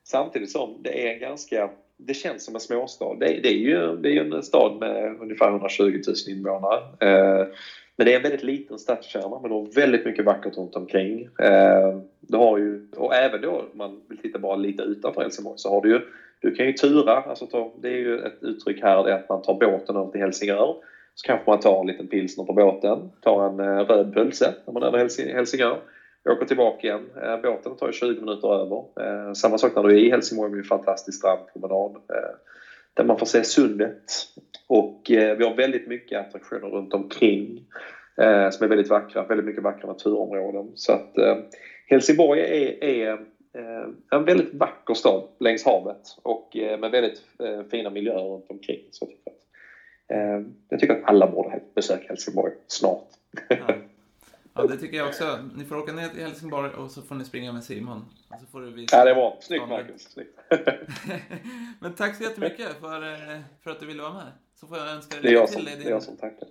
samtidigt 0.04 0.52
som 0.52 0.84
det 0.84 1.08
är 1.08 1.14
en 1.14 1.20
ganska 1.20 1.70
det 1.98 2.14
känns 2.14 2.46
som 2.46 2.56
en 2.56 2.62
småstad. 2.62 3.16
Det, 3.20 3.40
det, 3.44 3.50
är 3.50 3.58
ju 3.58 3.98
det 3.98 4.18
är 4.18 4.36
en 4.36 4.44
stad 4.44 4.80
med 4.80 5.18
ungefär 5.22 5.50
120 5.50 5.84
000 5.84 6.16
invånare. 6.28 6.80
Eh, 7.00 7.48
men 8.00 8.06
det 8.06 8.12
är 8.12 8.16
en 8.16 8.22
väldigt 8.22 8.44
liten 8.44 8.80
stadskärna 8.80 9.40
men 9.40 9.50
du 9.50 9.56
har 9.56 9.76
väldigt 9.76 10.06
mycket 10.06 10.26
vackert 10.26 10.58
runt 10.58 10.76
omkring. 10.76 11.30
Eh, 11.40 11.98
du 12.20 12.38
har 12.38 12.58
ju, 12.58 12.82
och 12.98 13.16
även 13.16 13.42
då 13.42 13.52
om 13.52 13.78
man 13.78 14.02
vill 14.10 14.18
titta 14.18 14.40
bara 14.40 14.56
lite 14.56 14.84
utanför 14.84 15.22
Helsingborg 15.22 15.58
så 15.58 15.70
har 15.70 15.82
du 15.82 15.90
ju, 15.90 16.02
du 16.42 16.52
kan 16.52 16.66
ju 16.66 16.72
tura, 16.74 17.22
alltså 17.22 17.46
ta, 17.46 17.72
det 17.82 17.88
är 17.88 17.98
ju 17.98 18.20
ett 18.20 18.44
uttryck 18.44 18.82
här 18.82 19.04
det 19.04 19.12
är 19.12 19.16
att 19.16 19.30
man 19.30 19.42
tar 19.42 19.54
båten 19.54 19.96
över 19.96 20.12
till 20.12 20.22
Helsingör. 20.22 20.76
Så 21.16 21.26
kanske 21.26 21.50
man 21.50 21.60
tar 21.60 21.80
en 21.82 21.88
liten 21.88 22.08
pilsner 22.08 22.44
på 22.44 22.54
båten, 22.54 23.12
tar 23.22 23.48
en 23.48 23.60
eh, 23.60 23.86
röd 23.86 24.14
pölse 24.14 24.54
när 24.66 24.74
man 24.74 24.84
är 24.84 24.88
över 24.88 25.34
Helsingör. 25.34 25.80
Åker 26.30 26.46
tillbaka 26.46 26.88
igen. 26.88 27.10
Eh, 27.24 27.38
båten 27.42 27.76
tar 27.76 27.88
ju 27.88 27.94
20 27.94 28.22
minuter 28.22 28.54
över. 28.54 28.78
Eh, 28.78 29.34
samma 29.34 29.58
sak 29.58 29.76
när 29.76 29.84
du 29.84 29.90
är 29.90 29.98
i 29.98 30.10
Helsingborg 30.10 30.52
med 30.52 30.58
en 30.58 30.64
fantastisk 30.64 31.18
strandpromenad. 31.18 31.96
Eh, 31.96 32.36
där 33.00 33.06
man 33.06 33.20
får 33.20 33.26
se 33.26 33.44
sundet. 33.44 34.04
Och 34.68 35.02
vi 35.08 35.44
har 35.44 35.56
väldigt 35.56 35.88
mycket 35.88 36.20
attraktioner 36.20 36.70
runt 36.70 36.94
omkring 36.94 37.66
som 38.52 38.66
är 38.66 38.68
väldigt 38.68 38.90
vackra. 38.90 39.24
Väldigt 39.24 39.46
mycket 39.46 39.64
vackra 39.64 39.88
naturområden. 39.88 40.72
Så 40.76 40.92
att 40.92 41.14
Helsingborg 41.88 42.40
är, 42.42 42.84
är 42.84 43.20
en 44.12 44.26
väldigt 44.26 44.54
vacker 44.54 44.94
stad 44.94 45.24
längs 45.40 45.66
havet 45.66 46.02
och 46.22 46.50
med 46.80 46.92
väldigt 46.92 47.22
fina 47.72 47.90
miljöer 47.90 48.24
runt 48.24 48.50
omkring. 48.50 48.80
Så 48.92 49.06
jag, 49.06 49.10
tycker 49.10 49.32
att, 49.32 50.46
jag 50.70 50.80
tycker 50.80 50.94
att 50.94 51.04
alla 51.04 51.28
borde 51.28 51.60
besöka 51.76 52.08
Helsingborg 52.08 52.54
snart. 52.68 53.08
Ja. 53.50 53.76
Ja, 54.62 54.68
det 54.68 54.78
tycker 54.78 54.98
jag 54.98 55.08
också. 55.08 55.40
Ni 55.56 55.66
får 55.66 55.78
åka 55.78 55.94
ner 55.94 56.10
till 56.10 56.22
Helsingborg 56.22 56.72
och 56.72 56.92
så 56.92 57.02
får 57.02 57.16
ni 57.16 57.26
springa 57.26 57.52
med 57.52 57.64
Simon. 57.64 58.06
Och 58.30 58.40
så 58.40 58.46
får 58.46 58.62
du 58.62 58.72
visa 58.72 58.98
ja, 58.98 59.06
det 59.06 59.14
var 59.14 59.38
Snyggt 59.42 59.70
Marcus. 59.70 60.02
Snyggt. 60.02 60.40
Men 61.80 61.94
tack 61.94 62.16
så 62.16 62.24
jättemycket 62.24 62.80
för, 62.80 63.14
eh, 63.14 63.40
för 63.64 63.72
att 63.72 63.80
du 63.80 63.86
ville 63.86 64.02
vara 64.02 64.14
med. 64.14 64.32
Så 64.56 64.68
får 64.68 64.78
jag 64.78 64.88
önska 64.88 65.22
dig 65.22 65.32
lycka 65.32 65.48
till 65.48 65.68
i 65.68 65.76
din 65.76 66.02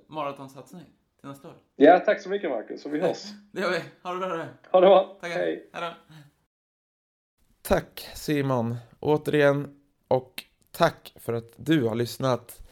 maratonsatsning 0.06 0.84
till 1.20 1.28
nästa 1.28 1.48
år. 1.48 1.54
Ja, 1.76 1.98
tack 1.98 2.20
så 2.22 2.28
mycket 2.28 2.50
Marcus. 2.50 2.84
Och 2.84 2.94
vi 2.94 3.00
hörs. 3.00 3.24
Det 3.52 3.60
gör 3.60 3.70
vi. 3.70 3.80
Ha 4.02 4.12
det 4.14 4.18
bra. 4.18 4.46
Ha 4.70 4.80
det 4.80 4.86
bra. 4.86 5.18
Tack. 5.20 5.32
Hej. 5.32 5.70
Hej 5.72 5.94
Tack 7.62 8.10
Simon, 8.14 8.76
återigen. 9.00 9.80
Och 10.08 10.44
tack 10.70 11.14
för 11.16 11.32
att 11.32 11.52
du 11.56 11.82
har 11.84 11.94
lyssnat. 11.94 12.67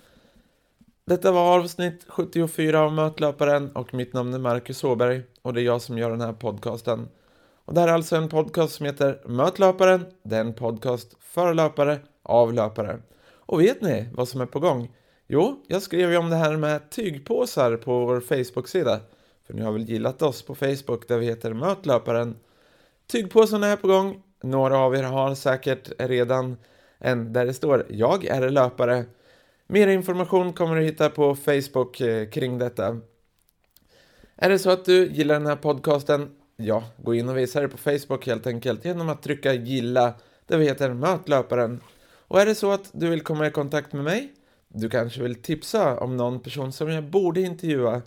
Detta 1.08 1.32
var 1.32 1.58
avsnitt 1.58 2.04
74 2.08 2.80
av 2.80 2.92
Mötlöparen 2.92 3.72
och 3.72 3.94
mitt 3.94 4.12
namn 4.12 4.34
är 4.34 4.38
Marcus 4.38 4.84
Åberg 4.84 5.22
och 5.42 5.54
det 5.54 5.60
är 5.60 5.64
jag 5.64 5.82
som 5.82 5.98
gör 5.98 6.10
den 6.10 6.20
här 6.20 6.32
podcasten. 6.32 7.08
Och 7.64 7.74
det 7.74 7.80
här 7.80 7.88
är 7.88 7.92
alltså 7.92 8.16
en 8.16 8.28
podcast 8.28 8.74
som 8.74 8.86
heter 8.86 9.20
Mötlöparen. 9.26 10.06
Det 10.22 10.36
är 10.36 10.40
en 10.40 10.54
podcast 10.54 11.16
för 11.20 11.54
löpare, 11.54 11.98
av 12.22 12.52
löpare. 12.54 12.98
Och 13.28 13.60
vet 13.60 13.82
ni 13.82 14.08
vad 14.14 14.28
som 14.28 14.40
är 14.40 14.46
på 14.46 14.60
gång? 14.60 14.92
Jo, 15.26 15.64
jag 15.68 15.82
skrev 15.82 16.10
ju 16.10 16.16
om 16.16 16.30
det 16.30 16.36
här 16.36 16.56
med 16.56 16.90
tygpåsar 16.90 17.76
på 17.76 18.04
vår 18.04 18.20
Facebook-sida. 18.20 19.00
För 19.46 19.54
ni 19.54 19.62
har 19.62 19.72
väl 19.72 19.88
gillat 19.88 20.22
oss 20.22 20.42
på 20.42 20.54
Facebook 20.54 21.08
där 21.08 21.18
vi 21.18 21.26
heter 21.26 21.52
Mötlöparen. 21.52 22.36
Tygpåsarna 23.06 23.66
är 23.66 23.76
på 23.76 23.88
gång. 23.88 24.22
Några 24.42 24.78
av 24.78 24.96
er 24.96 25.02
har 25.02 25.34
säkert 25.34 25.90
redan 25.98 26.56
en 26.98 27.32
där 27.32 27.46
det 27.46 27.54
står 27.54 27.86
Jag 27.88 28.24
är 28.24 28.50
löpare 28.50 29.04
Mer 29.68 29.88
information 29.88 30.52
kommer 30.52 30.76
du 30.76 30.82
hitta 30.82 31.10
på 31.10 31.36
Facebook 31.36 32.00
eh, 32.00 32.28
kring 32.28 32.58
detta. 32.58 33.00
Är 34.36 34.48
det 34.48 34.58
så 34.58 34.70
att 34.70 34.84
du 34.84 35.06
gillar 35.06 35.34
den 35.34 35.46
här 35.46 35.56
podcasten? 35.56 36.30
Ja, 36.56 36.84
gå 36.96 37.14
in 37.14 37.28
och 37.28 37.38
visa 37.38 37.60
det 37.60 37.68
på 37.68 37.78
Facebook 37.78 38.26
helt 38.26 38.46
enkelt 38.46 38.84
genom 38.84 39.08
att 39.08 39.22
trycka 39.22 39.52
gilla 39.52 40.14
där 40.46 40.58
vi 40.58 40.64
heter 40.64 40.94
Mötlöparen. 40.94 41.80
Och 42.28 42.40
är 42.40 42.46
det 42.46 42.54
så 42.54 42.72
att 42.72 42.90
du 42.92 43.10
vill 43.10 43.20
komma 43.20 43.46
i 43.46 43.50
kontakt 43.50 43.92
med 43.92 44.04
mig? 44.04 44.32
Du 44.68 44.90
kanske 44.90 45.22
vill 45.22 45.42
tipsa 45.42 46.00
om 46.00 46.16
någon 46.16 46.40
person 46.40 46.72
som 46.72 46.88
jag 46.88 47.04
borde 47.04 47.40
intervjua? 47.40 48.02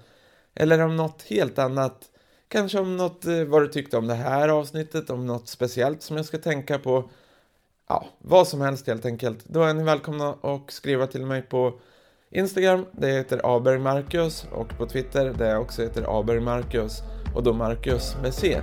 Eller 0.53 0.79
om 0.79 0.95
något 0.95 1.21
helt 1.21 1.59
annat? 1.59 2.05
Kanske 2.47 2.79
om 2.79 2.97
något, 2.97 3.25
eh, 3.25 3.43
vad 3.43 3.61
du 3.61 3.67
tyckte 3.67 3.97
om 3.97 4.07
det 4.07 4.13
här 4.13 4.49
avsnittet, 4.49 5.09
om 5.09 5.27
något 5.27 5.47
speciellt 5.47 6.01
som 6.01 6.17
jag 6.17 6.25
ska 6.25 6.37
tänka 6.37 6.79
på 6.79 7.09
ja, 7.89 8.05
vad 8.17 8.47
som 8.47 8.61
helst 8.61 8.87
helt 8.87 9.05
enkelt. 9.05 9.45
Då 9.45 9.63
är 9.63 9.73
ni 9.73 9.83
välkomna 9.83 10.35
att 10.41 10.71
skriva 10.71 11.07
till 11.07 11.25
mig 11.25 11.41
på 11.41 11.73
Instagram, 12.31 12.85
det 12.91 13.07
heter 13.07 13.55
abergmarcus 13.55 14.45
och 14.51 14.77
på 14.77 14.85
Twitter 14.85 15.33
där 15.37 15.49
jag 15.49 15.61
också 15.61 15.81
heter 15.81 16.19
abergmarcus 16.19 17.03
och 17.35 17.43
då 17.43 17.53
Marcus 17.53 18.15
med 18.21 18.33
C. 18.33 18.61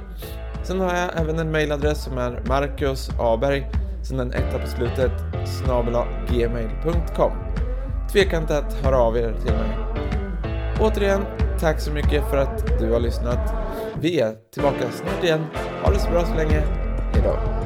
Sen 0.64 0.80
har 0.80 0.94
jag 0.94 1.20
även 1.20 1.38
en 1.38 1.52
mailadress 1.52 2.04
som 2.04 2.18
är 2.18 2.42
marcusaberg, 2.48 3.66
sen 4.08 4.20
en 4.20 4.32
etta 4.32 4.58
på 4.58 4.66
slutet, 4.66 5.12
snabela 5.64 6.06
gmail.com. 6.30 7.32
Tveka 8.12 8.38
inte 8.38 8.58
att 8.58 8.72
höra 8.72 8.98
av 8.98 9.16
er 9.16 9.34
till 9.44 9.52
mig. 9.52 9.78
Återigen, 10.80 11.24
tack 11.60 11.80
så 11.80 11.92
mycket 11.92 12.30
för 12.30 12.36
att 12.36 12.78
du 12.78 12.92
har 12.92 13.00
lyssnat. 13.00 13.54
Vi 14.00 14.20
är 14.20 14.36
tillbaka 14.52 14.90
snart 14.92 15.24
igen. 15.24 15.44
Ha 15.82 15.90
det 15.90 15.98
så 15.98 16.10
bra 16.10 16.26
så 16.26 16.34
länge. 16.34 16.60
Hejdå. 17.12 17.65